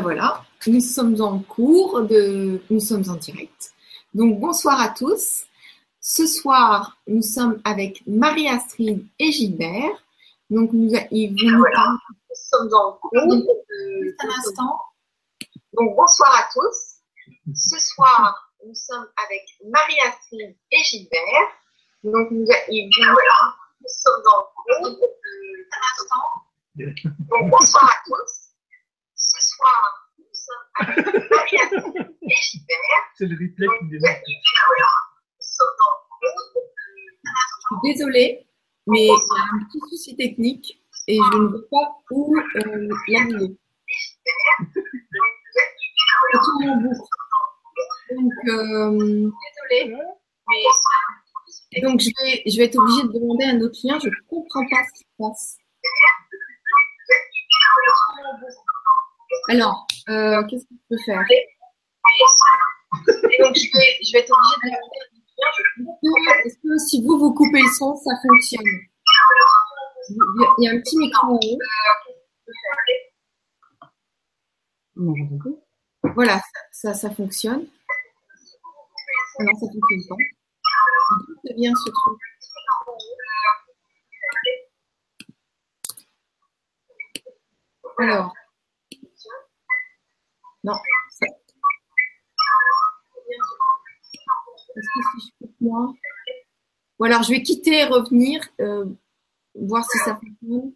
ben 0.00 0.04
voilà, 0.04 0.42
nous 0.66 0.80
sommes 0.80 1.20
en 1.20 1.40
cours, 1.40 2.02
de... 2.02 2.62
nous 2.70 2.80
sommes 2.80 3.04
en 3.10 3.16
direct. 3.16 3.72
Donc 4.14 4.40
bonsoir 4.40 4.80
à 4.80 4.88
tous. 4.88 5.44
Ce 6.00 6.26
soir, 6.26 6.96
nous 7.06 7.20
sommes 7.20 7.60
avec 7.64 8.02
Marie-Astrid 8.06 9.06
et 9.18 9.30
Gilbert. 9.30 10.02
Donc 10.48 10.72
nous, 10.72 10.90
ils 11.10 11.28
vont 11.28 11.58
nous 11.58 11.64
parler. 11.64 11.98
Nous 12.30 12.34
sommes 12.34 12.72
en 12.72 12.92
cours. 12.92 13.10
De... 13.12 14.16
un 14.20 14.28
instant. 14.38 14.80
Donc 15.74 15.94
bonsoir 15.94 16.34
à 16.34 16.48
tous. 16.50 17.02
Ce 17.54 17.78
soir, 17.78 18.50
nous 18.66 18.74
sommes 18.74 19.06
avec 19.22 19.42
Marie-Astrid 19.70 20.56
et 20.72 20.82
Gilbert. 20.82 21.48
Donc 22.02 22.30
nous, 22.30 22.46
ils 22.70 22.88
vont 22.98 23.12
nous 23.80 23.88
sommes 23.88 24.22
en 24.26 24.42
cours. 24.54 24.88
De... 24.88 24.96
un 25.72 25.82
instant. 25.92 27.04
Donc 27.28 27.50
bonsoir 27.50 27.84
à 27.84 27.96
tous. 28.06 28.49
Soir, 29.60 30.08
nous 30.18 30.24
sommes 30.32 30.64
et 32.22 32.34
Gilbert. 32.34 33.04
C'est 33.14 33.26
le 33.26 33.34
replay 33.34 33.66
qui 33.78 33.88
démarre. 33.88 34.16
Désolée, 37.84 38.46
mais 38.86 39.04
il 39.04 39.06
y 39.06 39.10
a 39.10 39.12
un 39.12 39.64
petit 39.66 39.80
souci 39.90 40.16
technique 40.16 40.82
et 41.06 41.16
je 41.16 41.36
ne 41.36 41.48
veux 41.48 41.68
pas 41.70 41.94
où 42.10 42.34
euh, 42.36 42.88
l'annuler. 43.08 43.56
Donc, 48.10 48.32
euh, 48.48 49.30
désolée. 49.70 49.96
Mais... 50.48 51.82
Donc, 51.82 52.00
je 52.00 52.10
vais, 52.22 52.42
je 52.46 52.56
vais 52.56 52.64
être 52.64 52.78
obligée 52.78 53.02
de 53.02 53.12
demander 53.12 53.44
un 53.44 53.60
autre 53.60 53.78
lien. 53.84 53.98
Je 53.98 54.08
ne 54.08 54.28
comprends 54.28 54.66
pas 54.70 54.82
ce 54.88 54.92
qui 54.94 55.04
se 55.04 55.16
passe. 55.18 55.58
Alors, 59.48 59.86
euh, 60.08 60.44
qu'est-ce 60.46 60.64
que 60.64 60.74
je 60.74 60.96
peux 60.96 61.02
faire? 61.04 61.24
Donc, 63.40 63.54
je 63.56 63.66
vais, 63.72 63.98
je 64.04 64.12
vais 64.12 64.20
être 64.20 64.32
obligée 64.32 64.56
de 64.64 64.70
Est-ce 66.46 66.58
que 66.58 66.78
si 66.78 67.04
vous, 67.04 67.18
vous 67.18 67.32
coupez 67.34 67.62
le 67.62 67.68
son, 67.78 67.96
ça 67.96 68.12
fonctionne? 68.22 68.60
Il 70.08 70.64
y 70.64 70.68
a 70.68 70.72
un 70.72 70.80
petit 70.80 70.96
micro 70.98 71.26
en 71.28 71.34
haut. 71.34 71.58
Non, 74.96 75.14
j'entends 75.16 75.38
plus. 75.38 75.54
Voilà, 76.14 76.40
ça, 76.72 76.94
ça 76.94 77.10
fonctionne. 77.10 77.66
Non, 79.38 79.54
ça 79.54 79.66
ne 79.66 79.72
fonctionne 79.72 80.02
pas. 80.08 80.16
D'où 81.44 81.54
vient 81.56 81.74
ce 81.74 81.90
truc? 81.90 82.18
Alors. 87.98 88.34
Non. 90.62 90.74
Est-ce 94.76 94.88
que 94.94 95.20
si 95.20 95.32
je 95.40 95.46
moi 95.60 95.94
Ou 96.98 97.04
alors 97.04 97.22
je 97.22 97.30
vais 97.30 97.42
quitter 97.42 97.80
et 97.80 97.84
revenir, 97.84 98.40
euh, 98.60 98.84
voir 99.54 99.84
si 99.84 99.98
ça 99.98 100.16
fonctionne. 100.16 100.72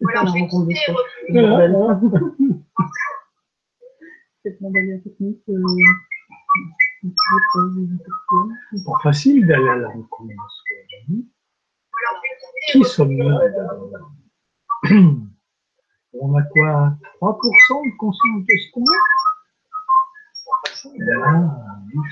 Ou 0.00 0.08
alors 0.08 0.26
je 0.26 0.32
vais 0.32 0.46
quitter 0.46 0.78
et 1.28 1.40
revenir. 1.40 2.00
Cette 4.44 4.60
mandalina 4.60 4.98
technique. 5.04 5.42
Euh... 5.48 5.62
C'est 8.72 8.84
pas 8.84 8.98
facile 9.02 9.46
d'aller 9.46 9.68
à 9.68 9.76
la 9.76 9.88
rencontre. 9.88 10.32
Qui 12.70 12.84
sommes-nous 12.84 13.38
On 16.18 16.34
a 16.34 16.42
quoi 16.42 16.94
3% 17.20 17.84
de 17.84 17.96
conscience 17.98 18.46
de 18.46 18.56
ce 18.56 18.72
qu'on 18.72 18.82
est 18.82 18.86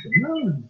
c'est 0.02 0.20
mal. 0.20 0.62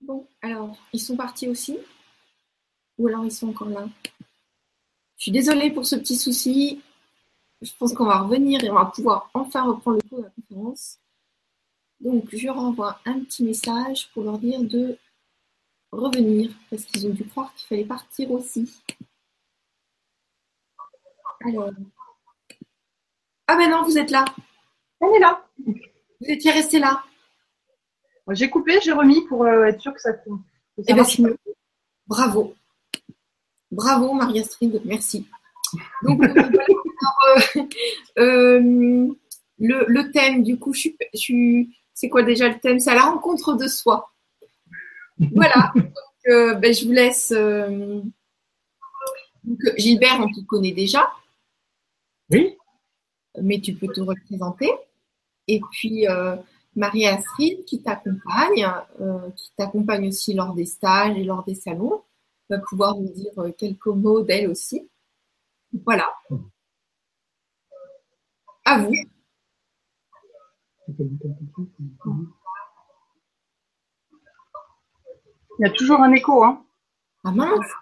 Bon, 0.00 0.26
alors, 0.42 0.76
ils 0.92 0.98
sont 1.00 1.16
partis 1.16 1.48
aussi? 1.48 1.78
Ou 3.00 3.08
alors 3.08 3.24
ils 3.24 3.32
sont 3.32 3.48
encore 3.48 3.70
là 3.70 3.88
Je 5.16 5.22
suis 5.22 5.32
désolée 5.32 5.70
pour 5.70 5.86
ce 5.86 5.96
petit 5.96 6.16
souci. 6.16 6.82
Je 7.62 7.72
pense 7.78 7.94
qu'on 7.94 8.04
va 8.04 8.18
revenir 8.18 8.62
et 8.62 8.70
on 8.70 8.74
va 8.74 8.84
pouvoir 8.84 9.30
enfin 9.32 9.62
reprendre 9.62 9.96
le 10.02 10.08
cours 10.08 10.18
de 10.18 10.24
la 10.24 10.30
conférence. 10.30 10.98
Donc, 12.00 12.28
je 12.30 12.48
renvoie 12.48 13.00
un 13.06 13.20
petit 13.20 13.42
message 13.42 14.10
pour 14.12 14.24
leur 14.24 14.38
dire 14.38 14.62
de 14.62 14.98
revenir 15.92 16.50
parce 16.68 16.84
qu'ils 16.84 17.06
ont 17.06 17.14
dû 17.14 17.24
croire 17.26 17.54
qu'il 17.54 17.68
fallait 17.68 17.86
partir 17.86 18.30
aussi. 18.32 18.70
Alors. 21.46 21.70
Ah 23.46 23.56
ben 23.56 23.70
non, 23.70 23.82
vous 23.82 23.96
êtes 23.96 24.10
là. 24.10 24.26
Elle 25.00 25.16
est 25.16 25.20
là. 25.20 25.46
Vous 25.66 26.26
étiez 26.28 26.50
resté 26.50 26.78
là. 26.78 27.02
J'ai 28.28 28.50
coupé, 28.50 28.78
j'ai 28.82 28.92
remis 28.92 29.26
pour 29.26 29.44
euh, 29.44 29.64
être 29.64 29.80
sûr 29.80 29.94
que 29.94 30.00
ça 30.00 30.12
tourne. 30.12 30.42
Eh 30.86 30.92
ben. 30.92 31.04
Bravo. 32.06 32.54
Bravo, 33.70 34.12
Marie-Astrid, 34.12 34.80
merci. 34.84 35.26
Donc, 36.02 36.22
euh, 36.22 36.34
alors, 36.34 37.38
euh, 38.18 38.60
le, 39.58 39.84
le, 39.86 40.10
thème, 40.10 40.42
du 40.42 40.58
coup, 40.58 40.72
je 40.72 40.88
je 41.14 41.64
c'est 41.94 42.08
quoi 42.08 42.22
déjà 42.22 42.48
le 42.48 42.58
thème? 42.58 42.80
C'est 42.80 42.90
à 42.90 42.94
la 42.94 43.02
rencontre 43.02 43.54
de 43.54 43.68
soi. 43.68 44.10
Voilà. 45.34 45.72
Donc, 45.74 46.60
ben, 46.60 46.74
je 46.74 46.84
vous 46.86 46.92
laisse. 46.92 47.30
Donc, 49.44 49.58
Gilbert, 49.76 50.18
on 50.20 50.28
te 50.32 50.44
connaît 50.46 50.72
déjà. 50.72 51.12
Oui. 52.30 52.56
Mais 53.40 53.60
tu 53.60 53.74
peux 53.74 53.88
te 53.88 54.00
représenter. 54.00 54.70
Et 55.46 55.60
puis, 55.72 56.06
Marie-Astrid 56.76 57.64
qui 57.64 57.82
t'accompagne, 57.82 58.66
euh, 59.00 59.30
qui 59.36 59.50
t'accompagne 59.56 60.08
aussi 60.08 60.34
lors 60.34 60.54
des 60.54 60.66
stages 60.66 61.16
et 61.16 61.24
lors 61.24 61.44
des 61.44 61.54
salons, 61.54 62.02
va 62.50 62.58
pouvoir 62.58 62.96
nous 62.96 63.12
dire 63.12 63.32
euh, 63.38 63.52
quelques 63.52 63.86
mots 63.86 64.22
d'elle 64.22 64.50
aussi. 64.50 64.90
Voilà. 65.84 66.12
À 68.64 68.78
vous. 68.82 68.92
Il 75.58 75.60
y 75.60 75.64
a 75.64 75.70
toujours 75.70 76.00
un 76.00 76.12
écho, 76.12 76.44
hein 76.44 76.64
Ah 77.24 77.30
mince 77.30 77.72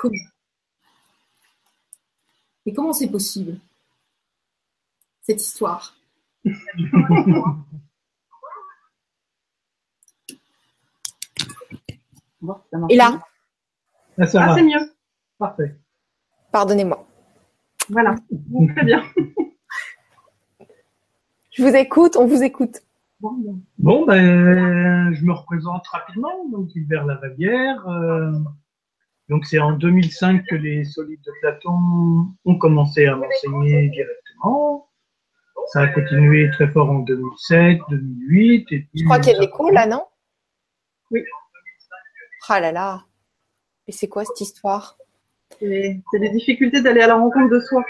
Comment 0.00 0.14
Mais 2.64 2.72
comment 2.72 2.92
c'est 2.92 3.10
possible 3.10 3.58
cette 5.22 5.42
histoire? 5.42 5.96
Et 12.88 12.96
là 12.96 13.18
Ah, 14.18 14.26
ça 14.26 14.42
Ah, 14.42 14.46
va. 14.48 14.54
c'est 14.54 14.62
mieux. 14.62 14.92
Parfait. 15.38 15.74
Pardonnez-moi. 16.52 17.06
Voilà. 17.88 18.14
Très 18.74 18.84
bien. 18.84 19.02
Je 21.52 21.62
vous 21.62 21.74
écoute, 21.74 22.16
on 22.16 22.26
vous 22.26 22.42
écoute. 22.42 22.78
Bon, 23.20 23.32
bon. 23.32 23.60
Bon, 23.78 24.06
ben, 24.06 25.12
je 25.12 25.24
me 25.24 25.32
représente 25.32 25.86
rapidement. 25.88 26.48
Donc, 26.50 26.68
Gilbert 26.70 27.04
Lavalière. 27.04 27.86
euh, 27.88 28.32
donc, 29.28 29.44
c'est 29.44 29.58
en 29.58 29.72
2005 29.72 30.44
que 30.46 30.54
les 30.54 30.84
solides 30.84 31.20
de 31.26 31.32
Platon 31.40 32.26
ont 32.44 32.58
commencé 32.58 33.06
à 33.06 33.16
m'enseigner 33.16 33.88
directement. 33.90 34.88
Ça 35.72 35.80
a 35.82 35.88
continué 35.88 36.48
très 36.52 36.68
fort 36.68 36.90
en 36.90 37.00
2007, 37.00 37.78
2008. 37.90 38.66
Et 38.72 38.78
puis, 38.80 38.88
Je 38.94 39.04
crois 39.04 39.18
qu'il 39.18 39.32
y 39.32 39.34
a 39.34 39.38
de 39.38 39.42
l'écho 39.44 39.68
là, 39.70 39.86
non? 39.86 40.04
Oui. 41.10 41.22
Ah 42.50 42.60
là 42.60 42.72
là. 42.72 43.04
Et 43.86 43.92
c'est 43.92 44.08
quoi 44.08 44.24
cette 44.24 44.40
histoire? 44.40 44.98
C'est 45.60 46.02
des 46.12 46.30
difficultés 46.30 46.80
d'aller 46.82 47.02
à 47.02 47.08
la 47.08 47.16
rencontre 47.16 47.50
de 47.50 47.60
soi. 47.60 47.84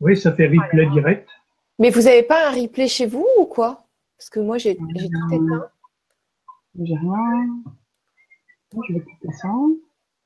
Oui, 0.00 0.16
ça 0.16 0.32
fait 0.34 0.48
replay 0.48 0.86
direct. 0.90 1.28
Mais 1.78 1.90
vous 1.90 2.02
n'avez 2.02 2.22
pas 2.22 2.48
un 2.48 2.52
replay 2.52 2.88
chez 2.88 3.06
vous 3.06 3.26
ou 3.38 3.46
quoi? 3.46 3.86
Parce 4.16 4.30
que 4.30 4.40
moi 4.40 4.56
j'ai 4.58 4.76
tout 4.76 4.88
éteint. 4.96 5.70
J'ai 6.78 6.94
rien. 6.94 7.62
Je 8.88 8.94
vais 8.94 9.00
couper 9.00 9.32
ça. 9.32 9.48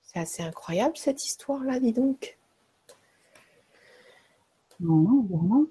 C'est 0.03 0.19
assez 0.21 0.43
incroyable 0.43 0.97
cette 0.97 1.25
histoire 1.25 1.63
là, 1.63 1.79
dis 1.79 1.93
donc. 1.93 2.39
Non, 4.81 4.97
non, 4.97 5.67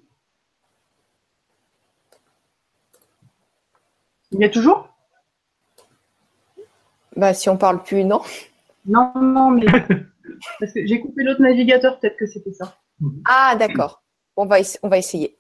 Il 4.32 4.40
y 4.40 4.44
a 4.44 4.50
toujours? 4.50 4.90
Bah, 7.16 7.34
si 7.34 7.50
on 7.50 7.58
parle 7.58 7.84
plus, 7.84 8.04
non. 8.04 8.22
Non, 8.86 9.12
non, 9.16 9.52
mais 9.52 9.66
parce 10.60 10.74
que 10.74 10.86
j'ai 10.86 11.02
coupé 11.02 11.24
l'autre 11.24 11.42
navigateur, 11.42 12.00
peut-être 12.00 12.18
que 12.18 12.28
c'était 12.28 12.54
ça. 12.54 12.78
Ah, 13.26 13.56
d'accord. 13.58 14.04
On 14.36 14.46
va, 14.46 14.58
on 14.84 14.90
va 14.90 14.98
essayer. 14.98 15.38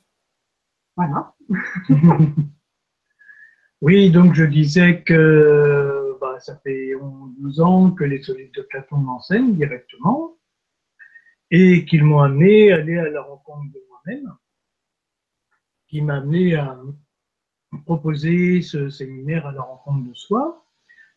Voilà. 0.96 1.34
Oui, 3.82 4.12
donc 4.12 4.34
je 4.34 4.44
disais 4.44 5.04
que 5.04 6.18
bah, 6.20 6.38
ça 6.42 6.58
fait 6.58 6.96
11 6.96 7.32
12 7.40 7.62
ans 7.62 7.92
que 7.92 8.04
les 8.04 8.22
solides 8.22 8.54
de 8.54 8.62
Platon 8.64 8.98
m'enseignent 8.98 9.56
directement 9.56 10.36
et 11.50 11.86
qu'ils 11.86 12.04
m'ont 12.04 12.20
amené 12.20 12.74
à 12.74 12.76
aller 12.76 12.98
à 12.98 13.10
la 13.10 13.22
rencontre 13.22 13.72
de 13.74 13.82
moi-même, 13.88 14.36
qui 15.88 16.02
m'a 16.02 16.18
amené 16.18 16.56
à 16.56 16.78
proposer 17.86 18.62
ce 18.62 18.90
séminaire 18.90 19.46
à 19.46 19.52
la 19.52 19.62
rencontre 19.62 20.08
de 20.08 20.14
soi, 20.14 20.66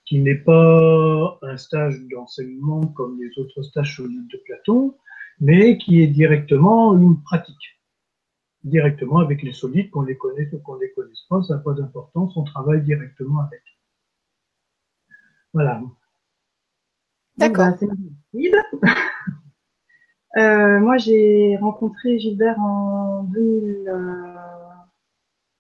qui 0.05 0.21
n'est 0.21 0.37
pas 0.37 1.39
un 1.43 1.57
stage 1.57 2.01
d'enseignement 2.11 2.87
comme 2.89 3.21
les 3.21 3.39
autres 3.39 3.63
stages 3.63 3.97
solides 3.97 4.29
de 4.29 4.41
Platon, 4.45 4.97
mais 5.41 5.79
qui 5.79 6.03
est 6.03 6.09
directement 6.09 6.97
une 6.97 7.23
pratique 7.23 7.73
directement 8.65 9.19
avec 9.19 9.43
les 9.43 9.53
solides, 9.53 9.91
qu'on 9.91 10.03
les 10.03 10.17
connaisse 10.17 10.53
ou 10.53 10.59
qu'on 10.61 10.77
les 10.77 10.93
connaisse 10.93 11.23
pas, 11.29 11.43
ça 11.43 11.57
n'a 11.57 11.61
pas 11.61 11.73
d'importance, 11.73 12.37
on 12.37 12.45
travaille 12.45 12.83
directement 12.83 13.41
avec. 13.41 13.63
Voilà. 15.53 15.83
D'accord. 17.37 17.65
Rapide. 17.67 17.91
Euh, 20.39 20.81
moi, 20.81 20.97
j'ai 20.97 21.59
rencontré 21.61 22.19
Gilbert 22.19 22.59
en 22.59 23.25
2000, 23.25 23.87
euh, 23.87 24.35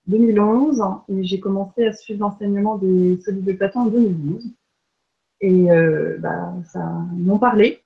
2011 0.06 0.82
et 1.08 1.25
j'ai 1.25 1.40
commencé 1.40 1.87
à 1.87 1.93
suivre 1.93 2.20
l'enseignement 2.20 2.76
des 2.76 3.20
solides 3.20 3.44
de 3.44 3.52
Platon 3.52 3.81
en 3.81 3.87
2012. 3.87 4.52
Et 5.40 5.70
euh, 5.70 6.19
bah, 6.19 6.54
ça 6.72 6.84
m'ont 7.16 7.38
parlé. 7.38 7.81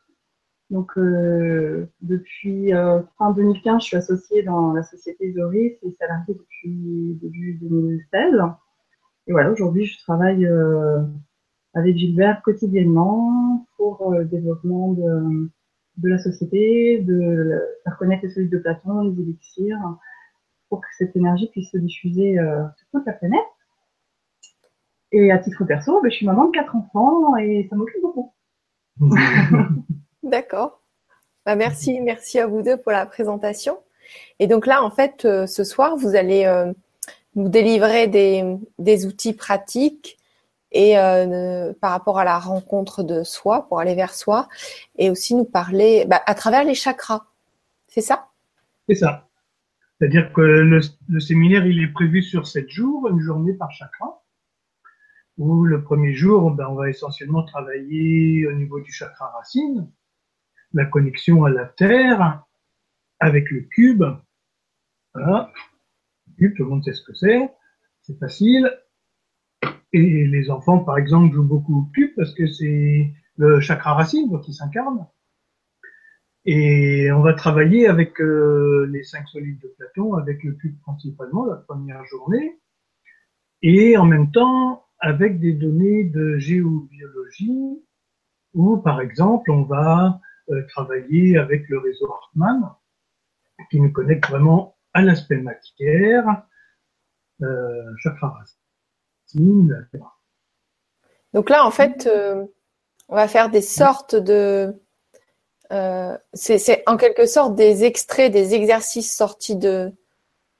Donc, 0.70 0.98
euh, 0.98 1.86
depuis 2.00 2.74
euh, 2.74 3.00
fin 3.18 3.30
2015, 3.32 3.82
je 3.82 3.86
suis 3.86 3.96
associée 3.96 4.42
dans 4.42 4.72
la 4.72 4.82
société 4.82 5.32
Zoris 5.32 5.76
et 5.82 5.90
salariée 5.92 6.34
depuis 6.34 7.18
début 7.22 7.58
2016. 7.62 8.34
Et 9.28 9.32
voilà, 9.32 9.50
aujourd'hui, 9.50 9.86
je 9.86 9.98
travaille 10.02 10.48
avec 11.74 11.96
Gilbert 11.96 12.42
quotidiennement 12.42 13.66
pour 13.76 14.12
le 14.12 14.24
développement 14.24 14.92
de, 14.92 15.48
de 15.98 16.08
la 16.08 16.18
société, 16.18 17.00
de 17.00 17.60
faire 17.84 17.96
connaître 17.98 18.24
les 18.24 18.30
solides 18.30 18.52
de 18.52 18.58
Platon, 18.58 19.02
les 19.02 19.20
élixirs, 19.20 19.98
pour 20.68 20.80
que 20.80 20.86
cette 20.98 21.14
énergie 21.16 21.48
puisse 21.48 21.70
se 21.70 21.78
diffuser 21.78 22.38
euh, 22.38 22.62
sur 22.76 22.86
toute 22.92 23.06
la 23.06 23.12
planète. 23.12 23.40
Et 25.12 25.30
à 25.30 25.38
titre 25.38 25.64
perso, 25.64 26.00
ben, 26.02 26.10
je 26.10 26.16
suis 26.16 26.26
maman 26.26 26.46
de 26.46 26.50
quatre 26.50 26.74
enfants 26.74 27.36
et 27.36 27.66
ça 27.70 27.76
m'occupe 27.76 28.02
beaucoup. 28.02 28.34
D'accord. 30.22 30.80
Bah, 31.44 31.54
merci, 31.54 32.00
merci 32.00 32.40
à 32.40 32.46
vous 32.46 32.62
deux 32.62 32.76
pour 32.76 32.92
la 32.92 33.06
présentation. 33.06 33.78
Et 34.38 34.46
donc 34.46 34.66
là, 34.66 34.82
en 34.82 34.90
fait, 34.90 35.24
euh, 35.24 35.46
ce 35.46 35.64
soir, 35.64 35.96
vous 35.96 36.16
allez 36.16 36.44
euh, 36.44 36.72
nous 37.34 37.48
délivrer 37.48 38.08
des, 38.08 38.44
des 38.78 39.06
outils 39.06 39.32
pratiques 39.32 40.18
et 40.72 40.98
euh, 40.98 41.72
par 41.80 41.92
rapport 41.92 42.18
à 42.18 42.24
la 42.24 42.38
rencontre 42.38 43.02
de 43.02 43.22
soi, 43.22 43.66
pour 43.68 43.80
aller 43.80 43.94
vers 43.94 44.14
soi, 44.14 44.48
et 44.98 45.10
aussi 45.10 45.34
nous 45.34 45.44
parler 45.44 46.04
bah, 46.06 46.20
à 46.26 46.34
travers 46.34 46.64
les 46.64 46.74
chakras. 46.74 47.24
C'est 47.88 48.00
ça? 48.00 48.28
C'est 48.88 48.96
ça. 48.96 49.26
C'est-à-dire 49.98 50.32
que 50.32 50.42
le, 50.42 51.20
séminaire, 51.20 51.66
il 51.66 51.82
est 51.82 51.92
prévu 51.92 52.22
sur 52.22 52.46
sept 52.46 52.68
jours, 52.68 53.08
une 53.08 53.20
journée 53.20 53.54
par 53.54 53.70
chakra. 53.70 54.22
Où 55.38 55.64
le 55.64 55.82
premier 55.82 56.14
jour, 56.14 56.50
ben, 56.50 56.66
on 56.68 56.74
va 56.74 56.88
essentiellement 56.88 57.44
travailler 57.44 58.46
au 58.46 58.52
niveau 58.52 58.80
du 58.80 58.92
chakra 58.92 59.30
racine, 59.36 59.90
la 60.72 60.86
connexion 60.86 61.44
à 61.44 61.50
la 61.50 61.66
terre, 61.66 62.44
avec 63.20 63.50
le 63.50 63.62
cube. 63.62 64.04
Voilà. 65.14 65.52
Le 66.26 66.34
cube, 66.36 66.56
tout 66.56 66.64
le 66.64 66.70
monde 66.70 66.84
sait 66.84 66.92
ce 66.92 67.02
que 67.02 67.14
c'est. 67.14 67.50
C'est 68.02 68.18
facile. 68.18 68.70
Et 69.92 70.26
les 70.26 70.50
enfants, 70.50 70.80
par 70.80 70.98
exemple, 70.98 71.34
jouent 71.34 71.42
beaucoup 71.42 71.80
au 71.80 71.84
cube 71.94 72.12
parce 72.16 72.34
que 72.34 72.46
c'est 72.46 73.12
le 73.36 73.60
chakra 73.60 73.94
racine 73.94 74.30
donc, 74.30 74.42
qui 74.44 74.52
s'incarne. 74.52 75.06
Et 76.48 77.10
on 77.10 77.22
va 77.22 77.34
travailler 77.34 77.88
avec 77.88 78.20
euh, 78.20 78.86
les 78.92 79.02
cinq 79.02 79.26
solides 79.28 79.60
de 79.60 79.74
Platon, 79.76 80.14
avec 80.14 80.44
le 80.44 80.52
cube 80.52 80.80
principalement 80.82 81.44
la 81.44 81.56
première 81.56 82.04
journée, 82.04 82.60
et 83.62 83.96
en 83.96 84.04
même 84.04 84.30
temps 84.30 84.86
avec 85.00 85.40
des 85.40 85.52
données 85.52 86.04
de 86.04 86.38
géobiologie, 86.38 87.82
où 88.54 88.76
par 88.76 89.00
exemple 89.00 89.50
on 89.50 89.64
va 89.64 90.20
euh, 90.50 90.64
travailler 90.68 91.36
avec 91.36 91.68
le 91.68 91.78
réseau 91.78 92.08
Hartmann, 92.12 92.70
qui 93.68 93.80
nous 93.80 93.90
connecte 93.90 94.28
vraiment 94.30 94.76
à 94.94 95.02
l'aspect 95.02 95.38
matière, 95.38 96.44
euh, 97.42 97.92
chakra 97.98 98.38
racine, 99.24 99.88
terre. 99.90 100.20
Donc 101.34 101.50
là, 101.50 101.66
en 101.66 101.72
fait, 101.72 102.08
on 103.08 103.16
va 103.16 103.26
faire 103.26 103.50
des 103.50 103.62
sortes 103.62 104.14
de... 104.14 104.72
euh, 105.72 106.16
c'est 106.34 106.82
en 106.86 106.96
quelque 106.96 107.26
sorte 107.26 107.54
des 107.54 107.84
extraits, 107.84 108.32
des 108.32 108.54
exercices 108.54 109.14
sortis 109.14 109.56
de, 109.56 109.92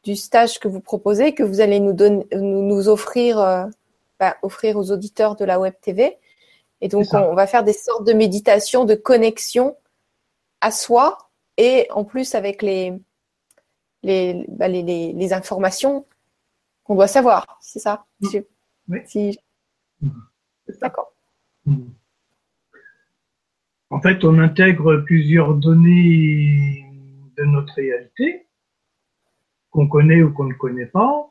du 0.03 0.17
stage 0.17 0.59
que 0.59 0.69
vous 0.69 0.81
proposez, 0.81 1.35
que 1.35 1.43
vous 1.43 1.61
allez 1.61 1.81
nous, 1.81 1.93
donner, 1.93 2.27
nous, 2.33 2.63
nous 2.63 2.89
offrir, 2.89 3.39
euh, 3.41 3.67
bah, 4.19 4.37
offrir 4.43 4.77
aux 4.77 4.91
auditeurs 4.93 5.37
de 5.37 5.45
la 5.45 5.59
Web 5.61 5.75
TV. 5.81 6.19
Et 6.81 6.89
donc, 6.89 7.07
on, 7.13 7.31
on 7.31 7.35
va 7.35 7.47
faire 7.47 7.65
des 7.65 7.73
sortes 7.73 8.05
de 8.07 8.13
méditation, 8.13 8.85
de 8.85 8.95
connexion 8.95 9.77
à 10.61 10.71
soi 10.71 11.31
et 11.57 11.87
en 11.91 12.05
plus 12.05 12.35
avec 12.35 12.61
les, 12.63 12.93
les, 14.03 14.45
bah, 14.49 14.69
les, 14.69 14.83
les, 14.83 15.13
les 15.13 15.33
informations 15.33 16.07
qu'on 16.85 16.95
doit 16.95 17.09
savoir. 17.09 17.59
C'est 17.61 17.79
ça 17.81 18.05
Si- 18.23 18.43
Oui. 18.89 18.99
si-. 19.07 19.39
D'accord. 20.81 21.13
Mhm. 21.65 21.93
En 23.91 24.01
fait, 24.01 24.25
on 24.25 24.39
intègre 24.39 24.97
plusieurs 24.99 25.55
données 25.55 26.85
de 27.37 27.45
notre 27.45 27.75
réalité, 27.75 28.47
qu'on 29.71 29.87
connaît 29.89 30.23
ou 30.23 30.33
qu'on 30.33 30.45
ne 30.45 30.55
connaît 30.55 30.87
pas. 30.87 31.31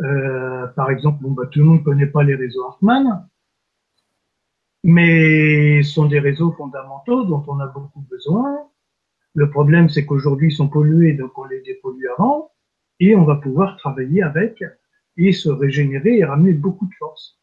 Euh, 0.00 0.66
par 0.68 0.90
exemple, 0.90 1.22
bon, 1.22 1.32
bah, 1.32 1.46
tout 1.46 1.60
le 1.60 1.66
monde 1.66 1.80
ne 1.80 1.84
connaît 1.84 2.06
pas 2.06 2.22
les 2.22 2.34
réseaux 2.34 2.64
Hartmann, 2.64 3.28
mais 4.82 5.82
ce 5.82 5.92
sont 5.92 6.06
des 6.06 6.18
réseaux 6.18 6.52
fondamentaux 6.52 7.24
dont 7.24 7.44
on 7.46 7.60
a 7.60 7.66
beaucoup 7.66 8.00
besoin. 8.10 8.68
Le 9.34 9.50
problème, 9.50 9.88
c'est 9.88 10.06
qu'aujourd'hui, 10.06 10.48
ils 10.48 10.56
sont 10.56 10.68
pollués, 10.68 11.12
donc 11.12 11.36
on 11.36 11.44
les 11.44 11.60
dépollue 11.62 12.06
avant, 12.16 12.52
et 13.00 13.16
on 13.16 13.24
va 13.24 13.36
pouvoir 13.36 13.76
travailler 13.76 14.22
avec 14.22 14.62
et 15.16 15.32
se 15.32 15.48
régénérer 15.48 16.18
et 16.18 16.24
ramener 16.24 16.52
beaucoup 16.52 16.86
de 16.86 16.94
force. 16.98 17.38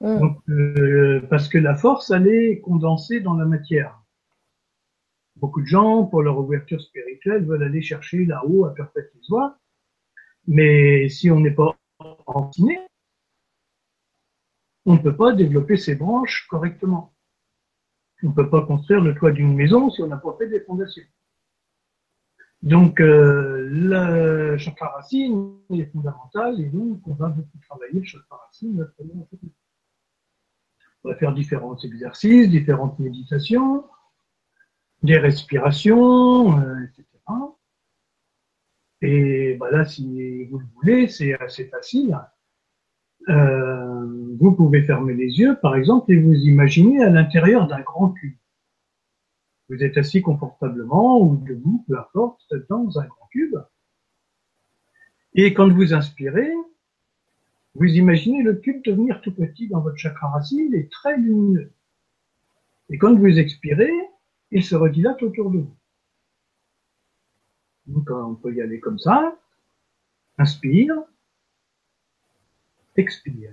Mm. 0.00 0.18
Donc, 0.18 0.38
euh, 0.48 1.05
parce 1.28 1.48
que 1.48 1.58
la 1.58 1.74
force, 1.74 2.10
elle 2.10 2.28
est 2.28 2.60
condensée 2.60 3.20
dans 3.20 3.34
la 3.34 3.44
matière. 3.44 4.00
Beaucoup 5.36 5.60
de 5.60 5.66
gens, 5.66 6.04
pour 6.04 6.22
leur 6.22 6.38
ouverture 6.38 6.80
spirituelle, 6.80 7.44
veulent 7.44 7.62
aller 7.62 7.82
chercher 7.82 8.24
là-haut 8.24 8.64
à 8.64 8.74
perpétuer 8.74 9.10
Mais 10.46 11.08
si 11.08 11.30
on 11.30 11.40
n'est 11.40 11.50
pas 11.50 11.76
enseigné, 12.26 12.78
on 14.86 14.94
ne 14.94 14.98
peut 14.98 15.16
pas 15.16 15.32
développer 15.32 15.76
ses 15.76 15.94
branches 15.94 16.46
correctement. 16.48 17.12
On 18.22 18.28
ne 18.28 18.34
peut 18.34 18.48
pas 18.48 18.64
construire 18.64 19.00
le 19.00 19.14
toit 19.14 19.32
d'une 19.32 19.54
maison 19.54 19.90
si 19.90 20.02
on 20.02 20.06
n'a 20.06 20.16
pas 20.16 20.34
fait 20.38 20.48
des 20.48 20.60
fondations. 20.60 21.04
Donc, 22.62 23.00
euh, 23.00 23.68
le 23.70 24.56
chakra 24.56 24.88
racine 24.88 25.58
est 25.70 25.92
fondamental 25.92 26.58
et 26.60 26.68
donc 26.70 27.06
on 27.06 27.14
va 27.14 27.28
beaucoup 27.28 27.58
travailler 27.68 28.00
le 28.00 28.04
chakra 28.04 28.36
racine. 28.46 28.88
On 31.06 31.10
va 31.10 31.14
faire 31.14 31.32
différents 31.32 31.78
exercices, 31.78 32.48
différentes 32.48 32.98
méditations, 32.98 33.84
des 35.04 35.18
respirations, 35.18 36.58
euh, 36.58 36.82
etc. 36.82 37.06
Et 39.02 39.54
bah 39.54 39.70
là, 39.70 39.84
si 39.84 40.46
vous 40.46 40.58
le 40.58 40.66
voulez, 40.74 41.06
c'est 41.06 41.40
assez 41.40 41.66
facile. 41.66 42.18
Euh, 43.28 44.34
vous 44.40 44.50
pouvez 44.50 44.82
fermer 44.82 45.14
les 45.14 45.38
yeux, 45.38 45.56
par 45.62 45.76
exemple, 45.76 46.12
et 46.12 46.16
vous 46.16 46.34
imaginez 46.34 47.00
à 47.04 47.08
l'intérieur 47.08 47.68
d'un 47.68 47.82
grand 47.82 48.10
cube. 48.10 48.36
Vous 49.68 49.84
êtes 49.84 49.96
assis 49.98 50.22
confortablement 50.22 51.20
ou 51.20 51.36
debout, 51.36 51.84
peu 51.86 51.96
importe, 51.96 52.52
dans 52.68 52.98
un 52.98 53.06
grand 53.06 53.26
cube. 53.30 53.56
Et 55.34 55.54
quand 55.54 55.72
vous 55.72 55.94
inspirez, 55.94 56.50
vous 57.78 57.84
imaginez 57.84 58.42
le 58.42 58.54
cube 58.54 58.82
devenir 58.84 59.20
tout 59.20 59.34
petit 59.34 59.68
dans 59.68 59.80
votre 59.80 59.98
chakra 59.98 60.30
racine 60.30 60.72
et 60.74 60.88
très 60.88 61.18
lumineux. 61.18 61.70
Et 62.88 62.96
quand 62.96 63.14
vous 63.14 63.38
expirez, 63.38 63.92
il 64.50 64.64
se 64.64 64.74
redilate 64.74 65.22
autour 65.22 65.50
de 65.50 65.58
vous. 65.58 65.76
Donc 67.86 68.10
on 68.10 68.34
peut 68.34 68.54
y 68.54 68.62
aller 68.62 68.80
comme 68.80 68.98
ça. 68.98 69.36
Inspire. 70.38 70.94
expire. 72.96 73.52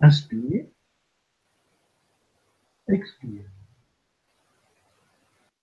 Inspire, 0.00 0.66
expire. 2.88 3.44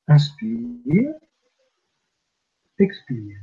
Inspire, 0.08 1.14
expire. 2.78 3.42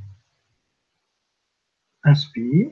Inspire, 2.03 2.71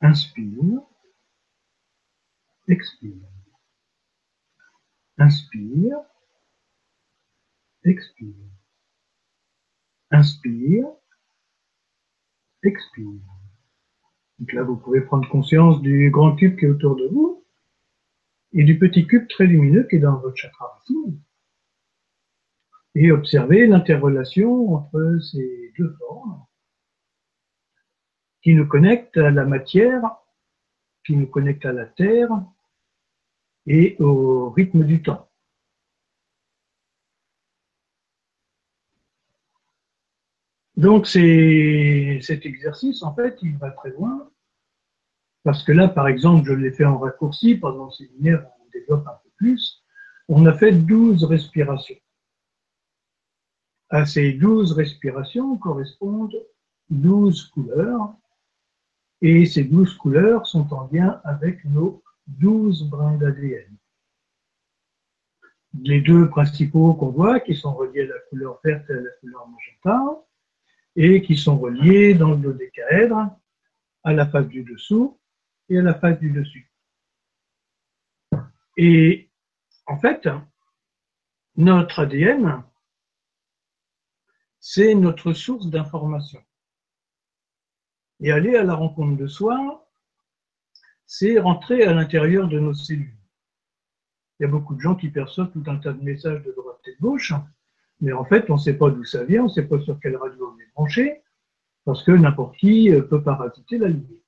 Inspire, 0.00 0.80
expire. 2.68 3.28
Inspire, 5.18 5.98
expire. 7.84 8.34
Inspire, 10.10 10.86
expire. 12.62 13.06
Donc 14.38 14.52
là, 14.52 14.62
vous 14.62 14.76
pouvez 14.76 15.00
prendre 15.00 15.28
conscience 15.28 15.82
du 15.82 16.10
grand 16.10 16.36
cube 16.36 16.56
qui 16.56 16.66
est 16.66 16.68
autour 16.68 16.94
de 16.94 17.08
vous 17.08 17.44
et 18.52 18.62
du 18.62 18.78
petit 18.78 19.06
cube 19.06 19.28
très 19.28 19.46
lumineux 19.46 19.86
qui 19.88 19.96
est 19.96 20.00
dans 20.00 20.18
votre 20.20 20.36
chakra 20.36 20.74
racine. 20.74 21.20
Et 22.94 23.10
observer 23.10 23.66
l'interrelation 23.66 24.74
entre 24.74 25.18
ces 25.20 25.72
deux 25.76 25.92
formes 25.98 26.47
qui 28.42 28.54
nous 28.54 28.66
connectent 28.66 29.16
à 29.16 29.30
la 29.30 29.44
matière, 29.44 30.02
qui 31.04 31.16
nous 31.16 31.26
connectent 31.26 31.66
à 31.66 31.72
la 31.72 31.86
terre 31.86 32.30
et 33.66 33.96
au 33.98 34.50
rythme 34.50 34.84
du 34.84 35.02
temps. 35.02 35.28
Donc 40.76 41.08
cet 41.08 42.46
exercice, 42.46 43.02
en 43.02 43.12
fait, 43.14 43.36
il 43.42 43.58
va 43.58 43.72
très 43.72 43.90
loin, 43.90 44.30
parce 45.42 45.64
que 45.64 45.72
là, 45.72 45.88
par 45.88 46.06
exemple, 46.06 46.46
je 46.46 46.52
l'ai 46.52 46.70
fait 46.70 46.84
en 46.84 46.98
raccourci, 46.98 47.56
pendant 47.56 47.86
le 47.86 47.90
séminaire, 47.90 48.46
on 48.60 48.68
développe 48.72 49.06
un 49.08 49.18
peu 49.24 49.30
plus, 49.36 49.82
on 50.28 50.46
a 50.46 50.52
fait 50.52 50.72
12 50.72 51.24
respirations. 51.24 51.98
À 53.88 54.06
ces 54.06 54.34
12 54.34 54.72
respirations 54.72 55.56
correspondent 55.56 56.46
12 56.90 57.46
couleurs, 57.46 58.14
et 59.20 59.46
ces 59.46 59.64
12 59.64 59.94
couleurs 59.94 60.46
sont 60.46 60.72
en 60.72 60.88
lien 60.92 61.20
avec 61.24 61.64
nos 61.64 62.02
12 62.26 62.88
brins 62.88 63.16
d'ADN. 63.16 63.76
Les 65.80 66.00
deux 66.00 66.28
principaux 66.28 66.94
qu'on 66.94 67.10
voit, 67.10 67.40
qui 67.40 67.54
sont 67.54 67.74
reliés 67.74 68.02
à 68.02 68.14
la 68.14 68.18
couleur 68.30 68.60
verte 68.64 68.88
et 68.90 68.94
à 68.94 69.00
la 69.00 69.10
couleur 69.20 69.48
magenta, 69.48 70.24
et 70.96 71.22
qui 71.22 71.36
sont 71.36 71.58
reliés 71.58 72.14
dans 72.14 72.30
le 72.30 72.38
dodécaèdre 72.38 73.36
à 74.02 74.12
la 74.12 74.26
face 74.26 74.48
du 74.48 74.62
dessous 74.62 75.18
et 75.68 75.78
à 75.78 75.82
la 75.82 75.94
face 75.94 76.18
du 76.18 76.30
dessus. 76.30 76.72
Et 78.76 79.30
en 79.86 79.98
fait, 79.98 80.28
notre 81.56 82.00
ADN, 82.00 82.62
c'est 84.60 84.94
notre 84.94 85.32
source 85.32 85.68
d'information. 85.68 86.42
Et 88.20 88.32
aller 88.32 88.56
à 88.56 88.64
la 88.64 88.74
rencontre 88.74 89.16
de 89.16 89.26
soi, 89.26 89.88
c'est 91.06 91.38
rentrer 91.38 91.84
à 91.84 91.94
l'intérieur 91.94 92.48
de 92.48 92.58
nos 92.58 92.74
cellules. 92.74 93.14
Il 94.38 94.44
y 94.44 94.46
a 94.46 94.48
beaucoup 94.48 94.74
de 94.74 94.80
gens 94.80 94.94
qui 94.94 95.08
perçoivent 95.08 95.50
tout 95.50 95.64
un 95.66 95.76
tas 95.76 95.92
de 95.92 96.02
messages 96.02 96.42
de 96.42 96.52
droite 96.52 96.80
et 96.86 96.92
de 96.92 97.00
gauche, 97.00 97.32
mais 98.00 98.12
en 98.12 98.24
fait, 98.24 98.48
on 98.50 98.54
ne 98.54 98.60
sait 98.60 98.76
pas 98.76 98.90
d'où 98.90 99.04
ça 99.04 99.24
vient, 99.24 99.42
on 99.42 99.48
ne 99.48 99.52
sait 99.52 99.66
pas 99.66 99.80
sur 99.80 99.98
quelle 100.00 100.16
radio 100.16 100.54
on 100.54 100.60
est 100.60 100.70
branché, 100.74 101.22
parce 101.84 102.04
que 102.04 102.12
n'importe 102.12 102.56
qui 102.56 102.92
euh, 102.92 103.02
peut 103.02 103.22
parasiter 103.22 103.78
la 103.78 103.88
lumière. 103.88 104.20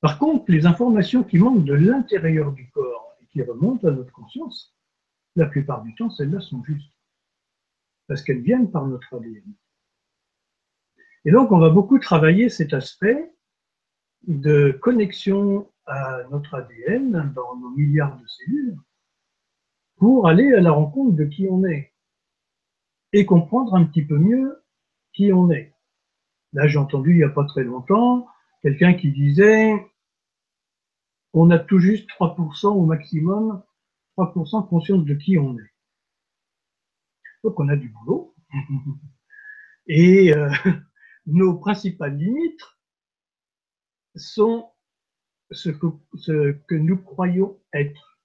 Par 0.00 0.18
contre, 0.18 0.44
les 0.48 0.66
informations 0.66 1.24
qui 1.24 1.38
manquent 1.38 1.64
de 1.64 1.74
l'intérieur 1.74 2.52
du 2.52 2.70
corps 2.70 3.16
et 3.20 3.26
qui 3.26 3.42
remontent 3.42 3.88
à 3.88 3.90
notre 3.90 4.12
conscience, 4.12 4.74
la 5.34 5.46
plupart 5.46 5.82
du 5.82 5.94
temps, 5.94 6.10
celles-là 6.10 6.40
sont 6.40 6.62
justes, 6.64 6.92
parce 8.06 8.22
qu'elles 8.22 8.42
viennent 8.42 8.70
par 8.70 8.86
notre 8.86 9.14
ADN. 9.14 9.42
Et 11.26 11.32
donc, 11.32 11.50
on 11.50 11.58
va 11.58 11.70
beaucoup 11.70 11.98
travailler 11.98 12.48
cet 12.48 12.72
aspect 12.72 13.32
de 14.28 14.70
connexion 14.80 15.68
à 15.84 16.22
notre 16.30 16.54
ADN 16.54 17.32
dans 17.34 17.56
nos 17.56 17.70
milliards 17.70 18.16
de 18.16 18.26
cellules, 18.26 18.76
pour 19.96 20.28
aller 20.28 20.52
à 20.54 20.60
la 20.60 20.70
rencontre 20.70 21.16
de 21.16 21.24
qui 21.24 21.48
on 21.50 21.64
est 21.64 21.92
et 23.12 23.26
comprendre 23.26 23.74
un 23.74 23.84
petit 23.84 24.04
peu 24.04 24.18
mieux 24.18 24.62
qui 25.12 25.32
on 25.32 25.50
est. 25.50 25.74
Là, 26.52 26.68
j'ai 26.68 26.78
entendu 26.78 27.10
il 27.10 27.16
n'y 27.16 27.24
a 27.24 27.28
pas 27.28 27.44
très 27.44 27.64
longtemps 27.64 28.28
quelqu'un 28.62 28.94
qui 28.94 29.10
disait 29.10 29.74
on 31.32 31.50
a 31.50 31.58
tout 31.58 31.78
juste 31.78 32.08
3% 32.10 32.68
au 32.68 32.86
maximum, 32.86 33.62
3% 34.16 34.68
conscience 34.68 35.04
de 35.04 35.14
qui 35.14 35.38
on 35.38 35.58
est. 35.58 35.72
Donc 37.42 37.58
on 37.58 37.68
a 37.68 37.76
du 37.76 37.88
boulot. 37.88 38.34
Et 39.88 40.32
euh, 40.34 40.50
nos 41.26 41.54
principales 41.54 42.16
limites 42.16 42.62
sont 44.14 44.68
ce 45.50 45.70
que, 45.70 46.74
nous 46.74 46.96
croyons 46.98 47.58
être. 47.72 48.18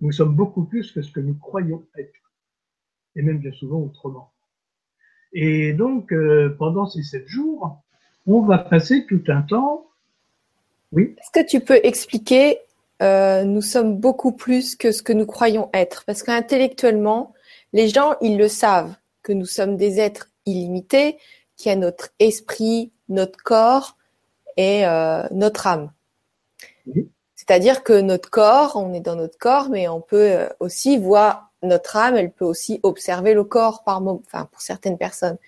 Nous 0.00 0.12
sommes 0.12 0.34
beaucoup 0.34 0.64
plus 0.64 0.92
que 0.92 1.02
ce 1.02 1.10
que 1.10 1.20
nous 1.20 1.34
croyons 1.34 1.86
être, 1.96 2.32
et 3.14 3.22
même 3.22 3.38
bien 3.38 3.52
souvent 3.52 3.80
autrement. 3.80 4.32
Et 5.32 5.72
donc, 5.72 6.12
euh, 6.12 6.54
pendant 6.58 6.86
ces 6.86 7.02
sept 7.02 7.26
jours, 7.26 7.82
on 8.26 8.42
va 8.42 8.58
passer 8.58 9.06
tout 9.06 9.22
un 9.28 9.42
temps. 9.42 9.86
Oui. 10.92 11.14
Est-ce 11.18 11.30
que 11.30 11.46
tu 11.46 11.60
peux 11.60 11.80
expliquer 11.82 12.58
euh, 13.02 13.44
Nous 13.44 13.62
sommes 13.62 13.98
beaucoup 13.98 14.32
plus 14.32 14.76
que 14.76 14.92
ce 14.92 15.02
que 15.02 15.12
nous 15.12 15.26
croyons 15.26 15.70
être, 15.72 16.04
parce 16.04 16.22
qu'intellectuellement, 16.22 17.34
les 17.72 17.88
gens, 17.88 18.14
ils 18.20 18.38
le 18.38 18.48
savent 18.48 18.94
que 19.22 19.32
nous 19.32 19.46
sommes 19.46 19.76
des 19.76 19.98
êtres 19.98 20.30
illimités, 20.46 21.18
qui 21.56 21.70
a 21.70 21.76
notre 21.76 22.10
esprit, 22.18 22.92
notre 23.08 23.42
corps 23.42 23.96
et 24.56 24.86
euh, 24.86 25.26
notre 25.30 25.66
âme. 25.66 25.92
Oui. 26.86 27.08
C'est-à-dire 27.34 27.84
que 27.84 28.00
notre 28.00 28.30
corps, 28.30 28.72
on 28.74 28.92
est 28.92 29.00
dans 29.00 29.14
notre 29.14 29.38
corps, 29.38 29.68
mais 29.70 29.86
on 29.88 30.00
peut 30.00 30.30
euh, 30.32 30.48
aussi 30.58 30.98
voir 30.98 31.52
notre 31.62 31.96
âme, 31.96 32.16
elle 32.16 32.32
peut 32.32 32.44
aussi 32.44 32.80
observer 32.82 33.34
le 33.34 33.44
corps 33.44 33.84
par 33.84 34.00
moment, 34.00 34.22
enfin 34.26 34.48
pour 34.50 34.60
certaines 34.60 34.98
personnes. 34.98 35.38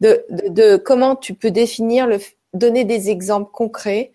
De, 0.00 0.24
de, 0.30 0.76
comment 0.76 1.16
tu 1.16 1.34
peux 1.34 1.50
définir, 1.50 2.06
le, 2.06 2.18
donner 2.52 2.84
des 2.84 3.10
exemples 3.10 3.50
concrets 3.52 4.12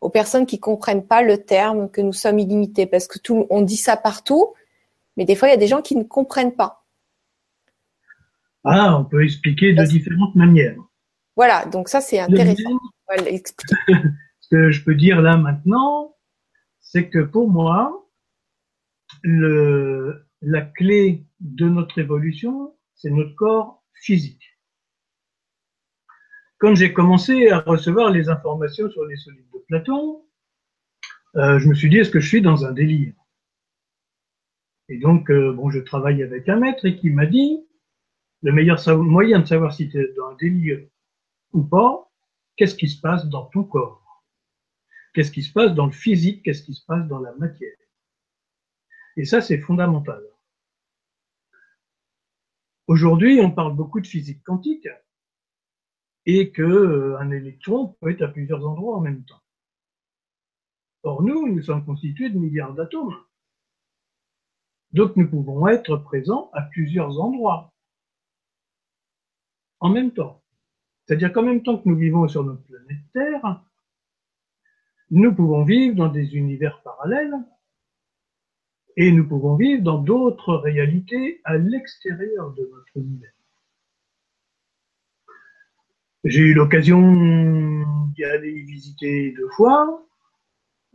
aux 0.00 0.08
personnes 0.08 0.46
qui 0.46 0.58
comprennent 0.58 1.06
pas 1.06 1.22
le 1.22 1.44
terme 1.44 1.90
que 1.90 2.00
nous 2.00 2.12
sommes 2.12 2.38
illimités, 2.38 2.86
parce 2.86 3.06
que 3.06 3.18
tout, 3.18 3.46
on 3.50 3.62
dit 3.62 3.76
ça 3.76 3.96
partout, 3.96 4.54
mais 5.16 5.24
des 5.24 5.34
fois 5.34 5.48
il 5.48 5.52
y 5.52 5.54
a 5.54 5.58
des 5.58 5.68
gens 5.68 5.82
qui 5.82 5.96
ne 5.96 6.02
comprennent 6.02 6.54
pas. 6.54 6.79
Ah, 8.64 8.98
on 8.98 9.04
peut 9.04 9.24
expliquer 9.24 9.72
de 9.72 9.82
différentes 9.84 10.34
manières. 10.34 10.76
Voilà, 11.36 11.64
donc 11.66 11.88
ça 11.88 12.00
c'est 12.00 12.18
intéressant. 12.18 12.78
Ce 14.40 14.48
que 14.50 14.70
je 14.70 14.84
peux 14.84 14.94
dire 14.94 15.22
là 15.22 15.36
maintenant, 15.36 16.16
c'est 16.80 17.08
que 17.08 17.20
pour 17.20 17.48
moi, 17.50 18.08
le, 19.22 20.26
la 20.42 20.62
clé 20.62 21.26
de 21.40 21.68
notre 21.68 21.98
évolution, 21.98 22.76
c'est 22.94 23.10
notre 23.10 23.34
corps 23.34 23.82
physique. 23.94 24.58
Quand 26.58 26.74
j'ai 26.74 26.92
commencé 26.92 27.48
à 27.48 27.60
recevoir 27.60 28.10
les 28.10 28.28
informations 28.28 28.90
sur 28.90 29.06
les 29.06 29.16
solides 29.16 29.48
de 29.54 29.58
Platon, 29.66 30.22
euh, 31.36 31.58
je 31.58 31.68
me 31.68 31.74
suis 31.74 31.88
dit, 31.88 31.98
est-ce 31.98 32.10
que 32.10 32.20
je 32.20 32.28
suis 32.28 32.42
dans 32.42 32.66
un 32.66 32.72
délire? 32.72 33.14
Et 34.88 34.98
donc, 34.98 35.30
euh, 35.30 35.52
bon, 35.52 35.70
je 35.70 35.78
travaille 35.78 36.22
avec 36.22 36.48
un 36.48 36.56
maître 36.56 36.84
et 36.84 36.96
qui 36.96 37.10
m'a 37.10 37.24
dit, 37.24 37.64
le 38.42 38.52
meilleur 38.52 38.78
moyen 38.98 39.40
de 39.40 39.46
savoir 39.46 39.72
si 39.72 39.88
tu 39.88 40.00
es 40.00 40.12
dans 40.14 40.28
un 40.28 40.34
délire 40.36 40.86
ou 41.52 41.62
pas, 41.62 42.10
qu'est-ce 42.56 42.74
qui 42.74 42.88
se 42.88 43.00
passe 43.00 43.26
dans 43.26 43.46
ton 43.46 43.64
corps? 43.64 44.24
Qu'est-ce 45.12 45.32
qui 45.32 45.42
se 45.42 45.52
passe 45.52 45.74
dans 45.74 45.86
le 45.86 45.92
physique? 45.92 46.44
Qu'est-ce 46.44 46.62
qui 46.62 46.74
se 46.74 46.84
passe 46.84 47.06
dans 47.08 47.18
la 47.18 47.34
matière? 47.34 47.76
Et 49.16 49.24
ça, 49.24 49.40
c'est 49.40 49.58
fondamental. 49.58 50.22
Aujourd'hui, 52.86 53.40
on 53.40 53.50
parle 53.50 53.76
beaucoup 53.76 54.00
de 54.00 54.06
physique 54.06 54.42
quantique. 54.44 54.88
et 56.26 56.52
que 56.52 56.62
euh, 56.62 57.30
électron 57.30 57.96
peut 58.00 58.10
être 58.10 58.22
à 58.22 58.28
plusieurs 58.28 58.66
endroits 58.66 58.96
en 58.96 59.00
même 59.00 59.24
temps. 59.24 59.42
Or, 61.02 61.22
nous, 61.22 61.48
nous 61.48 61.62
sommes 61.62 61.84
constitués 61.84 62.30
de 62.30 62.38
milliards 62.38 62.74
d'atomes. 62.74 63.16
Donc, 64.92 65.16
nous 65.16 65.28
pouvons 65.28 65.66
être 65.68 65.96
présents 65.96 66.50
à 66.52 66.62
plusieurs 66.62 67.18
endroits 67.20 67.69
en 69.80 69.90
même 69.90 70.12
temps. 70.12 70.42
C'est-à-dire 71.06 71.32
qu'en 71.32 71.42
même 71.42 71.62
temps 71.62 71.78
que 71.78 71.88
nous 71.88 71.96
vivons 71.96 72.28
sur 72.28 72.44
notre 72.44 72.62
planète 72.62 73.02
Terre, 73.12 73.64
nous 75.10 75.34
pouvons 75.34 75.64
vivre 75.64 75.96
dans 75.96 76.08
des 76.08 76.36
univers 76.36 76.82
parallèles 76.82 77.34
et 78.96 79.10
nous 79.10 79.26
pouvons 79.26 79.56
vivre 79.56 79.82
dans 79.82 79.98
d'autres 79.98 80.54
réalités 80.54 81.40
à 81.44 81.56
l'extérieur 81.56 82.52
de 82.52 82.62
notre 82.62 82.96
univers. 82.96 83.32
J'ai 86.22 86.40
eu 86.40 86.54
l'occasion 86.54 87.00
d'y 88.14 88.24
aller 88.24 88.62
visiter 88.62 89.32
deux 89.32 89.48
fois. 89.56 90.06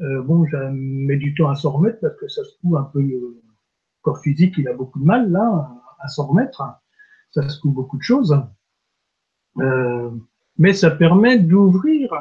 Euh, 0.02 0.22
bon, 0.22 0.46
ça 0.52 0.70
met 0.72 1.18
du 1.18 1.34
temps 1.34 1.50
à 1.50 1.56
s'en 1.56 1.72
remettre 1.72 2.00
parce 2.00 2.16
que 2.18 2.28
ça 2.28 2.44
se 2.44 2.54
trouve 2.60 2.78
un 2.78 2.84
peu 2.84 3.02
le 3.02 3.42
corps 4.02 4.20
physique, 4.22 4.54
il 4.58 4.68
a 4.68 4.74
beaucoup 4.74 5.00
de 5.00 5.06
mal 5.06 5.32
là 5.32 5.72
à 6.00 6.08
s'en 6.08 6.28
remettre. 6.28 6.64
Ça 7.32 7.50
se 7.50 7.58
trouve 7.58 7.74
beaucoup 7.74 7.98
de 7.98 8.04
choses. 8.04 8.38
Euh, 9.60 10.12
mais 10.58 10.74
ça 10.74 10.92
permet 10.92 11.40
d'ouvrir 11.40 12.12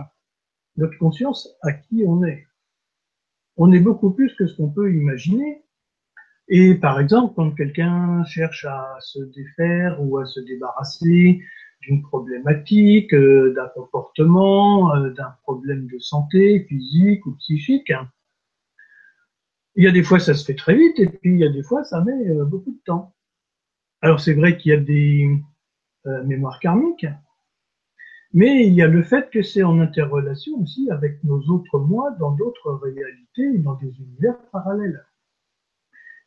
notre 0.77 0.99
conscience 0.99 1.49
à 1.63 1.73
qui 1.73 2.05
on 2.07 2.25
est. 2.25 2.47
On 3.57 3.73
est 3.73 3.81
beaucoup 3.81 4.11
plus 4.11 4.35
que 4.35 4.47
ce 4.47 4.57
qu'on 4.57 4.71
peut 4.71 4.93
imaginer. 4.93 5.65
Et 6.49 6.75
par 6.75 7.01
exemple, 7.01 7.35
quand 7.37 7.53
quelqu'un 7.53 8.25
cherche 8.25 8.65
à 8.65 8.97
se 9.01 9.21
défaire 9.21 9.97
ou 10.01 10.19
à 10.19 10.27
se 10.27 10.41
débarrasser 10.41 11.41
d'une 11.81 12.03
problématique, 12.03 13.15
euh, 13.15 13.53
d'un 13.55 13.69
comportement, 13.69 14.95
euh, 14.95 15.11
d'un 15.11 15.35
problème 15.43 15.87
de 15.87 15.99
santé 15.99 16.65
physique 16.69 17.25
ou 17.27 17.33
psychique. 17.37 17.93
Il 19.77 19.85
y 19.85 19.87
a 19.87 19.93
des 19.93 20.03
fois 20.03 20.19
ça 20.19 20.35
se 20.35 20.45
fait 20.45 20.55
très 20.55 20.75
vite 20.77 20.99
et 20.99 21.09
puis 21.09 21.33
il 21.33 21.39
y 21.39 21.45
a 21.45 21.51
des 21.51 21.63
fois 21.63 21.85
ça 21.85 22.01
met 22.03 22.33
beaucoup 22.47 22.71
de 22.71 22.81
temps. 22.85 23.15
Alors 24.03 24.21
c'est 24.21 24.35
vrai 24.35 24.57
qu'il 24.57 24.71
y 24.71 24.75
a 24.75 24.81
des 24.81 25.29
mémoires 26.25 26.61
karmiques, 26.61 27.07
mais 28.35 28.67
il 28.67 28.75
y 28.75 28.83
a 28.83 28.89
le 28.89 29.05
fait 29.05 29.31
que 29.31 29.43
c'est 29.43 29.63
en 29.63 29.81
interrelation 29.81 30.61
aussi 30.61 30.91
avec 30.91 31.23
nos 31.23 31.41
autres 31.43 31.79
moi 31.79 32.11
dans 32.19 32.33
d'autres 32.33 32.73
réalités, 32.83 33.59
dans 33.59 33.75
des 33.75 33.97
univers 34.01 34.37
parallèles. 34.51 35.07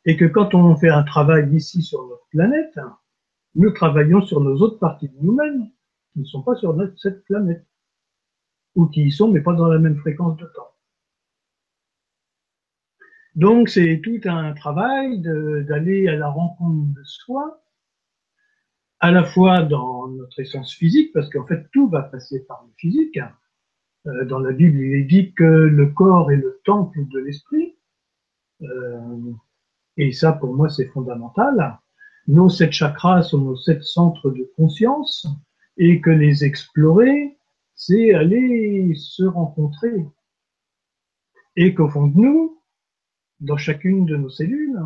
Et 0.06 0.16
que 0.16 0.24
quand 0.24 0.56
on 0.56 0.78
fait 0.78 0.90
un 0.90 1.04
travail 1.04 1.54
ici 1.54 1.82
sur 1.84 2.08
notre 2.08 2.26
planète, 2.30 2.80
nous 3.56 3.72
travaillons 3.72 4.22
sur 4.22 4.40
nos 4.40 4.56
autres 4.62 4.80
parties 4.80 5.10
de 5.10 5.18
nous-mêmes, 5.22 5.70
qui 6.14 6.20
ne 6.22 6.26
sont 6.26 6.44
pas 6.44 6.56
sur 6.56 6.74
notre, 6.74 6.98
cette 6.98 7.26
planète, 7.26 7.68
ou 8.76 8.88
qui 8.88 9.04
y 9.04 9.12
sont, 9.12 9.30
mais 9.30 9.42
pas 9.42 9.54
dans 9.54 9.68
la 9.68 9.78
même 9.78 9.98
fréquence 9.98 10.38
de 10.38 10.46
temps. 10.46 10.72
Donc 13.36 13.68
c'est 13.68 14.00
tout 14.02 14.22
un 14.24 14.54
travail 14.54 15.20
d'aller 15.20 16.08
à 16.08 16.16
la 16.16 16.30
rencontre 16.30 16.94
de 16.94 17.04
soi, 17.04 17.62
à 19.00 19.12
la 19.12 19.24
fois 19.24 19.62
dans 19.64 20.08
notre 20.08 20.40
essence 20.40 20.74
physique, 20.74 21.12
parce 21.14 21.30
qu'en 21.30 21.46
fait 21.46 21.70
tout 21.72 21.90
va 21.90 22.04
passer 22.04 22.46
par 22.46 22.64
le 22.66 22.74
physique. 22.78 23.20
Euh, 24.08 24.26
dans 24.26 24.40
la 24.40 24.52
Bible, 24.52 24.80
il 24.80 24.94
est 24.96 25.04
dit 25.04 25.34
que 25.34 25.44
le 25.44 25.88
corps 25.88 26.32
est 26.32 26.38
le 26.38 26.60
temple 26.64 27.00
de 27.08 27.20
l'esprit, 27.20 27.78
euh, 28.62 29.32
et 29.98 30.12
ça 30.12 30.34
pour 30.34 30.56
moi 30.56 30.70
c'est 30.70 30.88
fondamental 30.88 31.80
nos 32.28 32.50
sept 32.50 32.74
chakras 32.74 33.24
sont 33.24 33.40
nos 33.40 33.56
sept 33.56 33.84
centres 33.84 34.30
de 34.30 34.52
conscience 34.58 35.28
et 35.78 36.02
que 36.02 36.10
les 36.10 36.44
explorer, 36.44 37.38
c'est 37.74 38.14
aller 38.14 38.94
se 38.96 39.24
rencontrer. 39.24 40.06
Et 41.56 41.74
qu'au 41.74 41.90
fond 41.90 42.08
de 42.08 42.18
nous, 42.18 42.62
dans 43.40 43.58
chacune 43.58 44.06
de 44.06 44.18
nos 44.18 44.30
cellules, 44.30 44.80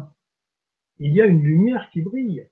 il 1.00 1.14
y 1.14 1.22
a 1.22 1.26
une 1.26 1.42
lumière 1.42 1.90
qui 1.92 2.02
brille. 2.02 2.48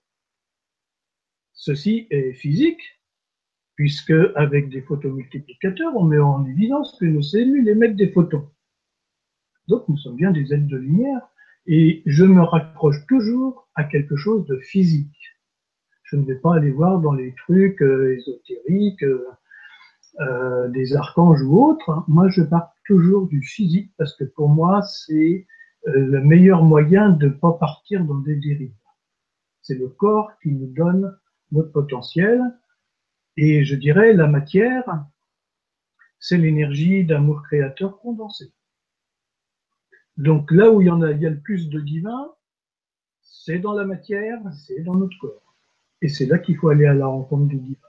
Ceci 1.61 2.07
est 2.09 2.31
physique, 2.31 3.01
puisque 3.75 4.13
avec 4.35 4.69
des 4.69 4.81
photomultiplicateurs, 4.81 5.93
on 5.93 6.05
met 6.05 6.17
en 6.17 6.45
évidence 6.45 6.97
que 6.97 7.03
nos 7.03 7.21
cellules 7.21 7.67
émettent 7.67 7.97
des 7.97 8.07
photons. 8.07 8.49
Donc 9.67 9.83
nous 9.89 9.97
sommes 9.97 10.15
bien 10.15 10.31
des 10.31 10.53
êtres 10.53 10.67
de 10.67 10.77
lumière 10.77 11.19
et 11.65 12.01
je 12.05 12.23
me 12.23 12.41
raccroche 12.41 13.05
toujours 13.07 13.67
à 13.75 13.83
quelque 13.83 14.15
chose 14.15 14.45
de 14.45 14.57
physique. 14.59 15.37
Je 16.03 16.15
ne 16.15 16.23
vais 16.23 16.37
pas 16.37 16.55
aller 16.55 16.71
voir 16.71 17.01
dans 17.01 17.11
les 17.11 17.35
trucs 17.35 17.81
euh, 17.81 18.15
ésotériques, 18.15 19.03
euh, 19.03 19.27
euh, 20.21 20.69
des 20.69 20.95
archanges 20.95 21.41
ou 21.41 21.61
autres. 21.61 22.05
Moi, 22.07 22.29
je 22.29 22.41
pars 22.41 22.73
toujours 22.85 23.27
du 23.27 23.41
physique 23.41 23.91
parce 23.97 24.15
que 24.15 24.23
pour 24.23 24.47
moi, 24.47 24.81
c'est 24.83 25.45
le 25.85 26.21
meilleur 26.21 26.63
moyen 26.63 27.09
de 27.09 27.27
ne 27.27 27.31
pas 27.31 27.51
partir 27.51 28.05
dans 28.05 28.19
des 28.19 28.35
dérives. 28.37 28.71
C'est 29.61 29.77
le 29.77 29.89
corps 29.89 30.31
qui 30.41 30.51
nous 30.51 30.67
donne 30.67 31.13
notre 31.51 31.71
potentiel. 31.71 32.41
Et 33.37 33.63
je 33.63 33.75
dirais, 33.75 34.13
la 34.13 34.27
matière, 34.27 34.83
c'est 36.19 36.37
l'énergie 36.37 37.05
d'amour 37.05 37.43
créateur 37.43 37.99
condensé. 37.99 38.51
Donc 40.17 40.51
là 40.51 40.69
où 40.69 40.81
il 40.81 40.87
y 40.87 40.89
en 40.89 41.01
a, 41.01 41.11
il 41.11 41.21
y 41.21 41.25
a 41.25 41.29
le 41.29 41.39
plus 41.39 41.69
de 41.69 41.79
divin, 41.79 42.31
c'est 43.21 43.59
dans 43.59 43.73
la 43.73 43.85
matière, 43.85 44.39
c'est 44.53 44.81
dans 44.81 44.95
notre 44.95 45.17
corps. 45.17 45.55
Et 46.01 46.09
c'est 46.09 46.25
là 46.25 46.37
qu'il 46.37 46.57
faut 46.57 46.69
aller 46.69 46.85
à 46.85 46.93
la 46.93 47.07
rencontre 47.07 47.47
du 47.47 47.57
divin. 47.57 47.87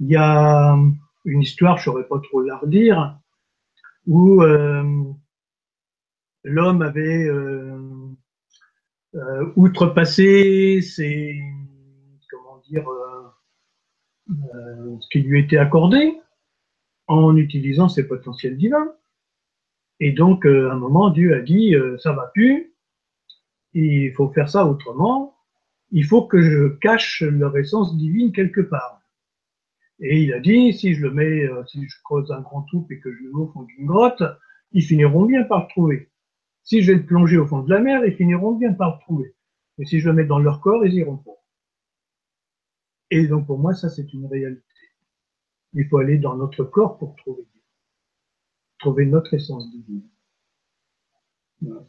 Il 0.00 0.08
y 0.08 0.16
a 0.16 0.76
une 1.24 1.40
histoire, 1.40 1.78
je 1.78 1.82
ne 1.82 1.84
saurais 1.84 2.08
pas 2.08 2.20
trop 2.20 2.42
la 2.42 2.56
redire, 2.56 3.18
où 4.06 4.42
euh, 4.42 5.04
l'homme 6.44 6.82
avait 6.82 7.24
euh, 7.24 7.78
euh, 9.14 9.52
outrepassé 9.56 10.80
ses, 10.82 11.40
dire, 12.68 12.84
ce 14.28 15.08
qui 15.10 15.20
lui 15.20 15.40
était 15.40 15.58
accordé 15.58 16.14
en 17.08 17.36
utilisant 17.36 17.88
ses 17.88 18.06
potentiels 18.06 18.56
divins. 18.56 18.92
Et 20.00 20.12
donc, 20.12 20.46
euh, 20.46 20.70
à 20.70 20.72
un 20.72 20.76
moment, 20.76 21.10
Dieu 21.10 21.34
a 21.34 21.40
dit, 21.40 21.74
euh, 21.76 21.96
ça 21.98 22.12
va 22.12 22.30
plus, 22.34 22.74
il 23.74 24.12
faut 24.14 24.28
faire 24.30 24.48
ça 24.48 24.66
autrement, 24.66 25.36
il 25.90 26.04
faut 26.04 26.26
que 26.26 26.42
je 26.42 26.68
cache 26.68 27.22
leur 27.22 27.56
essence 27.56 27.96
divine 27.96 28.32
quelque 28.32 28.60
part. 28.60 29.00
Et 30.00 30.22
il 30.22 30.32
a 30.32 30.40
dit, 30.40 30.72
si 30.72 30.94
je 30.94 31.02
le 31.02 31.12
mets, 31.12 31.44
euh, 31.44 31.64
si 31.66 31.86
je 31.86 31.96
creuse 32.02 32.32
un 32.32 32.40
grand 32.40 32.62
trou 32.62 32.86
et 32.90 32.98
que 32.98 33.12
je 33.12 33.22
le 33.22 33.28
mets 33.28 33.42
au 33.42 33.52
fond 33.52 33.62
d'une 33.62 33.86
grotte, 33.86 34.22
ils 34.72 34.82
finiront 34.82 35.26
bien 35.26 35.44
par 35.44 35.62
le 35.62 35.68
trouver. 35.68 36.10
Si 36.64 36.82
je 36.82 36.92
vais 36.92 36.98
le 36.98 37.06
plonger 37.06 37.38
au 37.38 37.46
fond 37.46 37.60
de 37.60 37.70
la 37.70 37.78
mer, 37.78 38.04
ils 38.04 38.14
finiront 38.14 38.52
bien 38.52 38.72
par 38.72 38.96
le 38.96 39.00
trouver. 39.02 39.34
Mais 39.78 39.84
si 39.84 40.00
je 40.00 40.08
le 40.08 40.14
mets 40.14 40.24
dans 40.24 40.38
leur 40.38 40.60
corps, 40.60 40.84
ils 40.84 40.94
iront 40.94 41.18
pas. 41.18 41.41
Et 43.14 43.26
donc 43.26 43.46
pour 43.46 43.58
moi, 43.58 43.74
ça 43.74 43.90
c'est 43.90 44.10
une 44.14 44.24
réalité. 44.24 44.64
Il 45.74 45.86
faut 45.86 45.98
aller 45.98 46.16
dans 46.16 46.34
notre 46.34 46.64
corps 46.64 46.96
pour 46.96 47.14
trouver 47.16 47.46
trouver 48.78 49.04
notre 49.04 49.34
essence 49.34 49.70
divine. 49.70 50.08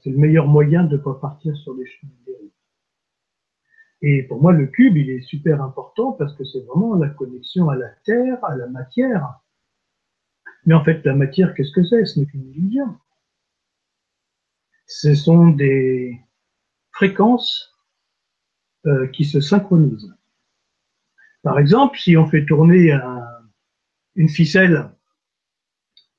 C'est 0.02 0.10
le 0.10 0.18
meilleur 0.18 0.48
moyen 0.48 0.84
de 0.84 0.98
ne 0.98 1.02
pas 1.02 1.14
partir 1.16 1.56
sur 1.56 1.76
des 1.76 1.88
chemins 1.88 2.12
dérives. 2.28 2.52
Et 4.02 4.24
pour 4.24 4.42
moi, 4.42 4.52
le 4.52 4.68
cube, 4.68 4.98
il 4.98 5.10
est 5.10 5.22
super 5.22 5.64
important 5.64 6.12
parce 6.12 6.36
que 6.36 6.44
c'est 6.44 6.60
vraiment 6.66 6.94
la 6.96 7.10
connexion 7.10 7.70
à 7.70 7.78
la 7.78 7.90
terre, 8.04 8.44
à 8.44 8.58
la 8.58 8.68
matière. 8.68 9.40
Mais 10.66 10.74
en 10.76 10.84
fait, 10.84 11.04
la 11.06 11.16
matière, 11.16 11.54
qu'est-ce 11.56 11.72
que 11.72 11.86
c'est? 11.86 12.06
Ce 12.06 12.20
n'est 12.20 12.26
qu'une 12.26 12.50
illusion. 12.50 12.98
Ce 14.88 15.16
sont 15.16 15.48
des 15.48 16.20
fréquences 16.92 17.74
euh, 18.86 19.08
qui 19.08 19.24
se 19.24 19.40
synchronisent. 19.40 20.14
Par 21.44 21.60
exemple, 21.60 22.00
si 22.00 22.16
on 22.18 22.26
fait 22.26 22.46
tourner 22.46 22.98
une 24.16 24.30
ficelle 24.30 24.90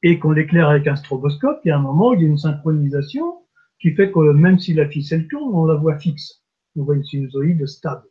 et 0.02 0.18
qu'on 0.18 0.32
l'éclaire 0.32 0.68
avec 0.68 0.86
un 0.86 0.96
stroboscope, 0.96 1.60
il 1.64 1.68
y 1.68 1.70
a 1.70 1.78
un 1.78 1.82
moment 1.82 2.10
où 2.10 2.14
il 2.14 2.20
y 2.20 2.24
a 2.24 2.28
une 2.28 2.38
synchronisation 2.38 3.42
qui 3.80 3.92
fait 3.92 4.12
que 4.12 4.32
même 4.32 4.58
si 4.58 4.74
la 4.74 4.86
ficelle 4.86 5.26
tourne, 5.28 5.54
on 5.54 5.64
la 5.64 5.76
voit 5.76 5.98
fixe. 5.98 6.44
On 6.76 6.84
voit 6.84 6.96
une 6.96 7.04
sinusoïde 7.04 7.66
stable. 7.66 8.06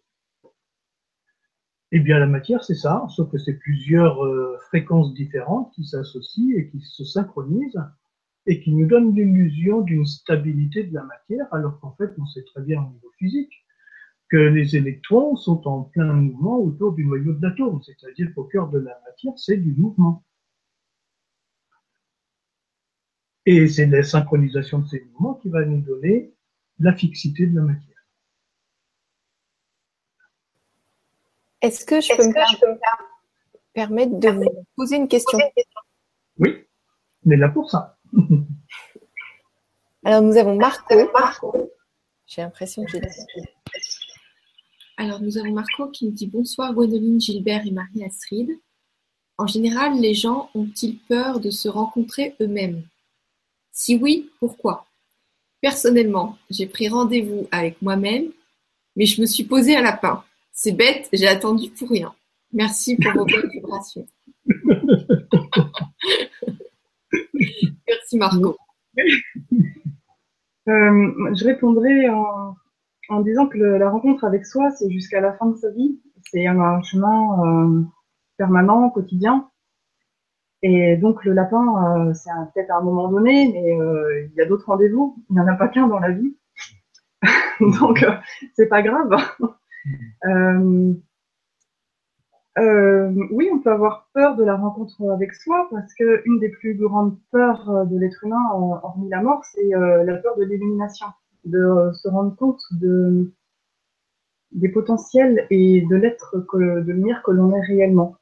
Eh 1.92 2.00
bien, 2.00 2.18
la 2.18 2.26
matière, 2.26 2.64
c'est 2.64 2.74
ça, 2.74 3.06
sauf 3.10 3.30
que 3.32 3.38
c'est 3.38 3.60
plusieurs 3.60 4.26
euh, 4.26 4.58
fréquences 4.70 5.14
différentes 5.14 5.72
qui 5.76 5.86
s'associent 5.86 6.58
et 6.58 6.68
qui 6.70 6.82
se 6.82 7.06
synchronisent 7.06 7.84
et 8.48 8.60
qui 8.62 8.72
nous 8.74 8.88
donnent 8.88 9.14
l'illusion 9.14 9.82
d'une 9.82 10.06
stabilité 10.08 10.84
de 10.84 10.94
la 10.96 11.04
matière, 11.04 11.46
alors 11.54 11.80
qu'en 11.80 11.96
fait, 11.96 12.12
on 12.18 12.26
sait 12.26 12.44
très 12.46 12.64
bien 12.64 12.82
au 12.82 12.90
niveau 12.90 13.12
physique 13.20 13.63
que 14.34 14.38
les 14.38 14.76
électrons 14.76 15.36
sont 15.36 15.68
en 15.68 15.84
plein 15.84 16.12
mouvement 16.12 16.58
autour 16.58 16.94
du 16.94 17.06
noyau 17.06 17.34
de 17.34 17.42
l'atome, 17.46 17.84
c'est-à-dire 17.84 18.34
qu'au 18.34 18.46
cœur 18.46 18.68
de 18.68 18.80
la 18.80 19.00
matière, 19.06 19.34
c'est 19.38 19.58
du 19.58 19.76
mouvement. 19.76 20.24
Et 23.46 23.68
c'est 23.68 23.86
la 23.86 24.02
synchronisation 24.02 24.80
de 24.80 24.88
ces 24.88 25.02
mouvements 25.02 25.36
qui 25.36 25.50
va 25.50 25.64
nous 25.64 25.82
donner 25.82 26.34
la 26.80 26.96
fixité 26.96 27.46
de 27.46 27.56
la 27.56 27.62
matière. 27.62 28.08
Est-ce 31.62 31.86
que 31.86 32.02
je 32.02 32.18
peux 32.18 32.28
me 32.28 32.80
permettre 33.74 34.20
de 34.20 34.30
vous 34.30 34.66
poser 34.76 34.96
une 34.96 35.08
question? 35.08 35.38
Oui, 36.40 36.66
on 37.24 37.30
est 37.30 37.38
là 37.38 37.50
pour 37.50 37.70
ça. 37.70 38.00
Alors, 40.04 40.24
nous 40.24 40.36
avons 40.38 40.56
Marco. 40.56 40.96
J'ai 42.26 42.42
l'impression 42.42 42.84
que 42.84 42.94
j'ai 42.94 43.00
Alors, 44.96 45.22
nous 45.22 45.40
avons 45.40 45.54
Marco 45.54 45.88
qui 45.88 46.06
nous 46.06 46.12
dit 46.12 46.28
Bonsoir 46.28 46.72
Gwendoline, 46.74 47.20
Gilbert 47.20 47.66
et 47.66 47.72
Marie-Astrid. 47.72 48.60
En 49.40 49.48
général, 49.48 50.00
les 50.00 50.14
gens 50.14 50.52
ont-ils 50.54 51.00
peur 51.00 51.40
de 51.40 51.50
se 51.50 51.68
rencontrer 51.68 52.36
eux-mêmes? 52.40 52.84
Si 53.72 53.96
oui, 53.96 54.30
pourquoi? 54.40 54.86
Personnellement, 55.62 56.38
j'ai 56.52 56.68
pris 56.68 56.90
rendez-vous 56.90 57.48
avec 57.52 57.82
moi-même, 57.82 58.26
mais 58.96 59.08
je 59.08 59.20
me 59.20 59.26
suis 59.26 59.46
posé 59.46 59.76
à 59.76 59.82
lapin. 59.82 60.24
C'est 60.52 60.74
bête, 60.74 61.10
j'ai 61.12 61.28
attendu 61.28 61.72
pour 61.72 61.90
rien. 61.90 62.14
Merci 62.52 62.96
pour 62.98 63.14
vos 63.14 63.26
bonnes 63.26 63.50
vibrations. 63.50 64.06
Merci 67.88 68.18
Marco. 68.18 68.58
Euh, 70.68 71.34
je 71.36 71.44
répondrai 71.46 72.08
en, 72.10 72.56
en, 73.10 73.22
disant 73.22 73.48
que 73.48 73.58
la 73.58 73.90
rencontre 73.90 74.24
avec 74.24 74.46
soi, 74.46 74.72
c'est 74.72 74.90
jusqu'à 74.90 75.22
la 75.22 75.34
fin 75.34 75.48
de 75.48 75.56
sa 75.56 75.70
vie. 75.72 76.00
C'est 76.32 76.48
un 76.48 76.82
chemin 76.82 77.46
euh, 77.46 77.84
permanent, 78.38 78.90
quotidien. 78.90 79.50
Et 80.62 80.96
donc 80.96 81.26
le 81.26 81.34
lapin, 81.34 82.08
euh, 82.10 82.14
c'est 82.14 82.30
peut-être 82.54 82.72
à 82.72 82.78
un 82.78 82.82
moment 82.82 83.10
donné, 83.10 83.52
mais 83.52 83.78
euh, 83.78 84.28
il 84.28 84.34
y 84.36 84.42
a 84.42 84.46
d'autres 84.46 84.68
rendez-vous. 84.68 85.18
Il 85.30 85.36
n'y 85.36 85.42
en 85.42 85.48
a 85.48 85.56
pas 85.56 85.68
qu'un 85.68 85.88
dans 85.88 86.00
la 86.00 86.12
vie. 86.12 86.38
donc 87.60 88.06
c'est 88.54 88.68
pas 88.68 88.82
grave. 88.82 89.16
Oui, 92.56 93.50
on 93.52 93.60
peut 93.60 93.72
avoir 93.72 94.10
peur 94.14 94.36
de 94.36 94.44
la 94.44 94.56
rencontre 94.56 95.10
avec 95.12 95.34
soi 95.34 95.68
parce 95.72 95.92
que 95.96 96.22
une 96.26 96.40
des 96.40 96.50
plus 96.50 96.76
grandes 96.76 97.18
peurs 97.32 97.88
de 97.88 97.98
l'être 97.98 98.24
humain, 98.24 98.44
hormis 98.54 99.10
la 99.10 99.22
mort, 99.22 99.44
c'est 99.44 99.70
la 99.70 100.18
peur 100.18 100.38
de 100.38 100.44
l'illumination, 100.44 101.08
de 101.46 101.92
se 101.94 102.08
rendre 102.08 102.36
compte 102.36 102.62
de, 102.72 103.34
des 104.52 104.70
potentiels 104.70 105.48
et 105.50 105.82
de 105.82 105.96
l'être, 105.96 106.40
que, 106.50 106.82
de 106.82 107.22
que 107.24 107.32
l'on 107.32 107.56
est 107.56 107.66
réellement. 107.66 108.18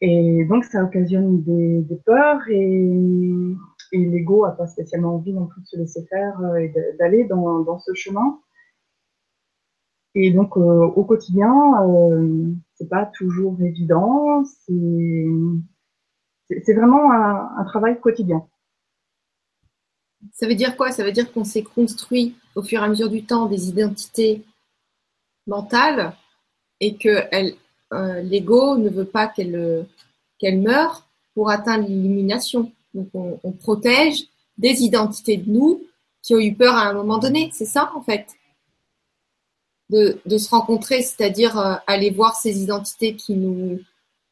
Et 0.00 0.44
donc, 0.44 0.64
ça 0.64 0.84
occasionne 0.84 1.42
des, 1.42 2.00
peurs 2.04 2.42
et, 2.48 3.00
et 3.92 3.98
l'ego 3.98 4.44
a 4.44 4.52
pas 4.52 4.66
spécialement 4.66 5.14
envie 5.14 5.32
non 5.32 5.46
plus 5.46 5.62
de 5.62 5.66
se 5.66 5.76
laisser 5.78 6.04
faire 6.06 6.56
et 6.56 6.74
d'aller 6.98 7.24
dans, 7.24 7.60
dans 7.60 7.78
ce 7.78 7.94
chemin. 7.94 8.40
Et 10.14 10.32
donc, 10.32 10.56
euh, 10.56 10.60
au 10.60 11.04
quotidien, 11.04 11.52
euh, 11.82 12.50
c'est 12.74 12.88
pas 12.88 13.04
toujours 13.04 13.56
évident. 13.60 14.44
C'est 16.48 16.74
vraiment 16.74 17.12
un, 17.12 17.50
un, 17.58 17.64
travail 17.64 18.00
quotidien. 18.00 18.46
Ça 20.32 20.46
veut 20.46 20.54
dire 20.54 20.76
quoi? 20.76 20.92
Ça 20.92 21.04
veut 21.04 21.12
dire 21.12 21.32
qu'on 21.32 21.44
s'est 21.44 21.62
construit 21.62 22.34
au 22.54 22.62
fur 22.62 22.80
et 22.80 22.84
à 22.84 22.88
mesure 22.88 23.10
du 23.10 23.24
temps 23.24 23.46
des 23.46 23.68
identités 23.68 24.42
mentales 25.46 26.14
et 26.80 26.96
que 26.96 27.22
euh, 27.92 28.22
l'ego 28.22 28.76
ne 28.78 28.88
veut 28.88 29.04
pas 29.04 29.28
qu'elle 29.28 29.86
meure 30.42 31.06
pour 31.34 31.50
atteindre 31.50 31.86
l'illumination. 31.86 32.72
Donc 32.94 33.08
on, 33.14 33.52
protège 33.52 34.24
des 34.56 34.82
identités 34.82 35.36
de 35.36 35.50
nous 35.50 35.82
qui 36.22 36.34
ont 36.34 36.40
eu 36.40 36.54
peur 36.54 36.74
à 36.74 36.88
un 36.88 36.94
moment 36.94 37.18
donné. 37.18 37.50
C'est 37.52 37.66
ça 37.66 37.92
en 37.94 38.00
fait? 38.00 38.26
De, 39.90 40.18
se 40.26 40.50
rencontrer, 40.50 41.02
c'est-à-dire 41.02 41.58
euh, 41.58 41.74
aller 41.86 42.10
voir 42.10 42.34
ces 42.34 42.60
identités 42.60 43.14
qui 43.14 43.34
nous, 43.34 43.78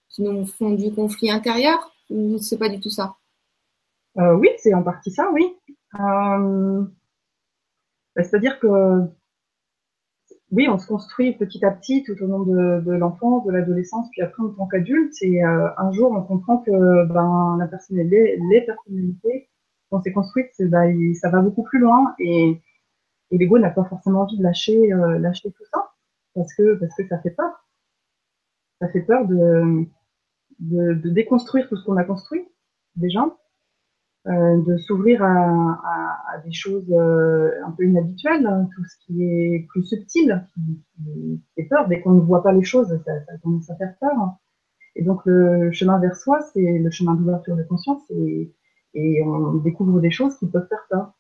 qui 0.09 0.23
nous 0.23 0.47
font 0.47 0.71
du 0.71 0.93
conflit 0.93 1.31
intérieur? 1.31 1.93
Ou 2.11 2.39
c'est 2.39 2.59
pas 2.59 2.69
du 2.69 2.81
tout 2.81 2.91
ça? 2.91 3.15
Euh, 4.19 4.35
Oui, 4.35 4.49
c'est 4.59 4.75
en 4.75 4.83
partie 4.83 5.11
ça, 5.11 5.31
oui. 5.33 5.55
Euh, 6.01 6.85
bah, 8.17 8.23
c'est-à-dire 8.23 8.59
que 8.61 9.09
oui, 10.51 10.69
on 10.69 10.79
se 10.79 10.87
construit 10.87 11.33
petit 11.37 11.65
à 11.65 11.71
petit 11.71 12.05
tout 12.05 12.15
au 12.23 12.27
long 12.27 12.41
de, 12.45 12.93
l'enfance, 12.93 13.45
de 13.45 13.51
l'adolescence, 13.51 14.09
puis 14.13 14.23
après 14.23 14.43
en 14.43 14.51
tant 14.51 14.67
qu'adulte. 14.69 15.15
Et 15.23 15.45
euh, 15.45 15.69
un 15.77 15.91
jour, 15.93 16.13
on 16.13 16.23
comprend 16.23 16.59
que 16.59 16.71
ben, 17.07 17.57
la 17.59 17.69
les 17.91 18.61
personnalités 18.65 19.49
qu'on 19.91 20.01
s'est 20.01 20.13
construites, 20.13 20.55
ben, 20.61 21.15
ça 21.15 21.31
va 21.31 21.41
beaucoup 21.41 21.65
plus 21.65 21.81
loin. 21.81 22.15
Et 22.19 22.61
l'ego 23.31 23.59
n'a 23.59 23.71
pas 23.71 23.85
forcément 23.85 24.23
envie 24.23 24.39
de 24.39 24.43
lâcher, 24.43 24.93
euh, 24.93 25.19
lâcher 25.19 25.51
tout 25.51 25.65
ça 25.73 25.91
parce 26.35 26.53
que, 26.55 26.75
parce 26.75 26.95
que 26.95 27.07
ça 27.09 27.19
fait 27.19 27.31
peur. 27.31 27.51
Ça 28.81 28.89
fait 28.89 29.03
peur 29.03 29.27
de, 29.27 29.87
de, 30.61 31.09
déconstruire 31.11 31.69
tout 31.69 31.77
ce 31.77 31.85
qu'on 31.85 31.97
a 31.97 32.05
construit 32.05 32.47
déjà, 32.97 33.25
de 34.27 34.77
s'ouvrir 34.79 35.23
à, 35.23 35.29
à, 35.29 36.35
à, 36.35 36.39
des 36.39 36.53
choses 36.53 36.91
euh, 36.91 37.51
un 37.67 37.71
peu 37.73 37.85
inhabituelles, 37.85 38.47
hein, 38.47 38.69
tout 38.75 38.85
ce 38.85 39.07
qui 39.07 39.23
est 39.23 39.67
plus 39.69 39.85
subtil, 39.85 40.47
qui, 40.55 40.81
qui 40.97 41.43
fait 41.55 41.65
peur. 41.65 41.87
Dès 41.89 42.01
qu'on 42.01 42.13
ne 42.13 42.21
voit 42.21 42.43
pas 42.43 42.53
les 42.53 42.65
choses, 42.65 42.89
ça, 43.05 43.25
ça 43.27 43.39
commence 43.43 43.69
à 43.71 43.77
faire 43.77 43.95
peur. 44.01 44.35
Et 44.97 45.03
donc 45.03 45.21
le 45.25 45.73
chemin 45.73 45.99
vers 45.99 46.17
soi, 46.17 46.41
c'est 46.53 46.79
le 46.79 46.91
chemin 46.91 47.15
d'ouverture 47.15 47.57
de 47.57 47.65
conscience 47.65 48.03
et, 48.11 48.51
et 48.95 49.23
on 49.25 49.55
découvre 49.55 50.01
des 50.01 50.11
choses 50.11 50.37
qui 50.39 50.47
peuvent 50.47 50.69
faire 50.69 50.87
peur 50.89 51.13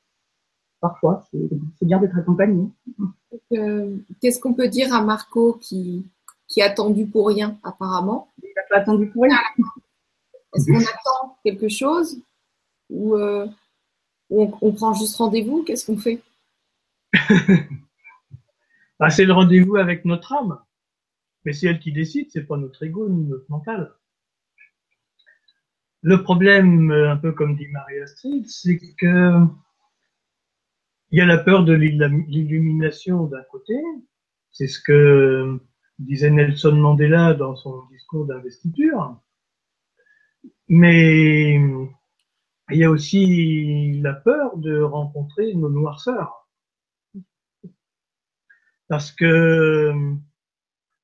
parfois, 0.80 1.26
c'est 1.32 1.86
bien 1.86 1.98
d'être 1.98 2.18
accompagné. 2.18 2.68
Euh, 3.52 3.96
Qu'est-ce 4.20 4.38
qu'on 4.38 4.52
peut 4.52 4.68
dire 4.68 4.92
à 4.92 5.02
Marco 5.02 5.54
qui, 5.54 6.06
qui 6.46 6.60
a 6.60 6.66
attendu 6.66 7.06
pour 7.06 7.28
rien, 7.28 7.56
apparemment? 7.62 8.28
Il 8.42 8.50
n'a 8.54 8.62
pas 8.68 8.82
attendu 8.82 9.08
pour 9.08 9.22
rien. 9.22 9.38
Est-ce 10.54 10.66
qu'on 10.70 10.78
attend 10.78 11.38
quelque 11.42 11.70
chose? 11.70 12.20
Ou, 12.94 13.16
euh, 13.16 13.46
on, 14.30 14.72
prend 14.72 14.94
juste 14.94 15.16
rendez-vous 15.16 15.64
Qu'est-ce 15.64 15.86
qu'on 15.86 15.98
fait? 15.98 16.22
Bah, 18.98 19.10
C'est 19.10 19.24
le 19.24 19.32
rendez-vous 19.32 19.76
avec 19.76 20.04
notre 20.04 20.32
âme. 20.32 20.58
Mais 21.44 21.52
c'est 21.52 21.66
elle 21.66 21.78
qui 21.78 21.92
décide, 21.92 22.28
c'est 22.30 22.44
pas 22.44 22.56
notre 22.56 22.82
ego 22.84 23.06
ni 23.08 23.26
notre 23.26 23.44
mental. 23.50 23.92
Le 26.00 26.22
problème, 26.22 26.90
un 26.90 27.18
peu 27.18 27.32
comme 27.32 27.56
dit 27.56 27.66
Marie-Astrid, 27.68 28.48
c'est 28.48 28.78
que 28.98 29.46
il 31.10 31.18
y 31.18 31.20
a 31.20 31.26
la 31.26 31.38
peur 31.38 31.64
de 31.64 31.74
l'illumination 31.74 33.26
d'un 33.26 33.42
côté, 33.50 33.74
c'est 34.50 34.66
ce 34.66 34.80
que 34.80 35.60
disait 35.98 36.30
Nelson 36.30 36.72
Mandela 36.72 37.34
dans 37.34 37.56
son 37.56 37.84
discours 37.90 38.26
d'investiture, 38.26 39.20
mais 40.68 41.60
il 42.74 42.80
y 42.80 42.84
a 42.84 42.90
aussi 42.90 44.00
la 44.00 44.12
peur 44.12 44.56
de 44.56 44.80
rencontrer 44.80 45.54
nos 45.54 45.70
noirceurs. 45.70 46.48
Parce 48.88 49.12
que, 49.12 49.92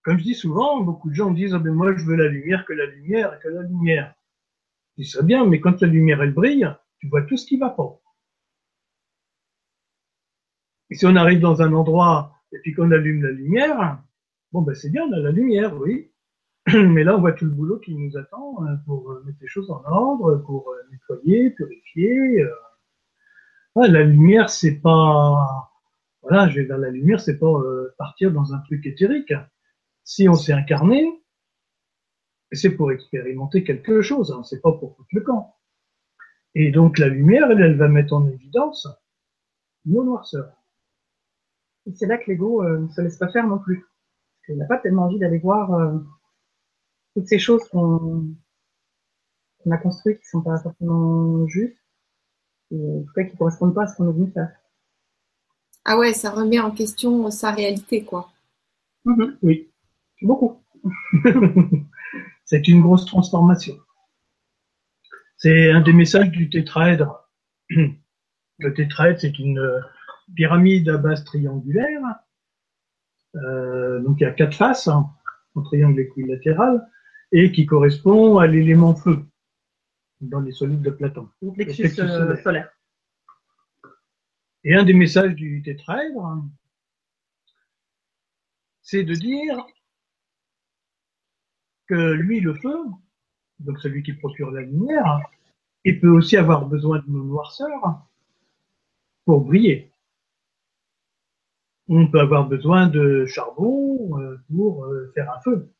comme 0.02 0.18
je 0.18 0.24
dis 0.24 0.34
souvent, 0.34 0.80
beaucoup 0.80 1.08
de 1.10 1.14
gens 1.14 1.30
disent, 1.30 1.54
ah 1.54 1.58
ben 1.58 1.72
moi 1.72 1.96
je 1.96 2.04
veux 2.04 2.16
la 2.16 2.28
lumière, 2.28 2.64
que 2.66 2.72
la 2.72 2.86
lumière, 2.86 3.38
que 3.40 3.48
la 3.48 3.62
lumière. 3.62 4.14
Dis, 4.96 5.06
c'est 5.06 5.24
bien, 5.24 5.46
mais 5.46 5.60
quand 5.60 5.80
la 5.80 5.88
lumière 5.88 6.22
elle 6.22 6.34
brille, 6.34 6.68
tu 6.98 7.08
vois 7.08 7.22
tout 7.22 7.36
ce 7.36 7.46
qui 7.46 7.56
va 7.56 7.70
pas. 7.70 8.00
Et 10.90 10.96
si 10.96 11.06
on 11.06 11.14
arrive 11.16 11.40
dans 11.40 11.62
un 11.62 11.72
endroit 11.72 12.34
et 12.52 12.58
puis 12.58 12.74
qu'on 12.74 12.90
allume 12.90 13.22
la 13.22 13.30
lumière, 13.30 14.02
bon 14.52 14.62
ben 14.62 14.74
c'est 14.74 14.90
bien, 14.90 15.04
on 15.04 15.12
a 15.12 15.20
la 15.20 15.30
lumière, 15.30 15.76
oui. 15.76 16.10
Mais 16.74 17.04
là, 17.04 17.16
on 17.16 17.20
voit 17.20 17.32
tout 17.32 17.46
le 17.46 17.50
boulot 17.50 17.78
qui 17.78 17.94
nous 17.94 18.16
attend 18.16 18.64
euh, 18.64 18.76
pour 18.86 19.10
euh, 19.10 19.22
mettre 19.24 19.38
les 19.40 19.48
choses 19.48 19.70
en 19.70 19.82
ordre, 19.86 20.36
pour 20.36 20.70
euh, 20.70 20.76
nettoyer, 20.90 21.50
purifier. 21.50 22.44
la 23.76 24.02
lumière, 24.02 24.50
c'est 24.50 24.80
pas, 24.80 25.72
voilà, 26.22 26.48
je 26.48 26.60
vais 26.60 26.66
vers 26.66 26.78
la 26.78 26.90
lumière, 26.90 27.20
c'est 27.20 27.38
pas 27.38 27.52
partir 27.96 28.30
dans 28.30 28.52
un 28.52 28.58
truc 28.60 28.84
éthérique. 28.86 29.32
Si 30.04 30.28
on 30.28 30.34
s'est 30.34 30.52
incarné, 30.52 31.08
c'est 32.52 32.70
pour 32.76 32.92
expérimenter 32.92 33.64
quelque 33.64 34.02
chose, 34.02 34.32
hein, 34.32 34.42
c'est 34.42 34.60
pas 34.60 34.72
pour 34.72 34.96
foutre 34.96 35.08
le 35.12 35.20
camp. 35.22 35.56
Et 36.54 36.72
donc 36.72 36.98
la 36.98 37.08
lumière, 37.08 37.50
elle, 37.50 37.62
elle 37.62 37.76
va 37.76 37.88
mettre 37.88 38.12
en 38.12 38.26
évidence 38.26 38.88
nos 39.86 40.04
noirceurs. 40.04 40.52
Et 41.86 41.94
c'est 41.94 42.06
là 42.06 42.18
que 42.18 42.30
l'ego 42.30 42.62
ne 42.64 42.88
se 42.88 43.00
laisse 43.00 43.16
pas 43.16 43.28
faire 43.28 43.46
non 43.46 43.58
plus. 43.58 43.78
Parce 43.78 44.46
qu'il 44.46 44.58
n'a 44.58 44.66
pas 44.66 44.78
tellement 44.78 45.04
envie 45.04 45.18
d'aller 45.18 45.38
voir 45.38 45.70
toutes 47.14 47.28
ces 47.28 47.38
choses 47.38 47.62
qu'on 47.68 48.34
qu 49.62 49.72
a 49.72 49.76
construites 49.78 50.20
qui 50.20 50.26
sont 50.26 50.42
pas 50.42 50.58
forcément 50.58 51.46
justes, 51.46 51.76
et 52.70 52.76
en 52.76 53.02
tout 53.02 53.12
cas 53.14 53.24
qui 53.24 53.36
correspondent 53.36 53.74
pas 53.74 53.84
à 53.84 53.86
ce 53.86 53.96
qu'on 53.96 54.08
est 54.08 54.12
venu 54.12 54.30
faire. 54.32 54.50
Ah 55.84 55.98
ouais, 55.98 56.12
ça 56.12 56.30
remet 56.30 56.60
en 56.60 56.70
question 56.70 57.30
sa 57.30 57.50
réalité, 57.50 58.04
quoi. 58.04 58.30
Mmh, 59.04 59.24
oui, 59.42 59.70
beaucoup. 60.22 60.62
c'est 62.44 62.68
une 62.68 62.82
grosse 62.82 63.06
transformation. 63.06 63.78
C'est 65.36 65.70
un 65.70 65.80
des 65.80 65.92
messages 65.92 66.30
du 66.30 66.50
tétraèdre. 66.50 67.28
Le 67.70 68.74
tétraèdre, 68.74 69.18
c'est 69.18 69.38
une 69.38 69.82
pyramide 70.34 70.88
à 70.88 70.98
base 70.98 71.24
triangulaire. 71.24 72.02
Euh, 73.36 74.00
donc 74.00 74.20
il 74.20 74.24
y 74.24 74.26
a 74.26 74.32
quatre 74.32 74.54
faces 74.54 74.88
hein, 74.88 75.08
en 75.54 75.62
triangle 75.62 76.00
équilatéral. 76.00 76.86
Et 77.32 77.52
qui 77.52 77.66
correspond 77.66 78.38
à 78.38 78.46
l'élément 78.46 78.94
feu 78.94 79.24
dans 80.20 80.40
les 80.40 80.52
solides 80.52 80.82
de 80.82 80.90
Platon. 80.90 81.28
Le 81.42 81.52
plexus, 81.52 81.82
Le 81.82 81.88
plexus 81.88 82.00
euh, 82.02 82.18
solaire. 82.18 82.42
solaire. 82.42 82.70
Et 84.64 84.74
un 84.74 84.84
des 84.84 84.92
messages 84.92 85.34
du 85.34 85.62
tétraèdre, 85.62 86.42
c'est 88.82 89.04
de 89.04 89.14
dire 89.14 89.66
que 91.86 92.12
lui, 92.12 92.40
le 92.40 92.54
feu, 92.54 92.76
donc 93.60 93.78
celui 93.80 94.02
qui 94.02 94.12
procure 94.12 94.50
la 94.50 94.62
lumière, 94.62 95.20
il 95.84 95.98
peut 95.98 96.10
aussi 96.10 96.36
avoir 96.36 96.66
besoin 96.66 96.98
de 96.98 97.10
nos 97.10 97.24
noirceurs 97.24 98.06
pour 99.24 99.40
briller. 99.42 99.90
On 101.88 102.06
peut 102.06 102.20
avoir 102.20 102.46
besoin 102.46 102.86
de 102.86 103.24
charbon 103.26 104.20
euh, 104.20 104.36
pour 104.54 104.84
euh, 104.84 105.10
faire 105.14 105.32
un 105.32 105.40
feu. 105.40 105.72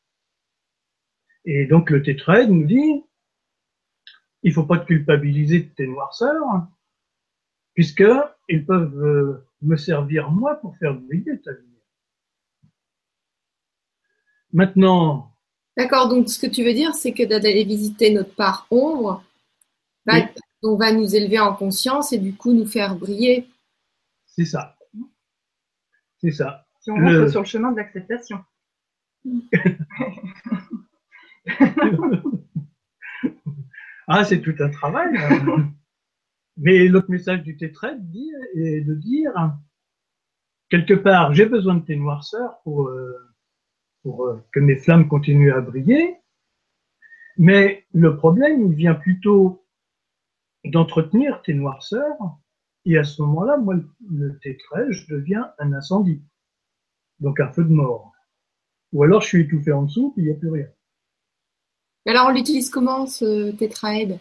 Et 1.44 1.66
donc 1.66 1.90
le 1.90 2.02
tétraèdre 2.02 2.52
nous 2.52 2.66
dit, 2.66 3.02
il 4.42 4.52
faut 4.52 4.64
pas 4.64 4.78
te 4.78 4.86
culpabiliser 4.86 5.60
de 5.60 5.68
tes 5.74 5.86
noirceurs, 5.86 6.66
puisque 7.74 8.04
ils 8.48 8.64
peuvent 8.64 8.98
euh, 9.02 9.46
me 9.62 9.76
servir 9.76 10.30
moi 10.30 10.56
pour 10.56 10.76
faire 10.76 10.94
briller 10.94 11.40
ta 11.40 11.52
lumière. 11.52 11.66
Maintenant, 14.52 15.32
D'accord, 15.76 16.08
donc 16.08 16.28
ce 16.28 16.38
que 16.38 16.46
tu 16.50 16.64
veux 16.64 16.74
dire, 16.74 16.94
c'est 16.94 17.12
que 17.12 17.22
d'aller 17.22 17.64
visiter 17.64 18.10
notre 18.12 18.34
part 18.34 18.66
ombre, 18.70 19.24
va, 20.04 20.14
Oui. 20.16 20.22
on 20.64 20.76
va 20.76 20.92
nous 20.92 21.14
élever 21.14 21.38
en 21.38 21.54
conscience 21.54 22.12
et 22.12 22.18
du 22.18 22.34
coup 22.34 22.52
nous 22.52 22.66
faire 22.66 22.96
briller. 22.96 23.48
c'est 24.26 24.44
ça. 24.44 24.76
C'est 26.18 26.32
ça. 26.32 26.66
Si 26.80 26.90
on 26.90 26.96
Le- 26.98 27.20
rentre 27.20 27.30
sur 27.30 27.40
le 27.40 27.46
chemin 27.46 27.72
de 27.72 27.76
l'acceptation. 27.78 28.44
ah, 34.08 34.24
c'est 34.24 34.40
tout 34.40 34.54
un 34.60 34.70
travail. 34.70 35.16
hein. 35.16 35.72
Mais 36.56 36.88
l'autre 36.88 37.10
message 37.10 37.42
du 37.42 37.56
tétraèdre 37.56 38.02
dit, 38.02 38.30
est 38.54 38.82
de 38.82 38.94
dire, 38.94 39.32
quelque 40.68 40.94
part, 40.94 41.32
j'ai 41.32 41.46
besoin 41.46 41.76
de 41.76 41.84
tes 41.84 41.96
noirceurs 41.96 42.60
pour, 42.64 42.88
euh, 42.88 43.14
euh, 44.06 44.36
que 44.52 44.60
mes 44.60 44.76
flammes 44.76 45.08
continuent 45.08 45.54
à 45.54 45.60
briller. 45.60 46.16
Mais 47.38 47.86
le 47.92 48.16
problème, 48.16 48.66
il 48.66 48.74
vient 48.74 48.94
plutôt 48.94 49.64
d'entretenir 50.64 51.40
tes 51.42 51.54
noirceurs. 51.54 52.18
Et 52.84 52.98
à 52.98 53.04
ce 53.04 53.22
moment-là, 53.22 53.56
moi, 53.56 53.76
le, 54.10 54.38
tétraèdre, 54.40 54.92
je 54.92 55.14
deviens 55.14 55.50
un 55.58 55.72
incendie. 55.72 56.22
Donc 57.20 57.40
un 57.40 57.50
feu 57.52 57.64
de 57.64 57.72
mort. 57.72 58.12
Ou 58.92 59.04
alors 59.04 59.20
je 59.20 59.28
suis 59.28 59.42
étouffé 59.42 59.72
en 59.72 59.82
dessous, 59.84 60.12
puis 60.12 60.24
il 60.24 60.26
n'y 60.26 60.32
a 60.32 60.38
plus 60.38 60.50
rien. 60.50 60.66
Mais 62.06 62.12
alors 62.12 62.26
on 62.28 62.30
l'utilise 62.32 62.70
comment 62.70 63.06
ce 63.06 63.50
tétraèdre 63.52 64.18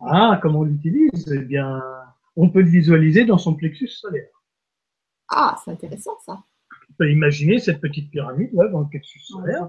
Ah, 0.00 0.38
comment 0.42 0.60
on 0.60 0.64
l'utilise? 0.64 1.30
Eh 1.32 1.40
bien, 1.44 1.82
on 2.36 2.48
peut 2.50 2.62
le 2.62 2.70
visualiser 2.70 3.24
dans 3.24 3.38
son 3.38 3.54
plexus 3.54 3.88
solaire. 3.88 4.28
Ah, 5.28 5.56
c'est 5.64 5.70
intéressant 5.72 6.18
ça. 6.24 6.42
On 6.90 6.94
peut 6.94 7.10
imaginer 7.10 7.58
cette 7.58 7.80
petite 7.80 8.10
pyramide 8.10 8.50
là, 8.54 8.68
dans 8.68 8.80
le 8.80 8.88
plexus 8.88 9.20
solaire. 9.20 9.68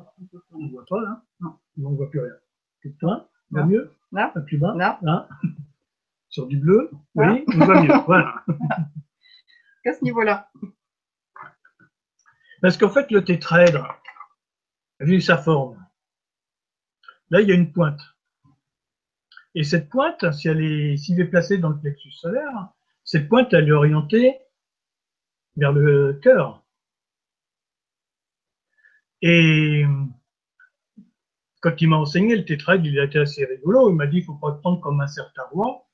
On 0.53 0.59
ne 0.59 0.71
voit 0.71 0.85
pas 0.87 1.01
là. 1.01 1.21
Non. 1.41 1.57
On 1.83 1.89
ne 1.91 1.97
voit 1.97 2.09
plus 2.09 2.19
rien. 2.21 2.33
Plus 2.79 2.95
loin, 3.01 3.27
va 3.51 3.59
Là. 3.61 3.65
mieux? 3.65 3.91
Là. 4.11 4.31
Pas 4.33 4.41
plus 4.41 4.57
bas? 4.57 4.73
Là. 4.75 5.27
Sur 6.29 6.47
du 6.47 6.57
bleu? 6.57 6.89
Là. 7.15 7.33
Oui, 7.33 7.43
on 7.55 7.65
voit 7.65 7.81
mieux. 7.83 7.93
Voilà. 8.05 8.43
Qu'à 9.83 9.93
ce 9.93 10.03
niveau-là. 10.03 10.49
Parce 12.61 12.77
qu'en 12.77 12.89
fait, 12.89 13.09
le 13.11 13.23
tétraèdre, 13.23 13.87
vu 14.99 15.21
sa 15.21 15.37
forme, 15.37 15.77
là, 17.29 17.41
il 17.41 17.47
y 17.47 17.51
a 17.51 17.55
une 17.55 17.71
pointe. 17.71 18.01
Et 19.55 19.63
cette 19.63 19.89
pointe, 19.89 20.31
si 20.33 20.47
elle 20.47 20.61
est, 20.61 20.97
s'il 20.97 21.19
est 21.19 21.25
placé 21.25 21.57
dans 21.57 21.69
le 21.69 21.79
plexus 21.79 22.11
solaire, 22.11 22.69
cette 23.03 23.27
pointe, 23.27 23.53
elle 23.53 23.67
est 23.67 23.71
orientée 23.71 24.37
vers 25.57 25.73
le 25.73 26.13
cœur. 26.21 26.63
Et 29.21 29.83
quand 31.61 31.81
il 31.81 31.89
m'a 31.89 31.97
enseigné 31.97 32.35
le 32.35 32.45
tétraèdre, 32.45 32.85
il 32.85 32.99
a 32.99 33.05
été 33.05 33.19
assez 33.19 33.45
rigolo. 33.45 33.89
Il 33.89 33.95
m'a 33.95 34.07
dit, 34.07 34.17
il 34.17 34.23
faut 34.23 34.35
pas 34.35 34.51
te 34.51 34.61
prendre 34.61 34.79
comme 34.79 35.01
un 35.01 35.07
certain 35.07 35.43
roi, 35.51 35.87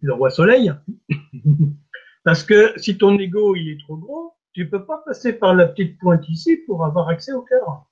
le 0.00 0.12
roi 0.14 0.30
soleil. 0.30 0.72
Parce 2.24 2.42
que 2.42 2.72
si 2.78 2.96
ton 2.96 3.18
ego, 3.18 3.54
il 3.54 3.68
est 3.70 3.80
trop 3.80 3.96
gros, 3.96 4.34
tu 4.52 4.68
peux 4.70 4.86
pas 4.86 5.02
passer 5.04 5.34
par 5.34 5.54
la 5.54 5.66
petite 5.66 5.98
pointe 5.98 6.26
ici 6.28 6.56
pour 6.66 6.84
avoir 6.84 7.08
accès 7.08 7.32
au 7.32 7.42
cœur. 7.42 7.86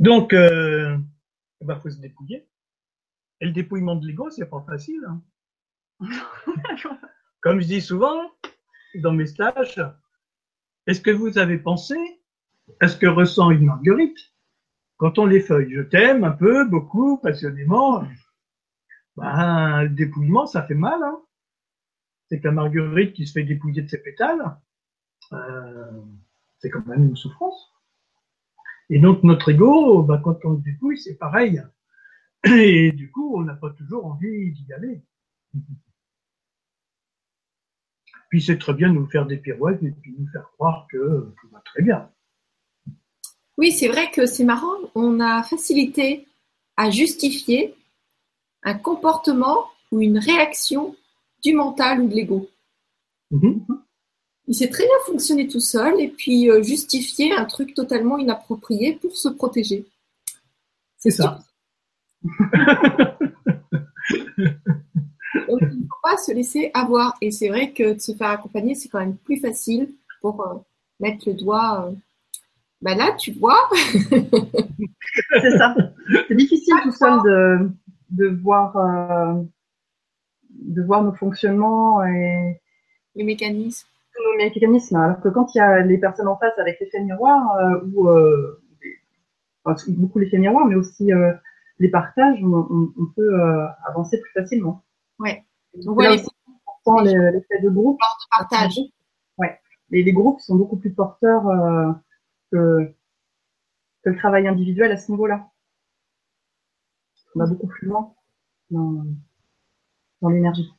Donc, 0.00 0.32
euh, 0.32 0.98
bah, 1.60 1.78
faut 1.80 1.90
se 1.90 2.00
dépouiller. 2.00 2.48
Et 3.40 3.46
le 3.46 3.52
dépouillement 3.52 3.94
de 3.94 4.06
l'ego, 4.06 4.30
c'est 4.30 4.50
pas 4.50 4.64
facile. 4.66 5.00
hein. 5.06 5.22
Comme 7.40 7.60
je 7.60 7.66
dis 7.66 7.80
souvent 7.80 8.32
dans 8.96 9.12
mes 9.12 9.26
stages, 9.26 9.80
est-ce 10.86 11.00
que 11.00 11.10
vous 11.10 11.38
avez 11.38 11.58
pensé 11.58 11.94
à 12.80 12.88
ce 12.88 12.96
que 12.96 13.06
ressent 13.06 13.50
une 13.50 13.66
marguerite 13.66 14.18
quand 14.96 15.18
on 15.18 15.26
les 15.26 15.40
feuille? 15.40 15.72
Je 15.72 15.82
t'aime 15.82 16.24
un 16.24 16.32
peu, 16.32 16.66
beaucoup, 16.66 17.18
passionnément. 17.18 18.04
Ben, 19.16 19.84
le 19.84 19.90
dépouillement, 19.90 20.46
ça 20.46 20.62
fait 20.64 20.74
mal. 20.74 21.00
Hein 21.02 21.20
c'est 22.30 22.38
que 22.40 22.46
la 22.46 22.52
marguerite 22.52 23.12
qui 23.12 23.26
se 23.26 23.32
fait 23.32 23.42
dépouiller 23.42 23.82
de 23.82 23.88
ses 23.88 24.00
pétales, 24.00 24.56
euh, 25.32 26.00
c'est 26.58 26.70
quand 26.70 26.86
même 26.86 27.08
une 27.08 27.16
souffrance. 27.16 27.69
Et 28.90 28.98
donc 28.98 29.22
notre 29.22 29.50
ego, 29.50 30.02
bah, 30.02 30.20
quand 30.22 30.44
on 30.44 30.50
le 30.50 30.62
dépouille, 30.62 30.98
c'est 30.98 31.14
pareil. 31.14 31.62
Et 32.44 32.92
du 32.92 33.10
coup, 33.10 33.36
on 33.36 33.42
n'a 33.42 33.54
pas 33.54 33.70
toujours 33.70 34.04
envie 34.04 34.52
d'y 34.52 34.72
aller. 34.72 35.02
Puis 38.28 38.42
c'est 38.42 38.58
très 38.58 38.74
bien 38.74 38.88
de 38.88 38.94
nous 38.94 39.06
faire 39.06 39.26
des 39.26 39.36
pirouettes 39.36 39.82
et 39.82 39.90
puis 39.90 40.14
nous 40.18 40.26
faire 40.28 40.50
croire 40.52 40.86
que 40.90 41.32
tout 41.40 41.48
va 41.52 41.60
très 41.64 41.82
bien. 41.82 42.10
Oui, 43.58 43.72
c'est 43.72 43.88
vrai 43.88 44.10
que 44.10 44.26
c'est 44.26 44.44
marrant. 44.44 44.76
On 44.94 45.20
a 45.20 45.42
facilité 45.42 46.26
à 46.76 46.90
justifier 46.90 47.74
un 48.62 48.74
comportement 48.74 49.66
ou 49.92 50.00
une 50.00 50.18
réaction 50.18 50.96
du 51.44 51.54
mental 51.54 52.00
ou 52.00 52.08
de 52.08 52.14
l'ego. 52.14 52.48
Mhm. 53.30 53.64
Il 54.50 54.54
sait 54.54 54.68
très 54.68 54.84
bien 54.84 54.96
fonctionner 55.06 55.48
tout 55.48 55.60
seul 55.60 55.98
et 55.98 56.08
puis 56.08 56.50
euh, 56.50 56.62
justifier 56.62 57.32
un 57.32 57.46
truc 57.46 57.72
totalement 57.72 58.18
inapproprié 58.18 58.98
pour 59.00 59.16
se 59.16 59.30
protéger. 59.30 59.86
C'est 60.98 61.10
ça. 61.10 61.40
Donc, 65.48 65.60
il 65.72 65.78
ne 65.80 65.82
faut 65.84 66.00
pas 66.02 66.16
se 66.16 66.32
laisser 66.32 66.70
avoir. 66.74 67.16
Et 67.20 67.30
c'est 67.30 67.48
vrai 67.48 67.72
que 67.72 67.94
de 67.94 67.98
se 67.98 68.12
faire 68.14 68.28
accompagner, 68.30 68.74
c'est 68.74 68.88
quand 68.88 69.00
même 69.00 69.16
plus 69.16 69.38
facile 69.40 69.88
pour 70.20 70.40
euh, 70.46 70.54
mettre 71.00 71.28
le 71.28 71.34
doigt. 71.34 71.86
euh, 71.88 71.92
Bah 72.82 72.94
là, 72.96 73.12
tu 73.18 73.32
vois, 73.32 73.68
C'est 75.42 75.56
ça. 75.58 75.74
C'est 76.28 76.34
difficile 76.36 76.74
tout 76.82 76.92
seul 76.92 77.20
de, 77.24 77.70
de 78.10 78.26
voir 78.28 78.76
euh, 78.76 79.42
de 80.50 80.82
voir 80.82 81.02
nos 81.02 81.12
fonctionnements 81.12 82.04
et 82.04 82.60
les 83.16 83.24
mécanismes. 83.24 83.88
Tous 84.20 84.30
nos 84.30 84.36
mécanismes. 84.36 84.96
Alors 84.96 85.20
que 85.20 85.28
quand 85.28 85.54
il 85.54 85.58
y 85.58 85.60
a 85.60 85.80
les 85.80 85.98
personnes 85.98 86.28
en 86.28 86.36
face 86.36 86.58
avec 86.58 86.78
l'effet 86.80 87.00
miroir 87.02 87.56
euh, 87.56 87.80
ou 87.94 88.08
euh, 88.08 88.62
enfin, 89.64 89.76
beaucoup 89.92 90.18
l'effet 90.18 90.38
miroir, 90.38 90.66
mais 90.66 90.74
aussi 90.74 91.12
euh, 91.12 91.32
les 91.78 91.88
partages, 91.88 92.38
on, 92.42 92.54
on- 92.54 92.92
on 92.98 93.06
peut 93.16 93.40
avancer 93.86 94.20
plus 94.20 94.32
facilement. 94.32 94.82
Ouais. 95.18 95.44
Donc 95.74 95.94
voilà, 95.94 96.10
là 96.10 96.16
les 96.16 96.22
l'effet 97.32 97.60
de 97.62 97.68
groupe. 97.70 97.98
de 97.98 98.38
partage. 98.38 98.78
Ouais. 99.38 99.58
Les, 99.90 100.02
les 100.02 100.12
groupes 100.12 100.40
sont 100.40 100.56
beaucoup 100.56 100.76
plus 100.76 100.92
porteurs 100.92 101.44
que, 102.50 102.92
que 104.02 104.10
le 104.10 104.16
travail 104.16 104.46
individuel 104.48 104.90
à 104.92 104.96
ce 104.96 105.10
niveau-là. 105.12 105.46
On 107.34 107.38
va 107.40 107.46
beaucoup 107.46 107.68
plus 107.68 107.86
loin 107.86 108.12
dans, 108.70 109.04
dans 110.20 110.28
l'énergie. 110.30 110.72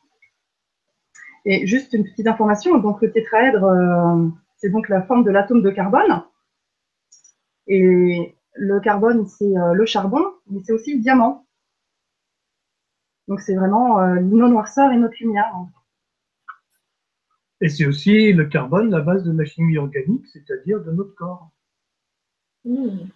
Et 1.46 1.66
juste 1.66 1.94
une 1.94 2.04
petite 2.04 2.28
information, 2.28 2.78
donc 2.78 3.02
le 3.02 3.12
tétraèdre, 3.12 3.64
euh, 3.64 4.30
c'est 4.58 4.70
donc 4.70 4.90
la 4.90 5.02
forme 5.02 5.24
de 5.24 5.32
l'atome 5.32 5.62
de 5.62 5.72
carbone. 5.72 6.24
Et 7.68 8.36
le 8.56 8.80
carbone, 8.80 9.26
c'est 9.26 9.58
euh, 9.58 9.74
le 9.74 9.86
charbon, 9.86 10.24
mais 10.50 10.62
c'est 10.64 10.74
aussi 10.74 10.96
le 10.96 11.02
diamant. 11.02 11.48
Donc 13.28 13.40
c'est 13.42 13.56
vraiment 13.56 14.00
euh, 14.00 14.20
nos 14.20 14.48
noirceurs 14.48 14.92
et 14.92 14.98
notre 14.98 15.16
lumière. 15.20 15.52
Et 17.62 17.70
c'est 17.70 17.86
aussi 17.86 18.34
le 18.34 18.46
carbone, 18.46 18.90
la 18.90 19.02
base 19.02 19.24
de 19.24 19.32
la 19.32 19.46
chimie 19.46 19.78
organique, 19.78 20.26
c'est-à-dire 20.28 20.84
de 20.84 20.92
notre 20.92 21.16
corps. 21.16 21.52
Hmm. 22.66 23.08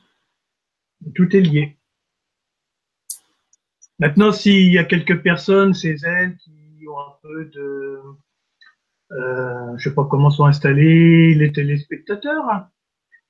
Tout 1.13 1.35
est 1.35 1.41
lié. 1.41 1.77
Maintenant, 3.99 4.31
s'il 4.31 4.71
y 4.71 4.77
a 4.77 4.83
quelques 4.83 5.21
personnes 5.21 5.73
chez 5.73 5.95
elles 6.03 6.35
qui 6.37 6.51
un 6.99 7.13
peu 7.21 7.45
de, 7.45 8.01
euh, 9.11 9.77
je 9.77 9.89
sais 9.89 9.95
pas 9.95 10.05
comment 10.05 10.31
sont 10.31 10.45
installés 10.45 11.33
les 11.35 11.51
téléspectateurs, 11.51 12.67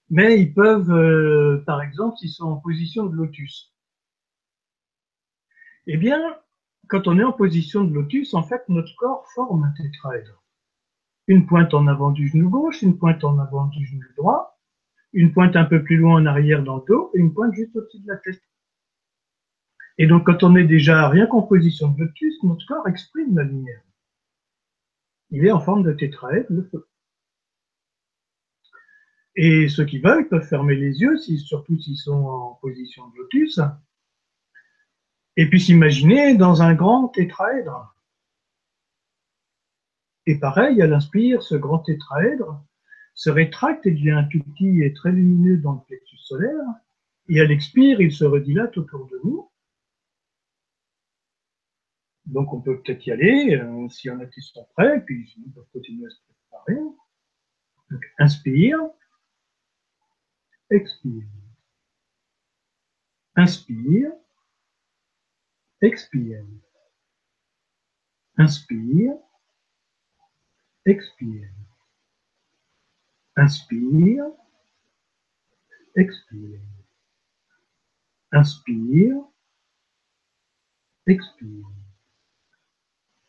mais 0.09 0.39
ils 0.39 0.53
peuvent, 0.53 0.91
euh, 0.91 1.63
par 1.65 1.81
exemple, 1.81 2.17
s'ils 2.17 2.29
sont 2.29 2.45
en 2.45 2.57
position 2.57 3.05
de 3.05 3.15
lotus. 3.15 3.73
Eh 5.87 5.97
bien, 5.97 6.19
quand 6.87 7.07
on 7.07 7.19
est 7.19 7.23
en 7.23 7.31
position 7.31 7.83
de 7.83 7.93
lotus, 7.93 8.33
en 8.33 8.43
fait, 8.43 8.63
notre 8.69 8.95
corps 8.97 9.25
forme 9.33 9.63
un 9.63 9.71
tétraèdre. 9.71 10.43
Une 11.27 11.47
pointe 11.47 11.73
en 11.73 11.87
avant 11.87 12.11
du 12.11 12.27
genou 12.27 12.49
gauche, 12.49 12.81
une 12.81 12.97
pointe 12.97 13.23
en 13.23 13.39
avant 13.39 13.65
du 13.67 13.85
genou 13.85 14.05
droit, 14.15 14.59
une 15.13 15.33
pointe 15.33 15.55
un 15.55 15.65
peu 15.65 15.83
plus 15.83 15.97
loin 15.97 16.21
en 16.21 16.25
arrière 16.25 16.63
dans 16.63 16.77
le 16.77 16.83
dos 16.87 17.11
et 17.13 17.19
une 17.19 17.33
pointe 17.33 17.53
juste 17.53 17.75
au-dessus 17.75 17.99
de 17.99 18.07
la 18.07 18.17
tête. 18.17 18.41
Et 19.97 20.07
donc, 20.07 20.25
quand 20.25 20.43
on 20.43 20.55
est 20.55 20.65
déjà 20.65 21.07
rien 21.07 21.25
qu'en 21.27 21.41
position 21.41 21.89
de 21.89 22.03
lotus, 22.03 22.43
notre 22.43 22.65
corps 22.65 22.87
exprime 22.87 23.37
la 23.37 23.43
lumière. 23.43 23.81
Il 25.29 25.45
est 25.45 25.51
en 25.51 25.59
forme 25.59 25.83
de 25.83 25.93
tétraèdre, 25.93 26.47
le 26.49 26.63
feu. 26.63 26.87
Et 29.35 29.67
ceux 29.67 29.85
qui 29.85 29.99
veulent 29.99 30.27
peuvent 30.27 30.47
fermer 30.47 30.75
les 30.75 31.01
yeux, 31.01 31.17
surtout 31.17 31.77
s'ils 31.79 31.97
sont 31.97 32.25
en 32.25 32.53
position 32.61 33.07
de 33.09 33.17
lotus, 33.17 33.59
et 35.37 35.49
puis 35.49 35.59
s'imaginer 35.59 36.35
dans 36.35 36.61
un 36.61 36.73
grand 36.73 37.09
tétraèdre. 37.09 37.93
Et 40.25 40.39
pareil, 40.39 40.81
à 40.81 40.87
l'inspire, 40.87 41.43
ce 41.43 41.55
grand 41.55 41.79
tétraèdre 41.79 42.63
se 43.13 43.29
rétracte 43.29 43.85
et 43.85 43.91
devient 43.91 44.25
tout 44.31 44.39
petit 44.43 44.81
et 44.83 44.93
très 44.93 45.11
lumineux 45.11 45.57
dans 45.57 45.73
le 45.73 45.81
plexus 45.85 46.17
solaire, 46.17 46.65
et 47.27 47.41
à 47.41 47.45
l'expire, 47.45 48.01
il 48.01 48.11
se 48.11 48.23
redilate 48.23 48.77
autour 48.77 49.07
de 49.07 49.19
nous. 49.23 49.49
Donc 52.35 52.51
on 52.51 52.59
peut 52.59 52.81
peut-être 52.81 53.05
y 53.07 53.11
aller, 53.13 53.55
euh, 53.55 53.87
s'il 53.87 54.11
y 54.11 54.13
en 54.13 54.19
a 54.19 54.25
qui 54.25 54.41
sont 54.41 54.67
prêts, 54.75 54.99
puis 55.05 55.33
on 55.47 55.51
peut 55.51 55.63
continuer 55.71 56.05
à 56.05 56.09
se 56.09 56.19
préparer. 56.49 56.81
Donc 57.89 58.03
inspire, 58.19 58.77
expire. 60.69 61.27
Inspire, 63.37 64.11
expire. 65.81 66.45
Inspire, 68.37 69.13
expire. 70.85 71.49
Inspire, 73.37 74.25
expire. 75.95 76.59
Inspire, 78.33 79.23
expire. 81.07 81.84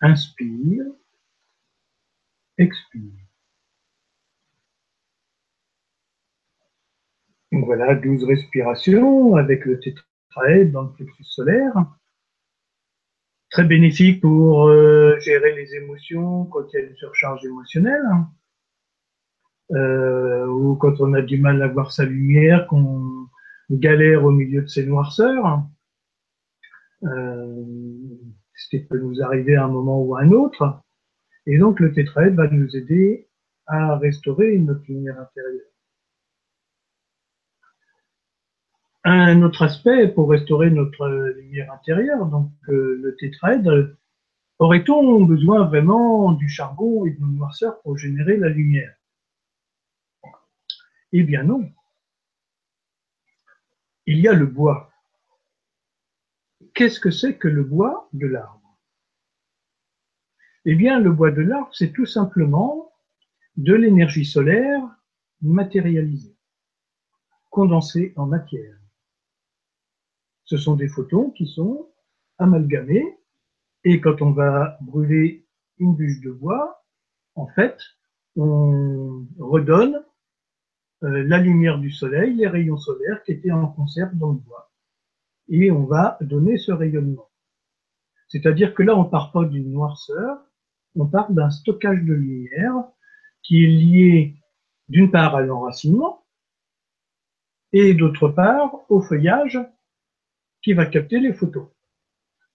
Inspire, 0.00 0.84
expire. 2.56 3.28
Donc 7.50 7.64
voilà, 7.64 7.94
12 7.94 8.24
respirations 8.24 9.36
avec 9.36 9.64
le 9.64 9.80
tétraèdre 9.80 10.72
dans 10.72 10.82
le 10.82 10.92
plexus 10.92 11.24
solaire. 11.24 11.72
Très 13.50 13.64
bénéfique 13.64 14.20
pour 14.20 14.68
euh, 14.68 15.18
gérer 15.20 15.54
les 15.56 15.74
émotions 15.74 16.44
quand 16.46 16.64
il 16.72 16.76
y 16.78 16.82
a 16.82 16.86
une 16.86 16.96
surcharge 16.96 17.44
émotionnelle. 17.44 18.04
Euh, 19.72 20.46
ou 20.46 20.76
quand 20.76 21.00
on 21.00 21.12
a 21.14 21.22
du 21.22 21.38
mal 21.38 21.62
à 21.62 21.68
voir 21.68 21.92
sa 21.92 22.04
lumière, 22.04 22.66
qu'on 22.66 23.26
galère 23.70 24.24
au 24.24 24.30
milieu 24.30 24.62
de 24.62 24.66
ses 24.68 24.86
noirceurs. 24.86 25.62
Euh, 27.04 27.64
ce 28.58 28.68
qui 28.68 28.80
peut 28.80 28.98
nous 28.98 29.22
arriver 29.22 29.56
à 29.56 29.64
un 29.64 29.68
moment 29.68 30.02
ou 30.02 30.16
à 30.16 30.22
un 30.22 30.32
autre. 30.32 30.82
Et 31.46 31.56
donc 31.58 31.80
le 31.80 31.92
tétraèdre 31.92 32.36
va 32.36 32.48
nous 32.48 32.76
aider 32.76 33.28
à 33.66 33.96
restaurer 33.96 34.58
notre 34.58 34.84
lumière 34.88 35.18
intérieure. 35.18 35.64
Un 39.04 39.42
autre 39.42 39.62
aspect 39.62 40.08
pour 40.08 40.28
restaurer 40.28 40.70
notre 40.70 41.08
lumière 41.36 41.72
intérieure, 41.72 42.26
donc 42.26 42.50
euh, 42.68 42.98
le 43.00 43.16
tétraèdre, 43.16 43.94
aurait-on 44.58 45.24
besoin 45.24 45.64
vraiment 45.64 46.32
du 46.32 46.48
charbon 46.48 47.06
et 47.06 47.12
de 47.12 47.20
nos 47.20 47.28
noirceurs 47.28 47.80
pour 47.82 47.96
générer 47.96 48.36
la 48.36 48.48
lumière? 48.48 48.94
Eh 51.12 51.22
bien 51.22 51.44
non. 51.44 51.70
Il 54.04 54.18
y 54.18 54.28
a 54.28 54.32
le 54.32 54.46
bois. 54.46 54.90
Qu'est-ce 56.78 57.00
que 57.00 57.10
c'est 57.10 57.36
que 57.36 57.48
le 57.48 57.64
bois 57.64 58.08
de 58.14 58.26
l'arbre? 58.26 58.78
Eh 60.64 60.74
bien, 60.74 60.98
le 60.98 61.12
bois 61.12 61.30
de 61.30 61.42
l'arbre, 61.42 61.74
c'est 61.74 61.92
tout 61.92 62.06
simplement 62.06 62.92
de 63.56 63.74
l'énergie 63.74 64.24
solaire 64.24 64.80
matérialisée, 65.42 66.36
condensée 67.50 68.14
en 68.16 68.26
matière 68.26 68.78
ce 70.48 70.56
sont 70.56 70.76
des 70.76 70.88
photons 70.88 71.30
qui 71.30 71.46
sont 71.46 71.90
amalgamés. 72.38 73.18
Et 73.84 74.00
quand 74.00 74.22
on 74.22 74.32
va 74.32 74.78
brûler 74.80 75.46
une 75.76 75.94
bûche 75.94 76.20
de 76.20 76.30
bois, 76.30 76.82
en 77.34 77.46
fait, 77.48 77.78
on 78.34 79.26
redonne 79.38 80.02
euh, 81.02 81.22
la 81.24 81.38
lumière 81.38 81.78
du 81.78 81.90
soleil, 81.90 82.34
les 82.34 82.48
rayons 82.48 82.78
solaires 82.78 83.22
qui 83.24 83.32
étaient 83.32 83.50
en 83.50 83.68
conserve 83.68 84.14
dans 84.16 84.32
le 84.32 84.38
bois. 84.38 84.67
Et 85.48 85.70
on 85.70 85.84
va 85.84 86.18
donner 86.20 86.58
ce 86.58 86.72
rayonnement. 86.72 87.28
C'est-à-dire 88.28 88.74
que 88.74 88.82
là, 88.82 88.96
on 88.96 89.04
part 89.04 89.32
pas 89.32 89.44
d'une 89.44 89.72
noirceur, 89.72 90.38
on 90.96 91.06
part 91.06 91.32
d'un 91.32 91.50
stockage 91.50 92.02
de 92.02 92.12
lumière 92.12 92.74
qui 93.42 93.64
est 93.64 93.68
lié 93.68 94.34
d'une 94.88 95.10
part 95.10 95.34
à 95.34 95.42
l'enracinement 95.42 96.24
et 97.72 97.94
d'autre 97.94 98.28
part 98.28 98.74
au 98.88 99.00
feuillage 99.00 99.58
qui 100.62 100.72
va 100.72 100.86
capter 100.86 101.20
les 101.20 101.32
photos. 101.32 101.68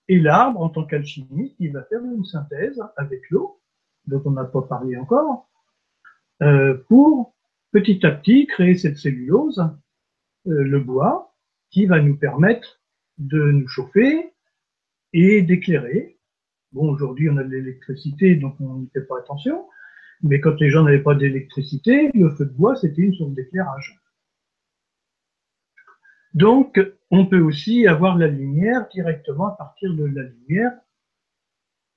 Et 0.08 0.20
l'arbre, 0.20 0.62
en 0.62 0.70
tant 0.70 0.86
qu'alchimiste, 0.86 1.56
il 1.60 1.72
va 1.72 1.84
faire 1.84 2.04
une 2.04 2.26
synthèse 2.26 2.82
avec 2.98 3.30
l'eau, 3.30 3.62
dont 4.06 4.22
on 4.26 4.32
n'a 4.32 4.44
pas 4.44 4.62
parlé 4.64 4.98
encore, 4.98 5.50
euh, 6.42 6.84
pour 6.90 7.34
petit 7.72 8.06
à 8.06 8.12
petit 8.12 8.46
créer 8.48 8.76
cette 8.76 8.98
cellulose, 8.98 9.60
euh, 9.60 10.64
le 10.64 10.80
bois, 10.80 11.34
qui 11.70 11.86
va 11.86 12.02
nous 12.02 12.18
permettre 12.18 12.83
de 13.18 13.52
nous 13.52 13.68
chauffer 13.68 14.34
et 15.14 15.42
d'éclairer. 15.42 16.18
Bon, 16.72 16.90
aujourd'hui, 16.90 17.30
on 17.30 17.38
a 17.38 17.44
de 17.44 17.50
l'électricité, 17.50 18.36
donc 18.36 18.56
on 18.60 18.80
n'y 18.80 18.90
fait 18.90 19.06
pas 19.06 19.20
attention. 19.20 19.68
Mais 20.22 20.40
quand 20.40 20.60
les 20.60 20.70
gens 20.70 20.84
n'avaient 20.84 21.04
pas 21.04 21.16
d'électricité, 21.16 22.10
le 22.14 22.30
feu 22.32 22.46
de 22.46 22.54
bois, 22.54 22.76
c'était 22.76 23.02
une 23.02 23.14
source 23.14 23.34
d'éclairage. 23.34 24.00
Donc, 26.34 26.80
on 27.12 27.28
peut 27.28 27.42
aussi 27.42 27.86
avoir 27.86 28.18
la 28.18 28.28
lumière 28.28 28.88
directement 28.90 29.48
à 29.48 29.56
partir 29.56 29.94
de 29.94 30.06
la 30.06 30.24
lumière. 30.24 30.72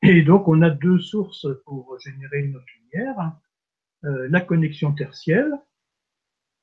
Et 0.03 0.22
donc, 0.22 0.47
on 0.47 0.61
a 0.61 0.68
deux 0.68 0.99
sources 0.99 1.47
pour 1.64 1.99
générer 2.01 2.43
notre 2.49 2.66
lumière. 2.82 3.32
Euh, 4.05 4.28
la 4.28 4.41
connexion 4.41 4.93
tertielle, 4.93 5.53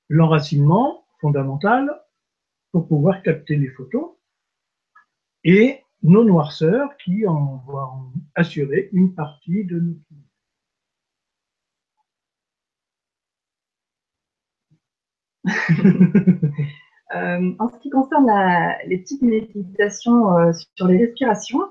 l'enracinement 0.07 1.05
fondamental 1.19 1.99
pour 2.71 2.88
pouvoir 2.88 3.23
capter 3.23 3.55
les 3.55 3.69
photos, 3.69 4.11
et 5.43 5.79
nos 6.03 6.23
noirceurs 6.23 6.95
qui 6.97 7.25
en 7.27 7.63
vont 7.65 8.11
assurer 8.35 8.89
une 8.91 9.13
partie 9.13 9.63
de 9.65 9.79
notre 9.79 9.99
lumière. 10.11 10.23
Euh, 17.15 17.53
en 17.59 17.69
ce 17.69 17.77
qui 17.77 17.91
concerne 17.91 18.27
les 18.87 18.97
petites 18.97 19.21
méditations 19.21 20.35
euh, 20.35 20.51
sur 20.75 20.87
les 20.87 20.97
respirations, 20.97 21.61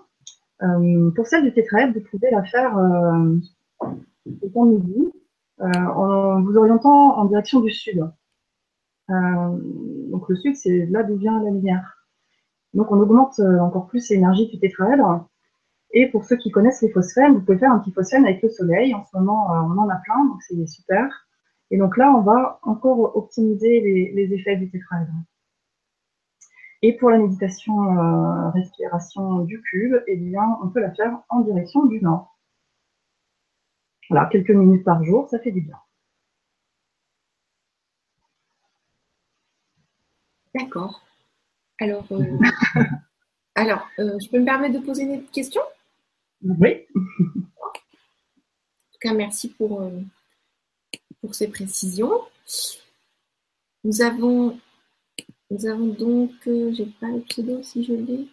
euh, 0.62 1.10
pour 1.16 1.26
celle 1.26 1.42
du 1.42 1.52
tétraèdre, 1.52 1.94
vous 1.94 2.04
pouvez 2.12 2.30
la 2.30 2.44
faire 2.44 2.76
au 4.54 4.64
midi, 4.64 5.12
en 5.58 6.40
vous 6.42 6.56
orientant 6.56 7.18
en 7.18 7.24
direction 7.24 7.58
du 7.60 7.72
sud. 7.72 8.08
donc 9.08 10.28
le 10.28 10.36
sud, 10.36 10.54
c'est 10.54 10.86
là 10.86 11.02
d'où 11.02 11.16
vient 11.16 11.42
la 11.42 11.50
lumière. 11.50 12.01
Donc 12.74 12.90
on 12.90 13.00
augmente 13.00 13.38
encore 13.40 13.86
plus 13.86 14.08
l'énergie 14.10 14.48
du 14.48 14.58
tétraèdre. 14.58 15.28
Et 15.92 16.06
pour 16.10 16.24
ceux 16.24 16.36
qui 16.36 16.50
connaissent 16.50 16.80
les 16.82 16.90
phosphènes, 16.90 17.34
vous 17.34 17.42
pouvez 17.42 17.58
faire 17.58 17.72
un 17.72 17.78
petit 17.78 17.92
phosphène 17.92 18.24
avec 18.24 18.42
le 18.42 18.48
soleil. 18.48 18.94
En 18.94 19.04
ce 19.04 19.16
moment, 19.18 19.48
on 19.48 19.76
en 19.78 19.88
a 19.90 19.96
plein, 19.96 20.24
donc 20.24 20.42
c'est 20.42 20.66
super. 20.66 21.26
Et 21.72 21.78
donc 21.78 21.96
là, 21.96 22.12
on 22.14 22.20
va 22.20 22.58
encore 22.62 23.16
optimiser 23.16 23.80
les, 23.80 24.34
effets 24.34 24.56
du 24.56 24.70
tétraèdre. 24.70 25.12
Et 26.82 26.96
pour 26.98 27.10
la 27.10 27.16
méditation 27.16 27.98
euh, 27.98 28.50
respiration 28.50 29.38
du 29.40 29.62
cube, 29.62 29.94
eh 30.06 30.16
bien, 30.16 30.58
on 30.62 30.68
peut 30.68 30.80
la 30.80 30.92
faire 30.92 31.18
en 31.30 31.40
direction 31.40 31.86
du 31.86 32.00
nord. 32.02 32.36
Voilà, 34.10 34.26
quelques 34.26 34.50
minutes 34.50 34.84
par 34.84 35.02
jour, 35.02 35.28
ça 35.30 35.38
fait 35.38 35.52
du 35.52 35.62
bien. 35.62 35.78
D'accord. 40.54 41.02
Alors, 41.82 42.06
euh, 42.12 42.38
alors 43.56 43.88
euh, 43.98 44.16
je 44.20 44.28
peux 44.28 44.38
me 44.38 44.44
permettre 44.44 44.78
de 44.78 44.84
poser 44.86 45.02
une 45.02 45.24
question? 45.24 45.62
Oui. 46.40 46.86
En 46.94 47.72
tout 48.92 48.98
cas, 49.00 49.12
merci 49.14 49.48
pour, 49.48 49.82
euh, 49.82 49.90
pour 51.20 51.34
ces 51.34 51.48
précisions. 51.48 52.20
Nous 53.82 54.00
avons, 54.00 54.60
nous 55.50 55.66
avons 55.66 55.88
donc, 55.88 56.30
j'ai 56.44 56.86
pas 57.00 57.08
le 57.08 57.22
pseudo 57.22 57.60
si 57.64 57.82
je 57.82 57.94
l'ai. 57.94 58.28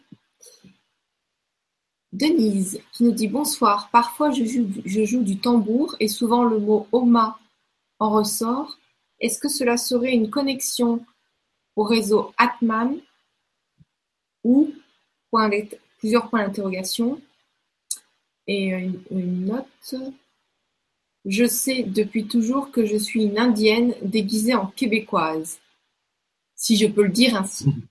Denise 2.14 2.80
qui 2.92 3.04
nous 3.04 3.14
dit 3.14 3.28
bonsoir. 3.28 3.90
Parfois 3.92 4.30
je 4.30 4.44
joue, 4.44 4.70
je 4.86 5.06
joue 5.06 5.24
du 5.24 5.40
tambour 5.40 5.96
et 6.00 6.08
souvent 6.08 6.44
le 6.44 6.60
mot 6.60 6.88
Oma 6.92 7.40
en 7.98 8.12
ressort. 8.12 8.78
Est-ce 9.20 9.40
que 9.40 9.50
cela 9.50 9.76
serait 9.76 10.14
une 10.14 10.30
connexion 10.30 11.04
au 11.76 11.82
réseau 11.82 12.32
Atman? 12.38 13.00
Ou 14.44 14.74
plusieurs 16.00 16.30
points 16.30 16.46
d'interrogation 16.46 17.22
et 18.48 18.70
une, 19.12 19.46
note. 19.46 19.96
Je 21.26 21.46
sais 21.46 21.84
depuis 21.84 22.28
toujours 22.28 22.72
que 22.72 22.86
je 22.86 22.98
suis 22.98 23.26
une 23.26 23.38
indienne 23.38 23.94
déguisée 24.02 24.56
en 24.56 24.68
québécoise, 24.68 25.60
si 26.56 26.78
je 26.78 26.88
peux 26.88 27.04
le 27.04 27.10
dire 27.10 27.36
ainsi. 27.36 27.68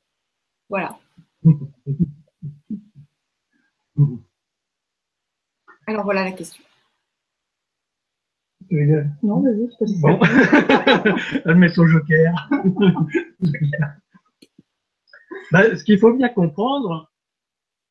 Voilà. 0.71 0.99
Alors 5.87 6.05
voilà 6.05 6.25
la 6.25 6.33
question. 6.33 6.63
Non, 9.23 9.41
vas-y, 9.41 9.71
je 9.81 10.01
Bon. 10.03 10.21
Elle 11.47 11.55
met 11.55 11.71
son 11.71 11.87
joker. 11.87 12.51
Bah, 15.51 15.77
ce 15.77 15.83
qu'il 15.83 15.99
faut 15.99 16.13
bien 16.13 16.29
comprendre, 16.29 17.11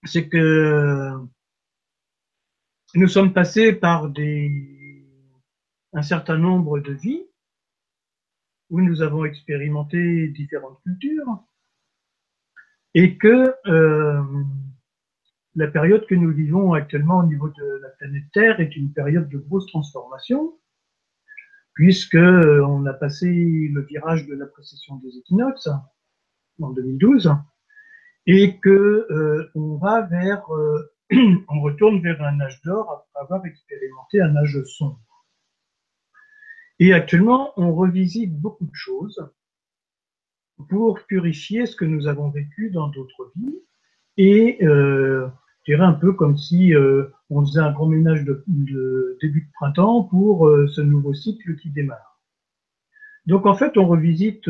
c'est 0.04 0.30
que 0.30 1.14
nous 2.94 3.08
sommes 3.08 3.34
passés 3.34 3.74
par 3.74 4.12
un 5.94 6.02
certain 6.04 6.38
nombre 6.38 6.80
de 6.80 6.94
vies 6.94 7.26
où 8.70 8.82
nous 8.82 9.02
avons 9.02 9.26
expérimenté 9.26 10.28
différentes 10.28 10.80
cultures 10.84 11.44
et 12.94 13.18
que 13.18 13.56
euh, 13.66 14.24
la 15.56 15.68
période 15.68 16.06
que 16.06 16.16
nous 16.16 16.32
vivons 16.32 16.74
actuellement 16.74 17.20
au 17.20 17.26
niveau 17.26 17.50
de 17.50 17.80
la 17.82 17.90
planète 17.90 18.26
Terre 18.34 18.60
est 18.60 18.76
une 18.76 18.94
période 18.94 19.30
de 19.30 19.38
grosse 19.40 19.66
transformation 19.68 20.60
puisque 21.74 22.16
euh, 22.16 22.64
on 22.66 22.86
a 22.86 22.94
passé 22.94 23.28
le 23.74 23.82
virage 23.82 24.28
de 24.28 24.36
la 24.36 24.46
précession 24.46 24.98
des 24.98 25.18
équinoxes 25.18 25.70
en 26.62 26.72
2012 26.72 27.32
et 28.28 28.60
que 28.60 29.08
euh, 29.10 29.50
on 29.56 29.78
va 29.78 30.02
vers 30.02 30.44
euh, 30.52 30.94
on 31.50 31.62
retourne 31.62 32.02
vers 32.02 32.22
un 32.22 32.40
âge 32.42 32.62
d'or 32.64 32.92
après 32.92 33.24
avoir 33.24 33.46
expérimenté 33.46 34.22
un 34.22 34.36
âge 34.36 34.62
sombre. 34.66 35.00
Et 36.80 36.94
actuellement, 36.94 37.54
on 37.58 37.74
revisite 37.74 38.38
beaucoup 38.40 38.66
de 38.66 38.76
choses 38.76 39.32
pour 40.70 41.00
purifier 41.06 41.66
ce 41.66 41.76
que 41.76 41.86
nous 41.86 42.08
avons 42.08 42.30
vécu 42.30 42.70
dans 42.70 42.90
d'autres 42.90 43.32
vies 43.36 43.60
et 44.18 44.64
euh, 44.64 45.28
je 45.64 45.74
dirais 45.74 45.86
un 45.86 45.94
peu 45.94 46.14
comme 46.14 46.38
si 46.38 46.76
euh, 46.76 47.06
on 47.30 47.46
faisait 47.46 47.62
un 47.62 47.72
grand 47.72 47.88
ménage 47.88 48.26
de, 48.26 48.44
début 49.22 49.42
de 49.42 49.52
printemps 49.54 50.04
pour 50.04 50.50
ce 50.68 50.82
nouveau 50.82 51.14
cycle 51.14 51.56
qui 51.56 51.70
démarre. 51.70 52.20
Donc 53.26 53.46
en 53.46 53.54
fait, 53.54 53.78
on 53.78 53.88
revisite 53.88 54.48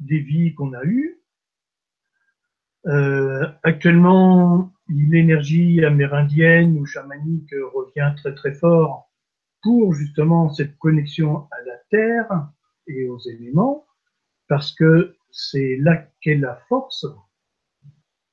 des 0.00 0.18
vies 0.18 0.54
qu'on 0.54 0.72
a 0.72 0.84
eues. 0.84 1.16
actuellement, 3.62 4.72
l'énergie 4.88 5.84
amérindienne 5.84 6.78
ou 6.78 6.86
chamanique 6.86 7.54
revient 7.72 8.12
très 8.16 8.34
très 8.34 8.54
fort 8.54 9.10
pour 9.62 9.94
justement 9.94 10.52
cette 10.52 10.76
connexion 10.78 11.46
à 11.50 11.62
la 11.66 11.76
terre 11.90 12.48
et 12.86 13.08
aux 13.08 13.18
éléments, 13.18 13.86
parce 14.48 14.72
que 14.72 15.16
c'est 15.30 15.76
là 15.76 16.08
qu'est 16.20 16.36
la 16.36 16.56
force 16.68 17.06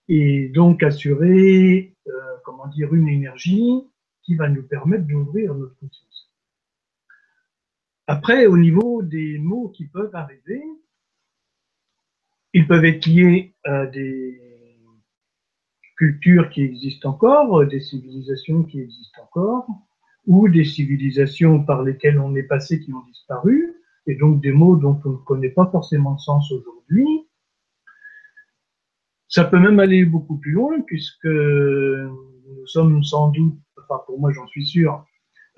et 0.08 0.50
donc 0.50 0.84
assurer, 0.84 1.96
euh, 2.08 2.12
comment 2.46 2.68
dire, 2.68 2.94
une 2.94 3.10
énergie 3.10 3.84
qui 4.24 4.36
va 4.36 4.50
nous 4.50 4.64
permettre 4.64 5.06
d'ouvrir 5.06 5.54
notre 5.54 5.78
conscience. 5.78 6.32
Après, 8.08 8.46
au 8.46 8.58
niveau 8.58 9.04
des 9.04 9.38
mots 9.38 9.70
qui 9.70 9.86
peuvent 9.86 10.16
arriver, 10.16 10.64
ils 12.58 12.68
peuvent 12.68 12.86
être 12.86 13.06
liés 13.06 13.54
à 13.66 13.86
des 13.86 14.42
cultures 15.96 16.50
qui 16.50 16.64
existent 16.64 17.12
encore, 17.12 17.68
des 17.68 17.80
civilisations 17.80 18.64
qui 18.64 18.82
existent 18.82 19.22
encore, 19.22 19.68
ou 20.26 20.50
des 20.50 20.66
civilisations 20.66 21.64
par 21.64 21.84
lesquelles 21.84 22.20
on 22.20 22.36
est 22.36 22.50
passé 22.56 22.80
qui 22.80 22.92
ont 22.94 23.04
disparu, 23.06 23.76
et 24.08 24.16
donc 24.16 24.42
des 24.42 24.52
mots 24.52 24.76
dont 24.76 25.00
on 25.06 25.12
ne 25.12 25.18
connaît 25.18 25.52
pas 25.52 25.68
forcément 25.72 26.14
le 26.14 26.18
sens 26.18 26.52
aujourd'hui, 26.52 27.28
ça 29.28 29.44
peut 29.44 29.60
même 29.60 29.80
aller 29.80 30.04
beaucoup 30.06 30.38
plus 30.38 30.54
loin 30.54 30.82
puisque 30.82 31.26
nous 31.26 32.66
sommes 32.66 33.04
sans 33.04 33.30
doute, 33.30 33.60
enfin 33.78 34.02
pour 34.08 34.20
moi 34.20 34.32
j'en 34.32 34.48
suis 34.48 34.66
sûr, 34.66 35.06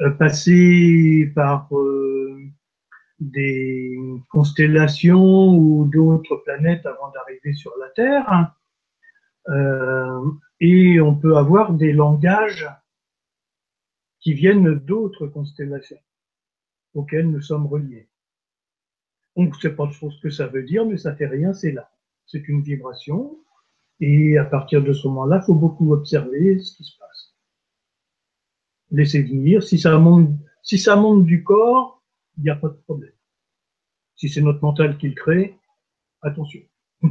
euh, 0.01 0.09
passés 0.09 1.31
par 1.33 1.73
euh, 1.77 2.41
des 3.20 3.97
constellations 4.30 5.49
ou 5.55 5.89
d'autres 5.91 6.38
planètes 6.38 6.86
avant 6.86 7.11
d'arriver 7.11 7.53
sur 7.53 7.74
la 7.80 7.89
Terre. 7.89 8.53
Euh, 9.49 10.32
et 10.59 10.99
on 11.01 11.15
peut 11.15 11.38
avoir 11.38 11.74
des 11.74 11.93
langages 11.93 12.70
qui 14.20 14.34
viennent 14.34 14.76
d'autres 14.76 15.28
constellations 15.28 15.99
auxquelles 16.93 17.30
nous 17.30 17.41
sommes 17.41 17.67
reliés. 17.67 18.09
On 19.36 19.45
ne 19.45 19.53
sait 19.53 19.76
pas 19.76 19.88
trop 19.88 20.11
ce 20.11 20.20
que 20.22 20.30
ça 20.30 20.47
veut 20.47 20.63
dire, 20.63 20.86
mais 20.86 20.97
ça 20.97 21.15
fait 21.15 21.28
rien, 21.28 21.53
c'est 21.53 21.72
là. 21.72 21.89
C'est 22.26 22.47
une 22.47 22.61
vibration. 22.61 23.38
Et 23.99 24.38
à 24.38 24.45
partir 24.45 24.84
de 24.84 24.93
ce 24.93 25.07
moment-là, 25.07 25.39
il 25.41 25.45
faut 25.45 25.55
beaucoup 25.55 25.93
observer 25.93 26.59
ce 26.59 26.76
qui 26.76 26.84
se 26.84 26.97
passe. 26.97 27.36
Laisser 28.91 29.24
venir. 29.24 29.63
Si 29.63 29.78
ça 29.78 29.97
monte, 29.97 30.32
si 30.63 30.78
ça 30.78 30.95
monte 30.95 31.26
du 31.26 31.43
corps, 31.43 31.98
il 32.39 32.43
n'y 32.43 32.49
a 32.49 32.55
pas 32.55 32.69
de 32.69 32.77
problème. 32.85 33.11
Si 34.15 34.29
c'est 34.29 34.41
notre 34.41 34.61
mental 34.61 34.97
qui 34.97 35.09
le 35.09 35.15
crée, 35.15 35.57
attention. 36.21 36.61
Je 37.01 37.07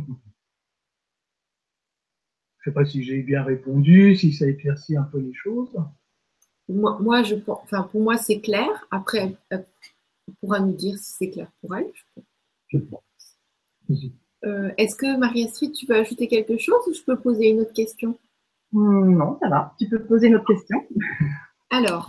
ne 2.70 2.74
sais 2.74 2.74
pas 2.74 2.84
si 2.84 3.02
j'ai 3.04 3.22
bien 3.22 3.44
répondu, 3.44 4.16
si 4.16 4.32
ça 4.32 4.46
éclaircit 4.46 4.96
un 4.96 5.04
peu 5.04 5.20
les 5.20 5.32
choses. 5.32 5.74
Moi, 6.68 6.98
moi 7.00 7.22
je, 7.22 7.36
enfin, 7.46 7.84
pour 7.84 8.02
moi, 8.02 8.18
c'est 8.18 8.40
clair. 8.40 8.86
Après, 8.90 9.36
elle 9.48 9.64
pourra 10.40 10.60
nous 10.60 10.74
dire 10.74 10.98
si 10.98 11.12
c'est 11.12 11.30
clair 11.30 11.50
pour 11.60 11.74
elle. 11.76 11.90
Je 12.66 12.78
pense. 12.78 13.00
Euh, 14.44 14.70
est-ce 14.76 14.96
que 14.96 15.16
Marie-Astrid, 15.16 15.72
tu 15.72 15.86
veux 15.86 15.96
ajouter 15.96 16.28
quelque 16.28 16.58
chose 16.58 16.82
ou 16.88 16.92
je 16.92 17.02
peux 17.02 17.18
poser 17.18 17.48
une 17.48 17.60
autre 17.60 17.72
question? 17.72 18.18
Hmm, 18.72 19.16
Non, 19.16 19.38
ça 19.40 19.48
va. 19.48 19.74
Tu 19.78 19.88
peux 19.88 20.04
poser 20.04 20.26
une 20.26 20.36
autre 20.36 20.52
question? 20.52 20.84
Alors, 21.70 22.08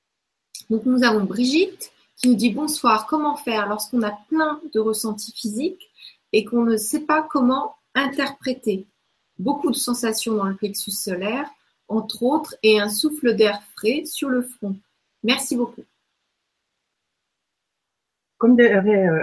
donc 0.70 0.86
nous 0.86 1.02
avons 1.02 1.24
Brigitte 1.24 1.91
qui 2.16 2.28
nous 2.28 2.34
dit 2.34 2.50
bonsoir. 2.50 3.06
Comment 3.06 3.36
faire 3.36 3.68
lorsqu'on 3.68 4.02
a 4.02 4.12
plein 4.28 4.60
de 4.72 4.80
ressentis 4.80 5.32
physiques 5.32 5.90
et 6.32 6.44
qu'on 6.44 6.64
ne 6.64 6.76
sait 6.76 7.00
pas 7.00 7.22
comment 7.22 7.76
interpréter? 7.94 8.86
Beaucoup 9.38 9.70
de 9.70 9.76
sensations 9.76 10.34
dans 10.34 10.44
le 10.44 10.56
plexus 10.56 10.92
solaire, 10.92 11.48
entre 11.88 12.22
autres, 12.22 12.54
et 12.62 12.80
un 12.80 12.88
souffle 12.88 13.34
d'air 13.34 13.62
frais 13.76 14.04
sur 14.04 14.28
le 14.28 14.42
front. 14.42 14.76
Merci 15.22 15.56
beaucoup. 15.56 15.84
Comme 18.38 18.58
euh, 18.60 19.22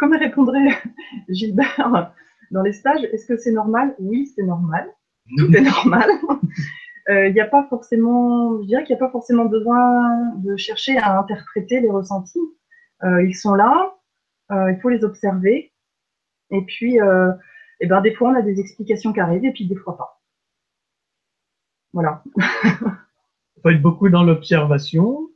répondrait 0.18 0.82
Gilbert 1.28 2.12
dans 2.50 2.62
les 2.62 2.72
stages, 2.72 3.04
est-ce 3.04 3.26
que 3.26 3.36
c'est 3.36 3.52
normal? 3.52 3.94
Oui, 3.98 4.32
c'est 4.34 4.42
normal. 4.42 4.92
Tout 5.36 5.54
est 5.54 5.60
normal. 5.60 6.10
Euh, 7.08 7.28
il 7.28 7.34
n'y 7.34 7.40
a 7.40 7.46
pas 7.46 7.66
forcément, 7.68 8.60
je 8.60 8.66
dirais 8.66 8.84
qu'il 8.84 8.94
n'y 8.94 9.02
a 9.02 9.04
pas 9.06 9.10
forcément 9.10 9.46
besoin 9.46 10.34
de 10.36 10.56
chercher 10.56 10.98
à 10.98 11.18
interpréter 11.18 11.80
les 11.80 11.90
ressentis. 11.90 12.40
Euh, 13.02 13.24
ils 13.24 13.34
sont 13.34 13.54
là, 13.54 13.96
euh, 14.52 14.70
il 14.72 14.80
faut 14.80 14.90
les 14.90 15.04
observer. 15.04 15.72
Et 16.50 16.62
puis, 16.62 16.96
et 16.96 17.00
eh 17.80 17.86
ben, 17.86 18.00
des 18.00 18.12
fois, 18.14 18.30
on 18.30 18.34
a 18.34 18.42
des 18.42 18.60
explications 18.60 19.12
qui 19.12 19.20
arrivent 19.20 19.44
et 19.44 19.52
puis 19.52 19.66
des 19.66 19.76
fois 19.76 19.96
pas. 19.96 20.20
Voilà. 21.92 22.22
il 22.36 23.62
faut 23.62 23.70
être 23.70 23.82
beaucoup 23.82 24.08
dans 24.08 24.24
l'observation 24.24 25.30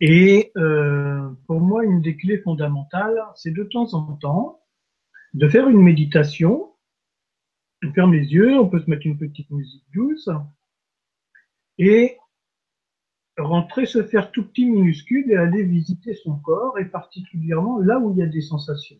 Et 0.00 0.52
pour 1.46 1.60
moi, 1.60 1.84
une 1.84 2.00
des 2.00 2.16
clés 2.16 2.38
fondamentales, 2.38 3.22
c'est 3.36 3.52
de 3.52 3.64
temps 3.64 3.92
en 3.94 4.16
temps 4.16 4.60
de 5.34 5.48
faire 5.48 5.68
une 5.68 5.82
méditation. 5.82 6.72
On 7.82 7.92
ferme 7.92 8.12
les 8.12 8.32
yeux, 8.32 8.58
on 8.58 8.68
peut 8.68 8.80
se 8.80 8.90
mettre 8.90 9.06
une 9.06 9.18
petite 9.18 9.50
musique 9.50 9.84
douce 9.94 10.28
et 11.78 12.16
rentrer, 13.36 13.86
se 13.86 14.02
faire 14.02 14.32
tout 14.32 14.44
petit 14.44 14.66
minuscule 14.68 15.30
et 15.30 15.36
aller 15.36 15.62
visiter 15.62 16.14
son 16.14 16.36
corps 16.36 16.78
et 16.78 16.86
particulièrement 16.86 17.78
là 17.78 17.98
où 18.00 18.12
il 18.12 18.18
y 18.18 18.22
a 18.22 18.26
des 18.26 18.40
sensations. 18.40 18.98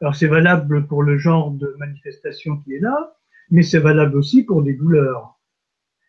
Alors 0.00 0.14
c'est 0.14 0.28
valable 0.28 0.86
pour 0.86 1.02
le 1.02 1.18
genre 1.18 1.50
de 1.50 1.74
manifestation 1.78 2.58
qui 2.58 2.74
est 2.74 2.80
là, 2.80 3.16
mais 3.50 3.62
c'est 3.62 3.80
valable 3.80 4.16
aussi 4.16 4.44
pour 4.44 4.62
des 4.62 4.74
douleurs. 4.74 5.38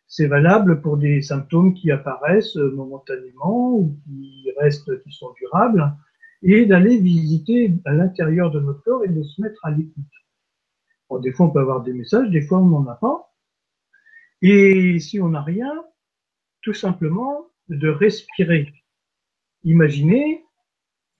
C'est 0.07 0.27
valable 0.27 0.81
pour 0.81 0.97
des 0.97 1.21
symptômes 1.21 1.73
qui 1.73 1.89
apparaissent 1.89 2.55
momentanément 2.55 3.73
ou 3.73 3.97
qui 4.03 4.51
restent, 4.57 5.01
qui 5.03 5.11
sont 5.11 5.33
durables, 5.33 5.95
et 6.43 6.65
d'aller 6.65 6.97
visiter 6.97 7.73
à 7.85 7.93
l'intérieur 7.93 8.51
de 8.51 8.59
notre 8.59 8.83
corps 8.83 9.03
et 9.03 9.09
de 9.09 9.23
se 9.23 9.41
mettre 9.41 9.65
à 9.65 9.71
l'écoute. 9.71 10.05
Des 11.19 11.31
fois, 11.31 11.47
on 11.47 11.51
peut 11.51 11.59
avoir 11.59 11.83
des 11.83 11.93
messages, 11.93 12.29
des 12.29 12.41
fois, 12.41 12.59
on 12.59 12.67
n'en 12.67 12.87
a 12.87 12.95
pas. 12.95 13.33
Et 14.41 14.99
si 14.99 15.19
on 15.19 15.29
n'a 15.29 15.41
rien, 15.41 15.83
tout 16.61 16.73
simplement 16.73 17.47
de 17.69 17.89
respirer. 17.89 18.73
Imaginez 19.63 20.43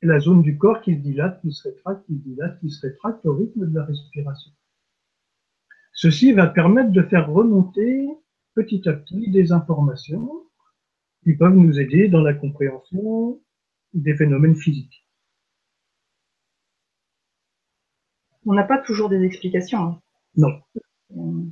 la 0.02 0.20
zone 0.20 0.42
du 0.42 0.58
corps 0.58 0.82
qui 0.82 0.96
se 0.96 1.00
dilate, 1.00 1.42
qui 1.42 1.52
se 1.52 1.68
rétracte, 1.68 2.06
qui 2.08 2.18
se 2.18 2.24
dilate, 2.24 2.60
qui 2.60 2.70
se 2.70 2.88
rétracte 2.88 3.26
au 3.26 3.36
rythme 3.36 3.68
de 3.68 3.76
la 3.76 3.86
respiration. 3.86 4.52
Ceci 5.94 6.32
va 6.32 6.48
permettre 6.48 6.92
de 6.92 7.04
faire 7.04 7.30
remonter 7.30 8.08
petit 8.56 8.88
à 8.90 8.94
petit 8.94 9.30
des 9.30 9.52
informations 9.52 10.32
qui 11.24 11.34
peuvent 11.36 11.56
nous 11.56 11.80
aider 11.80 12.08
dans 12.08 12.22
la 12.22 12.34
compréhension 12.34 13.40
des 13.94 14.16
phénomènes 14.16 14.56
physiques. 14.56 15.01
On 18.46 18.54
n'a 18.54 18.64
pas 18.64 18.80
toujours 18.80 19.10
des 19.10 19.24
explications. 19.24 19.84
Hein. 19.84 20.00
Non. 20.36 20.62
Euh, 21.18 21.44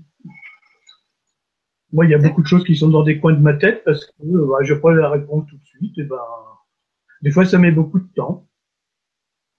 Moi, 1.92 2.06
il 2.06 2.12
y 2.12 2.16
a 2.16 2.18
beaucoup 2.18 2.42
de 2.42 2.48
choses 2.48 2.64
qui 2.64 2.76
sont 2.76 2.90
dans 2.90 3.04
des 3.04 3.20
coins 3.20 3.34
de 3.34 3.42
ma 3.42 3.54
tête 3.54 3.84
parce 3.84 4.06
que 4.06 4.24
euh, 4.24 4.64
je 4.64 4.74
pas 4.74 4.94
la 4.94 5.10
réponse 5.10 5.48
tout 5.50 5.58
de 5.58 5.66
suite. 5.66 5.98
Et 5.98 6.04
ben, 6.04 6.18
des 7.22 7.32
fois, 7.32 7.46
ça 7.46 7.58
met 7.58 7.72
beaucoup 7.72 8.00
de 8.00 8.08
temps. 8.16 8.48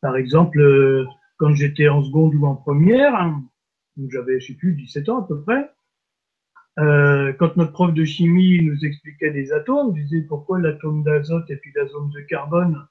Par 0.00 0.16
exemple, 0.16 0.60
euh, 0.60 1.06
quand 1.36 1.54
j'étais 1.54 1.88
en 1.88 2.02
seconde 2.02 2.34
ou 2.34 2.46
en 2.46 2.56
première, 2.56 3.14
hein, 3.14 3.44
j'avais, 4.08 4.40
je 4.40 4.48
sais 4.48 4.54
plus, 4.54 4.74
17 4.74 5.08
ans 5.10 5.22
à 5.22 5.26
peu 5.26 5.42
près, 5.42 5.70
quand 6.76 7.56
notre 7.58 7.72
prof 7.72 7.92
de 7.92 8.04
chimie 8.04 8.62
nous 8.62 8.86
expliquait 8.86 9.28
les 9.28 9.52
atomes, 9.52 9.92
disait 9.92 10.22
pourquoi 10.22 10.58
l'atome 10.58 11.02
d'azote 11.02 11.50
et 11.50 11.56
puis 11.56 11.70
l'atome 11.74 12.10
de 12.10 12.20
carbone, 12.20 12.86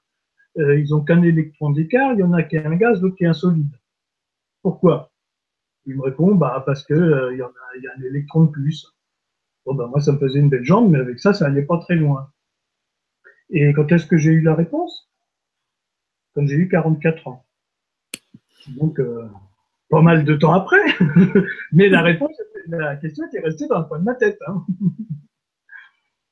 ils 0.56 0.94
ont 0.94 1.00
qu'un 1.02 1.22
électron 1.22 1.70
d'écart, 1.70 2.12
il 2.12 2.20
y 2.20 2.22
en 2.22 2.32
a 2.32 2.44
qui 2.44 2.54
est 2.54 2.64
un 2.64 2.76
gaz, 2.76 3.02
l'autre 3.02 3.16
qui 3.16 3.24
est 3.24 3.28
un 3.28 3.32
solide. 3.32 3.79
Pourquoi? 4.62 5.12
Il 5.86 5.96
me 5.96 6.02
répond, 6.02 6.34
bah 6.34 6.62
parce 6.66 6.84
que 6.84 6.94
euh, 6.94 7.32
il 7.32 7.38
y 7.38 7.42
a, 7.42 7.92
un 7.96 8.02
électron 8.02 8.44
de 8.44 8.50
plus. 8.50 8.86
Bon 9.64 9.74
ben 9.74 9.86
moi 9.86 10.00
ça 10.00 10.12
me 10.12 10.18
faisait 10.18 10.40
une 10.40 10.48
belle 10.48 10.64
jambe, 10.64 10.90
mais 10.90 10.98
avec 10.98 11.18
ça, 11.18 11.32
ça 11.32 11.46
allait 11.46 11.64
pas 11.64 11.78
très 11.78 11.96
loin. 11.96 12.30
Et 13.50 13.72
quand 13.72 13.90
est-ce 13.90 14.06
que 14.06 14.16
j'ai 14.16 14.30
eu 14.30 14.42
la 14.42 14.54
réponse? 14.54 15.10
Quand 16.34 16.46
j'ai 16.46 16.56
eu 16.56 16.68
44 16.68 17.28
ans. 17.28 17.46
Donc 18.78 19.00
euh, 19.00 19.28
pas 19.88 20.02
mal 20.02 20.24
de 20.24 20.36
temps 20.36 20.52
après, 20.52 20.82
mais 21.72 21.88
la 21.88 22.02
réponse, 22.02 22.36
la 22.68 22.96
question 22.96 23.26
était 23.26 23.40
restée 23.40 23.66
dans 23.66 23.80
le 23.80 23.84
coin 23.86 23.98
de 23.98 24.04
ma 24.04 24.14
tête. 24.14 24.38
Hein. 24.46 24.64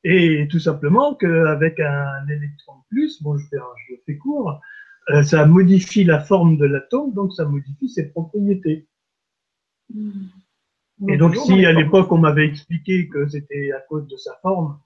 Et 0.05 0.47
tout 0.51 0.61
simplement 0.61 1.15
qu'avec 1.15 1.81
un 1.81 2.27
électron 2.29 2.77
de 2.77 2.85
plus, 2.89 3.21
bon, 3.23 3.37
je 3.37 3.47
fais, 3.49 3.57
je 3.89 3.95
fais 4.07 4.17
court, 4.17 4.61
ça 5.23 5.47
modifie 5.47 6.05
la 6.05 6.21
forme 6.21 6.57
de 6.57 6.67
l'atome, 6.67 7.15
donc 7.15 7.33
ça 7.33 7.45
modifie 7.45 7.89
ses 7.89 8.11
propriétés. 8.11 8.89
Et 11.09 11.17
donc, 11.17 11.37
si 11.37 11.65
à 11.65 11.73
l'époque 11.73 12.11
on 12.11 12.19
m'avait 12.19 12.47
expliqué 12.47 13.09
que 13.09 13.27
c'était 13.29 13.73
à 13.73 13.81
cause 13.89 14.07
de 14.09 14.17
sa 14.17 14.35
forme, 14.43 14.79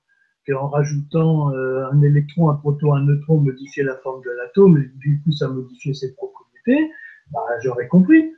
qu'en 0.47 0.69
rajoutant 0.69 1.53
euh, 1.53 1.87
un 1.91 2.03
électron, 2.03 2.51
un 2.51 2.57
proton, 2.57 2.95
un 2.95 3.05
neutron 3.05 3.39
modifiait 3.39 3.85
la 3.85 3.97
forme 3.97 4.23
de 4.23 4.31
l'atome, 4.31 4.79
et 4.79 4.91
du 4.99 5.21
coup 5.23 5.33
ça 5.33 5.49
modifiait 5.49 5.95
ses 5.95 6.15
propriétés, 6.15 6.91
bah, 7.31 7.41
j'aurais 7.63 7.89
compris. 7.89 8.33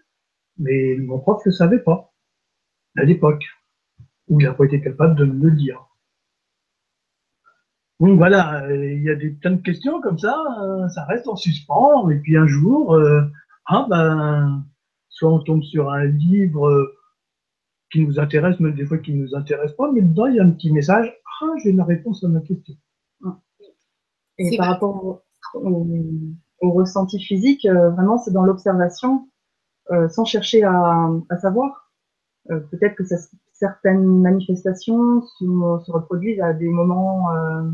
Mais 0.58 0.96
mon 0.98 1.18
prof 1.18 1.44
ne 1.44 1.50
le 1.50 1.56
savait 1.56 1.80
pas, 1.80 2.12
à 2.96 3.04
l'époque, 3.04 3.44
ou 4.28 4.40
il 4.40 4.44
n'a 4.44 4.54
pas 4.54 4.64
été 4.64 4.80
capable 4.80 5.16
de 5.16 5.24
me 5.24 5.50
le 5.50 5.56
dire. 5.56 5.84
Donc 8.00 8.18
voilà, 8.18 8.64
euh, 8.64 8.92
il 8.94 9.02
y 9.02 9.10
a 9.10 9.14
des 9.14 9.34
tas 9.36 9.50
de 9.50 9.56
questions 9.62 10.00
comme 10.00 10.18
ça, 10.18 10.36
euh, 10.62 10.88
ça 10.88 11.04
reste 11.04 11.28
en 11.28 11.36
suspens, 11.36 12.08
et 12.10 12.18
puis 12.18 12.36
un 12.36 12.46
jour, 12.46 12.94
euh, 12.94 13.22
ah 13.66 13.86
ben, 13.88 14.64
soit 15.08 15.30
on 15.32 15.38
tombe 15.40 15.62
sur 15.62 15.90
un 15.90 16.04
livre 16.04 16.68
euh, 16.68 16.92
qui 17.92 18.00
nous 18.06 18.18
intéresse, 18.18 18.58
même 18.60 18.74
des 18.74 18.84
fois 18.86 18.98
qui 18.98 19.14
ne 19.14 19.22
nous 19.22 19.34
intéresse 19.36 19.72
pas, 19.72 19.90
mais 19.92 20.02
dedans 20.02 20.26
il 20.26 20.36
y 20.36 20.40
a 20.40 20.44
un 20.44 20.50
petit 20.50 20.72
message, 20.72 21.12
ah 21.42 21.46
j'ai 21.62 21.72
la 21.72 21.84
réponse 21.84 22.24
à 22.24 22.28
ma 22.28 22.40
question. 22.40 22.74
Et 24.38 24.50
C'est 24.50 24.56
par 24.56 24.66
vrai. 24.66 24.74
rapport 24.74 25.04
au, 25.04 25.22
au- 25.54 25.86
au 26.60 26.72
ressenti 26.72 27.20
physique, 27.20 27.64
euh, 27.66 27.90
vraiment, 27.90 28.18
c'est 28.18 28.32
dans 28.32 28.44
l'observation, 28.44 29.28
euh, 29.92 30.08
sans 30.08 30.24
chercher 30.24 30.62
à, 30.64 31.08
à 31.30 31.38
savoir. 31.38 31.92
Euh, 32.50 32.60
Peut-être 32.70 32.96
que 32.96 33.04
ça, 33.04 33.16
certaines 33.54 34.20
manifestations 34.20 35.22
se, 35.22 35.44
se 35.44 35.90
reproduisent 35.90 36.40
à 36.40 36.52
des 36.52 36.68
moments 36.68 37.34
euh, 37.34 37.70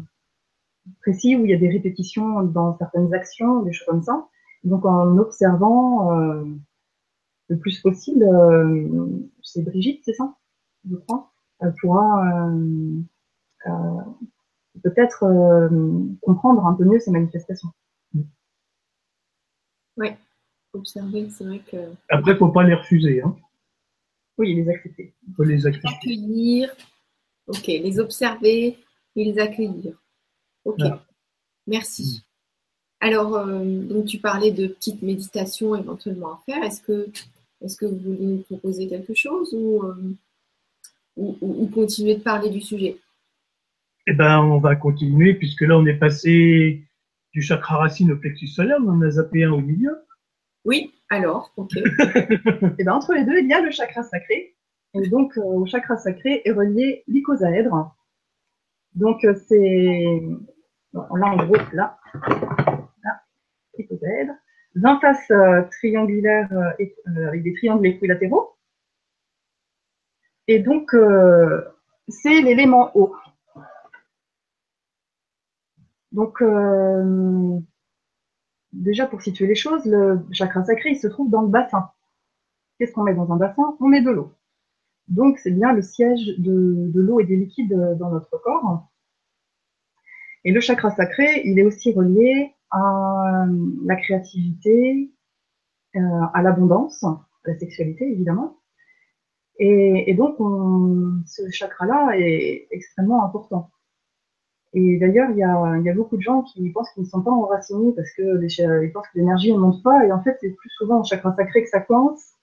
précis 1.00 1.36
où 1.36 1.44
il 1.44 1.50
y 1.50 1.54
a 1.54 1.58
des 1.58 1.68
répétitions 1.68 2.42
dans 2.42 2.76
certaines 2.78 3.12
actions, 3.12 3.62
des 3.62 3.72
choses 3.72 3.86
comme 3.86 4.02
ça. 4.02 4.28
Donc, 4.62 4.84
en 4.84 5.16
observant 5.18 6.18
euh, 6.18 6.44
le 7.48 7.58
plus 7.58 7.80
possible, 7.80 8.22
euh, 8.24 9.08
c'est 9.42 9.62
Brigitte, 9.62 10.02
c'est 10.04 10.12
ça, 10.12 10.34
je 10.88 10.96
crois, 10.96 11.30
elle 11.60 11.74
pourra 11.80 12.48
euh, 12.48 13.00
euh, 13.66 14.00
peut-être 14.82 15.24
euh, 15.24 15.68
comprendre 16.20 16.66
un 16.66 16.74
peu 16.74 16.84
mieux 16.84 17.00
ces 17.00 17.10
manifestations. 17.10 17.70
Observer, 20.72 21.28
c'est 21.30 21.44
vrai 21.44 21.58
que 21.58 21.76
Après, 22.08 22.36
faut 22.36 22.48
pas 22.48 22.62
les 22.62 22.74
refuser, 22.74 23.22
hein. 23.22 23.34
Oui, 24.40 24.54
les 24.54 24.68
accepter. 24.68 25.12
faut 25.36 25.42
les 25.44 25.66
accepter. 25.66 25.88
accueillir, 25.88 26.74
ok, 27.46 27.66
les 27.66 27.98
observer 28.00 28.78
et 29.16 29.24
les 29.24 29.38
accueillir. 29.38 29.94
Ok, 30.64 30.76
Voilà. 30.78 31.04
merci. 31.66 32.22
Alors, 33.00 33.34
euh, 33.36 33.64
donc 33.82 34.06
tu 34.06 34.18
parlais 34.18 34.50
de 34.50 34.66
petites 34.68 35.02
méditations 35.02 35.76
éventuellement 35.76 36.32
à 36.34 36.42
faire. 36.46 36.62
Est-ce 36.64 36.80
que, 36.82 37.08
est-ce 37.62 37.76
que 37.76 37.86
vous 37.86 37.98
voulez 37.98 38.26
nous 38.26 38.38
proposer 38.42 38.88
quelque 38.88 39.14
chose 39.14 39.52
ou, 39.52 39.82
euh, 39.84 40.14
ou, 41.16 41.36
ou- 41.40 41.62
ou 41.64 41.66
continuer 41.68 42.14
de 42.16 42.22
parler 42.22 42.50
du 42.50 42.60
sujet? 42.60 42.96
Eh 44.06 44.14
ben, 44.14 44.40
on 44.40 44.58
va 44.58 44.74
continuer, 44.76 45.34
puisque 45.34 45.60
là, 45.62 45.76
on 45.78 45.84
est 45.86 45.98
passé 45.98 46.82
du 47.32 47.42
chakra 47.42 47.76
racine 47.78 48.10
au 48.12 48.16
plexus 48.16 48.48
solaire, 48.48 48.78
on 48.84 48.88
en 48.90 49.02
a 49.02 49.10
zappé 49.10 49.44
un 49.44 49.52
au 49.52 49.60
milieu. 49.60 49.96
Oui, 50.64 50.92
alors, 51.08 51.52
ok. 51.56 51.76
Et 52.78 52.84
ben, 52.84 52.92
entre 52.92 53.14
les 53.14 53.24
deux, 53.24 53.38
il 53.38 53.48
y 53.48 53.52
a 53.52 53.60
le 53.60 53.70
chakra 53.70 54.02
sacré. 54.02 54.54
Et 54.94 55.08
donc, 55.08 55.36
euh, 55.38 55.42
au 55.42 55.66
chakra 55.66 55.96
sacré 55.96 56.42
est 56.44 56.52
relié 56.52 57.04
l'icosaèdre. 57.06 57.94
Donc, 58.94 59.24
euh, 59.24 59.34
c'est. 59.48 60.20
bon, 60.92 61.14
là, 61.14 61.26
en 61.28 61.36
gros, 61.36 61.56
là. 61.72 61.98
Là, 63.04 63.22
l'icosaèdre. 63.78 64.32
20 64.76 65.00
faces 65.00 65.30
euh, 65.30 65.62
triangulaires 65.70 66.52
euh, 66.52 67.28
avec 67.28 67.42
des 67.42 67.54
triangles 67.54 67.86
équilatéraux. 67.86 68.56
Et 70.46 70.58
donc, 70.58 70.94
euh, 70.94 71.62
c'est 72.08 72.40
l'élément 72.42 72.90
eau. 72.96 73.14
Donc, 76.12 76.42
euh, 76.42 77.58
déjà 78.72 79.06
pour 79.06 79.22
situer 79.22 79.46
les 79.46 79.54
choses, 79.54 79.84
le 79.86 80.20
chakra 80.32 80.64
sacré, 80.64 80.90
il 80.90 80.98
se 80.98 81.08
trouve 81.08 81.30
dans 81.30 81.42
le 81.42 81.48
bassin. 81.48 81.90
Qu'est-ce 82.78 82.92
qu'on 82.92 83.02
met 83.02 83.14
dans 83.14 83.30
un 83.32 83.36
bassin? 83.36 83.76
On 83.80 83.88
met 83.88 84.02
de 84.02 84.10
l'eau. 84.10 84.32
Donc, 85.08 85.38
c'est 85.38 85.50
bien 85.50 85.72
le 85.72 85.82
siège 85.82 86.38
de, 86.38 86.92
l'eau 86.94 87.20
et 87.20 87.24
des 87.24 87.36
liquides 87.36 87.74
dans 87.98 88.10
notre 88.10 88.38
corps. 88.38 88.88
Et 90.44 90.52
le 90.52 90.60
chakra 90.60 90.90
sacré, 90.90 91.42
il 91.44 91.58
est 91.58 91.64
aussi 91.64 91.92
relié 91.92 92.54
à 92.70 93.46
la 93.84 93.96
créativité, 93.96 95.10
euh, 95.96 96.00
à 96.32 96.42
l'abondance, 96.42 97.02
à 97.04 97.26
la 97.44 97.58
sexualité, 97.58 98.10
évidemment. 98.10 98.56
Et, 99.58 100.14
donc, 100.14 100.40
on- 100.40 101.22
ce 101.26 101.50
chakra-là 101.50 102.12
est 102.16 102.66
extrêmement 102.70 103.24
important. 103.24 103.70
Et 104.72 104.98
d'ailleurs, 104.98 105.30
il 105.30 105.38
y 105.38 105.42
a, 105.42 105.94
beaucoup 105.94 106.16
de 106.16 106.22
gens 106.22 106.42
qui 106.42 106.70
pensent 106.70 106.90
qu'ils 106.90 107.02
ne 107.02 107.08
sont 107.08 107.22
pas 107.22 107.32
enracinés 107.32 107.92
parce 107.92 108.12
que 108.12 108.22
les 108.38 108.48
ils 108.86 108.92
pensent 108.92 109.08
que 109.08 109.18
l'énergie 109.18 109.52
ne 109.52 109.58
monte 109.58 109.82
pas. 109.82 110.06
Et 110.06 110.12
en 110.12 110.22
fait, 110.22 110.36
c'est 110.40 110.50
plus 110.50 110.70
souvent 110.70 111.00
au 111.00 111.04
chakra 111.04 111.34
sacré 111.34 111.64
que 111.64 111.68
ça 111.68 111.80
coince 111.80 112.34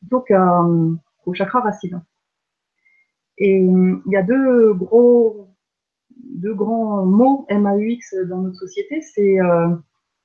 plutôt 0.00 0.20
qu'au 0.20 1.34
chakra 1.34 1.60
racine. 1.60 2.02
Et 3.38 3.58
il 3.60 4.12
y 4.12 4.16
a 4.16 4.22
deux 4.22 4.74
gros, 4.74 5.48
deux 6.10 6.54
grands 6.54 7.06
mots 7.06 7.46
MAUX 7.50 8.14
dans 8.26 8.38
notre 8.42 8.56
société, 8.56 9.00
c'est 9.00 9.40
euh, 9.40 9.68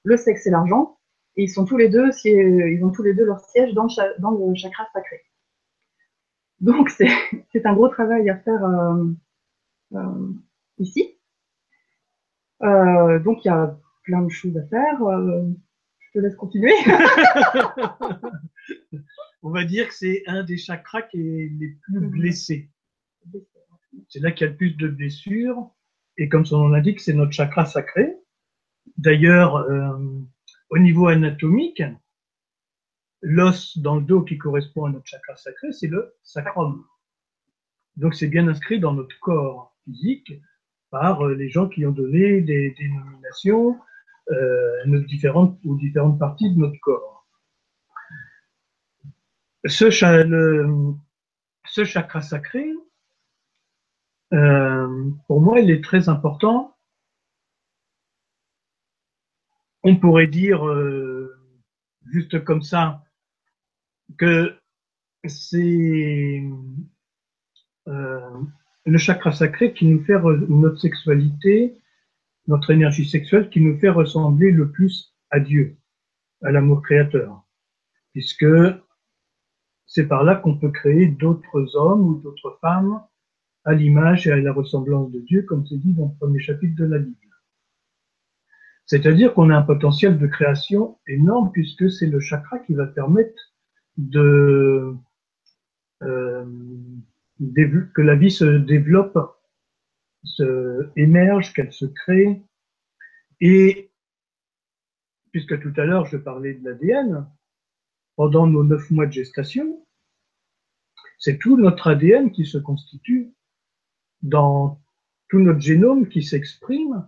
le 0.04 0.18
sexe 0.18 0.48
et 0.48 0.50
l'argent. 0.50 0.98
Et 1.36 1.44
ils 1.44 1.50
sont 1.50 1.66
tous 1.66 1.78
les 1.78 1.90
deux, 1.90 2.10
ils 2.26 2.84
ont 2.84 2.92
tous 2.92 3.04
les 3.04 3.14
deux 3.14 3.26
leur 3.26 3.40
siège 3.40 3.74
dans 3.74 3.86
le, 3.86 4.22
dans 4.22 4.32
le 4.32 4.56
chakra 4.56 4.86
sacré. 4.94 5.22
Donc 6.60 6.90
c'est 7.52 7.66
un 7.66 7.74
gros 7.74 7.90
travail 7.90 8.30
à 8.30 8.38
faire 8.38 8.64
euh, 8.64 9.04
euh, 9.94 10.34
ici. 10.80 11.18
donc 12.62 13.44
il 13.44 13.48
y 13.48 13.50
a 13.50 13.78
plein 14.04 14.22
de 14.22 14.30
choses 14.30 14.58
à 14.58 14.66
faire. 14.68 14.98
je 15.00 16.12
te 16.14 16.20
laisse 16.20 16.36
continuer. 16.36 16.74
On 19.44 19.50
va 19.50 19.66
dire 19.66 19.90
que 19.90 19.94
c'est 19.94 20.24
un 20.26 20.44
des 20.44 20.58
chakras 20.58 21.02
qui 21.04 21.18
est 21.18 21.52
les 21.60 21.78
plus 21.82 22.00
mhm. 22.00 22.10
blessés. 22.10 22.70
C'est 24.08 24.20
là 24.20 24.32
qu'il 24.32 24.46
y 24.46 24.48
a 24.48 24.52
le 24.52 24.58
plus 24.58 24.72
de 24.72 24.88
blessures. 24.88 25.70
Et 26.18 26.30
comme 26.30 26.46
son 26.46 26.60
nom 26.60 26.68
l'indique, 26.70 27.02
c'est 27.02 27.14
notre 27.14 27.34
chakra 27.34 27.66
sacré. 27.66 28.16
D'ailleurs, 28.98 29.58
euh, 29.58 29.98
au 30.70 30.78
niveau 30.78 31.08
anatomique, 31.08 31.84
l'os 33.22 33.78
dans 33.78 33.98
le 33.98 34.04
dos 34.04 34.22
qui 34.22 34.38
correspond 34.38 34.86
à 34.86 34.92
notre 34.92 35.08
chakra 35.08 35.36
sacré, 35.36 35.72
c'est 35.74 35.88
le 35.88 36.16
sacrum. 36.24 36.86
Donc 37.98 38.16
c'est 38.16 38.28
bien 38.28 38.48
inscrit 38.48 38.80
dans 38.80 38.94
notre 38.94 39.20
corps 39.20 39.76
physique 39.84 40.34
par 40.94 41.26
euh, 41.26 41.34
les 41.34 41.50
gens 41.50 41.68
qui 41.68 41.86
ont 41.88 41.92
donné 41.92 42.42
des 42.42 42.70
dénominations 42.78 43.80
euh, 44.30 45.00
différentes, 45.08 45.58
aux 45.66 45.76
différentes 45.76 46.20
parties 46.20 46.54
de 46.54 46.60
notre 46.60 46.80
corps. 46.82 47.26
Ce, 49.66 49.90
chakra 49.90 50.22
sacré, 52.22 52.72
euh, 54.34 55.10
pour 55.28 55.42
moi, 55.42 55.62
il 55.62 55.72
est 55.72 55.84
très 55.84 56.10
important. 56.10 56.78
On 59.82 59.96
pourrait 59.96 60.28
dire, 60.28 60.64
juste 62.06 62.44
comme 62.44 62.62
ça, 62.62 63.04
que 64.18 64.56
c'est 65.26 66.44
le 68.86 68.98
chakra 68.98 69.32
sacré 69.32 69.74
qui 69.74 69.86
nous 69.86 70.04
fait 70.04 70.20
notre 70.50 70.80
sexualité, 70.80 71.80
notre 72.48 72.72
énergie 72.72 73.08
sexuelle, 73.08 73.50
qui 73.50 73.62
nous 73.62 73.78
fait 73.80 73.90
ressembler 73.90 74.52
le 74.52 74.72
plus 74.72 75.16
à 75.30 75.40
Dieu, 75.40 75.78
à 76.44 76.52
l'amour 76.52 76.82
créateur, 76.82 77.44
puisque 78.12 78.46
c'est 79.86 80.08
par 80.08 80.24
là 80.24 80.36
qu'on 80.36 80.58
peut 80.58 80.72
créer 80.72 81.08
d'autres 81.08 81.76
hommes 81.76 82.08
ou 82.08 82.16
d'autres 82.20 82.58
femmes 82.62 83.02
à 83.64 83.74
l'image 83.74 84.28
et 84.28 84.32
à 84.32 84.38
la 84.38 84.52
ressemblance 84.52 85.12
de 85.12 85.20
Dieu, 85.20 85.44
comme 85.44 85.66
c'est 85.66 85.78
dit 85.78 85.94
dans 85.94 86.08
le 86.08 86.18
premier 86.20 86.40
chapitre 86.40 86.76
de 86.76 86.86
la 86.86 87.00
Bible. 87.00 87.18
C'est-à-dire 88.86 89.34
qu'on 89.34 89.50
a 89.50 89.58
un 89.58 89.62
potentiel 89.62 90.18
de 90.20 90.28
création 90.28 90.98
énorme 91.08 91.52
puisque 91.54 91.90
c'est 91.90 92.08
le 92.08 92.20
chakra 92.20 92.60
qui 92.60 92.74
va 92.74 92.86
permettre 92.86 93.54
de 93.98 94.94
euh, 96.02 96.46
que 97.40 98.02
la 98.02 98.16
vie 98.16 98.32
se 98.32 98.46
développe, 98.46 99.18
se 100.24 100.90
émerge, 100.96 101.54
qu'elle 101.54 101.74
se 101.74 101.86
crée. 101.86 102.42
Et 103.42 103.92
puisque 105.32 105.60
tout 105.62 105.74
à 105.78 105.86
l'heure 105.86 106.06
je 106.06 106.18
parlais 106.18 106.54
de 106.54 106.64
l'ADN, 106.64 107.28
pendant 108.16 108.48
nos 108.48 108.64
neuf 108.64 108.90
mois 108.92 109.08
de 109.08 109.12
gestation, 109.12 109.86
c'est 111.18 111.40
tout 111.40 111.58
notre 111.58 111.88
ADN 111.88 112.32
qui 112.32 112.46
se 112.46 112.58
constitue 112.58 113.34
dans 114.22 114.80
tout 115.30 115.40
notre 115.40 115.60
génome 115.60 116.08
qui 116.08 116.22
s'exprime 116.22 117.08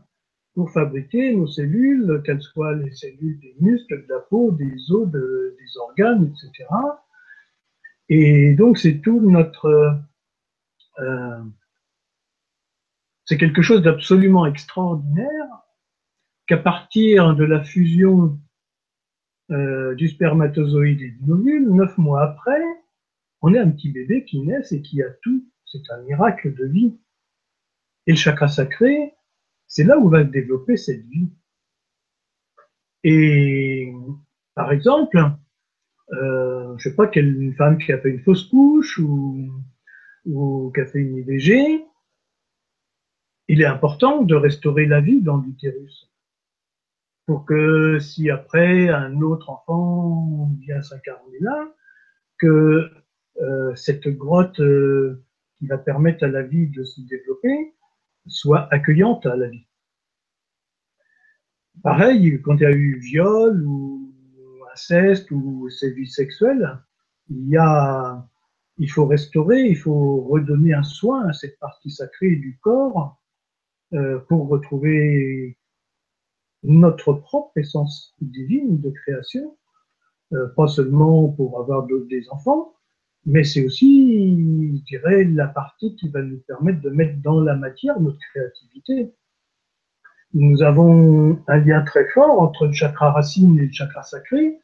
pour 0.56 0.72
fabriquer 0.72 1.36
nos 1.36 1.48
cellules, 1.48 2.22
qu'elles 2.26 2.42
soient 2.42 2.74
les 2.74 2.94
cellules 2.94 3.40
des 3.40 3.56
muscles, 3.60 4.06
de 4.08 4.14
la 4.14 4.20
peau, 4.22 4.52
des 4.52 4.92
os, 4.92 5.12
des 5.12 5.78
organes, 5.78 6.32
etc. 6.32 6.70
Et 8.10 8.56
donc 8.56 8.78
c'est 8.78 9.02
tout 9.02 9.20
notre... 9.20 10.00
Euh, 11.00 11.44
c'est 13.26 13.38
quelque 13.38 13.62
chose 13.62 13.82
d'absolument 13.82 14.46
extraordinaire 14.46 15.48
qu'à 16.48 16.58
partir 16.58 17.36
de 17.36 17.44
la 17.44 17.64
fusion 17.64 18.40
euh, 19.52 19.96
du 19.96 20.10
spermatozoïde 20.10 21.02
et 21.02 21.12
du 21.12 21.32
ovule, 21.32 21.70
neuf 21.70 21.98
mois 21.98 22.24
après, 22.24 22.64
on 23.42 23.54
est 23.54 23.60
un 23.60 23.70
petit 23.70 23.92
bébé 23.92 24.26
qui 24.26 24.42
naît 24.42 24.62
et 24.72 24.82
qui 24.82 25.02
a 25.02 25.10
tout. 25.22 25.46
C'est 25.66 25.90
un 25.92 26.02
miracle 26.04 26.54
de 26.54 26.66
vie. 26.66 27.00
Et 28.08 28.12
le 28.12 28.18
chakra 28.18 28.48
sacré, 28.48 29.14
c'est 29.68 29.84
là 29.84 29.98
où 29.98 30.10
va 30.10 30.24
se 30.24 30.30
développer 30.30 30.78
cette 30.78 31.06
vie. 31.06 31.30
Et 33.04 33.94
par 34.54 34.72
exemple, 34.72 35.20
euh, 36.14 36.76
je 36.78 36.90
sais 36.90 36.96
pas, 36.96 37.08
quelle 37.08 37.54
femme 37.58 37.78
qui 37.78 37.92
a 37.92 38.00
fait 38.00 38.10
une 38.10 38.22
fausse 38.22 38.46
couche 38.46 39.00
ou, 39.00 39.52
ou 40.26 40.74
une 40.94 41.18
IVG, 41.18 41.86
il 43.48 43.62
est 43.62 43.66
important 43.66 44.24
de 44.24 44.36
restaurer 44.36 44.86
la 44.86 45.02
vie 45.02 45.22
dans 45.22 45.38
l'utérus 45.38 46.10
pour 47.26 47.46
que 47.46 48.00
si 48.00 48.30
après 48.30 48.90
un 48.90 49.22
autre 49.22 49.50
enfant 49.50 50.52
vient 50.60 50.82
s'incarner 50.82 51.40
là, 51.40 51.68
que 52.38 52.92
euh, 53.42 53.76
cette 53.76 54.08
grotte 54.08 54.60
euh, 54.60 55.24
qui 55.58 55.68
va 55.68 55.78
permettre 55.78 56.24
à 56.24 56.28
la 56.28 56.44
vie 56.44 56.68
de 56.68 56.84
se 56.84 57.02
développer, 57.02 57.74
soit 58.28 58.72
accueillante 58.72 59.26
à 59.26 59.36
la 59.36 59.48
vie. 59.48 59.68
Pareil, 61.84 62.42
quand 62.42 62.56
il 62.56 62.62
y 62.62 62.66
a 62.66 62.72
eu 62.72 63.00
viol 63.00 63.66
ou 63.66 64.14
inceste 64.74 65.32
ou 65.32 65.70
sévice 65.70 66.16
sexuel, 66.16 66.80
il 67.30 67.50
y 67.50 67.58
a, 67.58 68.28
il 68.78 68.92
faut 68.92 69.06
restaurer, 69.06 69.62
il 69.64 69.78
faut 69.78 70.22
redonner 70.22 70.74
un 70.74 70.84
soin 70.84 71.28
à 71.28 71.34
cette 71.34 71.58
partie 71.60 71.92
sacrée 71.92 72.36
du 72.36 72.58
corps 72.62 73.18
euh, 73.94 74.20
pour 74.28 74.48
retrouver 74.50 75.58
notre 76.64 77.14
propre 77.14 77.58
essence 77.58 78.16
divine 78.20 78.82
de 78.82 78.90
création, 78.90 79.58
euh, 80.34 80.48
pas 80.56 80.68
seulement 80.68 81.30
pour 81.30 81.60
avoir 81.60 81.86
des 81.86 82.30
enfants, 82.30 82.74
mais 83.26 83.44
c'est 83.44 83.66
aussi, 83.66 84.78
je 84.78 84.84
dirais, 84.84 85.24
la 85.24 85.48
partie 85.48 85.96
qui 85.96 86.10
va 86.10 86.22
nous 86.22 86.40
permettre 86.48 86.82
de 86.82 86.90
mettre 86.90 87.20
dans 87.22 87.40
la 87.40 87.56
matière 87.56 88.00
notre 88.00 88.20
créativité. 88.32 89.14
Nous 90.34 90.62
avons 90.64 91.42
un 91.48 91.58
lien 91.58 91.82
très 91.84 92.08
fort 92.10 92.42
entre 92.42 92.68
le 92.68 92.74
chakra 92.74 93.12
racine 93.12 93.58
et 93.58 93.68
le 93.68 93.72
chakra 93.72 94.04
sacré, 94.04 94.60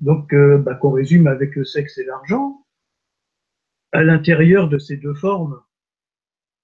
donc 0.00 0.32
euh, 0.32 0.58
bah, 0.58 0.74
qu'on 0.76 0.90
résume 0.90 1.26
avec 1.26 1.56
le 1.56 1.64
sexe 1.64 1.98
et 1.98 2.04
l'argent. 2.04 2.64
À 3.92 4.02
l'intérieur 4.02 4.68
de 4.68 4.78
ces 4.78 4.96
deux 4.96 5.14
formes, 5.14 5.60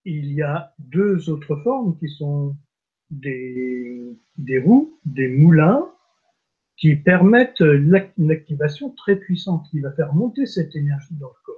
il 0.04 0.32
y 0.32 0.42
a 0.42 0.74
deux 0.78 1.30
autres 1.30 1.56
formes 1.56 1.96
qui 1.98 2.08
sont 2.08 2.56
des, 3.10 4.18
roues, 4.62 4.98
des 5.04 5.28
moulins, 5.28 5.90
qui 6.76 6.96
permettent 6.96 7.60
une 7.60 8.30
activation 8.30 8.90
très 8.90 9.16
puissante 9.16 9.66
qui 9.70 9.80
va 9.80 9.92
faire 9.92 10.12
monter 10.12 10.44
cette 10.44 10.74
énergie 10.76 11.14
dans 11.14 11.28
le 11.28 11.42
corps. 11.44 11.54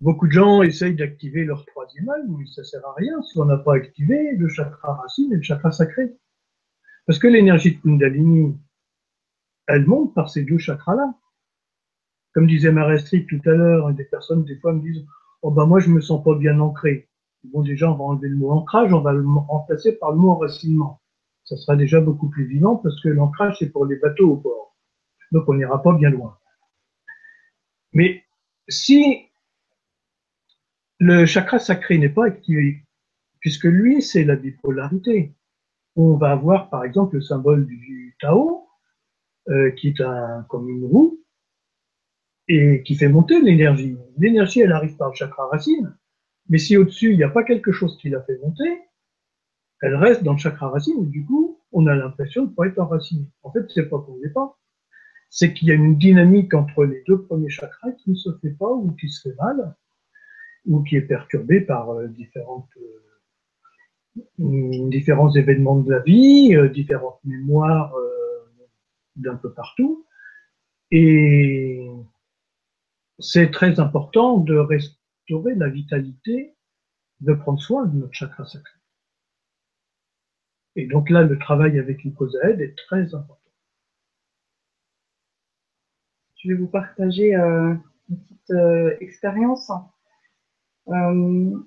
Beaucoup 0.00 0.26
de 0.26 0.32
gens 0.32 0.62
essayent 0.62 0.96
d'activer 0.96 1.44
leur 1.44 1.64
troisième 1.66 2.08
œil, 2.08 2.24
mais 2.28 2.46
ça 2.46 2.64
sert 2.64 2.84
à 2.86 2.94
rien 2.94 3.20
si 3.22 3.38
on 3.38 3.44
n'a 3.44 3.58
pas 3.58 3.74
activé 3.74 4.34
le 4.36 4.48
chakra 4.48 4.94
racine 4.94 5.32
et 5.32 5.36
le 5.36 5.42
chakra 5.42 5.70
sacré. 5.70 6.16
Parce 7.06 7.18
que 7.18 7.28
l'énergie 7.28 7.76
de 7.76 7.80
Kundalini, 7.80 8.56
elle 9.66 9.86
monte 9.86 10.14
par 10.14 10.30
ces 10.30 10.44
deux 10.44 10.58
chakras-là. 10.58 11.14
Comme 12.34 12.46
disait 12.46 12.72
Marestri 12.72 13.26
tout 13.26 13.40
à 13.46 13.50
l'heure, 13.50 13.92
des 13.92 14.04
personnes 14.04 14.44
des 14.44 14.56
fois 14.56 14.72
me 14.72 14.80
disent 14.80 15.04
Oh 15.42 15.50
ben 15.50 15.66
moi 15.66 15.80
je 15.80 15.90
me 15.90 16.00
sens 16.00 16.22
pas 16.24 16.34
bien 16.34 16.58
ancré. 16.60 17.08
Bon 17.44 17.62
déjà 17.62 17.90
on 17.90 17.96
va 17.96 18.04
enlever 18.04 18.28
le 18.28 18.36
mot 18.36 18.50
ancrage, 18.50 18.92
on 18.92 19.00
va 19.00 19.12
le 19.12 19.24
remplacer 19.26 19.92
par 19.92 20.12
le 20.12 20.18
mot 20.18 20.30
enracinement 20.30 21.02
ça 21.44 21.56
sera 21.56 21.76
déjà 21.76 22.00
beaucoup 22.00 22.28
plus 22.28 22.44
vivant 22.44 22.76
parce 22.76 23.00
que 23.00 23.08
l'ancrage, 23.08 23.56
c'est 23.58 23.70
pour 23.70 23.86
les 23.86 23.96
bateaux 23.96 24.32
au 24.32 24.36
port. 24.36 24.76
Donc 25.32 25.48
on 25.48 25.54
n'ira 25.54 25.82
pas 25.82 25.92
bien 25.92 26.10
loin. 26.10 26.38
Mais 27.92 28.24
si 28.68 29.28
le 30.98 31.26
chakra 31.26 31.58
sacré 31.58 31.98
n'est 31.98 32.08
pas 32.08 32.26
activé, 32.26 32.84
puisque 33.40 33.64
lui, 33.64 34.02
c'est 34.02 34.24
la 34.24 34.36
bipolarité, 34.36 35.34
on 35.96 36.16
va 36.16 36.30
avoir 36.30 36.70
par 36.70 36.84
exemple 36.84 37.16
le 37.16 37.22
symbole 37.22 37.66
du 37.66 38.16
Tao, 38.20 38.68
euh, 39.48 39.72
qui 39.72 39.88
est 39.88 40.00
un, 40.00 40.46
comme 40.48 40.68
une 40.68 40.84
roue, 40.84 41.18
et 42.52 42.82
qui 42.82 42.96
fait 42.96 43.08
monter 43.08 43.40
l'énergie. 43.40 43.96
L'énergie, 44.18 44.60
elle 44.60 44.72
arrive 44.72 44.96
par 44.96 45.08
le 45.08 45.14
chakra 45.14 45.48
racine, 45.48 45.96
mais 46.50 46.58
si 46.58 46.76
au-dessus, 46.76 47.12
il 47.12 47.16
n'y 47.16 47.24
a 47.24 47.30
pas 47.30 47.44
quelque 47.44 47.72
chose 47.72 47.96
qui 47.98 48.10
la 48.10 48.20
fait 48.22 48.38
monter, 48.42 48.78
elle 49.80 49.96
reste 49.96 50.22
dans 50.22 50.32
le 50.32 50.38
chakra 50.38 50.68
racine, 50.68 51.02
et 51.02 51.06
du 51.06 51.24
coup, 51.24 51.58
on 51.72 51.86
a 51.86 51.94
l'impression 51.94 52.44
de 52.44 52.50
ne 52.50 52.54
pas 52.54 52.66
être 52.66 52.78
enraciné. 52.78 53.26
En 53.42 53.50
fait, 53.50 53.64
c'est 53.70 53.88
pas 53.88 53.98
qu'on 54.00 54.18
n'est 54.18 54.28
pas. 54.28 54.58
C'est 55.30 55.54
qu'il 55.54 55.68
y 55.68 55.70
a 55.70 55.74
une 55.74 55.96
dynamique 55.96 56.52
entre 56.52 56.84
les 56.84 57.02
deux 57.06 57.22
premiers 57.22 57.48
chakras 57.48 57.92
qui 57.92 58.10
ne 58.10 58.16
se 58.16 58.28
fait 58.42 58.50
pas 58.50 58.70
ou 58.70 58.90
qui 59.00 59.08
se 59.08 59.26
fait 59.26 59.34
mal, 59.36 59.74
ou 60.66 60.82
qui 60.82 60.96
est 60.96 61.02
perturbée 61.02 61.62
par 61.62 61.88
euh, 61.90 62.06
différentes 62.08 62.68
euh, 62.76 62.98
différents 64.90 65.30
événements 65.30 65.76
de 65.76 65.90
la 65.90 66.00
vie, 66.00 66.54
différentes 66.74 67.20
mémoires 67.24 67.94
d'un 69.16 69.36
peu 69.36 69.54
partout. 69.54 70.04
Et 70.90 71.88
c'est 73.22 73.50
très 73.50 73.80
important 73.80 74.38
de 74.38 74.56
restaurer 74.56 75.54
la 75.54 75.68
vitalité, 75.68 76.56
de 77.20 77.32
prendre 77.34 77.60
soin 77.60 77.86
de 77.86 77.96
notre 77.96 78.14
chakra 78.14 78.44
sacré. 78.44 78.78
Et 80.74 80.86
donc 80.86 81.10
là, 81.10 81.22
le 81.22 81.38
travail 81.38 81.78
avec 81.78 82.02
l'hyposaède 82.02 82.60
est 82.60 82.76
très 82.76 83.14
important. 83.14 83.38
Je 86.36 86.48
vais 86.48 86.54
vous 86.54 86.66
partager 86.66 87.36
euh, 87.36 87.74
une 88.08 88.18
petite 88.18 88.50
euh, 88.50 88.96
expérience. 89.00 89.70
Euh, 90.88 91.58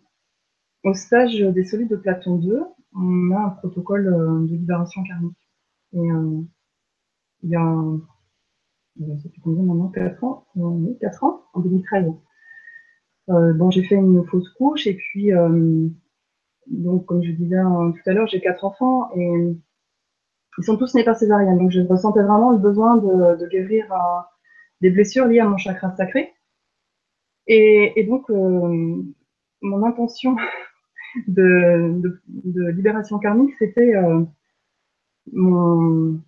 au 0.84 0.93
stage 0.93 1.39
des 1.39 1.64
solides 1.64 1.89
de 1.89 1.95
Platon 1.95 2.38
2, 2.38 2.62
on 2.95 3.32
a 3.32 3.39
un 3.39 3.49
protocole 3.51 4.06
de 4.06 4.53
libération 4.53 5.03
karmique. 5.03 5.38
Il 5.93 6.47
y 7.43 7.56
a, 7.56 7.62
ça 9.00 9.30
fait 9.30 9.41
combien 9.43 9.64
maintenant 9.64 9.89
4 9.89 10.24
ans 10.24 10.48
Oui, 10.56 10.98
4 11.00 11.24
ans, 11.24 11.43
en 11.54 11.60
2013. 11.60 12.14
bon, 13.28 13.72
j'ai 13.72 13.84
fait 13.84 13.96
une 13.96 14.26
fausse 14.26 14.50
couche 14.50 14.88
et 14.88 14.93
puis 14.96 15.32
donc, 16.68 17.06
comme 17.06 17.24
je 17.24 17.32
disais 17.32 17.58
euh, 17.58 17.91
tout 17.91 18.10
à 18.10 18.14
l'heure, 18.14 18.28
j'ai 18.28 18.41
quatre 18.41 18.66
enfants 18.66 19.10
et 19.16 19.56
ils 20.58 20.64
sont 20.64 20.78
tous 20.78 20.93
nés 20.96 21.04
par 21.04 21.18
césarienne. 21.18 21.58
Donc, 21.58 21.72
je 21.72 21.82
ressentais 21.82 22.24
vraiment 22.24 22.52
le 22.52 22.58
besoin 22.58 22.98
de, 22.98 23.48
guérir 23.48 23.91
euh, 23.91 24.22
des 24.82 24.89
blessures 24.89 25.28
liées 25.28 25.39
à 25.39 25.48
mon 25.48 25.58
chakra 25.58 25.96
sacré. 25.96 26.34
Et, 27.48 28.04
donc, 28.10 28.30
euh, 28.32 29.04
mon 29.62 29.86
intention 29.86 30.36
de, 31.28 32.20
libération 32.72 33.20
karmique, 33.20 33.54
c'était 33.60 33.93
mon, 35.32 36.20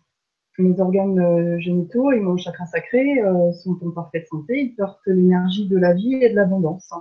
mes 0.58 0.80
organes 0.80 1.60
génitaux 1.60 2.12
et 2.12 2.20
mon 2.20 2.38
chakra 2.38 2.66
sacré 2.66 3.22
sont 3.64 3.78
en 3.86 3.92
parfaite 3.92 4.28
santé. 4.28 4.60
Ils 4.62 4.76
portent 4.76 5.00
l'énergie 5.06 5.68
de 5.68 5.78
la 5.78 5.94
vie 5.94 6.16
et 6.16 6.30
de 6.30 6.36
l'abondance. 6.36 6.92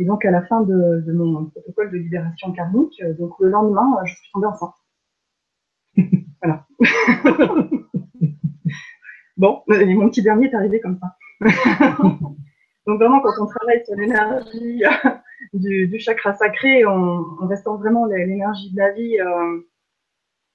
Et 0.00 0.04
donc, 0.04 0.24
à 0.24 0.30
la 0.30 0.40
fin 0.46 0.62
de, 0.62 1.12
mon 1.12 1.44
protocole 1.44 1.90
de 1.90 1.98
libération 1.98 2.52
karmique, 2.52 2.98
euh, 3.02 3.12
donc 3.12 3.34
le 3.38 3.50
lendemain, 3.50 3.98
euh, 3.98 4.06
je 4.06 4.14
suis 4.14 4.30
tombée 4.32 4.46
enceinte. 4.46 4.72
voilà. 6.42 6.66
bon, 9.36 9.62
mon 9.68 10.08
petit 10.08 10.22
dernier 10.22 10.46
est 10.46 10.54
arrivé 10.54 10.80
comme 10.80 10.98
ça. 10.98 11.16
donc, 12.86 12.98
vraiment, 12.98 13.20
quand 13.20 13.42
on 13.42 13.46
travaille 13.46 13.84
sur 13.84 13.94
l'énergie 13.94 14.82
euh, 14.86 15.86
du, 15.86 15.98
chakra 15.98 16.32
sacré, 16.32 16.86
on, 16.86 17.22
ressent 17.46 17.76
vraiment 17.76 18.06
l'énergie 18.06 18.72
de 18.72 18.78
la 18.78 18.92
vie. 18.92 19.18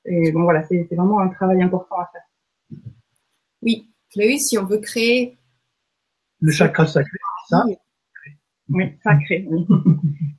Et 0.06 0.32
bon, 0.32 0.44
voilà, 0.44 0.64
c'est 0.64 0.88
vraiment 0.92 1.20
un 1.20 1.30
travail 1.30 1.62
important 1.62 1.96
à 1.98 2.10
faire. 2.12 2.80
Oui, 3.62 3.90
mais 4.16 4.28
oui, 4.28 4.40
si 4.40 4.58
on 4.58 4.66
veut 4.66 4.78
créer. 4.78 5.38
Le 6.42 6.52
chakra 6.52 6.86
sacré, 6.86 7.18
ça? 7.50 7.64
Oui, 8.70 8.98
sacré. 9.04 9.48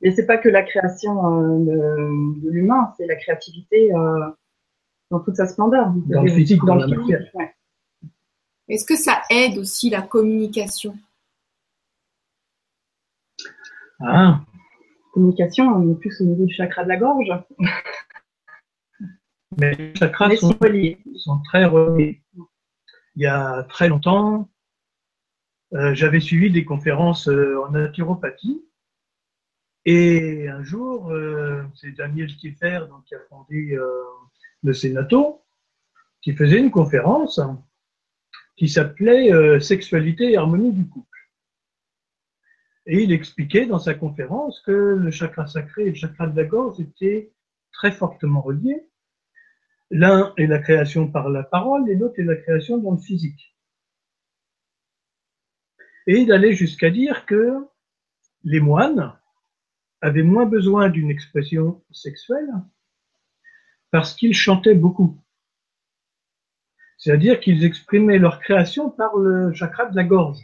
Et 0.03 0.11
c'est 0.15 0.27
pas 0.27 0.39
que 0.39 0.49
la 0.49 0.63
création 0.63 1.41
euh, 1.43 1.65
de, 1.65 2.51
l'humain, 2.51 2.93
c'est 2.97 3.07
la 3.07 3.17
créativité 3.17 3.93
euh, 3.93 4.31
dans 5.11 5.21
toute 5.21 5.37
sa 5.37 5.47
splendeur. 5.47 5.93
Dans 6.07 6.23
le 6.23 6.31
physique, 6.31 6.63
dans, 6.65 6.75
la 6.77 6.87
matière. 6.87 7.23
Est-ce 8.69 8.85
que 8.85 8.97
ça 8.97 9.23
aide 9.31 9.59
aussi 9.59 9.91
la 9.91 10.03
communication? 10.03 10.97
Ah. 14.01 14.41
Communication, 15.13 15.67
on 15.67 15.93
est 15.93 15.99
plus 15.99 16.21
au 16.21 16.25
niveau 16.25 16.45
du 16.45 16.55
chakra 16.55 16.85
de 16.85 16.89
la 16.89 16.97
gorge. 16.97 17.33
Mais 19.57 19.75
les 19.75 19.95
chakras 19.95 20.37
sont, 20.37 20.55
sont, 21.17 21.43
très 21.45 21.65
reliés. 21.65 22.23
Il 23.15 23.23
y 23.23 23.27
a 23.27 23.63
très 23.65 23.89
longtemps, 23.89 24.51
euh, 25.75 25.95
j'avais 25.95 26.21
suivi 26.21 26.51
des 26.51 26.65
conférences 26.65 27.29
euh, 27.29 27.61
en 27.63 27.71
naturopathie. 27.71 28.65
Et 29.85 30.49
un 30.49 30.63
jour, 30.63 31.11
euh, 31.11 31.63
c'est 31.75 31.93
Daniel 31.93 32.35
Kiefer, 32.37 32.81
donc, 32.89 33.05
qui 33.05 33.15
a 33.15 33.21
fondé 33.29 33.79
le 34.63 34.73
Sénato, 34.73 35.45
qui 36.23 36.35
faisait 36.35 36.59
une 36.59 36.73
conférence 36.73 37.41
qui 38.57 38.69
s'appelait 38.69 39.61
Sexualité 39.61 40.33
et 40.33 40.37
harmonie 40.37 40.73
du 40.73 40.89
couple. 40.89 41.07
Et 42.87 43.03
il 43.03 43.13
expliquait 43.13 43.67
dans 43.67 43.79
sa 43.79 43.95
conférence 43.95 44.61
que 44.61 44.73
le 44.73 45.11
chakra 45.11 45.47
sacré 45.47 45.87
et 45.87 45.91
le 45.91 45.95
chakra 45.95 46.27
de 46.27 46.37
la 46.37 46.45
gorge 46.45 46.81
étaient 46.81 47.33
très 47.73 47.93
fortement 47.93 48.41
reliés. 48.41 48.89
L'un 49.91 50.33
est 50.37 50.47
la 50.47 50.59
création 50.59 51.11
par 51.11 51.29
la 51.29 51.43
parole 51.43 51.89
et 51.89 51.95
l'autre 51.95 52.19
est 52.19 52.25
la 52.25 52.37
création 52.37 52.79
dans 52.79 52.93
le 52.93 52.99
physique 52.99 53.57
et 56.07 56.25
d'aller 56.25 56.53
jusqu'à 56.53 56.91
dire 56.91 57.27
que 57.27 57.67
les 58.45 58.61
moines 58.61 59.13
avaient 60.01 60.23
moins 60.23 60.47
besoin 60.47 60.89
d'une 60.89 61.11
expression 61.11 61.83
sexuelle 61.91 62.49
parce 63.91 64.15
qu'ils 64.15 64.35
chantaient 64.35 64.75
beaucoup. 64.75 65.21
C'est-à-dire 66.99 67.41
qu'ils 67.41 67.65
exprimaient 67.65 68.19
leur 68.19 68.41
création 68.41 68.91
par 68.91 69.17
le 69.17 69.53
chakra 69.53 69.87
de 69.87 69.97
la 69.97 70.05
gorge. 70.05 70.41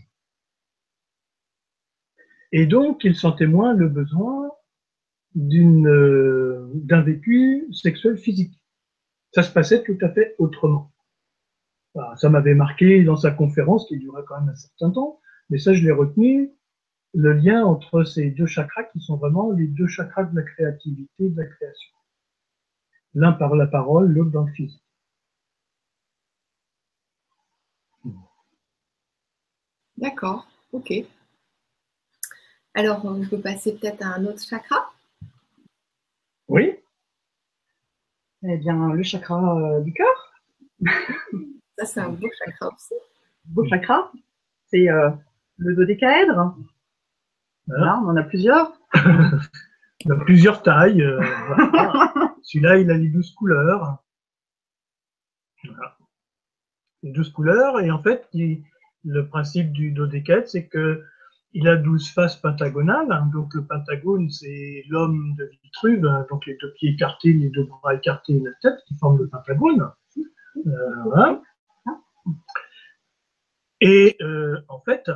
Et 2.51 2.67
donc, 2.67 3.05
ils 3.05 3.15
sentaient 3.15 3.47
moins 3.47 3.73
le 3.73 3.89
besoin 3.89 4.51
d'une, 5.35 5.85
d'un 6.75 7.01
vécu 7.01 7.67
sexuel 7.73 8.19
physique. 8.19 8.62
Ça 9.33 9.43
se 9.43 9.51
passait 9.53 9.83
tout 9.83 9.99
à 10.03 10.11
fait 10.11 10.35
autrement. 10.39 10.93
ça 12.17 12.29
m'avait 12.29 12.55
marqué 12.55 13.03
dans 13.05 13.17
sa 13.17 13.31
conférence 13.31 13.87
qui 13.87 13.99
durait 13.99 14.23
quand 14.27 14.41
même 14.41 14.51
un 14.51 14.55
certain 14.55 14.91
temps. 14.91 15.21
Mais 15.51 15.59
ça, 15.59 15.75
je 15.75 15.83
l'ai 15.85 15.93
retenu, 15.93 16.53
le 17.15 17.33
lien 17.35 17.65
entre 17.65 18.05
ces 18.05 18.31
deux 18.31 18.47
chakras 18.47 18.85
qui 18.85 19.01
sont 19.01 19.17
vraiment 19.17 19.51
les 19.53 19.67
deux 19.67 19.87
chakras 19.87 20.25
de 20.25 20.37
la 20.37 20.43
créativité, 20.43 21.29
de 21.29 21.37
la 21.37 21.47
création. 21.47 21.93
L'un 23.15 23.33
par 23.33 23.55
la 23.55 23.67
parole, 23.67 24.11
l'autre 24.11 24.31
dans 24.31 24.45
le 24.45 24.53
physique. 24.53 24.83
D'accord, 29.99 30.49
ok. 30.73 30.93
Alors, 32.75 33.05
on 33.05 33.25
peut 33.27 33.41
passer 33.41 33.77
peut-être 33.77 34.03
à 34.03 34.15
un 34.15 34.25
autre 34.25 34.43
chakra 34.43 34.93
Oui. 36.49 36.75
Eh 38.45 38.57
bien, 38.57 38.93
le 38.93 39.03
chakra 39.03 39.57
euh, 39.57 39.81
du 39.81 39.93
cœur. 39.93 40.33
Ça, 41.79 41.85
c'est 41.85 42.01
un 42.01 42.09
beau 42.09 42.29
chakra 42.39 42.69
aussi. 42.75 42.95
Beau 43.45 43.65
chakra. 43.69 44.11
C'est 44.67 44.91
euh, 44.91 45.11
le 45.59 45.77
dodécaèdre. 45.77 46.57
Voilà, 47.69 48.01
on 48.01 48.09
en 48.09 48.17
a 48.17 48.25
plusieurs. 48.25 48.73
on 48.95 50.11
a 50.11 50.25
plusieurs 50.25 50.63
tailles. 50.63 51.03
Euh, 51.03 51.23
Celui-là, 52.43 52.79
il 52.79 52.91
a 52.91 52.97
les 52.97 53.09
douze 53.09 53.33
couleurs. 53.33 53.99
Les 57.05 57.13
douze 57.13 57.31
couleurs. 57.31 57.81
Et 57.81 57.93
en 57.93 58.03
fait, 58.03 58.29
le 59.05 59.29
principe 59.29 59.71
du 59.73 59.93
dodécaèdre, 59.93 60.49
c'est 60.49 60.67
que 60.67 61.05
il 61.55 61.69
a 61.69 61.77
douze 61.77 62.11
faces 62.11 62.37
pentagonales. 62.37 63.31
donc 63.33 63.55
le 63.55 63.65
pentagone, 63.65 64.31
c'est 64.31 64.85
l'homme 64.89 65.35
de 65.37 65.51
Vitruve, 65.63 66.27
donc 66.31 66.47
les 66.47 66.57
deux 66.57 66.73
pieds 66.73 66.91
écartés, 66.91 67.33
les 67.33 67.51
deux 67.51 67.65
bras 67.65 67.95
écartés 67.95 68.35
et 68.35 68.41
la 68.41 68.53
tête 68.63 68.81
qui 68.87 68.95
forment 68.97 69.19
le 69.19 69.29
pentagone. 69.29 69.91
Euh, 70.67 71.37
et 73.81 74.17
euh, 74.21 74.61
en 74.69 74.81
fait, 74.81 75.11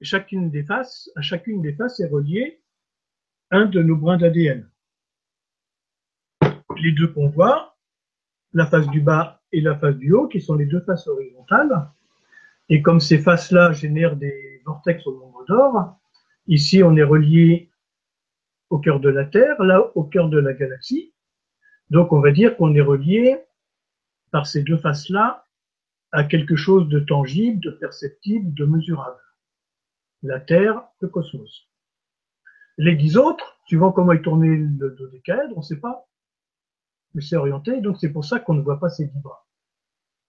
chacune 0.00 0.50
des 0.50 0.62
faces, 0.62 1.10
à 1.16 1.22
chacune 1.22 1.60
des 1.60 1.74
faces 1.74 2.00
est 2.00 2.08
relié 2.08 2.62
un 3.50 3.66
de 3.66 3.82
nos 3.82 3.96
brins 3.96 4.18
d'ADN. 4.18 4.70
Les 6.76 6.92
deux 6.92 7.08
qu'on 7.08 7.28
voit, 7.28 7.76
la 8.52 8.66
face 8.66 8.86
du 8.88 9.00
bas 9.00 9.42
et 9.52 9.60
la 9.60 9.76
face 9.76 9.96
du 9.96 10.12
haut, 10.12 10.28
qui 10.28 10.40
sont 10.40 10.54
les 10.54 10.66
deux 10.66 10.80
faces 10.80 11.06
horizontales. 11.06 11.90
Et 12.68 12.82
comme 12.82 13.00
ces 13.00 13.18
faces-là 13.18 13.72
génèrent 13.72 14.16
des 14.16 14.62
vortex 14.64 15.06
au 15.06 15.18
nombre 15.18 15.44
d'or, 15.46 15.98
ici 16.46 16.82
on 16.82 16.96
est 16.96 17.02
relié 17.02 17.70
au 18.70 18.78
cœur 18.78 19.00
de 19.00 19.08
la 19.08 19.24
Terre, 19.24 19.62
là 19.62 19.90
au 19.94 20.04
cœur 20.04 20.28
de 20.28 20.38
la 20.38 20.52
galaxie. 20.52 21.14
Donc 21.90 22.12
on 22.12 22.20
va 22.20 22.32
dire 22.32 22.56
qu'on 22.56 22.74
est 22.74 22.82
relié 22.82 23.38
par 24.30 24.46
ces 24.46 24.62
deux 24.62 24.76
faces-là 24.76 25.46
à 26.12 26.24
quelque 26.24 26.56
chose 26.56 26.88
de 26.88 27.00
tangible, 27.00 27.60
de 27.60 27.70
perceptible, 27.70 28.52
de 28.54 28.64
mesurable 28.64 29.20
la 30.22 30.40
Terre, 30.40 30.82
le 31.00 31.08
cosmos. 31.08 31.68
Les 32.76 32.96
dix 32.96 33.16
autres, 33.16 33.60
suivant 33.66 33.92
comment 33.92 34.12
est 34.12 34.22
tourné 34.22 34.48
le 34.56 34.90
dodécaèdre, 34.90 35.56
on 35.56 35.60
ne 35.60 35.64
sait 35.64 35.80
pas. 35.80 36.08
Mais 37.14 37.22
c'est 37.22 37.36
orienté, 37.36 37.80
donc 37.80 37.96
c'est 37.98 38.12
pour 38.12 38.24
ça 38.24 38.38
qu'on 38.40 38.54
ne 38.54 38.62
voit 38.62 38.80
pas 38.80 38.90
ces 38.90 39.06
dix 39.06 39.20
bras. 39.20 39.46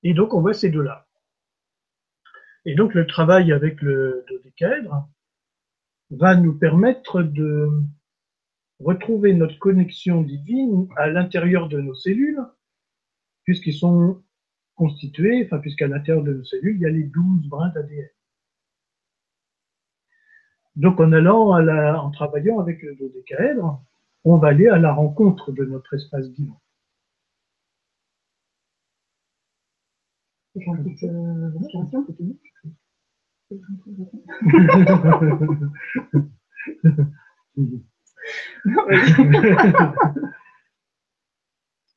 Et 0.03 0.13
donc 0.13 0.33
on 0.33 0.41
voit 0.41 0.53
ces 0.53 0.69
deux-là. 0.69 1.08
Et 2.65 2.75
donc 2.75 2.93
le 2.93 3.07
travail 3.07 3.51
avec 3.51 3.81
le 3.81 4.25
dodécaèdre 4.29 5.07
va 6.11 6.35
nous 6.35 6.57
permettre 6.57 7.21
de 7.21 7.69
retrouver 8.79 9.33
notre 9.33 9.57
connexion 9.59 10.21
divine 10.21 10.87
à 10.95 11.07
l'intérieur 11.07 11.69
de 11.69 11.79
nos 11.79 11.95
cellules, 11.95 12.41
puisqu'ils 13.43 13.73
sont 13.73 14.23
constitués, 14.75 15.45
enfin, 15.45 15.59
puisqu'à 15.59 15.87
l'intérieur 15.87 16.23
de 16.23 16.33
nos 16.33 16.43
cellules, 16.43 16.75
il 16.77 16.81
y 16.81 16.85
a 16.85 16.89
les 16.89 17.03
douze 17.03 17.47
brins 17.47 17.69
d'ADN. 17.69 18.09
Donc, 20.75 20.99
en 21.01 21.11
allant 21.11 21.51
à 21.51 21.61
la, 21.61 22.01
en 22.01 22.09
travaillant 22.11 22.59
avec 22.59 22.81
le 22.81 22.95
dodécaèdre, 22.95 23.83
on 24.23 24.37
va 24.37 24.49
aller 24.49 24.69
à 24.69 24.77
la 24.77 24.93
rencontre 24.93 25.51
de 25.51 25.65
notre 25.65 25.93
espace 25.93 26.31
divin. 26.31 26.57
J'ai. 30.55 31.09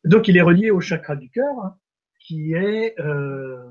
Donc 0.04 0.28
il 0.28 0.36
est 0.36 0.42
relié 0.42 0.70
au 0.70 0.80
chakra 0.80 1.14
du 1.14 1.28
cœur, 1.30 1.58
hein, 1.62 1.78
qui 2.20 2.54
est 2.54 2.98
euh, 3.00 3.70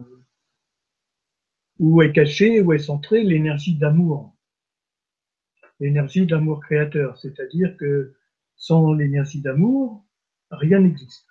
où 1.79 2.01
est 2.01 2.11
cachée, 2.13 2.61
où 2.61 2.71
est 2.73 2.79
centrée 2.79 3.23
l'énergie 3.23 3.75
d'amour, 3.77 4.35
l'énergie 5.79 6.27
d'amour 6.27 6.61
créateur. 6.61 7.17
C'est-à-dire 7.17 7.75
que 7.77 8.13
sans 8.55 8.93
l'énergie 8.93 9.41
d'amour, 9.41 10.05
rien 10.51 10.79
n'existe. 10.79 11.27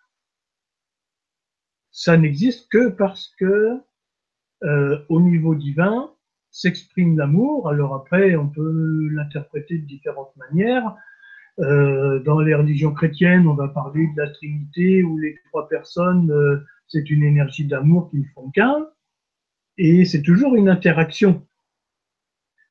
Ça 1.93 2.17
n'existe 2.17 2.69
que 2.71 2.89
parce 2.89 3.29
que 3.39 3.81
euh, 4.65 5.05
au 5.09 5.21
niveau 5.21 5.55
divin 5.55 6.13
s'exprime 6.51 7.17
l'amour. 7.17 7.69
Alors 7.69 7.95
après, 7.95 8.37
on 8.37 8.49
peut 8.49 9.09
l'interpréter 9.13 9.79
de 9.79 9.87
différentes 9.87 10.35
manières. 10.37 10.95
Euh, 11.59 12.21
dans 12.21 12.41
les 12.41 12.55
religions 12.55 12.93
chrétiennes, 12.93 13.47
on 13.47 13.55
va 13.55 13.69
parler 13.69 14.09
de 14.17 14.23
la 14.23 14.31
Trinité 14.31 15.03
où 15.03 15.19
les 15.19 15.37
trois 15.49 15.69
personnes, 15.69 16.31
euh, 16.31 16.65
c'est 16.87 17.11
une 17.11 17.23
énergie 17.23 17.67
d'amour 17.67 18.11
qui 18.11 18.19
ne 18.19 18.25
font 18.35 18.51
qu'un, 18.51 18.87
et 19.77 20.05
c'est 20.05 20.23
toujours 20.23 20.55
une 20.55 20.69
interaction. 20.69 21.47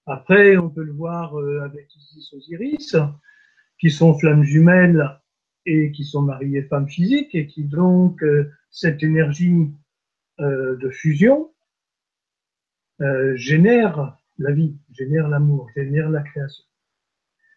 Après, 0.07 0.57
on 0.57 0.69
peut 0.69 0.83
le 0.83 0.93
voir 0.93 1.39
euh, 1.39 1.61
avec 1.61 1.93
Isis 1.95 2.33
Osiris, 2.33 2.95
qui 3.79 3.91
sont 3.91 4.17
flammes 4.17 4.43
jumelles 4.43 5.19
et 5.65 5.91
qui 5.91 6.03
sont 6.03 6.23
mariées 6.23 6.63
femmes 6.63 6.89
physiques, 6.89 7.35
et 7.35 7.45
qui 7.45 7.63
donc, 7.63 8.23
cette 8.71 9.03
énergie 9.03 9.71
de 10.39 10.89
fusion 10.89 11.51
génère 13.35 14.17
la 14.37 14.51
vie, 14.51 14.77
génère 14.91 15.27
l'amour, 15.27 15.69
génère 15.75 16.09
la 16.09 16.21
création. 16.21 16.63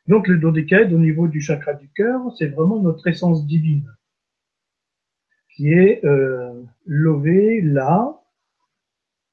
Donc 0.08 0.26
le 0.26 0.38
dodécaèdre 0.38 0.94
au 0.94 0.98
niveau 0.98 1.28
du 1.28 1.40
chakra 1.40 1.74
du 1.74 1.88
cœur, 1.90 2.20
c'est 2.36 2.48
vraiment 2.48 2.80
notre 2.80 3.06
essence 3.06 3.46
divine, 3.46 3.88
qui 5.54 5.68
est 5.72 6.04
euh, 6.04 6.62
lové 6.86 7.60
là, 7.60 8.20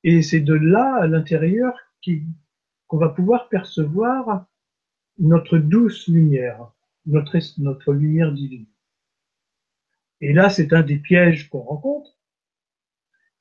et 0.03 0.21
c'est 0.21 0.41
de 0.41 0.53
là 0.53 0.95
à 1.01 1.07
l'intérieur 1.07 1.73
qu'on 2.87 2.97
va 2.97 3.09
pouvoir 3.09 3.49
percevoir 3.49 4.45
notre 5.17 5.57
douce 5.57 6.07
lumière, 6.07 6.71
notre, 7.05 7.37
notre 7.57 7.93
lumière 7.93 8.31
divine. 8.31 8.67
Et 10.21 10.33
là, 10.33 10.49
c'est 10.49 10.73
un 10.73 10.81
des 10.81 10.97
pièges 10.97 11.49
qu'on 11.49 11.61
rencontre, 11.61 12.17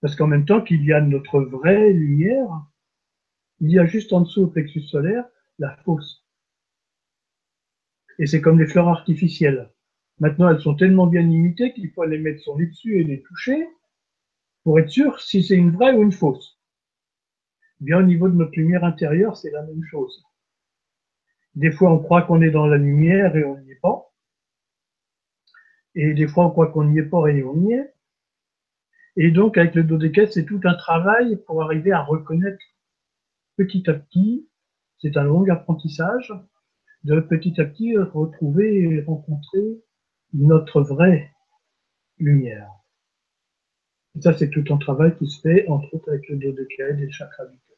parce 0.00 0.14
qu'en 0.16 0.26
même 0.26 0.44
temps 0.44 0.60
qu'il 0.60 0.84
y 0.84 0.92
a 0.92 1.00
notre 1.00 1.40
vraie 1.40 1.92
lumière, 1.92 2.48
il 3.60 3.70
y 3.70 3.78
a 3.78 3.86
juste 3.86 4.12
en 4.12 4.20
dessous 4.20 4.42
au 4.42 4.46
plexus 4.46 4.82
solaire 4.82 5.24
la 5.58 5.76
fausse. 5.78 6.24
Et 8.18 8.26
c'est 8.26 8.40
comme 8.40 8.58
les 8.58 8.66
fleurs 8.66 8.88
artificielles. 8.88 9.70
Maintenant, 10.20 10.48
elles 10.48 10.60
sont 10.60 10.74
tellement 10.74 11.06
bien 11.06 11.22
imitées 11.22 11.72
qu'il 11.72 11.90
faut 11.90 12.04
les 12.04 12.18
mettre 12.18 12.42
son 12.42 12.58
nez 12.58 12.66
dessus 12.66 13.00
et 13.00 13.04
les 13.04 13.22
toucher 13.22 13.68
pour 14.64 14.78
être 14.78 14.90
sûr 14.90 15.20
si 15.20 15.42
c'est 15.42 15.56
une 15.56 15.70
vraie 15.70 15.92
ou 15.92 16.02
une 16.02 16.12
fausse. 16.12 16.60
Bien 17.80 17.98
au 17.98 18.02
niveau 18.02 18.28
de 18.28 18.34
notre 18.34 18.58
lumière 18.58 18.84
intérieure, 18.84 19.36
c'est 19.36 19.50
la 19.50 19.62
même 19.62 19.84
chose. 19.84 20.24
Des 21.54 21.70
fois, 21.70 21.92
on 21.92 22.00
croit 22.00 22.22
qu'on 22.22 22.42
est 22.42 22.50
dans 22.50 22.66
la 22.66 22.76
lumière 22.76 23.36
et 23.36 23.44
on 23.44 23.58
n'y 23.58 23.72
est 23.72 23.80
pas. 23.80 24.12
Et 25.94 26.14
des 26.14 26.26
fois, 26.26 26.46
on 26.46 26.50
croit 26.50 26.68
qu'on 26.68 26.84
n'y 26.84 26.98
est 26.98 27.04
pas 27.04 27.26
et 27.28 27.42
on 27.42 27.56
y 27.66 27.72
est. 27.72 27.94
Et 29.20 29.32
donc, 29.32 29.58
avec 29.58 29.74
le 29.74 29.82
dodécaèdre, 29.82 30.32
c'est 30.32 30.44
tout 30.44 30.60
un 30.62 30.74
travail 30.74 31.42
pour 31.44 31.60
arriver 31.60 31.90
à 31.90 32.02
reconnaître 32.02 32.62
petit 33.56 33.82
à 33.90 33.94
petit, 33.94 34.48
c'est 35.00 35.16
un 35.16 35.24
long 35.24 35.44
apprentissage, 35.50 36.32
de 37.02 37.18
petit 37.18 37.60
à 37.60 37.64
petit 37.64 37.96
retrouver 37.96 38.78
et 38.78 39.02
rencontrer 39.02 39.82
notre 40.34 40.82
vraie 40.82 41.32
lumière. 42.18 42.70
Et 44.16 44.20
ça, 44.20 44.38
c'est 44.38 44.50
tout 44.50 44.64
un 44.70 44.78
travail 44.78 45.16
qui 45.18 45.26
se 45.26 45.40
fait, 45.40 45.66
entre 45.66 45.92
autres, 45.94 46.10
avec 46.10 46.28
le 46.28 46.36
dodécaèdre 46.36 47.00
et 47.00 47.06
le 47.06 47.10
chakra 47.10 47.44
du 47.46 47.58
cœur. 47.58 47.76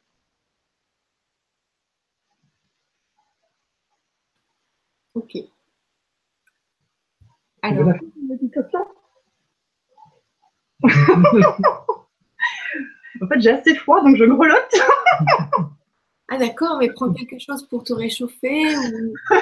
Ok. 5.14 5.36
Alors, 7.62 7.84
Voilà. 7.84 7.98
En 13.22 13.28
fait, 13.28 13.40
j'ai 13.40 13.50
assez 13.50 13.74
froid, 13.74 14.02
donc 14.02 14.16
je 14.16 14.24
grelotte. 14.24 14.74
Ah 16.32 16.38
d'accord, 16.38 16.78
mais 16.78 16.90
prends 16.90 17.12
quelque 17.12 17.40
chose 17.40 17.66
pour 17.68 17.82
te 17.82 17.92
réchauffer 17.92 18.76
ou 18.76 19.14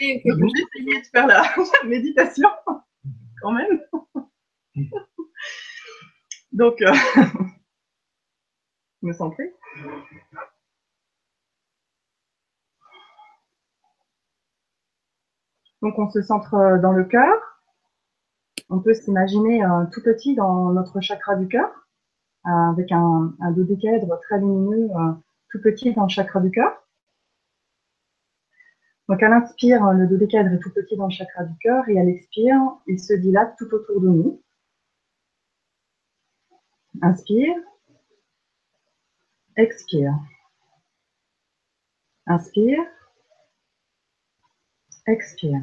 Je 0.00 0.04
vais 0.04 0.20
essayer 0.24 1.00
de 1.00 1.06
faire 1.06 1.26
la 1.26 1.42
méditation, 1.86 2.48
quand 3.42 3.52
même. 3.52 3.80
Donc, 6.52 6.80
euh, 6.82 6.94
me 9.02 9.12
centrer. 9.12 9.52
Donc, 15.82 15.98
on 15.98 16.10
se 16.10 16.22
centre 16.22 16.54
euh, 16.54 16.78
dans 16.78 16.92
le 16.92 17.04
cœur. 17.04 17.57
On 18.70 18.80
peut 18.80 18.94
s'imaginer 18.94 19.64
euh, 19.64 19.84
tout 19.92 20.02
petit 20.02 20.34
dans 20.34 20.72
notre 20.72 21.00
chakra 21.00 21.36
du 21.36 21.48
cœur, 21.48 21.70
euh, 22.46 22.50
avec 22.50 22.92
un, 22.92 23.34
un 23.40 23.50
dodécaèdre 23.52 24.20
très 24.20 24.38
lumineux, 24.38 24.90
euh, 24.94 25.12
tout 25.50 25.60
petit 25.62 25.94
dans 25.94 26.02
le 26.02 26.08
chakra 26.08 26.40
du 26.40 26.50
cœur. 26.50 26.72
Donc, 29.08 29.22
à 29.22 29.28
l'inspire, 29.30 29.92
le 29.92 30.06
dodécaèdre 30.06 30.52
est 30.52 30.58
tout 30.58 30.72
petit 30.72 30.96
dans 30.96 31.06
le 31.06 31.10
chakra 31.12 31.44
du 31.44 31.56
cœur, 31.58 31.88
et 31.88 31.98
à 31.98 32.04
l'expire, 32.04 32.60
il 32.86 33.00
se 33.00 33.14
dilate 33.14 33.56
tout 33.56 33.72
autour 33.72 34.02
de 34.02 34.08
nous. 34.08 34.42
Inspire. 37.00 37.54
Expire. 39.56 40.14
Inspire. 42.26 42.84
Expire. 45.06 45.62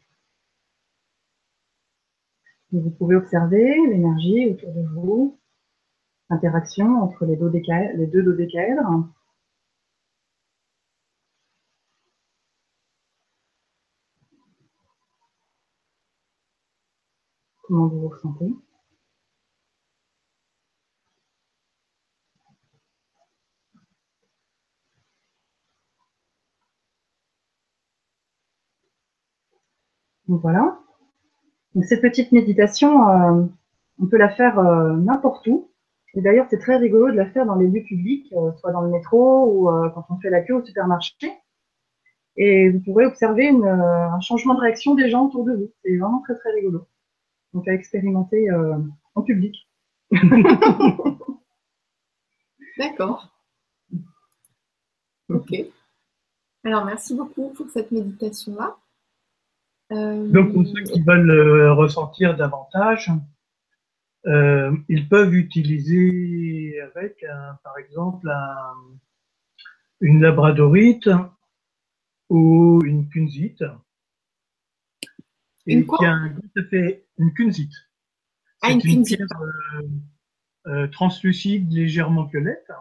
vous 2.79 2.89
pouvez 2.91 3.15
observer 3.15 3.65
l'énergie 3.89 4.47
autour 4.49 4.71
de 4.73 4.81
vous, 4.93 5.37
l'interaction 6.29 7.01
entre 7.03 7.25
les, 7.25 7.35
deux 7.35 7.49
les 7.95 8.07
deux. 8.07 9.09
Comment 17.63 17.87
vous 17.87 18.01
vous 18.01 18.09
ressentez? 18.09 18.53
Voilà, 30.27 30.79
donc 31.75 31.85
cette 31.85 32.01
petite 32.01 32.31
méditation, 32.31 33.07
euh, 33.07 33.43
on 33.99 34.07
peut 34.07 34.17
la 34.17 34.29
faire 34.29 34.59
euh, 34.59 34.93
n'importe 34.93 35.47
où. 35.47 35.69
Et 36.13 36.21
d'ailleurs, 36.21 36.47
c'est 36.49 36.59
très 36.59 36.75
rigolo 36.75 37.09
de 37.11 37.15
la 37.15 37.29
faire 37.29 37.45
dans 37.45 37.55
les 37.55 37.67
lieux 37.67 37.83
publics, 37.83 38.33
euh, 38.33 38.51
soit 38.59 38.71
dans 38.71 38.81
le 38.81 38.89
métro 38.89 39.45
ou 39.45 39.69
quand 39.93 40.05
on 40.09 40.17
fait 40.19 40.29
la 40.29 40.41
queue 40.41 40.55
au 40.55 40.65
supermarché. 40.65 41.31
Et 42.35 42.69
vous 42.69 42.79
pourrez 42.81 43.05
observer 43.05 43.49
un 43.49 44.19
changement 44.19 44.55
de 44.55 44.59
réaction 44.59 44.95
des 44.95 45.09
gens 45.09 45.27
autour 45.27 45.45
de 45.45 45.53
vous. 45.53 45.71
C'est 45.83 45.97
vraiment 45.97 46.21
très 46.21 46.35
très 46.35 46.51
rigolo. 46.51 46.85
Donc 47.53 47.67
à 47.67 47.73
expérimenter 47.73 48.49
en 49.15 49.21
public. 49.21 49.69
D'accord. 52.77 53.29
Ok. 55.29 55.53
Alors 56.63 56.85
merci 56.85 57.15
beaucoup 57.15 57.49
pour 57.49 57.69
cette 57.69 57.91
méditation-là. 57.91 58.77
Euh, 59.91 60.27
Donc 60.31 60.53
pour 60.53 60.65
ceux 60.65 60.83
qui 60.83 61.01
veulent 61.01 61.29
euh, 61.29 61.73
ressentir 61.73 62.35
davantage, 62.37 63.11
euh, 64.25 64.75
ils 64.87 65.09
peuvent 65.09 65.33
utiliser 65.33 66.79
avec, 66.81 67.25
par 67.63 67.77
exemple, 67.77 68.29
une 69.99 70.21
labradorite 70.21 71.09
ou 72.29 72.81
une 72.85 73.09
kunzite. 73.09 73.63
Une 75.65 75.85
quoi 75.85 75.99
fait 76.69 77.05
une 77.17 77.33
kunzite. 77.33 77.73
Ah, 78.61 78.71
une, 78.71 78.81
une 78.85 79.03
pierre 79.03 79.27
translucide 80.91 81.71
légèrement 81.71 82.25
violette 82.25 82.71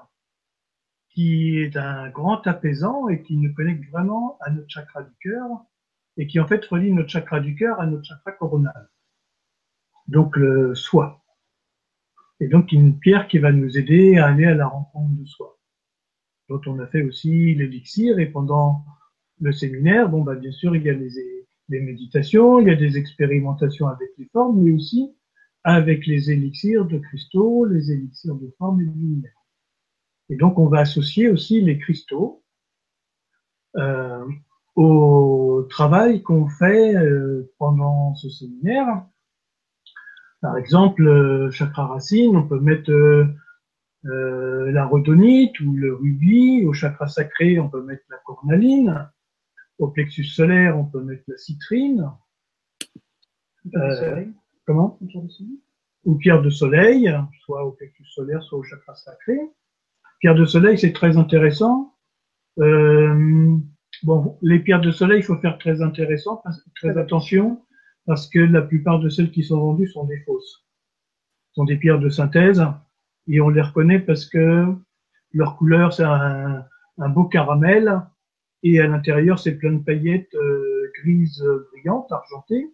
qui 1.08 1.58
est 1.58 1.76
un 1.76 2.08
grand 2.10 2.46
apaisant 2.46 3.08
et 3.08 3.22
qui 3.22 3.36
nous 3.36 3.52
connecte 3.52 3.90
vraiment 3.90 4.38
à 4.40 4.50
notre 4.50 4.70
chakra 4.70 5.02
du 5.02 5.12
cœur 5.20 5.64
et 6.20 6.26
qui 6.26 6.38
en 6.38 6.46
fait 6.46 6.62
relie 6.66 6.92
notre 6.92 7.08
chakra 7.08 7.40
du 7.40 7.54
cœur 7.54 7.80
à 7.80 7.86
notre 7.86 8.04
chakra 8.04 8.32
coronal. 8.32 8.90
Donc 10.06 10.36
le 10.36 10.74
soi. 10.74 11.24
Et 12.40 12.46
donc 12.46 12.72
une 12.72 12.98
pierre 12.98 13.26
qui 13.26 13.38
va 13.38 13.52
nous 13.52 13.78
aider 13.78 14.18
à 14.18 14.26
aller 14.26 14.44
à 14.44 14.54
la 14.54 14.66
rencontre 14.66 15.14
de 15.18 15.24
soi. 15.24 15.58
Dont 16.50 16.60
on 16.66 16.78
a 16.78 16.86
fait 16.88 17.02
aussi 17.04 17.54
l'élixir 17.54 18.18
et 18.18 18.26
pendant 18.26 18.84
le 19.40 19.50
séminaire, 19.50 20.10
bon 20.10 20.20
bah 20.20 20.34
bien 20.34 20.52
sûr 20.52 20.76
il 20.76 20.82
y 20.82 20.90
a 20.90 20.92
les, 20.92 21.80
méditations, 21.80 22.60
il 22.60 22.68
y 22.68 22.70
a 22.70 22.76
des 22.76 22.98
expérimentations 22.98 23.88
avec 23.88 24.10
les 24.18 24.28
formes, 24.30 24.60
mais 24.60 24.72
aussi 24.72 25.16
avec 25.64 26.06
les 26.06 26.30
élixirs 26.30 26.84
de 26.84 26.98
cristaux, 26.98 27.64
les 27.64 27.92
élixirs 27.92 28.34
de 28.34 28.54
forme 28.58 28.82
et 28.82 28.84
de 28.84 28.92
lumière. 28.92 29.32
Et 30.28 30.36
donc 30.36 30.58
on 30.58 30.66
va 30.66 30.80
associer 30.80 31.30
aussi 31.30 31.62
les 31.62 31.78
cristaux 31.78 32.44
euh, 33.76 34.26
au 34.80 35.66
travail 35.68 36.22
qu'on 36.22 36.48
fait 36.48 36.96
euh, 36.96 37.52
pendant 37.58 38.14
ce 38.14 38.30
séminaire. 38.30 39.04
Par 40.40 40.56
exemple, 40.56 41.06
euh, 41.06 41.50
chakra 41.50 41.86
racine, 41.86 42.34
on 42.34 42.48
peut 42.48 42.60
mettre 42.60 42.90
euh, 42.90 44.72
la 44.72 44.86
rhodonite 44.86 45.60
ou 45.60 45.74
le 45.74 45.94
rubis. 45.94 46.64
Au 46.64 46.72
chakra 46.72 47.08
sacré, 47.08 47.60
on 47.60 47.68
peut 47.68 47.82
mettre 47.82 48.04
la 48.08 48.16
cornaline. 48.24 49.06
Au 49.78 49.88
plexus 49.88 50.24
solaire, 50.24 50.78
on 50.78 50.86
peut 50.86 51.02
mettre 51.02 51.24
la 51.28 51.36
citrine. 51.36 52.10
comment 54.66 54.98
Ou 56.06 56.14
pierre 56.14 56.40
de 56.40 56.48
soleil, 56.48 57.14
soit 57.44 57.66
au 57.66 57.72
plexus 57.72 58.06
solaire, 58.06 58.42
soit 58.42 58.58
au 58.58 58.62
chakra 58.62 58.94
sacré. 58.94 59.38
Pierre 60.20 60.34
de 60.34 60.46
soleil, 60.46 60.78
c'est 60.78 60.94
très 60.94 61.18
intéressant. 61.18 61.94
Euh, 62.58 63.58
Bon, 64.02 64.38
les 64.40 64.60
pierres 64.60 64.80
de 64.80 64.90
soleil, 64.90 65.20
il 65.20 65.24
faut 65.24 65.36
faire 65.36 65.58
très 65.58 65.82
intéressant, 65.82 66.42
très 66.76 66.96
attention, 66.96 67.62
parce 68.06 68.28
que 68.28 68.38
la 68.38 68.62
plupart 68.62 68.98
de 68.98 69.10
celles 69.10 69.30
qui 69.30 69.42
sont 69.42 69.60
vendues 69.60 69.88
sont 69.88 70.04
des 70.04 70.18
fausses. 70.20 70.64
Ce 71.50 71.54
sont 71.56 71.64
des 71.64 71.76
pierres 71.76 71.98
de 71.98 72.08
synthèse, 72.08 72.64
et 73.28 73.40
on 73.40 73.50
les 73.50 73.60
reconnaît 73.60 73.98
parce 73.98 74.24
que 74.24 74.66
leur 75.32 75.56
couleur, 75.56 75.92
c'est 75.92 76.04
un, 76.04 76.64
beau 77.08 77.24
caramel, 77.24 78.00
et 78.62 78.80
à 78.80 78.86
l'intérieur, 78.86 79.38
c'est 79.38 79.56
plein 79.56 79.72
de 79.72 79.82
paillettes 79.82 80.34
euh, 80.34 80.90
grises 81.02 81.44
brillantes, 81.72 82.10
argentées, 82.10 82.68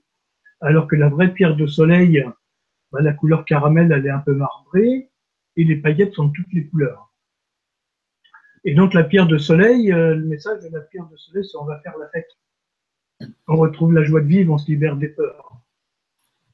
alors 0.60 0.86
que 0.86 0.96
la 0.96 1.08
vraie 1.08 1.32
pierre 1.32 1.56
de 1.56 1.66
soleil, 1.66 2.24
bah, 2.92 3.02
la 3.02 3.12
couleur 3.12 3.44
caramel, 3.44 3.90
elle 3.92 4.06
est 4.06 4.10
un 4.10 4.20
peu 4.20 4.34
marbrée, 4.34 5.10
et 5.56 5.64
les 5.64 5.76
paillettes 5.76 6.14
sont 6.14 6.26
de 6.28 6.32
toutes 6.32 6.52
les 6.52 6.66
couleurs. 6.68 7.12
Et 8.66 8.74
donc 8.74 8.92
la 8.94 9.04
pierre 9.04 9.28
de 9.28 9.38
soleil, 9.38 9.92
euh, 9.92 10.16
le 10.16 10.24
message 10.24 10.64
de 10.64 10.68
la 10.74 10.80
pierre 10.80 11.06
de 11.06 11.16
soleil, 11.16 11.44
c'est 11.44 11.56
on 11.56 11.64
va 11.64 11.78
faire 11.80 11.96
la 11.98 12.08
fête. 12.08 12.28
On 13.46 13.54
retrouve 13.54 13.94
la 13.94 14.02
joie 14.02 14.20
de 14.20 14.26
vivre, 14.26 14.52
on 14.52 14.58
se 14.58 14.66
libère 14.66 14.96
des 14.96 15.08
peurs. 15.08 15.60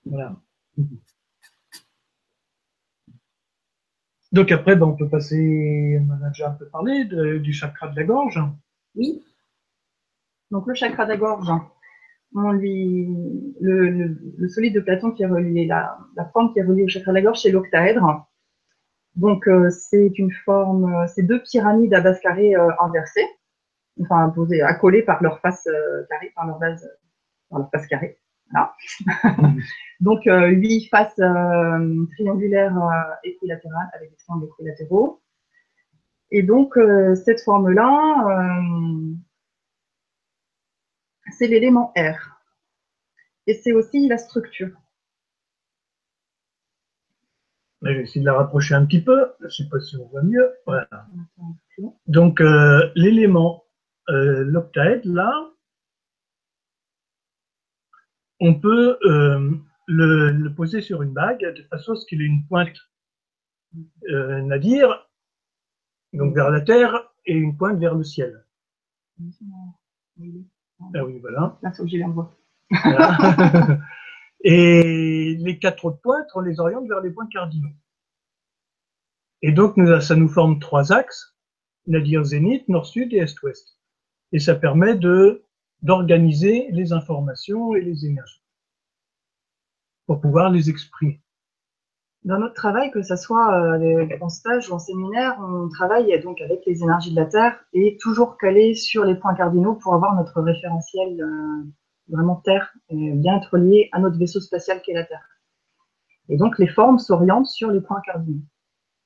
Voilà. 0.05 0.37
Donc 4.31 4.53
après, 4.53 4.77
ben, 4.77 4.87
on 4.87 4.95
peut 4.95 5.09
passer, 5.09 5.99
on 6.07 6.23
a 6.23 6.29
déjà 6.29 6.51
un 6.51 6.55
peu 6.55 6.69
parlé, 6.69 7.07
du 7.07 7.53
chakra 7.55 7.89
de 7.89 7.97
la 7.97 8.05
gorge. 8.05 8.39
Oui. 8.95 9.25
Donc 10.51 10.67
le 10.67 10.75
chakra 10.75 11.07
de 11.07 11.11
la 11.11 11.17
gorge, 11.17 11.51
le, 12.35 13.69
solide 14.49 14.75
de 14.75 14.81
Platon 14.81 15.13
qui 15.13 15.23
est 15.23 15.27
relié, 15.27 15.65
la, 15.65 15.99
la 16.15 16.27
forme 16.27 16.53
qui 16.53 16.59
est 16.59 16.63
reliée 16.63 16.85
au 16.85 16.89
chakra 16.89 17.13
de 17.13 17.17
la 17.17 17.23
gorge, 17.23 17.41
c'est 17.41 17.51
l'octaèdre. 17.51 18.29
Donc 19.17 19.47
euh, 19.47 19.69
c'est 19.71 20.19
une 20.19 20.33
forme, 20.33 20.93
euh, 20.95 21.07
c'est 21.07 21.23
deux 21.23 21.43
pyramides 21.43 21.93
à 21.93 22.01
base 22.01 22.19
carrée 22.21 22.57
euh, 22.57 22.71
inversées, 22.81 23.27
enfin 24.01 24.31
posées, 24.31 24.63
accolées 24.63 25.03
par 25.03 25.23
leur 25.23 25.41
face 25.41 25.69
carrée, 26.09 26.33
par 26.35 26.47
leur 26.47 26.59
base, 26.59 26.89
par 27.51 27.61
leur 27.61 27.71
face 27.71 27.87
carrée. 27.87 28.19
Donc 30.01 30.25
huit 30.27 30.89
faces 30.91 31.15
triangulaires 31.15 32.77
équilatérales 33.25 33.91
avec 33.95 34.11
des 34.11 34.17
triangles 34.17 34.47
équilatéraux. 34.47 35.23
Et 36.31 36.43
donc 36.43 36.79
cette 37.25 37.41
forme-là, 37.41 38.61
c'est 41.31 41.47
l'élément 41.47 41.95
R. 41.97 42.43
Et 43.47 43.55
c'est 43.55 43.73
aussi 43.73 44.07
la 44.07 44.19
structure. 44.19 44.82
Je 47.83 47.89
vais 47.93 48.03
essayer 48.03 48.20
de 48.20 48.26
la 48.26 48.35
rapprocher 48.35 48.74
un 48.74 48.85
petit 48.87 49.03
peu. 49.03 49.26
Je 49.41 49.47
ne 49.47 49.51
sais 49.51 49.68
pas 49.70 49.80
si 49.80 49.97
on 49.97 50.07
voit 50.09 50.22
mieux. 50.22 50.53
Voilà. 50.66 50.89
Donc, 52.07 52.41
euh, 52.41 52.91
l'élément 52.95 53.64
euh, 54.09 54.45
l'octaèdre, 54.45 55.09
là, 55.12 55.51
on 58.41 58.55
peut 58.59 58.99
euh, 59.05 59.53
le, 59.87 60.49
poser 60.49 60.80
sur 60.80 61.03
une 61.03 61.12
bague 61.12 61.55
de 61.55 61.62
façon 61.64 61.93
à 61.93 61.97
ce 61.97 62.07
qu'il 62.07 62.20
ait 62.20 62.26
une 62.26 62.45
pointe 62.47 62.76
euh, 64.11 64.43
nadir, 64.43 65.09
donc 66.12 66.35
vers 66.35 66.51
la 66.51 66.61
terre, 66.61 67.12
et 67.26 67.35
une 67.35 67.57
pointe 67.57 67.78
vers 67.78 67.95
le 67.95 68.03
ciel. 68.03 68.45
Ah 70.95 71.05
oui, 71.05 71.18
voilà. 71.20 71.59
Là, 71.62 71.72
faut 71.72 71.85
que 71.85 71.89
j'y 71.89 72.03
envoie. 72.03 72.35
Et 74.45 75.36
les 75.38 75.59
quatre 75.59 75.84
autres 75.84 76.01
pointes, 76.01 76.28
on 76.34 76.40
les 76.40 76.59
oriente 76.61 76.88
vers 76.88 77.01
les 77.01 77.11
points 77.11 77.28
cardinaux. 77.28 77.70
Et 79.43 79.53
donc, 79.53 79.76
ça 80.01 80.16
nous 80.16 80.28
forme 80.28 80.59
trois 80.59 80.93
axes, 80.93 81.36
c'est-à-dire 81.86 82.24
zénith, 82.24 82.68
nord-sud 82.68 83.12
et 83.12 83.18
est-ouest. 83.18 83.78
Et 84.32 84.38
ça 84.38 84.55
permet 84.55 84.95
de 84.95 85.45
d'organiser 85.82 86.68
les 86.70 86.93
informations 86.93 87.74
et 87.74 87.80
les 87.80 88.07
énergies 88.07 88.40
pour 90.07 90.20
pouvoir 90.20 90.51
les 90.51 90.70
exprimer. 90.70 91.20
Dans 92.24 92.38
notre 92.38 92.55
travail, 92.55 92.93
que 92.93 93.03
ce 93.03 93.16
soit 93.16 93.53
euh, 93.61 94.07
en 94.20 94.28
stage 94.28 94.70
ou 94.70 94.74
en 94.74 94.78
séminaire, 94.78 95.36
on 95.40 95.68
travaille 95.68 96.20
donc 96.22 96.40
avec 96.40 96.64
les 96.66 96.82
énergies 96.82 97.11
de 97.11 97.16
la 97.16 97.26
Terre 97.26 97.59
et 97.72 97.99
toujours 98.01 98.38
calé 98.38 98.76
sur 98.76 99.05
les 99.05 99.16
points 99.16 99.34
cardinaux 99.34 99.74
pour 99.74 99.95
avoir 99.95 100.14
notre 100.14 100.40
référentiel 100.40 101.20
euh, 101.20 101.64
vraiment 102.09 102.36
Terre, 102.36 102.72
et 102.88 103.12
bien 103.12 103.38
être 103.38 103.57
lié 103.57 103.88
à 103.92 103.98
notre 103.98 104.18
vaisseau 104.18 104.40
spatial 104.40 104.82
qui 104.82 104.90
est 104.90 104.94
la 104.94 105.05
Terre. 105.05 105.26
Et 106.28 106.36
donc 106.36 106.59
les 106.59 106.68
formes 106.68 106.98
s'orientent 106.98 107.46
sur 107.46 107.70
les 107.70 107.80
points 107.80 108.00
cardinaux, 108.05 108.44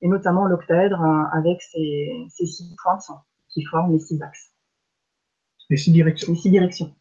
et 0.03 0.09
notamment 0.09 0.47
l'octaèdre 0.47 1.03
euh, 1.03 1.25
avec 1.33 1.63
ses, 1.63 2.27
six 2.29 2.75
pointes 2.83 3.05
qui 3.49 3.65
forment 3.65 3.93
les 3.93 3.99
six 3.99 4.21
axes. 4.23 4.53
Les 5.71 5.77
six 5.77 5.93
directions. 5.93 6.33
Les 6.33 6.39
six 6.39 6.51
directions. 6.51 6.95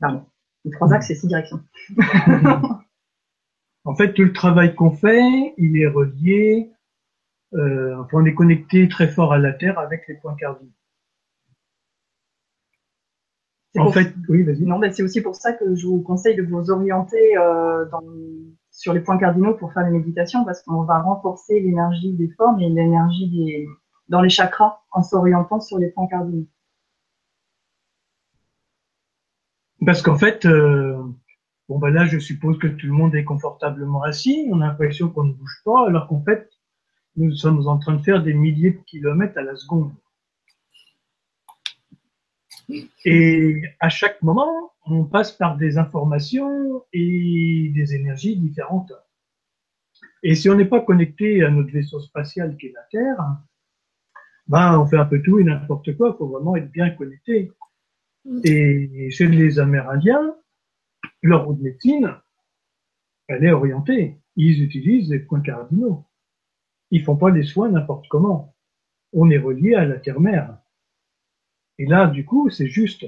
Pardon. 0.00 0.24
Les 0.64 0.70
trois 0.72 0.92
axes 0.92 1.10
et 1.10 1.14
six 1.14 1.28
directions. 1.28 1.60
en 3.84 3.94
fait, 3.94 4.12
tout 4.14 4.24
le 4.24 4.32
travail 4.32 4.74
qu'on 4.74 4.90
fait, 4.90 5.54
il 5.56 5.80
est 5.80 5.86
relié, 5.86 6.72
euh, 7.54 7.96
enfin, 7.98 8.18
on 8.18 8.24
est 8.24 8.34
connecté 8.34 8.88
très 8.88 9.08
fort 9.08 9.32
à 9.32 9.38
la 9.38 9.52
Terre 9.52 9.78
avec 9.78 10.06
les 10.08 10.14
points 10.14 10.34
cardinaux. 10.36 10.72
En 13.76 13.92
fait, 13.92 14.14
oui, 14.28 14.42
vas-y. 14.42 14.62
Non, 14.62 14.78
mais 14.78 14.90
c'est 14.92 15.02
aussi 15.02 15.20
pour 15.20 15.36
ça 15.36 15.52
que 15.52 15.74
je 15.74 15.86
vous 15.86 16.00
conseille 16.00 16.36
de 16.36 16.42
vous 16.42 16.70
orienter 16.70 17.36
euh, 17.36 17.84
dans 17.90 18.02
sur 18.78 18.92
les 18.92 19.00
points 19.00 19.18
cardinaux 19.18 19.54
pour 19.54 19.72
faire 19.72 19.84
les 19.84 19.90
méditations 19.90 20.44
parce 20.44 20.62
qu'on 20.62 20.84
va 20.84 21.00
renforcer 21.00 21.58
l'énergie 21.60 22.12
des 22.12 22.28
formes 22.28 22.60
et 22.60 22.68
l'énergie 22.68 23.28
des, 23.28 23.66
dans 24.08 24.20
les 24.20 24.28
chakras 24.28 24.80
en 24.92 25.02
s'orientant 25.02 25.60
sur 25.60 25.78
les 25.78 25.90
points 25.90 26.06
cardinaux. 26.06 26.46
Parce 29.84 30.00
qu'en 30.00 30.16
fait, 30.16 30.46
euh, 30.46 31.02
bon 31.68 31.78
ben 31.78 31.90
là, 31.90 32.04
je 32.06 32.18
suppose 32.18 32.56
que 32.58 32.68
tout 32.68 32.86
le 32.86 32.92
monde 32.92 33.16
est 33.16 33.24
confortablement 33.24 34.02
assis. 34.02 34.48
On 34.52 34.60
a 34.60 34.68
l'impression 34.68 35.08
qu'on 35.08 35.24
ne 35.24 35.32
bouge 35.32 35.60
pas, 35.64 35.88
alors 35.88 36.06
qu'en 36.06 36.22
fait, 36.22 36.48
nous 37.16 37.32
sommes 37.32 37.66
en 37.66 37.78
train 37.78 37.94
de 37.94 38.02
faire 38.02 38.22
des 38.22 38.34
milliers 38.34 38.72
de 38.72 38.82
kilomètres 38.86 39.38
à 39.38 39.42
la 39.42 39.56
seconde. 39.56 39.92
Et 43.04 43.62
à 43.80 43.88
chaque 43.88 44.22
moment, 44.22 44.72
on 44.86 45.04
passe 45.04 45.32
par 45.32 45.56
des 45.56 45.78
informations 45.78 46.84
et 46.92 47.72
des 47.74 47.94
énergies 47.94 48.36
différentes. 48.36 48.92
Et 50.22 50.34
si 50.34 50.48
on 50.50 50.54
n'est 50.54 50.64
pas 50.64 50.80
connecté 50.80 51.42
à 51.44 51.50
notre 51.50 51.70
vaisseau 51.70 52.00
spatial 52.00 52.56
qui 52.56 52.66
est 52.66 52.72
la 52.74 52.82
Terre, 52.90 53.36
ben 54.46 54.78
on 54.78 54.86
fait 54.86 54.96
un 54.96 55.04
peu 55.04 55.22
tout 55.22 55.38
et 55.38 55.44
n'importe 55.44 55.96
quoi. 55.96 56.10
Il 56.14 56.18
faut 56.18 56.28
vraiment 56.28 56.56
être 56.56 56.70
bien 56.70 56.90
connecté. 56.90 57.52
Et 58.44 59.10
chez 59.10 59.26
les 59.26 59.58
Amérindiens, 59.58 60.34
leur 61.22 61.46
route 61.46 61.58
de 61.58 61.62
médecine, 61.62 62.14
elle 63.28 63.44
est 63.44 63.52
orientée. 63.52 64.18
Ils 64.36 64.62
utilisent 64.62 65.10
les 65.10 65.20
points 65.20 65.40
cardinaux. 65.40 66.04
Ils 66.90 67.04
font 67.04 67.16
pas 67.16 67.30
les 67.30 67.42
soins 67.42 67.70
n'importe 67.70 68.08
comment. 68.08 68.54
On 69.12 69.30
est 69.30 69.38
relié 69.38 69.74
à 69.74 69.84
la 69.84 69.98
terre-mère. 69.98 70.57
Et 71.78 71.86
là, 71.86 72.08
du 72.08 72.24
coup, 72.24 72.50
c'est 72.50 72.66
juste. 72.66 73.06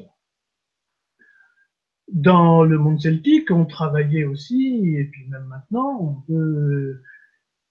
Dans 2.08 2.64
le 2.64 2.78
monde 2.78 3.00
celtique, 3.00 3.50
on 3.50 3.66
travaillait 3.66 4.24
aussi, 4.24 4.96
et 4.96 5.04
puis 5.04 5.28
même 5.28 5.44
maintenant, 5.44 6.24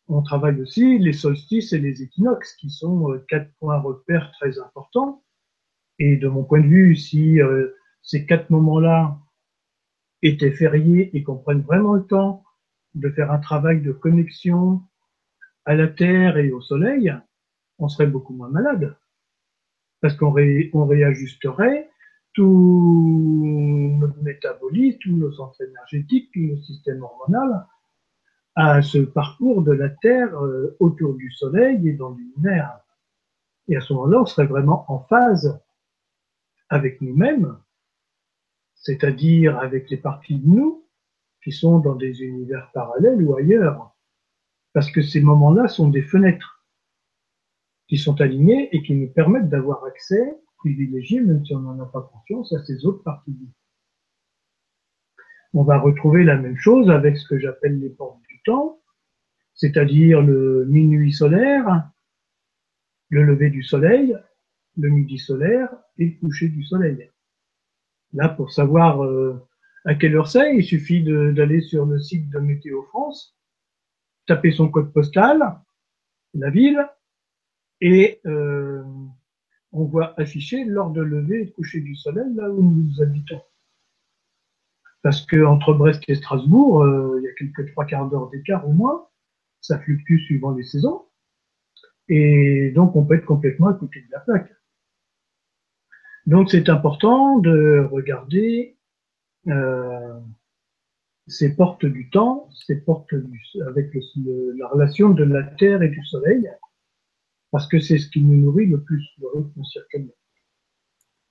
on, 0.08 0.22
travaille 0.24 0.62
aussi 0.62 0.98
les 0.98 1.12
solstices 1.14 1.74
et 1.74 1.80
les 1.80 2.02
équinoxes, 2.04 2.56
qui 2.56 2.70
sont 2.70 3.12
euh, 3.12 3.26
quatre 3.28 3.52
points 3.60 3.80
repères 3.80 4.32
très 4.40 4.60
importants. 4.60 5.24
Et 5.98 6.16
de 6.16 6.28
mon 6.30 6.44
point 6.44 6.62
de 6.62 6.68
vue, 6.68 6.96
si 6.96 7.42
euh, 7.42 7.68
ces 8.02 8.26
quatre 8.26 8.50
moments-là 8.50 9.20
étaient 10.22 10.52
fériés 10.52 11.16
et 11.16 11.24
qu'on 11.24 11.38
prenne 11.38 11.62
vraiment 11.62 11.94
le 11.94 12.06
temps 12.06 12.44
de 12.96 13.10
faire 13.10 13.32
un 13.32 13.40
travail 13.40 13.82
de 13.82 13.92
connexion 13.92 14.82
à 15.66 15.76
la 15.76 15.88
Terre 15.88 16.38
et 16.38 16.52
au 16.52 16.62
Soleil, 16.62 17.14
on 17.78 17.88
serait 17.88 18.08
beaucoup 18.08 18.34
moins 18.34 18.50
malade. 18.50 18.96
Parce 20.02 20.16
qu'on 20.16 20.34
on 20.74 20.86
réajusterait 20.86 21.90
tout 22.34 23.98
notre 24.00 24.22
métabolisme, 24.22 24.98
tous 25.00 25.16
nos 25.16 25.32
centres 25.32 25.62
énergétiques, 25.62 26.30
tout 26.34 26.40
notre 26.40 26.64
système 26.64 27.04
hormonal 27.04 27.66
à 28.56 28.82
ce 28.82 28.98
parcours 28.98 29.62
de 29.62 29.72
la 29.72 29.90
Terre 29.90 30.36
euh, 30.44 30.76
autour 30.80 31.14
du 31.16 31.32
Soleil 31.32 31.88
et 31.88 31.94
dans 31.94 32.12
l'univers. 32.12 32.80
Et 33.68 33.78
à 33.78 33.82
ce 33.82 33.94
moment-là, 33.94 34.22
on 34.22 34.26
serait 34.26 34.48
vraiment 34.48 34.86
en 34.92 35.00
phase 35.00 35.62
avec 36.70 37.02
nous-mêmes, 37.02 37.58
c'est-à-dire 38.76 39.58
avec 39.60 39.90
les 39.90 39.98
parties 39.98 40.40
de 40.40 40.48
nous 40.48 40.86
qui 41.44 41.52
sont 41.52 41.80
dans 41.80 41.96
des 41.96 42.22
univers 42.22 42.70
parallèles 42.74 43.24
ou 43.24 43.36
ailleurs. 43.36 43.96
Parce 44.74 44.92
que 44.92 45.02
ces 45.02 45.22
moments-là 45.22 45.68
sont 45.68 45.90
des 45.90 46.02
fenêtres 46.02 46.59
qui 47.90 47.98
sont 47.98 48.22
alignées 48.22 48.74
et 48.74 48.84
qui 48.84 48.94
nous 48.94 49.10
permettent 49.10 49.50
d'avoir 49.50 49.84
accès 49.84 50.38
privilégié, 50.60 51.20
même 51.22 51.44
si 51.44 51.56
on 51.56 51.60
n'en 51.60 51.80
a 51.80 51.86
pas 51.86 52.02
conscience, 52.14 52.54
à 52.54 52.64
ces 52.64 52.86
autres 52.86 53.04
parties 53.04 53.32
de 53.32 53.40
nous. 53.40 53.54
On 55.54 55.64
va 55.64 55.80
retrouver 55.80 56.24
la 56.24 56.38
même 56.38 56.58
chose 56.58 56.92
avec 56.92 57.18
ce 57.18 57.28
que 57.28 57.40
j'appelle 57.40 57.80
les 57.80 57.90
portes 57.90 58.22
du 58.28 58.40
temps, 58.46 58.80
c'est-à-dire 59.56 60.22
le 60.22 60.66
minuit 60.66 61.12
solaire, 61.12 61.90
le 63.10 63.24
lever 63.24 63.50
du 63.50 63.64
soleil, 63.64 64.16
le 64.78 64.90
midi 64.90 65.18
solaire 65.18 65.70
et 65.98 66.06
le 66.06 66.20
coucher 66.20 66.50
du 66.50 66.64
soleil. 66.64 67.10
Là, 68.14 68.30
pour 68.30 68.52
savoir 68.52 69.04
euh, 69.04 69.48
à 69.86 69.96
quelle 69.96 70.16
heure 70.16 70.28
c'est, 70.28 70.56
il 70.56 70.64
suffit 70.64 71.04
d'aller 71.04 71.62
sur 71.62 71.86
le 71.86 72.00
site 72.00 72.30
de 72.30 72.40
Météo 72.40 72.84
France, 72.84 73.36
taper 74.28 74.52
son 74.52 74.70
code 74.70 74.94
postal, 74.94 75.42
la 76.36 76.50
ville, 76.52 76.88
et 77.82 78.20
euh, 78.26 78.84
on 79.72 79.86
voit 79.86 80.20
afficher 80.20 80.64
l'heure 80.66 80.90
de 80.90 81.02
lever 81.02 81.42
et 81.42 81.46
de 81.46 81.52
coucher 81.52 81.80
du 81.80 81.96
soleil 81.96 82.34
là 82.36 82.50
où 82.50 82.62
nous 82.62 83.02
habitons. 83.02 83.42
Parce 85.02 85.26
que 85.26 85.46
entre 85.46 85.74
Brest 85.74 86.04
et 86.08 86.16
Strasbourg, 86.16 86.84
euh, 86.84 87.20
il 87.20 87.24
y 87.24 87.28
a 87.28 87.34
quelques 87.34 87.72
trois 87.72 87.86
quarts 87.86 88.10
d'heure 88.10 88.30
d'écart 88.30 88.68
au 88.68 88.74
moins, 88.74 89.08
ça 89.62 89.80
fluctue 89.80 90.20
suivant 90.20 90.52
les 90.52 90.64
saisons, 90.64 91.06
et 92.10 92.72
donc 92.72 92.96
on 92.96 93.06
peut 93.06 93.16
être 93.16 93.26
complètement 93.26 93.68
à 93.68 93.74
côté 93.74 94.02
de 94.02 94.12
la 94.12 94.20
plaque. 94.20 94.52
Donc 96.26 96.52
c'est 96.52 96.70
important 96.70 97.40
de 97.40 97.88
regarder 97.90 98.78
euh, 99.48 100.20
ces 101.28 101.56
portes 101.56 101.86
du 101.86 102.10
temps, 102.10 102.50
ces 102.68 102.82
portes 102.82 103.14
avec 103.68 103.96
la 104.16 104.68
relation 104.68 105.12
de 105.12 105.24
la 105.24 105.44
Terre 105.44 105.82
et 105.82 105.90
du 105.90 106.04
Soleil, 106.06 106.50
parce 107.52 107.68
que 107.68 107.80
c'est 107.80 107.98
ce 107.98 108.10
qui 108.10 108.22
nous 108.22 108.38
nourrit 108.38 108.68
le 108.68 108.82
plus, 108.82 109.08
le 109.20 109.28
rythme 109.36 109.64
circadien. 109.64 110.12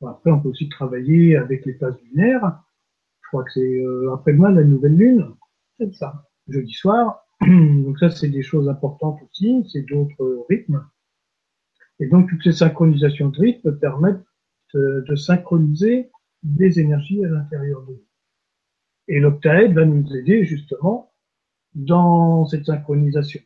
après, 0.07 0.31
on 0.31 0.41
peut 0.41 0.49
aussi 0.49 0.69
travailler 0.69 1.37
avec 1.37 1.65
les 1.65 1.75
phases 1.75 1.99
lunaires. 2.11 2.61
Je 3.23 3.29
crois 3.29 3.45
que 3.45 3.53
c'est 3.53 3.81
euh, 3.81 4.13
après-demain 4.15 4.51
la 4.51 4.65
nouvelle 4.65 4.97
lune, 4.97 5.35
c'est 5.79 5.95
ça, 5.95 6.25
jeudi 6.49 6.73
soir. 6.73 7.25
Donc 7.41 7.99
ça, 7.99 8.11
c'est 8.11 8.29
des 8.29 8.43
choses 8.43 8.69
importantes 8.69 9.21
aussi, 9.23 9.65
c'est 9.71 9.83
d'autres 9.83 10.47
rythmes. 10.49 10.85
Et 12.01 12.07
donc 12.07 12.31
toutes 12.31 12.45
ces 12.45 12.53
synchronisations 12.53 13.29
de 13.29 13.41
rythme 13.41 13.77
permettent 13.77 14.23
de 14.73 15.17
synchroniser 15.17 16.11
des 16.43 16.79
énergies 16.79 17.25
à 17.25 17.29
l'intérieur 17.29 17.83
de 17.83 17.93
nous. 17.93 18.05
Et 19.09 19.21
l'octaèdre 19.21 19.75
va 19.75 19.85
nous 19.85 20.15
aider 20.15 20.45
justement 20.45 21.13
dans 21.75 22.47
cette 22.47 22.67
synchronisation. 22.67 23.41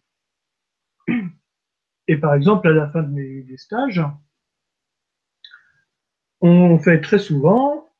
Et 2.08 2.16
par 2.16 2.34
exemple, 2.34 2.68
à 2.68 2.72
la 2.72 2.88
fin 2.90 3.02
de 3.02 3.10
mes 3.10 3.42
des 3.42 3.56
stages, 3.56 4.02
on 6.40 6.78
fait 6.78 7.00
très 7.00 7.18
souvent 7.18 7.92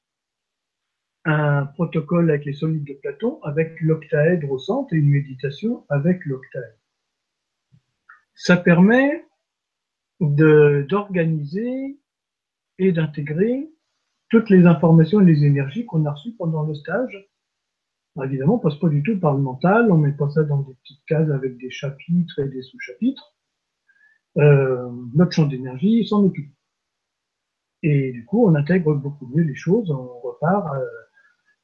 un 1.25 1.67
protocole 1.67 2.31
avec 2.31 2.45
les 2.45 2.53
solides 2.53 2.85
de 2.85 2.95
Platon 2.95 3.41
avec 3.45 3.81
l'octaèdre 3.81 4.51
au 4.51 4.59
centre 4.59 4.93
et 4.93 4.97
une 4.97 5.11
méditation 5.11 5.87
avec 5.89 6.25
l'octaèdre. 6.27 6.77
Ça 8.35 8.57
permet 8.57 9.25
d'organiser 10.21 12.01
et 12.79 12.93
d'intégrer 12.93 13.71
toutes 14.31 14.51
les 14.51 14.67
informations 14.67 15.21
et 15.21 15.25
les 15.25 15.45
énergies 15.45 15.87
qu'on 15.87 16.07
a 16.07 16.13
reçues 16.13 16.35
pendant 16.37 16.65
le 16.65 16.75
stage. 16.75 17.29
évidemment, 18.25 18.55
on 18.57 18.59
passe 18.59 18.77
pas 18.77 18.89
du 18.89 19.03
tout 19.03 19.21
par 19.21 19.35
le 19.35 19.43
mental, 19.43 19.93
on 19.93 19.99
met 19.99 20.13
pas 20.13 20.31
ça 20.31 20.43
dans 20.43 20.63
des 20.63 20.75
petites 20.75 21.05
cases 21.07 21.31
avec 21.31 21.59
des 21.59 21.71
chapitres 21.71 22.41
et 22.41 22.49
des 22.49 22.63
sous-chapitres. 22.63 23.37
Euh, 24.39 24.91
notre 25.15 25.33
champ 25.33 25.47
d'énergie 25.47 26.07
s'en 26.07 26.25
occupe. 26.25 26.51
Et 27.83 28.13
du 28.13 28.25
coup, 28.25 28.47
on 28.47 28.55
intègre 28.55 28.95
beaucoup 28.95 29.27
mieux 29.27 29.43
les 29.43 29.55
choses, 29.55 29.91
on 29.91 30.21
repart, 30.21 30.75
euh, 30.75 30.87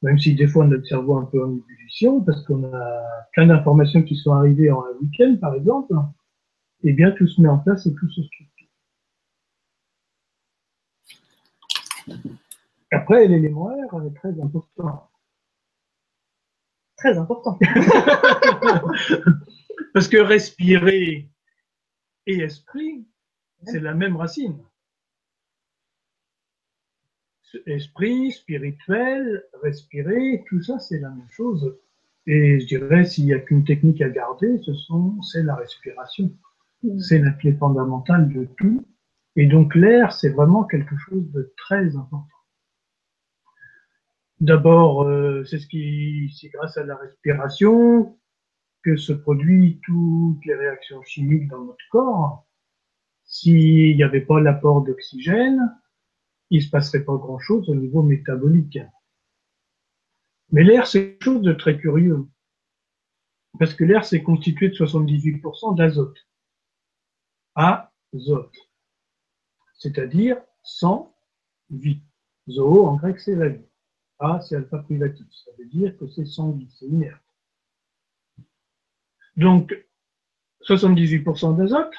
même 0.01 0.19
si 0.19 0.35
des 0.35 0.47
fois 0.47 0.67
notre 0.67 0.85
cerveau 0.85 1.19
est 1.19 1.23
un 1.23 1.25
peu 1.25 1.43
en 1.43 1.55
ébullition, 1.55 2.21
parce 2.21 2.45
qu'on 2.45 2.63
a 2.73 3.01
plein 3.31 3.47
d'informations 3.47 4.03
qui 4.03 4.15
sont 4.15 4.33
arrivées 4.33 4.69
en 4.69 4.83
un 4.83 4.93
week-end, 5.01 5.37
par 5.39 5.55
exemple, 5.55 5.93
et 6.83 6.93
bien 6.93 7.11
tout 7.11 7.27
se 7.27 7.41
met 7.41 7.49
en 7.49 7.59
place 7.59 7.85
et 7.85 7.93
tout 7.93 8.09
se 8.09 8.21
structure. 8.23 8.67
Après, 12.91 13.27
l'élément 13.27 13.65
R 13.65 14.03
est 14.03 14.13
très 14.15 14.39
important. 14.41 15.09
Très 16.97 17.17
important. 17.17 17.57
Parce 19.93 20.07
que 20.07 20.17
respirer, 20.17 21.29
et 22.29 22.41
esprit, 22.41 23.07
c'est 23.63 23.79
la 23.79 23.95
même 23.95 24.15
racine. 24.15 24.59
Esprit, 27.65 28.31
spirituel, 28.31 29.43
respirer, 29.63 30.43
tout 30.47 30.61
ça, 30.61 30.77
c'est 30.77 30.99
la 30.99 31.09
même 31.09 31.29
chose. 31.31 31.75
Et 32.27 32.59
je 32.59 32.67
dirais, 32.67 33.05
s'il 33.05 33.25
n'y 33.25 33.33
a 33.33 33.39
qu'une 33.39 33.63
technique 33.63 34.01
à 34.01 34.09
garder, 34.09 34.59
ce 34.59 34.75
sont, 34.75 35.19
c'est 35.23 35.41
la 35.41 35.55
respiration. 35.55 36.31
Mm. 36.83 36.99
C'est 36.99 37.17
la 37.17 37.31
clé 37.31 37.53
fondamentale 37.53 38.31
de 38.31 38.47
tout. 38.57 38.85
Et 39.35 39.47
donc 39.47 39.73
l'air, 39.73 40.13
c'est 40.13 40.29
vraiment 40.29 40.63
quelque 40.63 40.95
chose 40.97 41.31
de 41.31 41.51
très 41.57 41.95
important. 41.95 42.27
D'abord, 44.39 45.03
euh, 45.03 45.43
c'est 45.45 45.57
ce 45.57 45.67
qui, 45.67 46.31
c'est 46.39 46.49
grâce 46.49 46.77
à 46.77 46.83
la 46.83 46.95
respiration 46.95 48.18
que 48.83 48.95
se 48.95 49.13
produit 49.13 49.79
toutes 49.83 50.45
les 50.45 50.55
réactions 50.55 51.01
chimiques 51.03 51.47
dans 51.47 51.65
notre 51.65 51.85
corps. 51.91 52.45
S'il 53.25 53.95
n'y 53.95 54.03
avait 54.03 54.21
pas 54.21 54.39
l'apport 54.39 54.81
d'oxygène, 54.81 55.59
il 56.49 56.63
se 56.63 56.69
passerait 56.69 57.03
pas 57.03 57.15
grand 57.15 57.39
chose 57.39 57.69
au 57.69 57.75
niveau 57.75 58.01
métabolique. 58.01 58.79
Mais 60.51 60.63
l'air, 60.63 60.87
c'est 60.87 61.11
quelque 61.11 61.23
chose 61.23 61.41
de 61.41 61.53
très 61.53 61.77
curieux. 61.77 62.27
parce 63.59 63.73
que 63.73 63.83
l'air 63.83 64.05
c'est 64.05 64.23
constitué 64.23 64.69
de 64.69 64.75
78% 64.75 65.75
d'azote. 65.75 66.17
Azote. 67.55 68.55
C'est-à-dire 69.75 70.37
sans 70.63 71.13
vie. 71.69 72.01
Zoo 72.47 72.85
en 72.85 72.95
grec 72.95 73.19
c'est 73.19 73.35
la 73.35 73.49
vie. 73.49 73.65
A 74.19 74.39
c'est 74.41 74.55
alpha 74.55 74.79
privatif. 74.79 75.27
Ça 75.31 75.51
veut 75.57 75.65
dire 75.65 75.97
que 75.97 76.07
c'est 76.07 76.25
sans 76.25 76.51
vie, 76.51 76.69
c'est 76.79 76.87
inerte. 76.87 77.28
Donc 79.39 79.73
78% 80.67 81.55
d'azote 81.55 81.93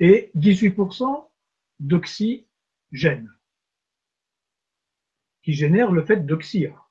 et 0.00 0.32
18% 0.34 1.28
d'oxygène 1.78 3.32
qui 5.44 5.52
génère 5.52 5.92
le 5.92 6.04
fait 6.04 6.26
d'oxyre. 6.26 6.90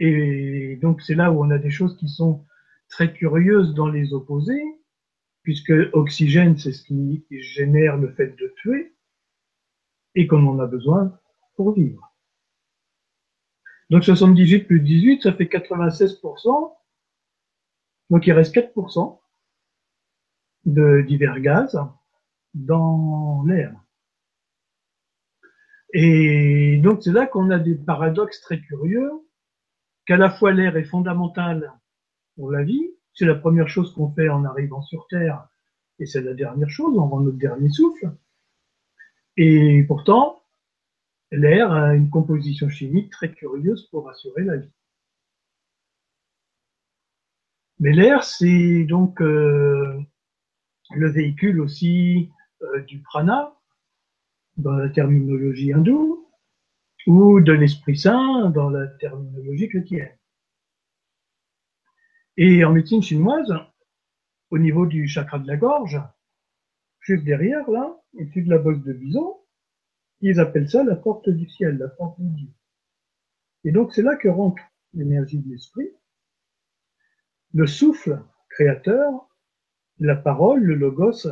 Et 0.00 0.74
donc 0.82 1.00
c'est 1.00 1.14
là 1.14 1.30
où 1.30 1.44
on 1.44 1.50
a 1.50 1.58
des 1.58 1.70
choses 1.70 1.96
qui 1.96 2.08
sont 2.08 2.44
très 2.88 3.14
curieuses 3.14 3.72
dans 3.74 3.88
les 3.88 4.12
opposés, 4.12 4.64
puisque 5.42 5.72
oxygène, 5.92 6.58
c'est 6.58 6.72
ce 6.72 6.82
qui 6.82 7.24
génère 7.30 7.98
le 7.98 8.12
fait 8.14 8.34
de 8.36 8.52
tuer, 8.56 8.96
et 10.16 10.26
qu'on 10.26 10.44
en 10.48 10.58
a 10.58 10.66
besoin 10.66 11.16
pour 11.54 11.72
vivre. 11.74 12.07
Donc 13.90 14.04
78 14.04 14.64
plus 14.64 14.80
18, 14.80 15.22
ça 15.22 15.32
fait 15.32 15.44
96%, 15.44 16.74
donc 18.10 18.26
il 18.26 18.32
reste 18.32 18.54
4% 18.54 19.18
de 20.66 21.02
divers 21.06 21.40
gaz 21.40 21.78
dans 22.54 23.44
l'air. 23.46 23.74
Et 25.94 26.78
donc 26.82 27.02
c'est 27.02 27.12
là 27.12 27.26
qu'on 27.26 27.50
a 27.50 27.58
des 27.58 27.74
paradoxes 27.74 28.42
très 28.42 28.60
curieux, 28.60 29.10
qu'à 30.06 30.18
la 30.18 30.30
fois 30.30 30.52
l'air 30.52 30.76
est 30.76 30.84
fondamental 30.84 31.72
pour 32.36 32.50
la 32.50 32.62
vie, 32.62 32.90
c'est 33.14 33.24
la 33.24 33.34
première 33.34 33.68
chose 33.68 33.94
qu'on 33.94 34.12
fait 34.12 34.28
en 34.28 34.44
arrivant 34.44 34.82
sur 34.82 35.06
Terre, 35.08 35.48
et 35.98 36.06
c'est 36.06 36.20
la 36.20 36.34
dernière 36.34 36.68
chose, 36.68 36.96
on 36.96 37.08
rend 37.08 37.20
notre 37.20 37.38
dernier 37.38 37.70
souffle. 37.70 38.12
Et 39.38 39.82
pourtant, 39.84 40.37
l'air 41.30 41.72
a 41.72 41.94
une 41.94 42.10
composition 42.10 42.68
chimique 42.68 43.10
très 43.10 43.32
curieuse 43.32 43.88
pour 43.90 44.08
assurer 44.08 44.44
la 44.44 44.56
vie. 44.56 44.70
Mais 47.80 47.92
l'air, 47.92 48.24
c'est 48.24 48.84
donc 48.84 49.20
euh, 49.20 50.00
le 50.90 51.10
véhicule 51.10 51.60
aussi 51.60 52.30
euh, 52.62 52.82
du 52.82 53.00
prana, 53.00 53.54
dans 54.56 54.72
la 54.72 54.88
terminologie 54.88 55.72
hindoue, 55.72 56.28
ou 57.06 57.40
de 57.40 57.52
l'Esprit 57.52 57.96
Saint 57.96 58.50
dans 58.50 58.70
la 58.70 58.86
terminologie 58.86 59.68
chrétienne. 59.68 60.18
Et 62.36 62.64
en 62.64 62.72
médecine 62.72 63.02
chinoise, 63.02 63.52
au 64.50 64.58
niveau 64.58 64.86
du 64.86 65.06
chakra 65.06 65.38
de 65.38 65.46
la 65.46 65.56
gorge, 65.56 66.00
juste 67.00 67.24
derrière, 67.24 67.68
là, 67.70 67.96
au-dessus 68.14 68.42
de 68.42 68.50
la 68.50 68.58
bosse 68.58 68.82
de 68.82 68.92
bison, 68.92 69.36
ils 70.20 70.40
appellent 70.40 70.68
ça 70.68 70.82
la 70.84 70.96
porte 70.96 71.28
du 71.28 71.48
ciel, 71.48 71.78
la 71.78 71.88
porte 71.88 72.20
du 72.20 72.30
Dieu. 72.30 72.48
Et 73.64 73.72
donc 73.72 73.92
c'est 73.92 74.02
là 74.02 74.16
que 74.16 74.28
rentre 74.28 74.62
l'énergie 74.94 75.38
de 75.38 75.48
l'esprit, 75.50 75.88
le 77.54 77.66
souffle 77.66 78.22
créateur, 78.50 79.28
la 79.98 80.16
parole, 80.16 80.62
le 80.62 80.74
logos. 80.74 81.28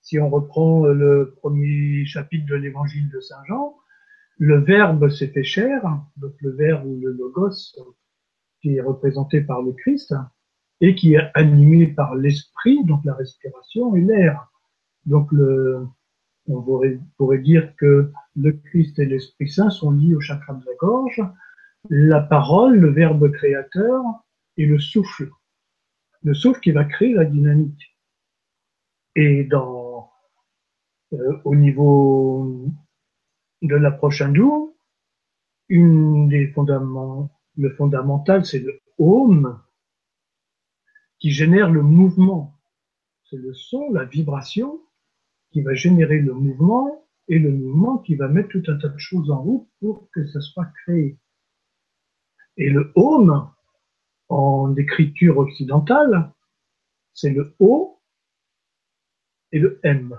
Si 0.00 0.18
on 0.18 0.30
reprend 0.30 0.86
le 0.86 1.34
premier 1.36 2.04
chapitre 2.06 2.46
de 2.46 2.56
l'évangile 2.56 3.08
de 3.10 3.20
Saint 3.20 3.44
Jean, 3.46 3.76
le 4.38 4.58
verbe 4.58 5.08
s'est 5.08 5.28
fait 5.28 5.44
chair, 5.44 5.82
donc 6.16 6.34
le 6.40 6.50
verbe 6.50 6.86
ou 6.86 6.98
le 7.00 7.12
logos 7.12 7.76
qui 8.60 8.76
est 8.76 8.80
représenté 8.80 9.40
par 9.40 9.62
le 9.62 9.72
Christ 9.72 10.14
et 10.80 10.94
qui 10.94 11.14
est 11.14 11.30
animé 11.34 11.86
par 11.86 12.14
l'esprit, 12.14 12.84
donc 12.84 13.04
la 13.04 13.14
respiration 13.14 13.94
et 13.94 14.00
l'air. 14.00 14.50
Donc 15.06 15.30
le, 15.32 15.86
on 16.48 16.62
pourrait, 16.62 17.38
dire 17.38 17.74
que 17.76 18.10
le 18.36 18.52
Christ 18.52 18.98
et 18.98 19.06
l'Esprit 19.06 19.48
Saint 19.48 19.70
sont 19.70 19.92
liés 19.92 20.14
au 20.14 20.20
chakra 20.20 20.54
de 20.54 20.64
la 20.64 20.74
gorge, 20.74 21.22
la 21.88 22.20
parole, 22.20 22.78
le 22.78 22.90
verbe 22.90 23.30
créateur 23.30 24.02
et 24.56 24.66
le 24.66 24.78
souffle. 24.78 25.30
Le 26.22 26.34
souffle 26.34 26.60
qui 26.60 26.72
va 26.72 26.84
créer 26.84 27.14
la 27.14 27.24
dynamique. 27.24 27.96
Et 29.14 29.44
dans, 29.44 30.10
euh, 31.12 31.38
au 31.44 31.54
niveau 31.54 32.66
de 33.62 33.76
l'approche 33.76 34.22
hindoue, 34.22 34.76
une 35.68 36.28
des 36.28 36.52
le 37.56 37.70
fondamental, 37.70 38.44
c'est 38.44 38.60
le 38.60 38.80
Om, 38.98 39.60
qui 41.18 41.30
génère 41.30 41.70
le 41.70 41.82
mouvement. 41.82 42.58
C'est 43.24 43.36
le 43.36 43.54
son, 43.54 43.90
la 43.92 44.04
vibration, 44.04 44.80
qui 45.52 45.60
va 45.60 45.74
générer 45.74 46.18
le 46.18 46.32
mouvement, 46.34 47.02
et 47.28 47.38
le 47.38 47.50
mouvement 47.50 47.98
qui 47.98 48.14
va 48.14 48.28
mettre 48.28 48.48
tout 48.48 48.62
un 48.68 48.78
tas 48.78 48.88
de 48.88 48.98
choses 48.98 49.30
en 49.30 49.42
route 49.42 49.68
pour 49.80 50.10
que 50.10 50.26
ça 50.28 50.40
soit 50.40 50.70
créé. 50.84 51.18
Et 52.56 52.68
le 52.68 52.92
Om, 52.94 53.50
en 54.28 54.76
écriture 54.76 55.38
occidentale, 55.38 56.32
c'est 57.14 57.30
le 57.30 57.54
O 57.58 58.00
et 59.52 59.58
le 59.58 59.80
M. 59.82 60.18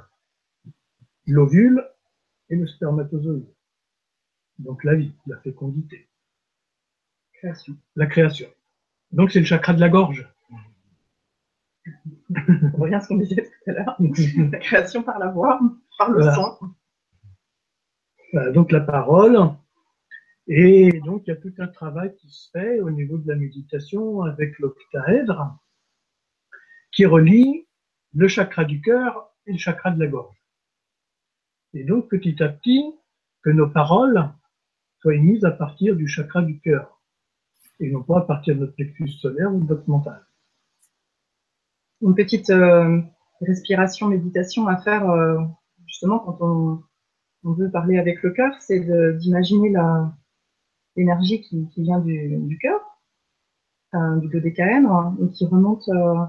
L'ovule 1.26 1.88
et 2.50 2.56
le 2.56 2.68
spermatozoïde. 2.68 3.54
Donc 4.60 4.84
la 4.84 4.96
vie, 4.96 5.14
la 5.26 5.38
fécondité. 5.38 6.08
Création. 7.34 7.76
La 7.96 8.06
création. 8.06 8.48
Donc 9.12 9.32
c'est 9.32 9.40
le 9.40 9.46
chakra 9.46 9.74
de 9.74 9.80
la 9.80 9.90
gorge. 9.90 10.33
On 12.76 12.78
revient 12.78 12.96
à 12.96 13.02
ce 13.02 13.08
qu'on 13.10 13.18
disait 13.18 13.44
tout 13.44 13.70
à 13.70 13.74
l'heure. 13.74 13.98
la 14.52 14.60
création 14.60 15.04
par 15.04 15.20
la 15.20 15.30
voix, 15.30 15.60
par 15.98 16.12
le 16.12 16.24
son. 16.32 16.58
donc 18.54 18.72
la 18.72 18.82
parole. 18.82 19.38
Et 20.48 21.00
donc 21.06 21.24
il 21.26 21.30
y 21.30 21.34
a 21.34 21.38
tout 21.38 21.54
un 21.60 21.68
travail 21.68 22.16
qui 22.18 22.30
se 22.30 22.50
fait 22.52 22.80
au 22.82 22.90
niveau 22.90 23.18
de 23.18 23.28
la 23.28 23.36
méditation 23.36 24.24
avec 24.24 24.60
l'octaèdre 24.60 25.58
qui 26.94 27.06
relie 27.06 27.68
le 28.14 28.28
chakra 28.28 28.64
du 28.64 28.80
cœur 28.82 29.34
et 29.46 29.52
le 29.52 29.58
chakra 29.58 29.92
de 29.92 30.00
la 30.00 30.08
gorge. 30.08 30.38
Et 31.74 31.84
donc, 31.84 32.08
petit 32.10 32.42
à 32.42 32.50
petit, 32.50 32.94
que 33.42 33.50
nos 33.50 33.68
paroles 33.68 34.30
soient 35.00 35.16
émises 35.16 35.44
à 35.44 35.52
partir 35.52 35.96
du 35.96 36.08
chakra 36.08 36.44
du 36.44 36.60
cœur, 36.60 37.02
et 37.80 37.92
non 37.92 38.04
pas 38.04 38.20
à 38.20 38.22
partir 38.22 38.56
de 38.56 38.62
notre 38.62 38.76
plexus 38.76 39.10
solaire 39.10 39.54
ou 39.54 39.62
de 39.62 39.74
notre 39.74 39.90
mental. 39.90 40.24
Une 42.04 42.16
petite 42.16 42.50
euh, 42.52 43.02
respiration, 43.42 44.08
méditation 44.08 44.68
à 44.68 44.78
faire, 44.78 45.10
euh, 45.10 45.40
justement, 45.88 46.20
quand 46.20 46.38
on, 46.42 46.84
veut 47.44 47.72
parler 47.72 47.98
avec 47.98 48.22
le 48.24 48.32
cœur, 48.32 48.54
c'est 48.62 48.80
d'imaginer 49.18 49.74
l'énergie 50.96 51.42
qui, 51.42 51.68
vient 51.78 52.00
du, 52.00 52.58
cœur, 52.62 52.80
du 54.22 54.30
dodécaèdre, 54.30 55.14
et 55.22 55.30
qui 55.32 55.46
remonte 55.46 55.88
euh, 55.90 56.26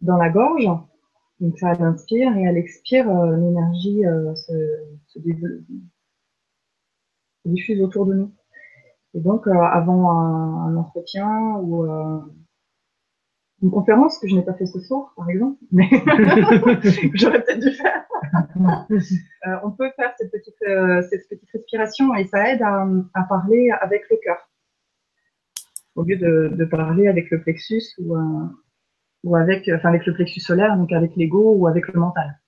dans 0.00 0.16
la 0.16 0.28
gorge, 0.30 0.68
donc 1.40 1.58
ça, 1.58 1.72
elle 1.72 1.82
inspire 1.82 2.34
et 2.36 2.42
elle 2.44 2.56
expire, 2.56 3.10
euh, 3.10 3.36
l'énergie 3.36 4.06
euh, 4.06 4.34
se, 4.34 4.52
diffuse 7.44 7.80
autour 7.82 8.06
de 8.06 8.14
nous. 8.14 8.32
Et 9.14 9.20
donc, 9.20 9.46
euh, 9.46 9.52
avant 9.52 10.10
un, 10.10 10.76
entretien 10.76 11.56
ou 11.58 11.84
une 13.62 13.70
conférence 13.70 14.18
que 14.18 14.28
je 14.28 14.34
n'ai 14.34 14.42
pas 14.42 14.54
fait 14.54 14.66
ce 14.66 14.80
soir, 14.80 15.12
par 15.16 15.30
exemple, 15.30 15.58
mais 15.72 15.88
j'aurais 17.14 17.42
peut-être 17.42 17.60
dû 17.60 17.72
faire. 17.72 18.04
on 19.64 19.70
peut 19.70 19.90
faire 19.96 20.12
cette 20.18 20.30
petite, 20.30 20.54
cette 21.10 21.28
petite 21.28 21.50
respiration 21.52 22.14
et 22.14 22.26
ça 22.26 22.52
aide 22.52 22.62
à, 22.62 23.22
parler 23.28 23.70
avec 23.80 24.02
le 24.10 24.16
cœur 24.22 24.38
au 25.94 26.04
lieu 26.04 26.16
de, 26.16 26.54
de, 26.54 26.64
parler 26.66 27.08
avec 27.08 27.30
le 27.30 27.40
plexus 27.40 27.94
ou, 27.98 28.16
ou 29.24 29.36
avec, 29.36 29.68
enfin 29.74 29.88
avec 29.88 30.06
le 30.06 30.14
plexus 30.14 30.40
solaire, 30.40 30.76
donc 30.76 30.92
avec 30.92 31.16
l'ego 31.16 31.54
ou 31.54 31.66
avec 31.66 31.88
le 31.88 31.98
mental. 31.98 32.38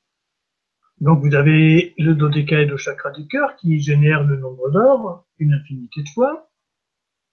Donc 1.00 1.20
vous 1.20 1.34
avez 1.34 1.94
le 1.98 2.14
dodécaèdre 2.14 2.74
au 2.74 2.76
chakra 2.76 3.10
du 3.10 3.26
cœur 3.28 3.54
qui 3.56 3.80
génère 3.80 4.24
le 4.24 4.36
nombre 4.36 4.70
d'or, 4.70 5.26
une 5.38 5.52
infinité 5.52 6.02
de 6.02 6.08
fois, 6.08 6.50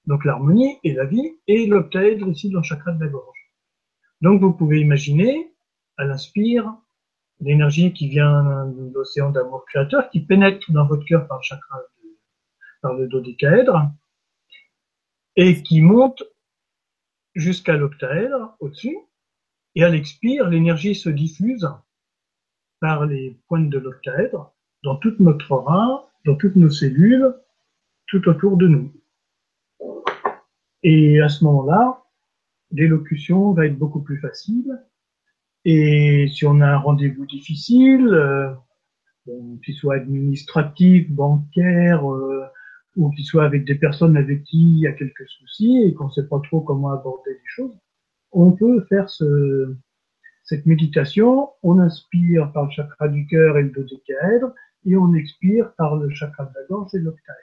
donc 0.06 0.24
l'harmonie 0.24 0.78
et 0.84 0.94
la 0.94 1.06
vie, 1.06 1.38
et 1.48 1.66
l'octaèdre 1.66 2.28
ici 2.28 2.52
dans 2.52 2.60
le 2.60 2.64
chakra 2.64 2.92
de 2.92 3.04
la 3.04 3.10
gorge. 3.10 3.35
Donc 4.22 4.42
vous 4.42 4.54
pouvez 4.54 4.80
imaginer, 4.80 5.54
à 5.98 6.06
l'inspire, 6.06 6.74
l'énergie 7.40 7.94
qui 7.94 8.08
vient 8.08 8.66
de 8.68 8.94
l'océan 8.94 9.32
d'amour 9.32 9.66
créateur, 9.66 10.10
qui 10.10 10.22
pénètre 10.22 10.72
dans 10.72 10.88
votre 10.88 11.06
cœur 11.06 11.28
par 11.28 11.38
le 11.38 11.44
chakra, 11.44 11.82
par 12.82 12.94
le 12.94 13.08
dodécaèdre, 13.08 13.92
et 15.36 15.62
qui 15.64 15.82
monte 15.82 16.24
jusqu'à 17.34 17.76
l'octaèdre 17.76 18.56
au-dessus, 18.60 18.98
et 19.76 19.84
à 19.84 19.90
l'expire, 19.90 20.50
l'énergie 20.50 20.96
se 20.96 21.10
diffuse 21.10 21.68
par 22.80 23.06
les 23.06 23.38
pointes 23.48 23.70
de 23.70 23.78
l'octaèdre 23.78 24.54
dans 24.84 24.96
toute 24.96 25.20
notre 25.20 25.52
aura, 25.52 26.10
dans 26.26 26.36
toutes 26.36 26.56
nos 26.56 26.70
cellules, 26.70 27.36
tout 28.08 28.30
autour 28.30 28.56
de 28.56 28.68
nous. 28.68 28.94
Et 30.84 31.20
à 31.20 31.28
ce 31.28 31.44
moment-là, 31.44 32.05
l'élocution 32.76 33.54
va 33.54 33.66
être 33.66 33.78
beaucoup 33.78 34.02
plus 34.02 34.20
facile. 34.20 34.80
Et 35.66 36.28
si 36.34 36.46
on 36.46 36.62
a 36.62 36.68
un 36.68 36.78
rendez-vous 36.78 37.26
difficile, 37.26 38.08
euh, 38.08 38.54
qu'il 39.64 39.74
soit 39.74 39.96
administratif, 39.96 41.10
bancaire, 41.10 42.10
euh, 42.12 42.46
ou 42.96 43.10
qu'il 43.12 43.26
soit 43.26 43.46
avec 43.46 43.66
des 43.66 43.76
personnes 43.76 44.16
avec 44.16 44.44
qui 44.44 44.62
il 44.62 44.80
y 44.80 44.88
a 44.88 44.94
quelques 44.94 45.28
soucis 45.28 45.82
et 45.84 45.94
qu'on 45.94 46.06
ne 46.06 46.12
sait 46.12 46.28
pas 46.28 46.40
trop 46.40 46.62
comment 46.62 46.92
aborder 46.92 47.32
les 47.32 47.40
choses, 47.46 47.76
on 48.32 48.52
peut 48.52 48.86
faire 48.90 49.10
ce, 49.10 49.76
cette 50.44 50.66
méditation. 50.66 51.50
On 51.64 51.80
inspire 51.80 52.52
par 52.54 52.66
le 52.66 52.72
chakra 52.72 53.08
du 53.10 53.26
cœur 53.28 53.58
et 53.58 53.64
le 53.64 53.72
dodécaèdre 53.72 54.54
et 54.86 54.96
on 54.96 55.14
expire 55.14 55.74
par 55.76 55.96
le 55.96 56.10
chakra 56.12 56.46
de 56.46 56.52
la 56.56 56.66
gorge 56.70 56.94
et 56.94 57.00
l'octaèdre. 57.00 57.40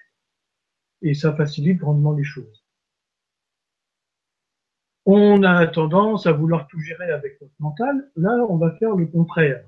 Et 1.02 1.14
ça 1.14 1.34
facilite 1.34 1.78
grandement 1.78 2.12
les 2.12 2.24
choses. 2.24 2.61
On 5.04 5.42
a 5.42 5.66
tendance 5.66 6.26
à 6.26 6.32
vouloir 6.32 6.68
tout 6.68 6.78
gérer 6.78 7.10
avec 7.10 7.40
notre 7.40 7.54
mental. 7.58 8.10
Là, 8.16 8.46
on 8.48 8.56
va 8.56 8.72
faire 8.76 8.94
le 8.94 9.06
contraire. 9.06 9.64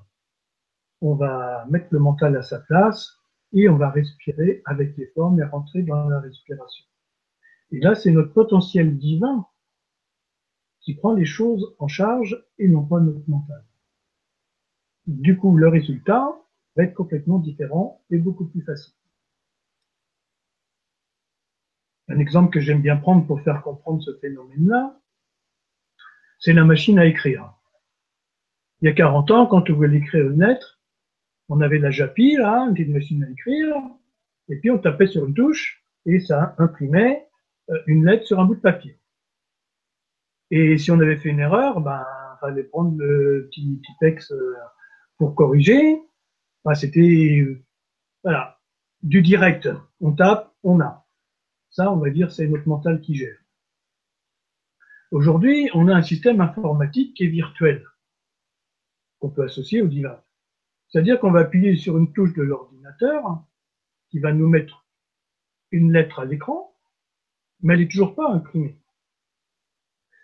On 1.01 1.15
va 1.15 1.65
mettre 1.69 1.87
le 1.91 1.99
mental 1.99 2.37
à 2.37 2.41
sa 2.41 2.59
place 2.59 3.19
et 3.51 3.67
on 3.67 3.77
va 3.77 3.89
respirer 3.89 4.61
avec 4.65 4.95
les 4.97 5.07
formes 5.07 5.39
et 5.41 5.43
rentrer 5.43 5.83
dans 5.83 6.07
la 6.07 6.19
respiration. 6.21 6.85
Et 7.71 7.79
là, 7.79 7.95
c'est 7.95 8.11
notre 8.11 8.33
potentiel 8.33 8.97
divin 8.97 9.45
qui 10.79 10.93
prend 10.93 11.13
les 11.13 11.25
choses 11.25 11.75
en 11.79 11.87
charge 11.87 12.45
et 12.57 12.67
non 12.67 12.85
pas 12.85 12.99
notre 12.99 13.27
mental. 13.29 13.63
Du 15.07 15.37
coup, 15.37 15.55
le 15.57 15.67
résultat 15.67 16.33
va 16.75 16.83
être 16.83 16.93
complètement 16.93 17.39
différent 17.39 18.01
et 18.09 18.17
beaucoup 18.17 18.45
plus 18.45 18.61
facile. 18.61 18.93
Un 22.07 22.19
exemple 22.19 22.53
que 22.53 22.59
j'aime 22.59 22.81
bien 22.81 22.97
prendre 22.97 23.25
pour 23.25 23.41
faire 23.41 23.61
comprendre 23.63 24.01
ce 24.01 24.15
phénomène-là, 24.19 24.99
c'est 26.45 26.53
la 26.53 26.63
machine 26.63 26.99
à 26.99 27.05
écrire. 27.07 27.55
Il 28.79 28.85
y 28.85 28.91
a 28.91 28.93
40 28.93 29.31
ans, 29.31 29.47
quand 29.47 29.67
on 29.67 29.73
voulait 29.73 29.97
écrire 29.97 30.29
une 30.29 30.45
lettre, 30.45 30.79
on 31.49 31.59
avait 31.59 31.79
la 31.79 31.89
JAPI, 31.89 32.35
là, 32.35 32.71
une 32.75 32.93
machine 32.93 33.23
à 33.23 33.29
écrire, 33.31 33.75
et 34.49 34.57
puis 34.57 34.69
on 34.69 34.77
tapait 34.77 35.07
sur 35.07 35.25
une 35.25 35.33
touche, 35.33 35.83
et 36.05 36.19
ça 36.19 36.53
imprimait 36.59 37.27
euh, 37.71 37.79
une 37.87 38.05
lettre 38.05 38.27
sur 38.27 38.39
un 38.39 38.45
bout 38.45 38.53
de 38.53 38.61
papier. 38.61 38.99
Et 40.51 40.77
si 40.77 40.91
on 40.91 40.99
avait 40.99 41.17
fait 41.17 41.29
une 41.29 41.39
erreur, 41.39 41.81
ben, 41.81 42.05
fallait 42.39 42.65
prendre 42.65 42.95
le 42.95 43.49
petit, 43.49 43.81
texte 43.99 44.31
euh, 44.31 44.53
pour 45.17 45.33
corriger. 45.33 45.99
Ben, 46.63 46.75
c'était, 46.75 47.43
euh, 48.27 48.39
du 49.01 49.23
direct. 49.23 49.67
On 49.99 50.11
tape, 50.11 50.53
on 50.61 50.79
a. 50.79 51.07
Ça, 51.71 51.91
on 51.91 51.97
va 51.97 52.11
dire, 52.11 52.31
c'est 52.31 52.47
notre 52.47 52.67
mental 52.67 53.01
qui 53.01 53.15
gère. 53.15 53.44
Aujourd'hui, 55.15 55.69
on 55.73 55.87
a 55.87 55.95
un 55.95 56.01
système 56.01 56.41
informatique 56.41 57.13
qui 57.13 57.23
est 57.23 57.27
virtuel, 57.27 57.85
qu'on 59.19 59.29
peut 59.29 59.45
associer 59.45 59.81
au 59.81 59.87
divin. 59.87 60.19
C'est-à-dire 60.89 61.21
qu'on 61.21 61.31
va 61.31 61.39
appuyer 61.39 61.77
sur 61.77 61.97
une 61.97 62.11
touche 62.11 62.33
de 62.33 62.41
l'ordinateur 62.41 63.41
qui 64.09 64.19
va 64.19 64.33
nous 64.33 64.49
mettre 64.49 64.85
une 65.71 65.93
lettre 65.93 66.19
à 66.19 66.25
l'écran, 66.25 66.75
mais 67.61 67.75
elle 67.75 67.79
n'est 67.79 67.87
toujours 67.87 68.13
pas 68.13 68.29
imprimée. 68.29 68.77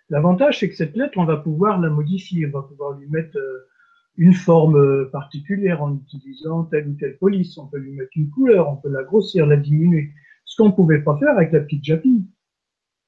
L'avantage, 0.10 0.60
c'est 0.60 0.68
que 0.68 0.76
cette 0.76 0.98
lettre, 0.98 1.18
on 1.18 1.24
va 1.24 1.38
pouvoir 1.38 1.80
la 1.80 1.90
modifier, 1.90 2.46
on 2.48 2.52
va 2.60 2.64
pouvoir 2.64 3.00
lui 3.00 3.08
mettre 3.08 3.38
euh, 3.38 3.70
une 4.18 4.34
forme 4.34 4.76
euh, 4.76 5.10
particulière 5.10 5.82
en 5.82 5.96
utilisant 5.96 6.66
telle 6.66 6.90
ou 6.90 6.96
telle 6.96 7.18
police, 7.18 7.58
on 7.58 7.68
peut 7.68 7.80
lui 7.80 7.94
mettre 7.94 8.12
une 8.18 8.30
couleur, 8.30 8.68
on 8.68 8.76
peut 8.76 8.90
la 8.90 9.04
grossir, 9.04 9.46
la 9.46 9.56
diminuer, 9.56 10.12
ce 10.44 10.58
qu'on 10.58 10.68
ne 10.68 10.74
pouvait 10.74 11.02
pas 11.02 11.18
faire 11.18 11.32
avec 11.38 11.54
la 11.54 11.62
petite 11.62 11.86
Japi. 11.86 12.28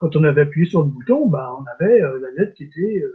Quand 0.03 0.17
on 0.17 0.25
avait 0.25 0.41
appuyé 0.41 0.69
sur 0.69 0.83
le 0.83 0.89
bouton, 0.89 1.29
bah, 1.29 1.55
on 1.57 1.63
avait 1.63 2.01
euh, 2.01 2.19
la 2.19 2.29
lettre 2.31 2.55
qui 2.55 2.65
était 2.65 3.05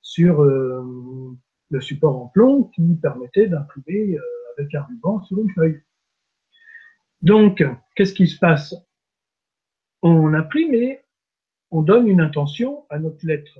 sur 0.00 0.42
le 0.42 1.80
support 1.82 2.16
en 2.16 2.28
plomb 2.28 2.64
qui 2.74 2.94
permettait 2.94 3.46
d'imprimer 3.46 4.16
avec 4.56 4.74
un 4.74 4.84
ruban 4.84 5.22
sur 5.24 5.38
une 5.38 5.50
feuille. 5.50 5.82
Donc, 7.20 7.62
qu'est-ce 7.94 8.14
qui 8.14 8.26
se 8.26 8.38
passe? 8.38 8.74
On 10.00 10.32
imprime 10.32 10.72
et 10.72 11.04
on 11.70 11.82
donne 11.82 12.08
une 12.08 12.22
intention 12.22 12.86
à 12.88 12.98
notre 12.98 13.26
lettre. 13.26 13.58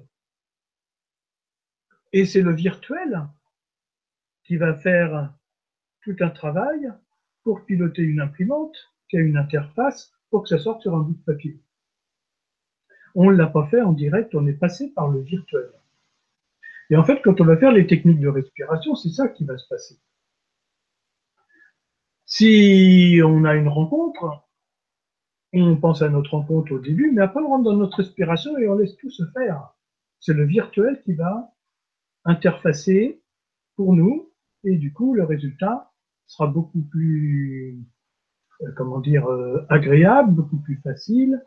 Et 2.15 2.25
c'est 2.25 2.41
le 2.41 2.55
virtuel 2.55 3.29
qui 4.45 4.57
va 4.57 4.73
faire 4.73 5.35
tout 6.01 6.17
un 6.21 6.31
travail 6.31 6.95
pour 7.43 7.67
piloter 7.67 8.01
une 8.01 8.21
imprimante 8.21 8.75
qui 9.11 9.19
a 9.19 9.21
une 9.21 9.37
interface 9.37 10.11
pour 10.31 10.45
que 10.45 10.49
ça 10.49 10.59
sorte 10.59 10.81
sur 10.81 10.97
un 10.97 11.01
bout 11.01 11.13
de 11.13 11.25
papier. 11.25 11.61
On 13.15 13.31
ne 13.31 13.37
l'a 13.37 13.47
pas 13.47 13.67
fait 13.67 13.81
en 13.81 13.93
direct, 13.93 14.35
on 14.35 14.47
est 14.47 14.53
passé 14.53 14.93
par 14.95 15.09
le 15.09 15.21
virtuel. 15.21 15.71
Et 16.91 16.97
en 16.97 17.05
fait, 17.05 17.21
quand 17.23 17.41
on 17.41 17.45
va 17.45 17.57
faire 17.57 17.73
les 17.73 17.87
techniques 17.87 18.21
de 18.21 18.29
respiration, 18.29 18.95
c'est 18.95 19.11
ça 19.11 19.29
qui 19.29 19.45
va 19.45 19.59
se 19.59 19.69
passer. 19.69 19.99
Si 22.25 23.21
on 23.25 23.45
a 23.45 23.55
une 23.55 23.69
rencontre, 23.69 24.45
on 25.53 25.77
pense 25.77 26.03
à 26.03 26.09
notre 26.09 26.33
rencontre 26.33 26.73
au 26.73 26.79
début, 26.79 27.11
mais 27.11 27.23
après 27.23 27.41
on 27.41 27.49
rentre 27.49 27.65
dans 27.65 27.77
notre 27.77 27.97
respiration 27.99 28.57
et 28.59 28.69
on 28.69 28.75
laisse 28.75 28.97
tout 28.97 29.11
se 29.11 29.25
faire. 29.33 29.75
C'est 30.21 30.35
le 30.35 30.45
virtuel 30.45 31.01
qui 31.05 31.15
va 31.15 31.55
interfacer 32.25 33.23
pour 33.77 33.95
nous 33.95 34.31
et 34.65 34.77
du 34.77 34.93
coup 34.93 35.15
le 35.15 35.25
résultat 35.25 35.91
sera 36.27 36.47
beaucoup 36.47 36.83
plus, 36.83 37.83
euh, 38.61 38.73
comment 38.77 39.01
dire, 39.01 39.27
euh, 39.27 39.65
agréable, 39.71 40.33
beaucoup 40.33 40.59
plus 40.59 40.77
facile 40.83 41.43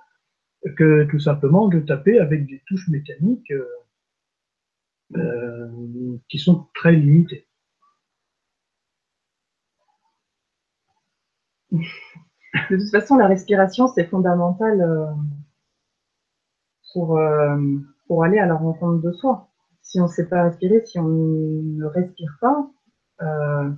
que 0.78 1.06
tout 1.10 1.20
simplement 1.20 1.68
de 1.68 1.80
taper 1.80 2.20
avec 2.20 2.46
des 2.48 2.62
touches 2.68 2.88
mécaniques 2.90 3.52
euh, 5.16 6.18
qui 6.30 6.40
sont 6.40 6.68
très 6.74 6.94
limitées. 6.94 7.48
De 11.72 12.78
toute 12.78 12.92
façon, 12.92 13.16
la 13.16 13.28
respiration, 13.28 13.88
c'est 13.88 14.06
fondamental 14.06 14.82
euh, 14.82 15.06
pour, 16.94 17.18
euh, 17.18 17.58
pour 18.08 18.24
aller 18.24 18.40
à 18.40 18.46
la 18.46 18.56
rencontre 18.56 19.02
de 19.02 19.12
soi. 19.12 19.50
Si 19.82 20.00
on 20.00 20.04
ne 20.04 20.10
sait 20.10 20.28
pas 20.28 20.44
respirer, 20.44 20.82
si 20.86 21.00
on 21.00 21.08
ne 21.08 21.86
respire 21.86 22.38
pas, 22.42 22.70
euh, 23.22 23.70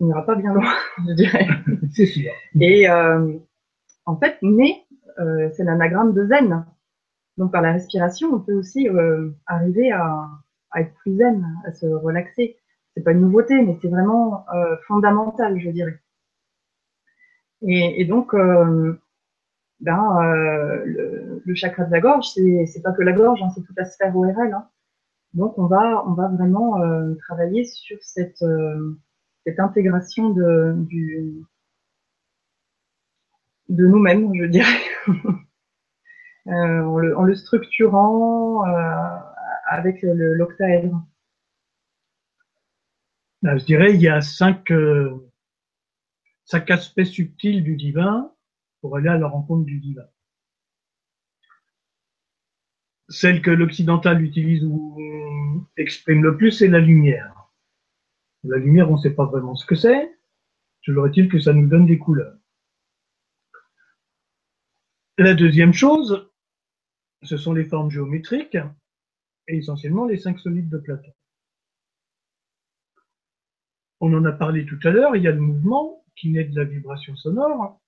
on 0.00 0.06
n'ira 0.06 0.24
pas 0.24 0.34
bien 0.34 0.52
loin, 0.52 0.72
je 1.08 1.12
dirais. 1.14 1.46
C'est 1.92 2.06
sûr. 2.06 2.32
Et 2.60 2.88
en 2.88 4.16
fait, 4.16 4.38
mais 4.42 4.84
c'est 5.52 5.64
l'anagramme 5.64 6.14
de 6.14 6.26
zen. 6.26 6.64
Donc 7.36 7.52
par 7.52 7.62
la 7.62 7.72
respiration, 7.72 8.32
on 8.32 8.40
peut 8.40 8.54
aussi 8.54 8.88
arriver 9.46 9.92
à, 9.92 10.28
être 10.76 10.94
plus 10.94 11.16
zen, 11.16 11.46
à 11.66 11.72
se 11.72 11.86
relaxer. 11.86 12.56
C'est 12.94 13.02
pas 13.02 13.12
une 13.12 13.20
nouveauté, 13.20 13.60
mais 13.62 13.78
c'est 13.80 13.88
vraiment 13.88 14.46
fondamental, 14.86 15.60
je 15.60 15.70
dirais. 15.70 16.00
Et, 17.62 18.04
donc, 18.04 18.34
euh, 18.34 18.98
ben, 19.80 20.18
euh, 20.22 21.40
le, 21.44 21.54
chakra 21.54 21.84
de 21.84 21.92
la 21.92 22.00
gorge, 22.00 22.26
c'est 22.34 22.82
pas 22.82 22.92
que 22.92 23.02
la 23.02 23.12
gorge, 23.12 23.42
hein, 23.42 23.50
c'est 23.54 23.62
toute 23.62 23.76
la 23.76 23.84
sphère 23.84 24.16
ORL. 24.16 24.52
Hein. 24.54 24.68
Donc, 25.34 25.58
on 25.58 25.66
va, 25.66 26.04
on 26.06 26.14
va 26.14 26.28
vraiment 26.28 26.80
euh, 26.82 27.14
travailler 27.26 27.64
sur 27.64 27.98
cette, 28.02 28.44
intégration 29.58 30.30
de 30.30 30.74
nous-mêmes, 33.68 34.32
je 34.34 34.44
dirais, 34.44 34.78
en, 36.46 36.98
le, 36.98 37.16
en, 37.16 37.22
le, 37.22 37.34
structurant 37.34 38.62
avec 39.68 40.00
l'octaèdre. 40.02 41.02
Je 43.42 43.64
dirais, 43.64 43.94
il 43.94 44.00
y 44.00 44.08
a 44.08 44.20
cinq 44.20 44.70
cinq 46.50 46.70
aspects 46.70 47.04
subtils 47.04 47.62
du 47.62 47.76
divin 47.76 48.32
pour 48.80 48.96
aller 48.96 49.08
à 49.08 49.16
la 49.16 49.28
rencontre 49.28 49.64
du 49.64 49.78
divin. 49.78 50.06
Celle 53.08 53.40
que 53.40 53.50
l'occidental 53.50 54.22
utilise 54.22 54.64
ou 54.64 54.98
exprime 55.76 56.22
le 56.22 56.36
plus, 56.36 56.52
c'est 56.52 56.68
la 56.68 56.80
lumière. 56.80 57.50
La 58.44 58.56
lumière, 58.56 58.90
on 58.90 58.96
ne 58.96 59.00
sait 59.00 59.14
pas 59.14 59.26
vraiment 59.26 59.54
ce 59.54 59.66
que 59.66 59.74
c'est. 59.74 60.16
Toujours 60.82 61.06
est-il 61.06 61.28
que 61.28 61.38
ça 61.38 61.52
nous 61.52 61.68
donne 61.68 61.86
des 61.86 61.98
couleurs. 61.98 62.39
La 65.20 65.34
deuxième 65.34 65.74
chose, 65.74 66.30
ce 67.22 67.36
sont 67.36 67.52
les 67.52 67.66
formes 67.66 67.90
géométriques 67.90 68.56
et 69.48 69.58
essentiellement 69.58 70.06
les 70.06 70.16
cinq 70.16 70.38
solides 70.38 70.70
de 70.70 70.78
Platon. 70.78 71.12
On 74.00 74.14
en 74.14 74.24
a 74.24 74.32
parlé 74.32 74.64
tout 74.64 74.78
à 74.82 74.88
l'heure, 74.88 75.14
il 75.16 75.22
y 75.22 75.28
a 75.28 75.32
le 75.32 75.42
mouvement, 75.42 76.02
qui 76.16 76.30
naît 76.30 76.44
de 76.44 76.56
la 76.56 76.64
vibration 76.64 77.16
sonore. 77.16 77.78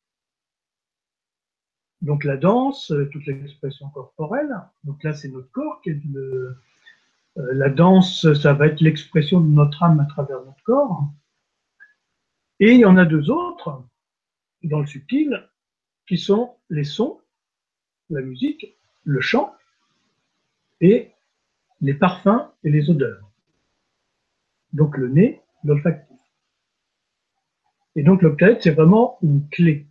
Donc 2.02 2.24
la 2.24 2.36
danse, 2.36 2.92
toute 3.10 3.24
l'expression 3.24 3.88
corporelle. 3.88 4.54
Donc 4.84 5.02
là, 5.02 5.14
c'est 5.14 5.30
notre 5.30 5.50
corps 5.52 5.80
qui 5.80 5.88
est 5.88 6.00
le, 6.12 6.58
euh, 7.38 7.54
la 7.54 7.70
danse, 7.70 8.30
ça 8.34 8.52
va 8.52 8.66
être 8.66 8.82
l'expression 8.82 9.40
de 9.40 9.48
notre 9.48 9.82
âme 9.82 10.00
à 10.00 10.04
travers 10.04 10.44
notre 10.44 10.62
corps. 10.64 11.08
Et 12.60 12.74
il 12.74 12.80
y 12.80 12.84
en 12.84 12.98
a 12.98 13.06
deux 13.06 13.30
autres, 13.30 13.82
dans 14.64 14.80
le 14.80 14.86
subtil, 14.86 15.48
qui 16.06 16.18
sont 16.18 16.58
les 16.68 16.84
sons 16.84 17.21
la 18.10 18.20
musique, 18.20 18.76
le 19.04 19.20
chant 19.20 19.54
et 20.80 21.10
les 21.80 21.94
parfums 21.94 22.50
et 22.64 22.70
les 22.70 22.90
odeurs. 22.90 23.30
Donc 24.72 24.96
le 24.96 25.08
nez, 25.08 25.42
l'olfactif. 25.64 26.18
Et 27.94 28.02
donc 28.02 28.22
l'octaèdre, 28.22 28.60
c'est 28.62 28.70
vraiment 28.70 29.18
une 29.22 29.48
clé. 29.48 29.86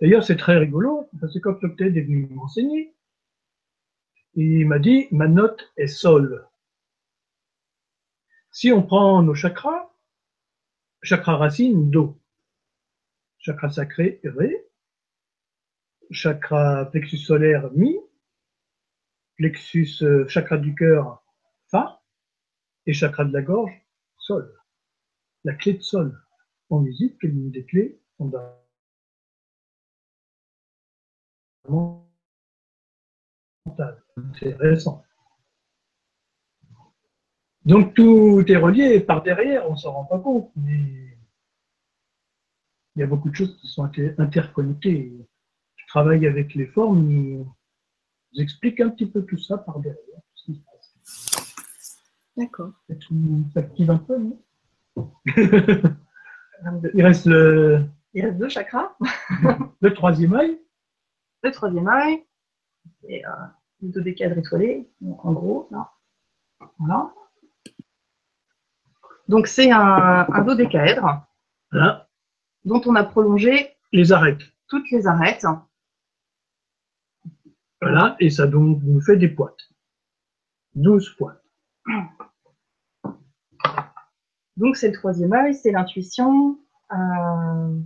D'ailleurs, 0.00 0.24
c'est 0.24 0.36
très 0.36 0.58
rigolo, 0.58 1.08
parce 1.20 1.32
que 1.32 1.38
quand 1.38 1.62
est 1.62 2.00
venu 2.00 2.26
m'enseigner, 2.26 2.92
il 4.34 4.66
m'a 4.66 4.78
dit, 4.78 5.06
ma 5.12 5.28
note 5.28 5.72
est 5.76 5.86
sol. 5.86 6.48
Si 8.50 8.72
on 8.72 8.82
prend 8.82 9.22
nos 9.22 9.34
chakras, 9.34 9.90
chakra 11.02 11.36
racine, 11.36 11.90
do. 11.90 12.18
Chakra 13.38 13.70
sacré, 13.70 14.20
ré. 14.24 14.66
Chakra 16.12 16.86
plexus 16.86 17.18
solaire, 17.18 17.70
mi. 17.72 17.96
Plexus, 19.36 20.02
euh, 20.02 20.28
chakra 20.28 20.58
du 20.58 20.74
cœur, 20.74 21.24
fa. 21.68 22.02
Et 22.86 22.92
chakra 22.92 23.24
de 23.24 23.32
la 23.32 23.42
gorge, 23.42 23.72
sol. 24.18 24.54
La 25.44 25.54
clé 25.54 25.74
de 25.74 25.82
sol. 25.82 26.22
En 26.68 26.80
musique, 26.80 27.16
c'est 27.20 27.28
une 27.28 27.50
des 27.50 27.64
clés 27.64 28.00
fondamentales 28.16 28.62
intéressant. 34.16 35.04
Donc 37.64 37.94
tout 37.94 38.44
est 38.48 38.56
relié 38.56 39.00
par 39.00 39.22
derrière, 39.22 39.70
on 39.70 39.76
s'en 39.76 39.92
rend 39.92 40.04
pas 40.04 40.18
compte, 40.18 40.50
mais 40.56 41.16
il 42.94 43.00
y 43.00 43.02
a 43.02 43.06
beaucoup 43.06 43.30
de 43.30 43.34
choses 43.34 43.56
qui 43.58 43.68
sont 43.68 43.88
interconnectées. 44.18 45.12
Je 45.92 45.98
travaille 45.98 46.26
avec 46.26 46.54
les 46.54 46.64
formes, 46.68 47.02
nous 47.06 47.46
explique 48.38 48.80
un 48.80 48.88
petit 48.88 49.04
peu 49.04 49.26
tout 49.26 49.36
ça 49.36 49.58
par 49.58 49.78
derrière, 49.78 50.22
ce 50.32 50.44
qui 50.46 50.54
se 50.54 50.60
passe. 50.64 52.02
D'accord. 52.34 52.70
Ça 52.88 53.60
active 53.60 53.90
un 53.90 53.98
peu, 53.98 54.16
non 54.16 54.40
Il 56.94 57.04
reste 57.04 57.26
le. 57.26 57.84
Il 58.14 58.24
reste 58.24 58.38
deux 58.38 58.48
chakras. 58.48 58.96
le 59.82 59.92
troisième 59.92 60.32
œil. 60.32 60.58
Le 61.42 61.50
troisième 61.50 61.88
œil. 61.88 62.24
Et 63.06 63.22
euh, 63.26 63.30
le 63.82 63.88
dodécaèdre 63.90 64.38
étoilé, 64.38 64.88
en 65.04 65.32
gros, 65.34 65.68
là. 65.70 65.92
Voilà. 66.78 67.12
Donc 69.28 69.46
c'est 69.46 69.70
un, 69.70 70.26
un 70.26 70.40
dodécaèdre 70.42 71.26
Là. 71.70 72.08
dont 72.64 72.80
on 72.86 72.94
a 72.94 73.04
prolongé 73.04 73.76
Les 73.92 74.10
arêtes. 74.10 74.40
toutes 74.68 74.90
les 74.90 75.06
arêtes. 75.06 75.44
Voilà, 77.82 78.16
et 78.20 78.30
ça 78.30 78.46
donc 78.46 78.80
nous 78.84 79.00
fait 79.00 79.16
des 79.16 79.28
pointes. 79.28 79.68
12 80.76 81.16
pointes. 81.18 81.42
Donc 84.56 84.76
c'est 84.76 84.86
le 84.86 84.94
troisième 84.94 85.32
œil, 85.32 85.52
c'est 85.52 85.72
l'intuition, 85.72 86.60
euh, 86.92 87.76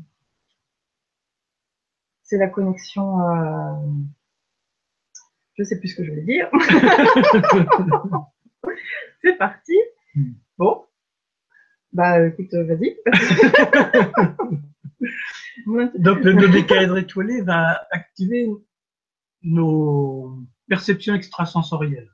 c'est 2.23 2.36
la 2.36 2.48
connexion. 2.48 3.20
euh, 3.27 3.73
je 5.55 5.64
sais 5.64 5.78
plus 5.78 5.89
ce 5.89 5.97
que 5.97 6.05
je 6.05 6.10
voulais 6.10 6.24
dire. 6.24 6.51
c'est 9.23 9.39
parti. 9.39 9.77
Hmm. 10.14 10.32
Bon. 10.59 10.85
Bah 11.94 12.27
écoute, 12.27 12.52
euh, 12.52 12.64
vas-y. 12.64 12.98
Donc 15.98 16.23
le 16.23 16.35
dodécaèdre 16.35 16.98
étoilé 16.98 17.40
va 17.40 17.86
activer 17.90 18.47
nos 19.47 20.43
perceptions 20.68 21.14
extrasensorielles. 21.14 22.12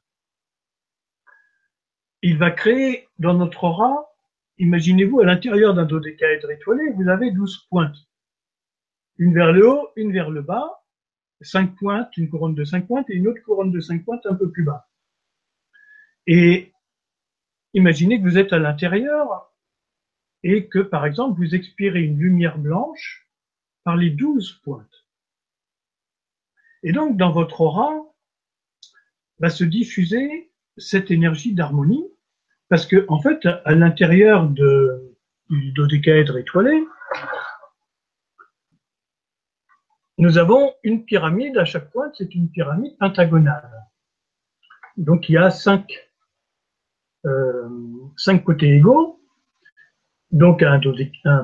Il 2.21 2.39
va 2.39 2.51
créer 2.51 3.09
dans 3.19 3.35
notre 3.35 3.65
aura, 3.65 4.07
imaginez-vous 4.59 5.21
à 5.21 5.25
l'intérieur 5.25 5.75
d'un 5.75 5.87
dodécaèdre 5.87 6.51
étoilé, 6.51 6.91
vous 6.93 7.09
avez 7.09 7.33
12 7.33 7.67
pointes. 7.69 7.97
Une 9.17 9.35
vers 9.35 9.53
le 9.53 9.69
haut, 9.69 9.89
une 9.97 10.13
vers 10.13 10.31
le 10.31 10.43
bas, 10.43 10.85
5 11.41 11.75
pointes, 11.77 12.17
une 12.17 12.29
couronne 12.29 12.55
de 12.55 12.65
5 12.65 12.87
pointes 12.87 13.11
et 13.11 13.15
une 13.15 13.27
autre 13.27 13.43
couronne 13.43 13.73
de 13.73 13.81
5 13.81 14.05
pointes 14.05 14.27
un 14.27 14.35
peu 14.35 14.51
plus 14.51 14.63
bas. 14.63 14.89
Et 16.27 16.73
imaginez 17.75 18.19
que 18.19 18.29
vous 18.29 18.39
êtes 18.39 18.53
à 18.53 18.59
l'intérieur 18.59 19.53
et 20.45 20.69
que 20.69 20.79
par 20.79 21.07
exemple 21.07 21.39
vous 21.39 21.55
expirez 21.55 22.03
une 22.03 22.19
lumière 22.19 22.59
blanche 22.59 23.29
par 23.85 23.97
les 23.97 24.11
12 24.11 24.61
pointes. 24.63 25.02
Et 26.83 26.93
donc, 26.93 27.17
dans 27.17 27.31
votre 27.31 27.61
aura, 27.61 27.93
va 29.39 29.51
se 29.51 29.65
diffuser 29.65 30.53
cette 30.77 31.11
énergie 31.11 31.55
d'harmonie, 31.55 32.05
parce 32.69 32.87
que, 32.87 33.05
en 33.09 33.21
fait, 33.21 33.47
à 33.65 33.75
l'intérieur 33.75 34.49
de, 34.49 35.15
du 35.51 35.73
dodécaèdre 35.73 36.39
étoilé, 36.39 36.85
nous 40.19 40.39
avons 40.39 40.73
une 40.83 41.05
pyramide 41.05 41.59
à 41.59 41.65
chaque 41.65 41.91
pointe, 41.91 42.15
c'est 42.17 42.35
une 42.35 42.51
pyramide 42.51 42.97
pentagonale. 42.99 43.71
Donc, 44.97 45.29
il 45.29 45.33
y 45.33 45.37
a 45.37 45.51
cinq, 45.51 46.11
euh, 47.27 47.69
cinq 48.17 48.45
côtés 48.45 48.77
égaux, 48.77 49.21
donc 50.31 50.63
un, 50.63 50.81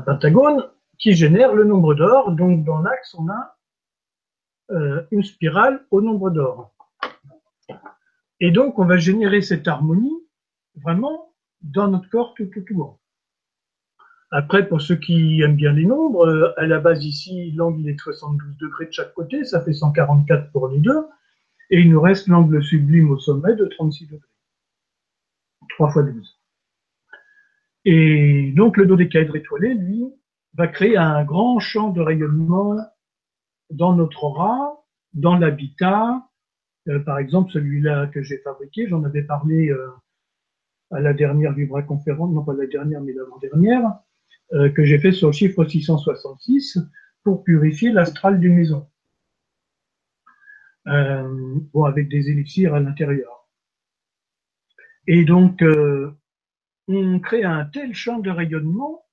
pentagone 0.01 0.65
qui 0.99 1.13
génère 1.13 1.55
le 1.55 1.65
nombre 1.65 1.95
d'or. 1.95 2.33
Donc, 2.33 2.65
dans 2.65 2.81
l'axe, 2.81 3.15
on 3.15 3.29
a 3.29 3.58
une 4.71 5.23
spirale 5.23 5.85
au 5.91 6.03
nombre 6.03 6.31
d'or. 6.31 6.75
Et 8.41 8.51
donc, 8.51 8.79
on 8.79 8.85
va 8.85 8.97
générer 8.97 9.43
cette 9.43 9.67
harmonie 9.67 10.23
vraiment 10.77 11.35
dans 11.63 11.89
notre 11.89 12.09
corps 12.09 12.35
tout 12.35 12.51
autour. 12.57 12.99
Après, 14.31 14.69
pour 14.69 14.81
ceux 14.81 14.97
qui 14.97 15.41
aiment 15.41 15.57
bien 15.57 15.73
les 15.73 15.87
nombres, 15.87 16.27
euh, 16.27 16.61
à 16.61 16.67
la 16.67 16.81
base 16.81 17.05
ici, 17.05 17.51
l'angle 17.53 17.89
est 17.89 17.95
de 17.95 18.01
72 18.01 18.57
degrés 18.59 18.87
de 18.87 18.93
chaque 18.93 19.15
côté, 19.15 19.45
ça 19.45 19.63
fait 19.63 19.73
144 19.73 20.53
pour 20.53 20.69
les 20.69 20.79
deux, 20.79 21.07
et 21.71 21.81
il 21.81 21.91
nous 21.91 22.01
reste 22.01 22.29
l'angle 22.29 22.63
sublime 22.63 23.11
au 23.11 23.19
sommet 23.19 23.55
de 23.55 23.65
36 23.65 24.07
degrés. 24.07 24.21
3 25.71 25.91
fois 25.91 26.03
12. 26.03 26.41
Et 27.87 28.53
donc, 28.55 28.77
le 28.77 28.85
dodécaèdre 28.85 29.37
étoilé, 29.37 29.73
lui, 29.75 30.05
va 30.55 30.69
créer 30.69 30.99
un 30.99 31.25
grand 31.25 31.59
champ 31.59 31.89
de 31.89 32.03
rayonnement 32.03 32.77
dans 33.71 33.95
notre 33.95 34.25
aura, 34.25 34.85
dans 35.15 35.37
l'habitat. 35.37 36.29
Euh, 36.89 37.01
par 37.01 37.19
exemple, 37.19 37.53
celui-là 37.53 38.07
que 38.09 38.23
j'ai 38.23 38.39
fabriqué, 38.39 38.89
j'en 38.89 39.05
avais 39.05 39.23
parlé 39.23 39.71
euh, 39.71 39.89
à 40.91 41.01
la 41.01 41.13
dernière 41.13 41.53
Vibra 41.53 41.83
conférence, 41.83 42.33
non 42.33 42.45
pas 42.45 42.55
la 42.55 42.67
dernière, 42.67 43.01
mais 43.01 43.13
l'avant-dernière, 43.13 43.99
euh, 44.53 44.71
que 44.71 44.85
j'ai 44.85 44.99
fait 44.99 45.13
sur 45.13 45.29
le 45.29 45.33
chiffre 45.33 45.65
666 45.65 46.79
pour 47.23 47.45
purifier 47.45 47.93
l'astral 47.93 48.41
des 48.41 48.49
maisons. 48.49 48.89
Bon, 50.87 51.85
avec 51.85 52.09
des 52.09 52.31
élixirs 52.31 52.73
à 52.73 52.81
l'intérieur. 52.81 53.47
Et 55.07 55.27
donc, 55.27 55.63
on 56.89 57.21
crée 57.21 57.45
un 57.45 57.67
tel 57.67 57.95
champ 57.95 58.21
de 58.21 58.31
rayonnement 58.31 59.05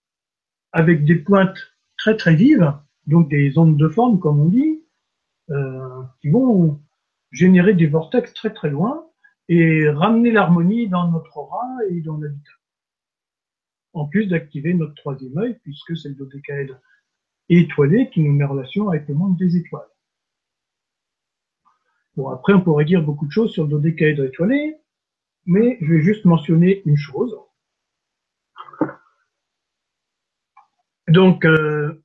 avec 0.71 1.03
des 1.03 1.15
pointes 1.15 1.75
très 1.97 2.15
très 2.15 2.35
vives, 2.35 2.73
donc 3.07 3.29
des 3.29 3.57
ondes 3.57 3.77
de 3.77 3.87
forme, 3.87 4.19
comme 4.19 4.39
on 4.39 4.49
dit, 4.49 4.83
euh, 5.51 6.01
qui 6.21 6.29
vont 6.29 6.81
générer 7.31 7.73
des 7.73 7.87
vortex 7.87 8.33
très 8.33 8.53
très 8.53 8.69
loin 8.69 9.05
et 9.47 9.87
ramener 9.89 10.31
l'harmonie 10.31 10.87
dans 10.87 11.11
notre 11.11 11.37
aura 11.37 11.67
et 11.89 12.01
dans 12.01 12.17
l'habitat. 12.17 12.51
En 13.93 14.07
plus 14.07 14.27
d'activer 14.27 14.73
notre 14.73 14.95
troisième 14.95 15.37
œil, 15.37 15.59
puisque 15.63 15.95
c'est 15.97 16.09
le 16.09 16.15
dodécaèdre 16.15 16.79
étoilé 17.49 18.09
qui 18.09 18.21
nous 18.21 18.33
met 18.33 18.43
en 18.43 18.49
relation 18.49 18.89
avec 18.89 19.07
le 19.07 19.13
monde 19.13 19.37
des 19.37 19.55
étoiles. 19.55 19.87
Bon, 22.15 22.29
après, 22.29 22.53
on 22.53 22.61
pourrait 22.61 22.85
dire 22.85 23.03
beaucoup 23.03 23.25
de 23.25 23.31
choses 23.31 23.51
sur 23.51 23.63
le 23.63 23.69
dodécaèdre 23.69 24.23
étoilé, 24.23 24.77
mais 25.45 25.77
je 25.81 25.93
vais 25.93 26.01
juste 26.01 26.25
mentionner 26.25 26.81
une 26.85 26.97
chose. 26.97 27.37
Donc, 31.07 31.45
euh, 31.45 32.01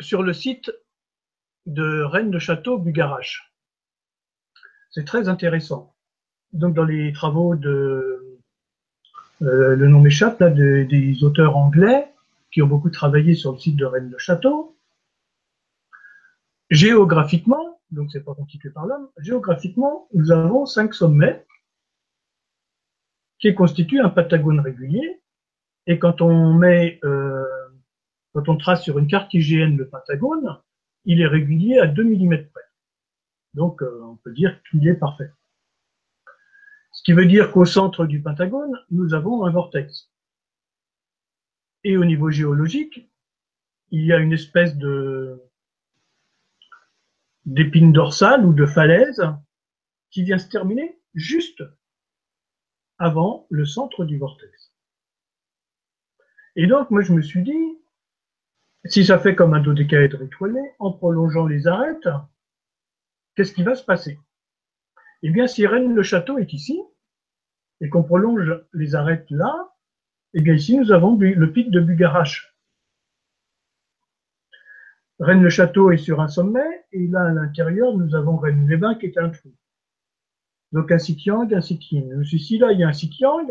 sur 0.00 0.22
le 0.22 0.32
site 0.32 0.72
de 1.66 2.02
Rennes 2.02 2.30
de 2.30 2.38
Château 2.38 2.78
Bugarache. 2.78 3.52
C'est 4.90 5.04
très 5.04 5.28
intéressant. 5.28 5.94
Donc, 6.52 6.74
dans 6.74 6.84
les 6.84 7.12
travaux 7.12 7.54
de, 7.54 8.38
euh, 9.42 9.76
le 9.76 9.88
nom 9.88 10.00
m'échappe, 10.00 10.40
là, 10.40 10.50
de- 10.50 10.84
des 10.88 11.22
auteurs 11.22 11.56
anglais 11.56 12.12
qui 12.50 12.60
ont 12.62 12.66
beaucoup 12.66 12.90
travaillé 12.90 13.34
sur 13.34 13.52
le 13.52 13.58
site 13.58 13.76
de 13.76 13.84
Rennes 13.84 14.10
de 14.10 14.18
Château, 14.18 14.76
géographiquement, 16.70 17.80
donc 17.90 18.10
c'est 18.10 18.24
pas 18.24 18.34
constitué 18.34 18.70
par 18.70 18.86
l'homme, 18.86 19.08
géographiquement, 19.18 20.08
nous 20.12 20.32
avons 20.32 20.66
cinq 20.66 20.94
sommets 20.94 21.46
qui 23.38 23.54
constituent 23.54 24.00
un 24.00 24.10
pentagone 24.10 24.60
régulier. 24.60 25.20
Et 25.86 25.98
quand 25.98 26.20
on 26.20 26.52
met, 26.54 27.00
euh, 27.04 27.44
quand 28.32 28.48
on 28.48 28.56
trace 28.56 28.82
sur 28.82 28.98
une 28.98 29.08
carte 29.08 29.32
IGN 29.34 29.76
le 29.76 29.88
pentagone, 29.88 30.58
il 31.04 31.20
est 31.20 31.26
régulier 31.26 31.78
à 31.78 31.86
2 31.86 32.04
mm 32.04 32.46
près. 32.48 32.62
Donc, 33.54 33.82
euh, 33.82 34.02
on 34.04 34.16
peut 34.16 34.32
dire 34.32 34.60
qu'il 34.70 34.86
est 34.86 34.94
parfait. 34.94 35.30
Ce 36.92 37.02
qui 37.02 37.12
veut 37.12 37.26
dire 37.26 37.50
qu'au 37.52 37.64
centre 37.64 38.06
du 38.06 38.20
pentagone, 38.22 38.78
nous 38.90 39.14
avons 39.14 39.44
un 39.44 39.50
vortex. 39.50 40.10
Et 41.82 41.96
au 41.96 42.04
niveau 42.04 42.30
géologique, 42.30 43.10
il 43.90 44.04
y 44.04 44.12
a 44.12 44.18
une 44.18 44.32
espèce 44.32 44.76
de 44.76 45.42
d'épine 47.46 47.92
dorsale 47.92 48.44
ou 48.44 48.52
de 48.52 48.66
falaise 48.66 49.22
qui 50.10 50.22
vient 50.24 50.38
se 50.38 50.48
terminer 50.48 51.00
juste 51.14 51.64
avant 52.98 53.46
le 53.48 53.64
centre 53.64 54.04
du 54.04 54.18
vortex. 54.18 54.72
Et 56.54 56.66
donc, 56.66 56.90
moi, 56.90 57.00
je 57.00 57.12
me 57.12 57.22
suis 57.22 57.42
dit, 57.42 57.79
si 58.84 59.04
ça 59.04 59.18
fait 59.18 59.34
comme 59.34 59.54
un 59.54 59.60
dodécaèdre 59.60 60.22
étoilé, 60.22 60.60
en 60.78 60.92
prolongeant 60.92 61.46
les 61.46 61.66
arêtes, 61.66 62.08
qu'est-ce 63.34 63.52
qui 63.52 63.62
va 63.62 63.74
se 63.74 63.84
passer? 63.84 64.18
Eh 65.22 65.30
bien, 65.30 65.46
si 65.46 65.66
Rennes 65.66 65.94
le 65.94 66.02
château 66.02 66.38
est 66.38 66.52
ici, 66.52 66.80
et 67.80 67.88
qu'on 67.88 68.02
prolonge 68.02 68.62
les 68.72 68.94
arêtes 68.94 69.30
là, 69.30 69.74
eh 70.34 70.40
bien 70.40 70.54
ici, 70.54 70.78
nous 70.78 70.92
avons 70.92 71.16
le 71.16 71.52
pic 71.52 71.70
de 71.70 71.80
Bugarache. 71.80 72.54
Rennes 75.18 75.42
le 75.42 75.50
château 75.50 75.90
est 75.90 75.98
sur 75.98 76.20
un 76.20 76.28
sommet, 76.28 76.86
et 76.92 77.06
là, 77.06 77.24
à 77.24 77.32
l'intérieur, 77.32 77.96
nous 77.96 78.14
avons 78.14 78.38
Rennes 78.38 78.66
les 78.68 78.76
Bains 78.78 78.94
qui 78.94 79.06
est 79.06 79.18
un 79.18 79.28
trou. 79.28 79.52
Donc 80.72 80.90
un 80.92 80.98
sikyang, 80.98 81.52
un 81.52 81.60
sikying. 81.60 82.22
Ici, 82.22 82.58
là, 82.58 82.72
il 82.72 82.80
y 82.80 82.84
a 82.84 82.88
un 82.88 82.92
sikyang, 82.92 83.48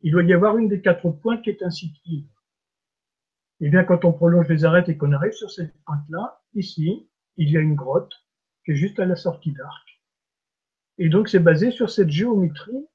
il 0.00 0.12
doit 0.12 0.22
y 0.22 0.32
avoir 0.32 0.56
une 0.56 0.68
des 0.68 0.80
quatre 0.80 1.10
points 1.10 1.36
qui 1.38 1.50
est 1.50 1.62
un 1.62 1.70
sikying. 1.70 2.26
Eh 3.60 3.70
bien, 3.70 3.84
quand 3.84 4.04
on 4.04 4.12
prolonge 4.12 4.48
les 4.48 4.64
arêtes 4.64 4.88
et 4.88 4.96
qu'on 4.96 5.12
arrive 5.12 5.32
sur 5.32 5.50
cette 5.50 5.74
pointe-là, 5.84 6.40
ici, 6.54 7.08
il 7.36 7.50
y 7.50 7.56
a 7.56 7.60
une 7.60 7.74
grotte 7.74 8.12
qui 8.64 8.72
est 8.72 8.76
juste 8.76 8.98
à 8.98 9.06
la 9.06 9.16
sortie 9.16 9.52
d'arc. 9.52 10.02
Et 10.98 11.08
donc, 11.08 11.28
c'est 11.28 11.40
basé 11.40 11.70
sur 11.70 11.90
cette 11.90 12.10
géométrie 12.10 12.86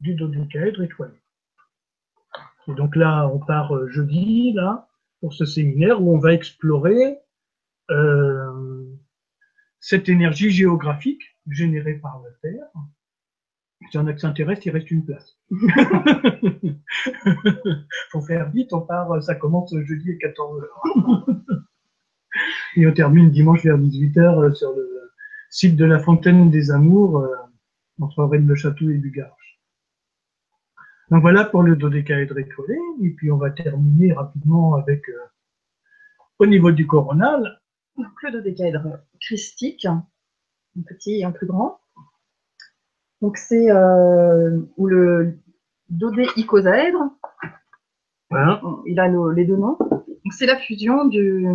du 0.00 0.14
dodécaèdre 0.14 0.82
étoilé. 0.82 1.20
Et 2.68 2.74
donc 2.74 2.96
là, 2.96 3.26
on 3.28 3.38
part 3.38 3.74
euh, 3.74 3.88
jeudi, 3.88 4.52
là, 4.52 4.88
pour 5.20 5.34
ce 5.34 5.44
séminaire 5.44 6.00
où 6.02 6.14
on 6.14 6.18
va 6.18 6.32
explorer 6.32 7.18
euh, 7.90 8.84
cette 9.80 10.08
énergie 10.08 10.50
géographique 10.50 11.22
générée 11.48 11.94
par 11.94 12.22
la 12.22 12.30
Terre. 12.42 12.66
Si 13.88 13.96
on 13.98 14.06
a 14.06 14.12
que 14.12 14.20
s'intéresse, 14.20 14.64
il 14.66 14.70
reste 14.70 14.90
une 14.90 15.04
place. 15.04 15.38
Faut 18.10 18.20
faire 18.20 18.50
vite, 18.50 18.72
on 18.72 18.82
part, 18.82 19.22
ça 19.22 19.34
commence 19.34 19.74
jeudi 19.84 20.12
à 20.12 20.16
14h. 20.28 21.54
Et 22.76 22.86
on 22.86 22.92
termine 22.92 23.30
dimanche 23.30 23.64
vers 23.64 23.78
18h 23.78 24.18
euh, 24.20 24.52
sur 24.52 24.72
le 24.74 25.12
site 25.48 25.76
de 25.76 25.84
la 25.84 25.98
Fontaine 25.98 26.50
des 26.50 26.70
Amours, 26.70 27.18
euh, 27.18 27.34
entre 28.00 28.24
Rennes-le-Château 28.24 28.90
et 28.90 28.98
Bugarche. 28.98 29.60
Donc 31.10 31.22
voilà 31.22 31.44
pour 31.44 31.64
le 31.64 31.74
dodécaèdre 31.74 32.38
étoilé, 32.38 32.78
et 33.02 33.10
puis 33.10 33.32
on 33.32 33.36
va 33.36 33.50
terminer 33.50 34.12
rapidement 34.12 34.76
avec, 34.76 35.08
euh, 35.08 35.18
au 36.38 36.46
niveau 36.46 36.70
du 36.70 36.86
coronal. 36.86 37.60
Donc 37.96 38.22
le 38.22 38.30
dodécaèdre 38.30 39.00
christique, 39.20 39.84
un 39.86 40.06
petit 40.86 41.18
et 41.18 41.24
un 41.24 41.32
plus 41.32 41.48
grand. 41.48 41.79
Donc 43.20 43.36
c'est 43.36 43.70
euh, 43.70 44.58
ou 44.76 44.86
le 44.86 45.38
dodéicosaèdre. 45.90 47.10
Voilà. 48.30 48.62
Il 48.86 48.98
a 49.00 49.08
les 49.34 49.44
deux 49.44 49.56
noms. 49.56 49.76
Donc 49.78 50.32
c'est 50.32 50.46
la 50.46 50.56
fusion 50.56 51.06
du. 51.06 51.46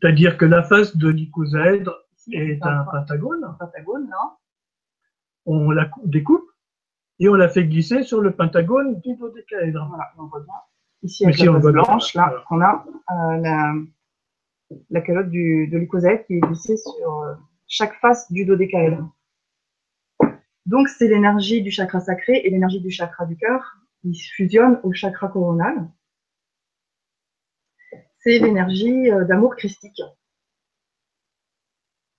C'est-à-dire 0.00 0.36
que 0.36 0.44
la 0.44 0.62
face 0.62 0.96
de 0.96 1.08
l'icosaèdre 1.08 1.94
est 2.32 2.64
un, 2.64 2.84
pentagone. 2.84 3.44
Un 3.44 3.52
pentagone, 3.52 4.08
là. 4.08 4.36
On 5.44 5.70
la 5.70 5.90
découpe 6.04 6.48
et 7.18 7.28
on 7.28 7.34
la 7.34 7.48
fait 7.48 7.64
glisser 7.64 8.02
sur 8.04 8.20
le 8.20 8.32
pentagone 8.32 9.00
du 9.00 9.16
dodécaèdre. 9.16 9.86
Voilà, 9.88 10.12
on 10.18 10.26
voit 10.26 10.40
bien. 10.40 10.54
Ici, 11.02 11.24
avec 11.24 11.38
la 11.38 11.52
face 11.52 11.72
blanche, 11.72 12.14
là, 12.14 12.32
on 12.50 12.60
a 12.60 12.84
euh, 13.10 13.36
la, 13.38 13.74
la 14.90 15.00
calotte 15.00 15.30
du, 15.30 15.66
de 15.66 15.78
l'icosaèdre 15.78 16.24
qui 16.26 16.34
est 16.34 16.40
glissée 16.40 16.76
sur 16.76 17.22
euh, 17.22 17.34
chaque 17.66 17.94
face 18.00 18.30
du 18.32 18.44
dodécaèdre. 18.44 19.08
Donc, 20.66 20.88
c'est 20.88 21.08
l'énergie 21.08 21.62
du 21.62 21.70
chakra 21.70 22.00
sacré 22.00 22.40
et 22.44 22.50
l'énergie 22.50 22.80
du 22.80 22.90
chakra 22.90 23.26
du 23.26 23.36
cœur 23.36 23.78
qui 24.00 24.14
fusionnent 24.14 24.80
au 24.84 24.92
chakra 24.92 25.28
coronal. 25.28 25.88
C'est 28.18 28.38
l'énergie 28.38 29.10
euh, 29.10 29.24
d'amour 29.24 29.56
christique. 29.56 30.00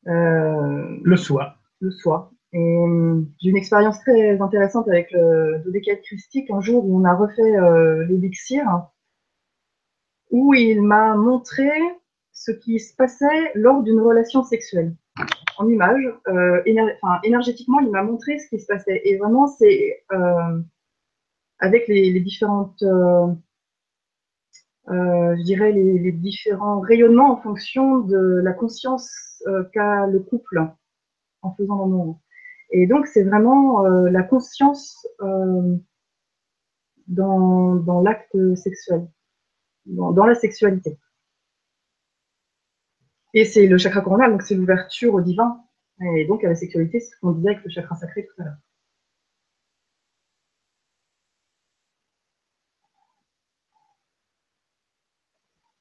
Euh, 0.08 0.98
le 1.02 1.16
soi. 1.16 1.56
Le 1.80 1.92
soi. 1.92 2.32
Et 2.52 2.60
euh, 2.60 3.22
j'ai 3.42 3.50
une 3.50 3.58
expérience 3.58 4.00
très 4.02 4.42
intéressante 4.42 4.88
avec 4.90 5.12
le 5.12 5.62
dodécaèdre 5.64 6.02
christique 6.02 6.52
un 6.52 6.60
jour 6.60 6.86
où 6.86 7.00
on 7.00 7.06
a 7.06 7.16
refait 7.16 8.08
l'élixir, 8.08 8.66
où 10.30 10.54
il 10.54 10.82
m'a 10.82 11.16
montré 11.16 11.70
ce 12.32 12.52
qui 12.52 12.80
se 12.80 12.96
passait 12.96 13.52
lors 13.56 13.82
d'une 13.82 14.02
relation 14.02 14.44
sexuelle 14.44 14.94
en 15.58 15.68
image. 15.68 16.04
Euh, 16.28 16.62
énergétiquement, 17.24 17.80
il 17.80 17.90
m'a 17.90 18.04
montré 18.04 18.40
ce 18.40 18.48
qui 18.50 18.60
se 18.60 18.68
passait. 18.68 19.02
Et 19.06 19.18
vraiment, 19.18 19.48
c'est 19.48 20.04
euh, 20.12 20.62
avec 21.60 21.88
les, 21.88 22.20
différentes, 22.20 22.82
euh, 22.84 23.34
je 24.88 25.44
dirais, 25.44 25.72
les, 25.72 26.12
différents 26.12 26.80
rayonnements 26.80 27.32
en 27.34 27.42
fonction 27.42 28.00
de 28.00 28.42
la 28.44 28.54
conscience 28.54 29.12
qu'a 29.74 30.08
le 30.08 30.20
couple 30.20 30.66
en 31.42 31.54
faisant 31.56 31.80
l'amour. 31.80 32.20
Et 32.72 32.88
donc, 32.88 33.08
c'est 33.08 33.24
vraiment 33.24 33.84
la 33.84 34.24
conscience 34.24 35.08
dans, 37.08 38.02
l'acte 38.04 38.56
sexuel, 38.56 39.08
dans 39.86 40.26
la 40.26 40.36
sexualité. 40.36 40.98
Et 43.34 43.46
c'est 43.46 43.68
le 43.68 43.78
chakra 43.78 44.02
coronal, 44.02 44.32
donc 44.32 44.44
c'est 44.44 44.56
l'ouverture 44.56 45.14
au 45.14 45.22
divin. 45.22 45.60
Et 46.18 46.26
donc 46.26 46.44
à 46.44 46.50
la 46.50 46.56
sécurité, 46.56 47.00
c'est 47.00 47.16
ce 47.16 47.20
qu'on 47.20 47.32
disait 47.32 47.50
avec 47.50 47.64
le 47.64 47.70
chakra 47.70 47.96
sacré 47.96 48.26
tout 48.26 48.42
à 48.42 48.46
l'heure. 48.46 48.58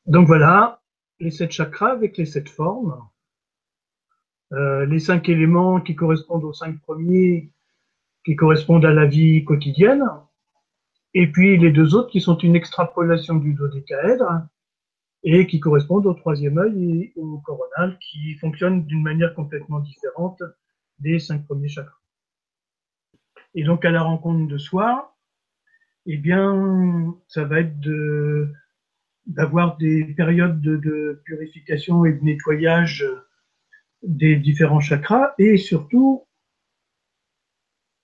Donc 0.06 0.26
voilà, 0.26 0.82
les 1.20 1.30
sept 1.30 1.52
chakras 1.52 1.92
avec 1.92 2.16
les 2.16 2.26
sept 2.26 2.48
formes. 2.48 3.08
Euh, 4.52 4.84
les 4.86 4.98
cinq 4.98 5.28
éléments 5.28 5.80
qui 5.80 5.94
correspondent 5.94 6.44
aux 6.44 6.52
cinq 6.52 6.78
premiers, 6.82 7.50
qui 8.24 8.36
correspondent 8.36 8.84
à 8.84 8.92
la 8.92 9.06
vie 9.06 9.44
quotidienne. 9.44 10.04
Et 11.14 11.30
puis 11.30 11.58
les 11.58 11.70
deux 11.70 11.94
autres 11.94 12.10
qui 12.10 12.20
sont 12.20 12.36
une 12.38 12.56
extrapolation 12.56 13.36
du 13.36 13.54
dodécaèdre, 13.54 14.46
et 15.24 15.46
qui 15.46 15.60
correspondent 15.60 16.06
au 16.06 16.14
troisième 16.14 16.58
œil 16.58 17.12
et 17.14 17.20
au 17.20 17.38
coronal, 17.38 17.98
qui 18.00 18.34
fonctionnent 18.34 18.84
d'une 18.84 19.02
manière 19.02 19.34
complètement 19.34 19.80
différente 19.80 20.42
des 20.98 21.18
cinq 21.18 21.44
premiers 21.46 21.68
chakras. 21.68 21.98
Et 23.54 23.64
donc 23.64 23.84
à 23.84 23.90
la 23.90 24.02
rencontre 24.02 24.48
de 24.48 24.58
soi, 24.58 25.16
eh 26.06 26.16
bien, 26.16 27.14
ça 27.28 27.44
va 27.44 27.60
être 27.60 27.78
de 27.80 28.52
d'avoir 29.26 29.76
des 29.76 30.04
périodes 30.14 30.60
de, 30.60 30.76
de, 30.76 31.22
purification 31.24 32.04
et 32.04 32.12
de 32.12 32.24
nettoyage 32.24 33.06
des 34.02 34.34
différents 34.34 34.80
chakras 34.80 35.32
et 35.38 35.58
surtout 35.58 36.26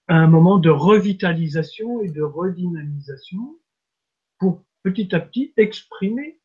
un 0.07 0.28
moment 0.28 0.59
de 0.59 0.70
revitalisation 0.70 2.03
et 2.03 2.09
de 2.09 2.23
redynamisation 2.23 3.59
pour 4.39 4.65
petit 4.85 5.12
à 5.12 5.19
petit 5.19 5.53
exprimer 5.57 6.38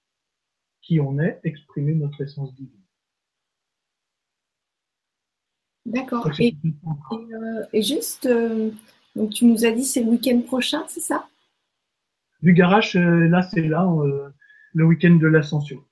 qui 0.83 0.99
on 0.99 1.17
est, 1.19 1.39
exprimer 1.43 1.95
notre 1.95 2.21
essence 2.21 2.53
divine. 2.53 2.83
D'accord. 5.85 6.29
Et, 6.39 6.55
euh, 7.11 7.81
juste, 7.81 8.25
euh, 8.25 8.71
donc 9.15 9.31
tu 9.31 9.45
nous 9.45 9.65
as 9.65 9.71
dit 9.71 9.83
c'est 9.83 10.03
le 10.03 10.11
week-end 10.11 10.39
prochain, 10.41 10.83
c'est 10.87 11.01
ça? 11.01 11.27
Du 12.41 12.53
garage, 12.53 12.95
euh, 12.95 13.27
là 13.27 13.41
c'est 13.41 13.67
là, 13.67 13.89
le 14.73 14.85
week-end 14.85 15.15
de 15.15 15.27
l'ascension. 15.27 15.83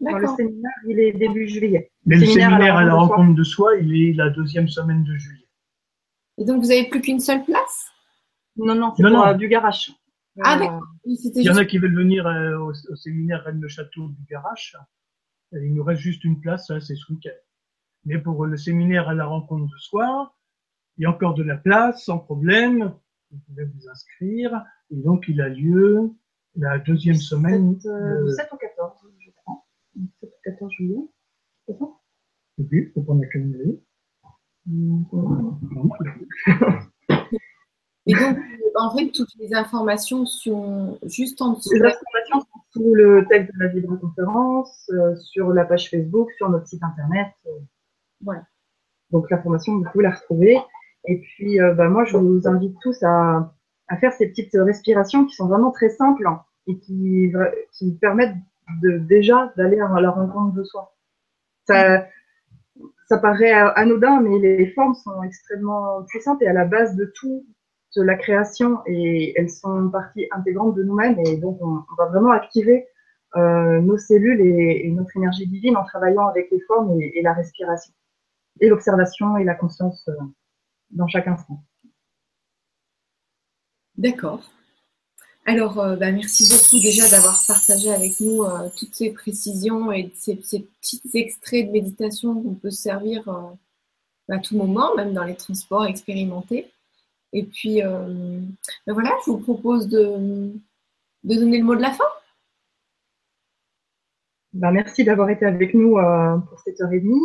Le 0.00 0.26
séminaire, 0.36 0.72
il 0.88 0.98
est 0.98 1.12
début 1.12 1.48
juillet. 1.48 1.92
Mais 2.06 2.16
le 2.16 2.26
séminaire, 2.26 2.76
à 2.76 2.84
la, 2.84 2.94
rencontre, 2.94 3.34
de, 3.34 3.44
soi. 3.44 3.76
il 3.76 3.94
est 3.94 4.12
la 4.14 4.30
deuxième 4.30 4.68
semaine 4.68 5.04
de 5.04 5.16
juillet. 5.16 5.46
Et 6.38 6.44
donc 6.44 6.62
vous 6.62 6.68
n'avez 6.68 6.88
plus 6.88 7.00
qu'une 7.00 7.20
seule 7.20 7.44
place? 7.44 7.86
Non, 8.56 8.74
non, 8.74 8.92
c'est 8.96 9.02
pour 9.04 9.34
du 9.36 9.48
garage. 9.48 9.92
Ah, 10.40 10.58
d'accord. 10.58 10.82
Il 11.04 11.42
y 11.42 11.50
en 11.50 11.56
a 11.56 11.64
qui 11.64 11.78
veulent 11.78 11.96
venir 11.96 12.26
euh, 12.26 12.58
au, 12.58 12.72
séminaire 12.96 13.42
Rennes-le-Château 13.44 14.08
du 14.08 14.24
Garache. 14.30 14.76
Il 15.52 15.74
nous 15.74 15.84
reste 15.84 16.00
juste 16.00 16.24
une 16.24 16.40
place, 16.40 16.72
c'est 16.80 16.94
ce 16.94 17.12
week-end. 17.12 17.30
Mais 18.04 18.18
pour 18.18 18.46
le 18.46 18.56
séminaire 18.56 19.08
à 19.08 19.14
la 19.14 19.26
rencontre 19.26 19.70
de 19.70 19.78
soir, 19.78 20.36
il 20.96 21.02
y 21.02 21.06
a 21.06 21.10
encore 21.10 21.34
de 21.34 21.42
la 21.42 21.56
place, 21.56 22.04
sans 22.04 22.18
problème. 22.18 22.94
Vous 23.30 23.38
pouvez 23.46 23.64
vous 23.64 23.88
inscrire. 23.88 24.64
Et 24.90 24.96
donc, 24.96 25.24
il 25.28 25.40
a 25.40 25.48
lieu 25.48 26.10
la 26.56 26.78
deuxième 26.78 27.16
semaine. 27.16 27.78
7, 27.80 27.90
euh, 27.90 28.28
7 28.28 28.48
au 28.52 28.56
14, 28.56 28.92
je 29.18 29.30
crois. 29.36 29.66
7 30.20 30.30
au 30.30 30.40
14 30.44 30.72
juillet. 30.72 31.08
C'est 31.66 31.78
ça? 31.78 31.86
Oui, 32.58 32.90
faut 32.94 33.02
qu'on 33.02 33.20
a 33.20 33.26
qu'une 33.26 33.78
Et 38.06 38.14
donc, 38.14 38.36
en 38.74 38.96
fait, 38.96 39.10
toutes 39.12 39.34
les 39.38 39.54
informations 39.54 40.26
sont 40.26 40.98
juste 41.04 41.40
en 41.40 41.52
dessous. 41.54 41.74
Les 41.74 41.80
informations 41.80 42.40
sont 42.40 42.60
sous 42.72 42.94
le 42.94 43.26
texte 43.28 43.52
de 43.54 43.64
la 43.64 43.68
vidéoconférence, 43.68 44.90
euh, 44.92 45.14
sur 45.16 45.52
la 45.52 45.64
page 45.64 45.90
Facebook, 45.90 46.30
sur 46.32 46.48
notre 46.50 46.66
site 46.66 46.82
internet. 46.82 47.28
euh. 47.46 47.50
Voilà. 48.22 48.42
Donc 49.10 49.30
l'information, 49.30 49.76
vous 49.76 49.84
pouvez 49.92 50.04
la 50.04 50.10
retrouver. 50.12 50.58
Et 51.06 51.18
puis, 51.20 51.60
euh, 51.60 51.74
bah, 51.74 51.88
moi, 51.88 52.04
je 52.04 52.16
vous 52.16 52.48
invite 52.48 52.76
tous 52.80 53.02
à, 53.02 53.54
à 53.88 53.96
faire 53.98 54.12
ces 54.12 54.28
petites 54.28 54.54
respirations 54.54 55.24
qui 55.26 55.34
sont 55.34 55.46
vraiment 55.48 55.70
très 55.70 55.90
simples 55.90 56.26
et 56.66 56.78
qui, 56.78 57.32
qui 57.72 57.92
permettent 58.00 58.36
de, 58.82 58.98
déjà 58.98 59.52
d'aller 59.56 59.80
à 59.80 60.00
la 60.00 60.10
rencontre 60.10 60.54
de 60.54 60.64
soi. 60.64 60.94
Ça, 61.66 62.06
ça 63.08 63.18
paraît 63.18 63.52
anodin, 63.52 64.20
mais 64.20 64.38
les 64.38 64.70
formes 64.72 64.94
sont 64.94 65.22
extrêmement 65.22 66.02
puissantes 66.04 66.40
et 66.42 66.48
à 66.48 66.52
la 66.52 66.64
base 66.64 66.96
de 66.96 67.12
tout 67.14 67.44
la 68.00 68.14
création 68.14 68.78
et 68.86 69.34
elles 69.36 69.50
sont 69.50 69.90
partie 69.90 70.26
intégrante 70.30 70.74
de 70.74 70.82
nous-mêmes 70.82 71.18
et 71.26 71.36
donc 71.36 71.58
on, 71.60 71.82
va 71.98 72.06
vraiment 72.06 72.30
activer 72.30 72.86
euh, 73.36 73.80
nos 73.80 73.98
cellules 73.98 74.40
et, 74.40 74.88
notre 74.90 75.16
énergie 75.16 75.46
divine 75.46 75.76
en 75.76 75.84
travaillant 75.84 76.26
avec 76.26 76.50
les 76.50 76.60
formes 76.60 76.98
et, 77.00 77.20
la 77.22 77.34
respiration 77.34 77.92
et 78.60 78.68
l'observation 78.68 79.36
et 79.36 79.44
la 79.44 79.54
conscience 79.54 80.06
euh, 80.08 80.14
dans 80.90 81.06
chaque 81.06 81.26
instant. 81.26 81.62
D'accord. 83.96 84.50
Alors, 85.44 85.78
euh, 85.80 85.96
bah, 85.96 86.12
merci 86.12 86.48
beaucoup 86.48 86.82
déjà 86.82 87.08
d'avoir 87.08 87.42
partagé 87.46 87.92
avec 87.92 88.20
nous 88.20 88.44
toutes 88.78 88.94
ces 88.94 89.10
précisions 89.10 89.92
et 89.92 90.10
ces, 90.14 90.36
petits 90.36 91.02
extraits 91.14 91.66
de 91.66 91.72
méditation 91.72 92.40
qu'on 92.40 92.54
peut 92.54 92.70
se 92.70 92.82
servir 92.82 93.28
à 94.28 94.38
tout 94.38 94.56
moment, 94.56 94.94
même 94.94 95.12
dans 95.12 95.24
les 95.24 95.34
transports 95.34 95.84
expérimentés. 95.84 96.71
Et 97.32 97.44
puis, 97.44 97.82
euh, 97.82 98.40
ben 98.86 98.92
voilà, 98.92 99.10
je 99.24 99.30
vous 99.30 99.38
propose 99.38 99.88
de, 99.88 100.52
de 101.24 101.34
donner 101.34 101.58
le 101.58 101.64
mot 101.64 101.74
de 101.74 101.80
la 101.80 101.90
fin. 101.90 102.04
Bah, 104.52 104.70
merci 104.70 105.02
d'avoir 105.02 105.30
été 105.30 105.46
avec 105.46 105.72
nous 105.72 105.96
euh, 105.96 106.36
pour 106.36 106.60
cette 106.60 106.78
heure 106.82 106.92
et 106.92 107.00
demie. 107.00 107.22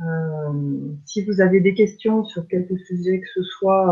Euh, 0.00 0.94
si 1.04 1.22
vous 1.24 1.42
avez 1.42 1.60
des 1.60 1.74
questions 1.74 2.24
sur 2.24 2.48
quelque 2.48 2.76
sujet 2.78 3.20
que 3.20 3.28
ce 3.34 3.42
soit, 3.42 3.86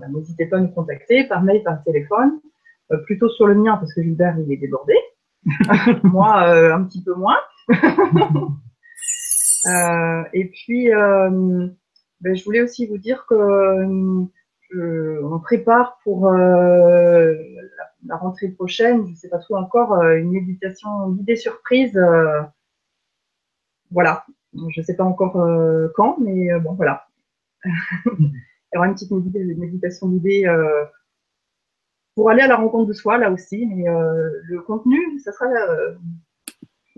bah, 0.00 0.08
n'hésitez 0.08 0.46
pas 0.46 0.56
à 0.56 0.60
nous 0.60 0.68
contacter 0.68 1.24
par 1.24 1.42
mail, 1.42 1.62
par 1.62 1.84
téléphone. 1.84 2.40
Plutôt 3.04 3.28
sur 3.28 3.46
le 3.46 3.54
mien 3.54 3.76
parce 3.76 3.92
que 3.92 4.02
Gilbert 4.02 4.38
il 4.38 4.50
est 4.50 4.56
débordé. 4.56 4.94
Moi 6.02 6.72
un 6.72 6.82
petit 6.84 7.04
peu 7.04 7.14
moins. 7.14 7.36
Et 10.32 10.46
puis 10.46 10.88
ben, 10.88 12.34
je 12.34 12.44
voulais 12.44 12.62
aussi 12.62 12.86
vous 12.86 12.96
dire 12.96 13.26
que 13.28 14.26
on 14.74 15.38
prépare 15.40 15.98
pour 16.04 16.26
euh, 16.26 17.34
la, 18.06 18.16
rentrée 18.16 18.48
prochaine, 18.48 19.06
je 19.06 19.10
ne 19.10 19.16
sais 19.16 19.28
pas 19.28 19.38
trop 19.38 19.56
encore, 19.56 19.94
euh, 19.94 20.16
une 20.16 20.30
méditation 20.30 21.10
guidée 21.10 21.36
surprise. 21.36 21.96
euh, 21.96 22.42
voilà, 23.90 24.26
je 24.54 24.80
ne 24.80 24.84
sais 24.84 24.96
pas 24.96 25.04
encore 25.04 25.38
quand, 25.94 26.18
mais 26.20 26.48
bon 26.60 26.74
voilà. 26.74 27.06
Il 27.64 28.74
y 28.74 28.76
aura 28.76 28.86
une 28.86 28.94
petite 28.94 29.10
médita- 29.10 29.56
méditation 29.56 30.08
guidée 30.08 30.44
pour 32.14 32.28
aller 32.28 32.42
à 32.42 32.48
la 32.48 32.56
rencontre 32.56 32.86
de 32.86 32.92
soi 32.92 33.16
là 33.16 33.30
aussi, 33.30 33.64
mais 33.66 33.84
le 33.86 34.60
contenu, 34.60 35.18
ça 35.20 35.32
sera 35.32 35.46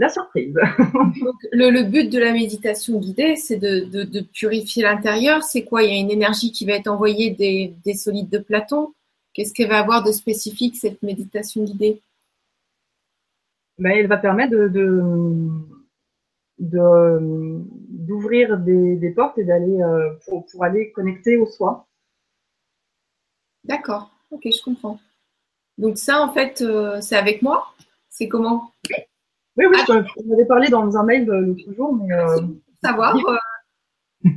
la 0.01 0.09
surprise. 0.09 0.55
Donc, 1.23 1.37
le, 1.53 1.71
le 1.71 1.83
but 1.85 2.11
de 2.11 2.19
la 2.19 2.33
méditation 2.33 2.99
guidée, 2.99 3.37
c'est 3.37 3.57
de, 3.59 3.81
de- 3.85 4.03
de 4.05 4.21
purifier 4.21 4.83
l'intérieur. 4.83 5.43
C'est 5.45 5.65
quoi? 5.65 5.83
Il 5.85 5.93
y 5.93 5.97
a 5.97 6.01
une 6.01 6.11
énergie 6.11 6.51
qui 6.53 6.65
va 6.67 6.73
être 6.73 6.89
envoyée 6.89 7.31
des, 7.31 7.75
des 7.85 7.95
solides 7.95 8.31
de 8.31 8.39
Platon. 8.39 8.93
Qu'est-ce 9.35 9.53
qu'elle 9.55 9.69
va 9.69 9.79
avoir 9.79 10.03
de 10.03 10.11
spécifique, 10.13 10.77
cette 10.77 11.03
méditation 11.03 11.63
guidée? 11.65 12.01
Ben, 13.79 13.93
elle 13.93 14.09
va 14.09 14.19
permettre 14.19 14.53
de, 14.53 14.69
d'ouvrir 16.59 18.59
des, 18.59 18.97
des 18.97 19.11
portes 19.11 19.39
et 19.39 19.45
d'aller 19.45 19.81
euh, 19.81 20.15
pour, 20.27 20.47
pour 20.47 20.65
aller 20.65 20.91
connecter 20.93 21.37
au 21.37 21.47
soi. 21.47 21.87
D'accord, 23.65 24.11
ok, 24.31 24.43
je 24.45 24.63
comprends. 24.63 25.01
Donc 25.79 25.99
ça, 25.99 26.23
en 26.23 26.33
fait, 26.33 26.63
euh, 26.63 27.01
c'est 27.01 27.17
avec 27.17 27.43
moi? 27.43 27.75
C'est 28.09 28.29
comment? 28.29 28.71
Oui, 29.61 29.66
oui, 29.70 29.78
je- 29.87 30.23
on 30.28 30.32
avait 30.32 30.45
parlé 30.47 30.69
dans 30.69 30.97
un 30.97 31.05
mail 31.05 31.31
euh, 31.31 31.41
l'autre 31.41 31.73
jour, 31.77 31.95
mais 31.95 32.12
euh, 32.15 32.37
Savoir 32.82 33.15
euh, 33.16 34.28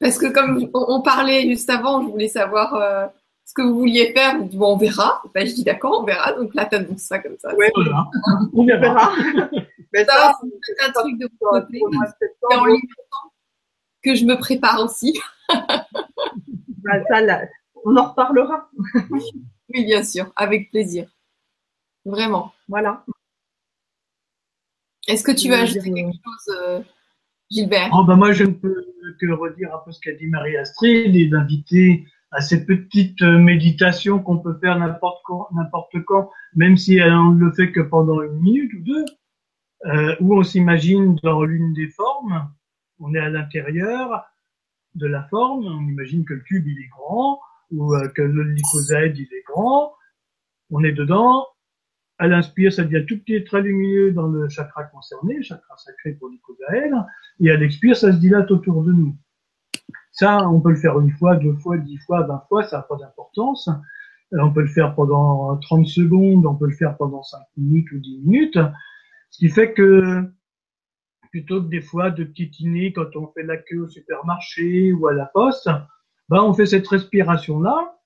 Parce 0.00 0.18
que 0.18 0.32
comme 0.32 0.68
on, 0.74 0.84
on 0.88 1.02
parlait 1.02 1.42
juste 1.42 1.68
avant, 1.70 2.02
je 2.02 2.08
voulais 2.08 2.28
savoir 2.28 2.74
euh, 2.74 3.06
ce 3.44 3.52
que 3.54 3.62
vous 3.62 3.74
vouliez 3.78 4.12
faire. 4.12 4.36
Vous 4.38 4.44
dites, 4.44 4.58
bon, 4.58 4.74
on 4.74 4.76
verra. 4.76 5.22
Ben, 5.34 5.46
je 5.46 5.54
dis 5.54 5.64
d'accord, 5.64 6.00
on 6.00 6.04
verra. 6.04 6.32
Donc 6.32 6.54
là, 6.54 6.66
t'annonces 6.66 7.02
ça 7.02 7.18
comme 7.18 7.36
ça. 7.38 7.54
Ouais. 7.56 7.70
Voilà. 7.74 8.06
on 8.52 8.64
verra. 8.64 9.12
Mais 9.92 10.04
Ça, 10.06 10.12
ça, 10.14 10.38
c'est 10.62 10.86
un 10.88 10.92
truc 10.92 11.18
de 11.18 11.28
ligne 11.70 12.80
que 14.02 14.14
je 14.14 14.24
me 14.24 14.36
prépare 14.38 14.80
aussi. 14.82 15.20
ben, 15.48 17.04
ça, 17.08 17.20
là, 17.20 17.42
on 17.84 17.96
en 17.96 18.08
reparlera. 18.10 18.70
Oui, 19.10 19.84
bien 19.84 20.02
sûr, 20.02 20.32
avec 20.36 20.70
plaisir. 20.70 21.08
Vraiment. 22.04 22.52
Voilà. 22.68 23.04
Est-ce 25.08 25.24
que 25.24 25.32
tu 25.32 25.48
veux 25.48 25.56
veux 25.56 25.62
ajouter 25.62 25.90
dire, 25.90 25.94
quelque 25.94 26.12
chose, 26.12 26.56
euh, 26.58 26.80
Gilbert? 27.50 27.90
Oh, 27.92 28.04
ben 28.04 28.16
moi, 28.16 28.32
je 28.32 28.44
ne 28.44 28.52
peux 28.52 28.84
que 29.20 29.26
redire 29.32 29.74
un 29.74 29.78
peu 29.84 29.92
ce 29.92 30.00
qu'a 30.00 30.12
dit 30.12 30.26
Marie-Astrid 30.26 31.14
et 31.14 31.26
d'inviter 31.26 32.06
à 32.30 32.40
ces 32.40 32.64
petites 32.64 33.20
euh, 33.22 33.38
méditations 33.38 34.20
qu'on 34.20 34.38
peut 34.38 34.58
faire 34.58 34.78
n'importe 34.78 35.22
quand, 35.24 35.48
n'importe 35.52 36.02
quand, 36.04 36.30
même 36.54 36.76
si 36.76 36.98
on 37.02 37.32
ne 37.32 37.44
le 37.44 37.52
fait 37.52 37.72
que 37.72 37.80
pendant 37.80 38.22
une 38.22 38.40
minute 38.40 38.72
ou 38.74 38.80
deux, 38.80 39.04
euh, 39.86 40.16
où 40.20 40.38
on 40.38 40.42
s'imagine 40.42 41.16
dans 41.22 41.42
l'une 41.42 41.74
des 41.74 41.88
formes, 41.88 42.50
on 43.00 43.14
est 43.14 43.18
à 43.18 43.28
l'intérieur 43.28 44.24
de 44.94 45.06
la 45.06 45.24
forme, 45.24 45.66
on 45.66 45.88
imagine 45.88 46.24
que 46.24 46.34
le 46.34 46.40
cube 46.40 46.66
il 46.66 46.78
est 46.78 46.88
grand, 46.88 47.40
ou 47.70 47.94
euh, 47.94 48.08
que 48.08 48.22
le 48.22 48.44
lycosaède 48.44 49.18
il 49.18 49.24
est 49.24 49.44
grand, 49.46 49.92
on 50.70 50.84
est 50.84 50.92
dedans, 50.92 51.46
à 52.18 52.28
l'inspire, 52.28 52.72
ça 52.72 52.84
devient 52.84 53.04
tout 53.06 53.18
petit, 53.18 53.42
très 53.44 53.62
lumineux 53.62 54.12
dans 54.12 54.28
le 54.28 54.48
chakra 54.48 54.84
concerné, 54.84 55.42
chakra 55.42 55.76
sacré 55.76 56.12
pour 56.12 56.28
l'icosaèdre, 56.28 57.06
et 57.40 57.50
à 57.50 57.56
l'expire, 57.56 57.96
ça 57.96 58.12
se 58.12 58.18
dilate 58.18 58.50
autour 58.50 58.84
de 58.84 58.92
nous. 58.92 59.16
Ça, 60.12 60.48
on 60.48 60.60
peut 60.60 60.70
le 60.70 60.76
faire 60.76 61.00
une 61.00 61.10
fois, 61.10 61.36
deux 61.36 61.54
fois, 61.54 61.78
dix 61.78 61.98
fois, 61.98 62.22
vingt 62.22 62.44
fois, 62.48 62.62
ça 62.64 62.78
n'a 62.78 62.82
pas 62.82 62.96
d'importance. 62.96 63.68
On 64.32 64.52
peut 64.52 64.62
le 64.62 64.68
faire 64.68 64.94
pendant 64.94 65.56
30 65.58 65.86
secondes, 65.86 66.46
on 66.46 66.54
peut 66.54 66.66
le 66.66 66.76
faire 66.76 66.96
pendant 66.96 67.22
5 67.22 67.38
minutes 67.56 67.90
ou 67.92 67.98
10 67.98 68.18
minutes. 68.24 68.58
Ce 69.30 69.38
qui 69.38 69.48
fait 69.48 69.72
que, 69.72 70.30
plutôt 71.30 71.62
que 71.62 71.68
des 71.68 71.80
fois 71.80 72.10
de 72.10 72.24
titiner 72.24 72.92
quand 72.92 73.16
on 73.16 73.28
fait 73.28 73.42
la 73.42 73.56
queue 73.56 73.80
au 73.80 73.88
supermarché 73.88 74.92
ou 74.92 75.06
à 75.06 75.14
la 75.14 75.26
poste, 75.26 75.68
ben 76.28 76.42
on 76.42 76.52
fait 76.54 76.66
cette 76.66 76.86
respiration-là. 76.86 77.98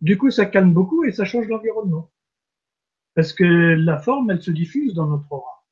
Du 0.00 0.18
coup, 0.18 0.30
ça 0.30 0.46
calme 0.46 0.72
beaucoup 0.72 1.04
et 1.04 1.12
ça 1.12 1.24
change 1.24 1.48
l'environnement. 1.48 2.10
Parce 3.14 3.32
que 3.32 3.44
la 3.44 3.98
forme, 3.98 4.30
elle 4.30 4.42
se 4.42 4.52
diffuse 4.52 4.94
dans 4.94 5.06
notre 5.08 5.32
aura. 5.32 5.64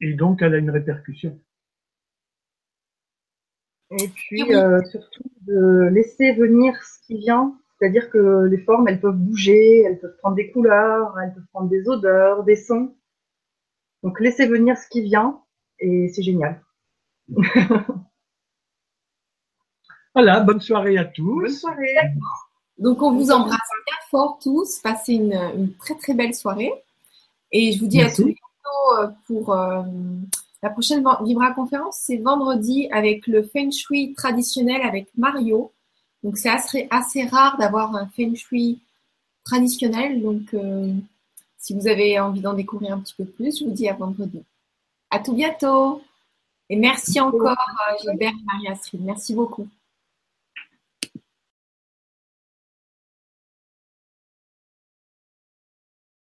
Et 0.00 0.14
donc, 0.14 0.42
elle 0.42 0.54
a 0.54 0.58
une 0.58 0.70
répercussion. 0.70 1.40
Et 3.92 4.08
puis, 4.08 4.42
Oui. 4.42 4.54
euh, 4.54 4.82
surtout, 4.84 5.22
de 5.42 5.88
laisser 5.92 6.32
venir 6.32 6.74
ce 6.82 7.06
qui 7.06 7.18
vient. 7.18 7.56
C'est-à-dire 7.78 8.10
que 8.10 8.44
les 8.46 8.58
formes, 8.58 8.88
elles 8.88 9.00
peuvent 9.00 9.16
bouger, 9.16 9.80
elles 9.82 9.98
peuvent 10.00 10.16
prendre 10.18 10.36
des 10.36 10.50
couleurs, 10.50 11.18
elles 11.20 11.34
peuvent 11.34 11.46
prendre 11.52 11.68
des 11.70 11.88
odeurs, 11.88 12.44
des 12.44 12.56
sons. 12.56 12.96
Donc, 14.02 14.20
laissez 14.20 14.46
venir 14.46 14.76
ce 14.78 14.88
qui 14.88 15.02
vient 15.02 15.42
et 15.78 16.08
c'est 16.08 16.22
génial. 16.22 16.62
Voilà, 20.14 20.40
bonne 20.40 20.60
soirée 20.60 20.98
à 20.98 21.04
Bonne 21.34 21.48
tous. 21.48 21.48
soirée. 21.48 21.94
Donc, 22.80 23.02
on 23.02 23.12
vous 23.12 23.30
embrasse 23.30 23.58
bien 23.86 23.96
fort 24.10 24.38
tous. 24.42 24.78
Passez 24.78 25.14
une, 25.14 25.34
une 25.56 25.72
très 25.74 25.94
très 25.94 26.14
belle 26.14 26.34
soirée. 26.34 26.72
Et 27.52 27.72
je 27.72 27.80
vous 27.80 27.86
dis 27.86 27.98
Merci. 27.98 28.22
à 28.22 28.24
tout 28.24 28.24
bientôt 28.24 29.02
euh, 29.02 29.08
pour 29.26 29.52
euh, 29.52 29.82
la 30.62 30.70
prochaine 30.70 31.04
Vibra 31.22 31.52
conférence. 31.52 31.98
C'est 32.00 32.16
vendredi 32.16 32.88
avec 32.90 33.26
le 33.26 33.42
Feng 33.42 33.70
Shui 33.70 34.14
traditionnel 34.14 34.82
avec 34.82 35.08
Mario. 35.16 35.72
Donc, 36.22 36.38
c'est 36.38 36.48
assez, 36.48 36.88
assez 36.90 37.24
rare 37.24 37.58
d'avoir 37.58 37.94
un 37.94 38.06
Feng 38.08 38.34
Shui 38.34 38.80
traditionnel. 39.44 40.22
Donc, 40.22 40.54
euh, 40.54 40.92
si 41.58 41.74
vous 41.74 41.86
avez 41.86 42.18
envie 42.18 42.40
d'en 42.40 42.54
découvrir 42.54 42.94
un 42.94 43.00
petit 43.00 43.14
peu 43.14 43.26
plus, 43.26 43.58
je 43.58 43.64
vous 43.64 43.72
dis 43.72 43.88
à 43.88 43.94
vendredi. 43.94 44.42
À 45.10 45.18
tout 45.18 45.34
bientôt. 45.34 46.02
Et 46.70 46.76
merci 46.76 47.20
encore, 47.20 47.56
Gilbert 48.00 48.30
et 48.30 48.44
Marie-Astrid. 48.44 49.02
Merci 49.02 49.34
beaucoup. 49.34 49.66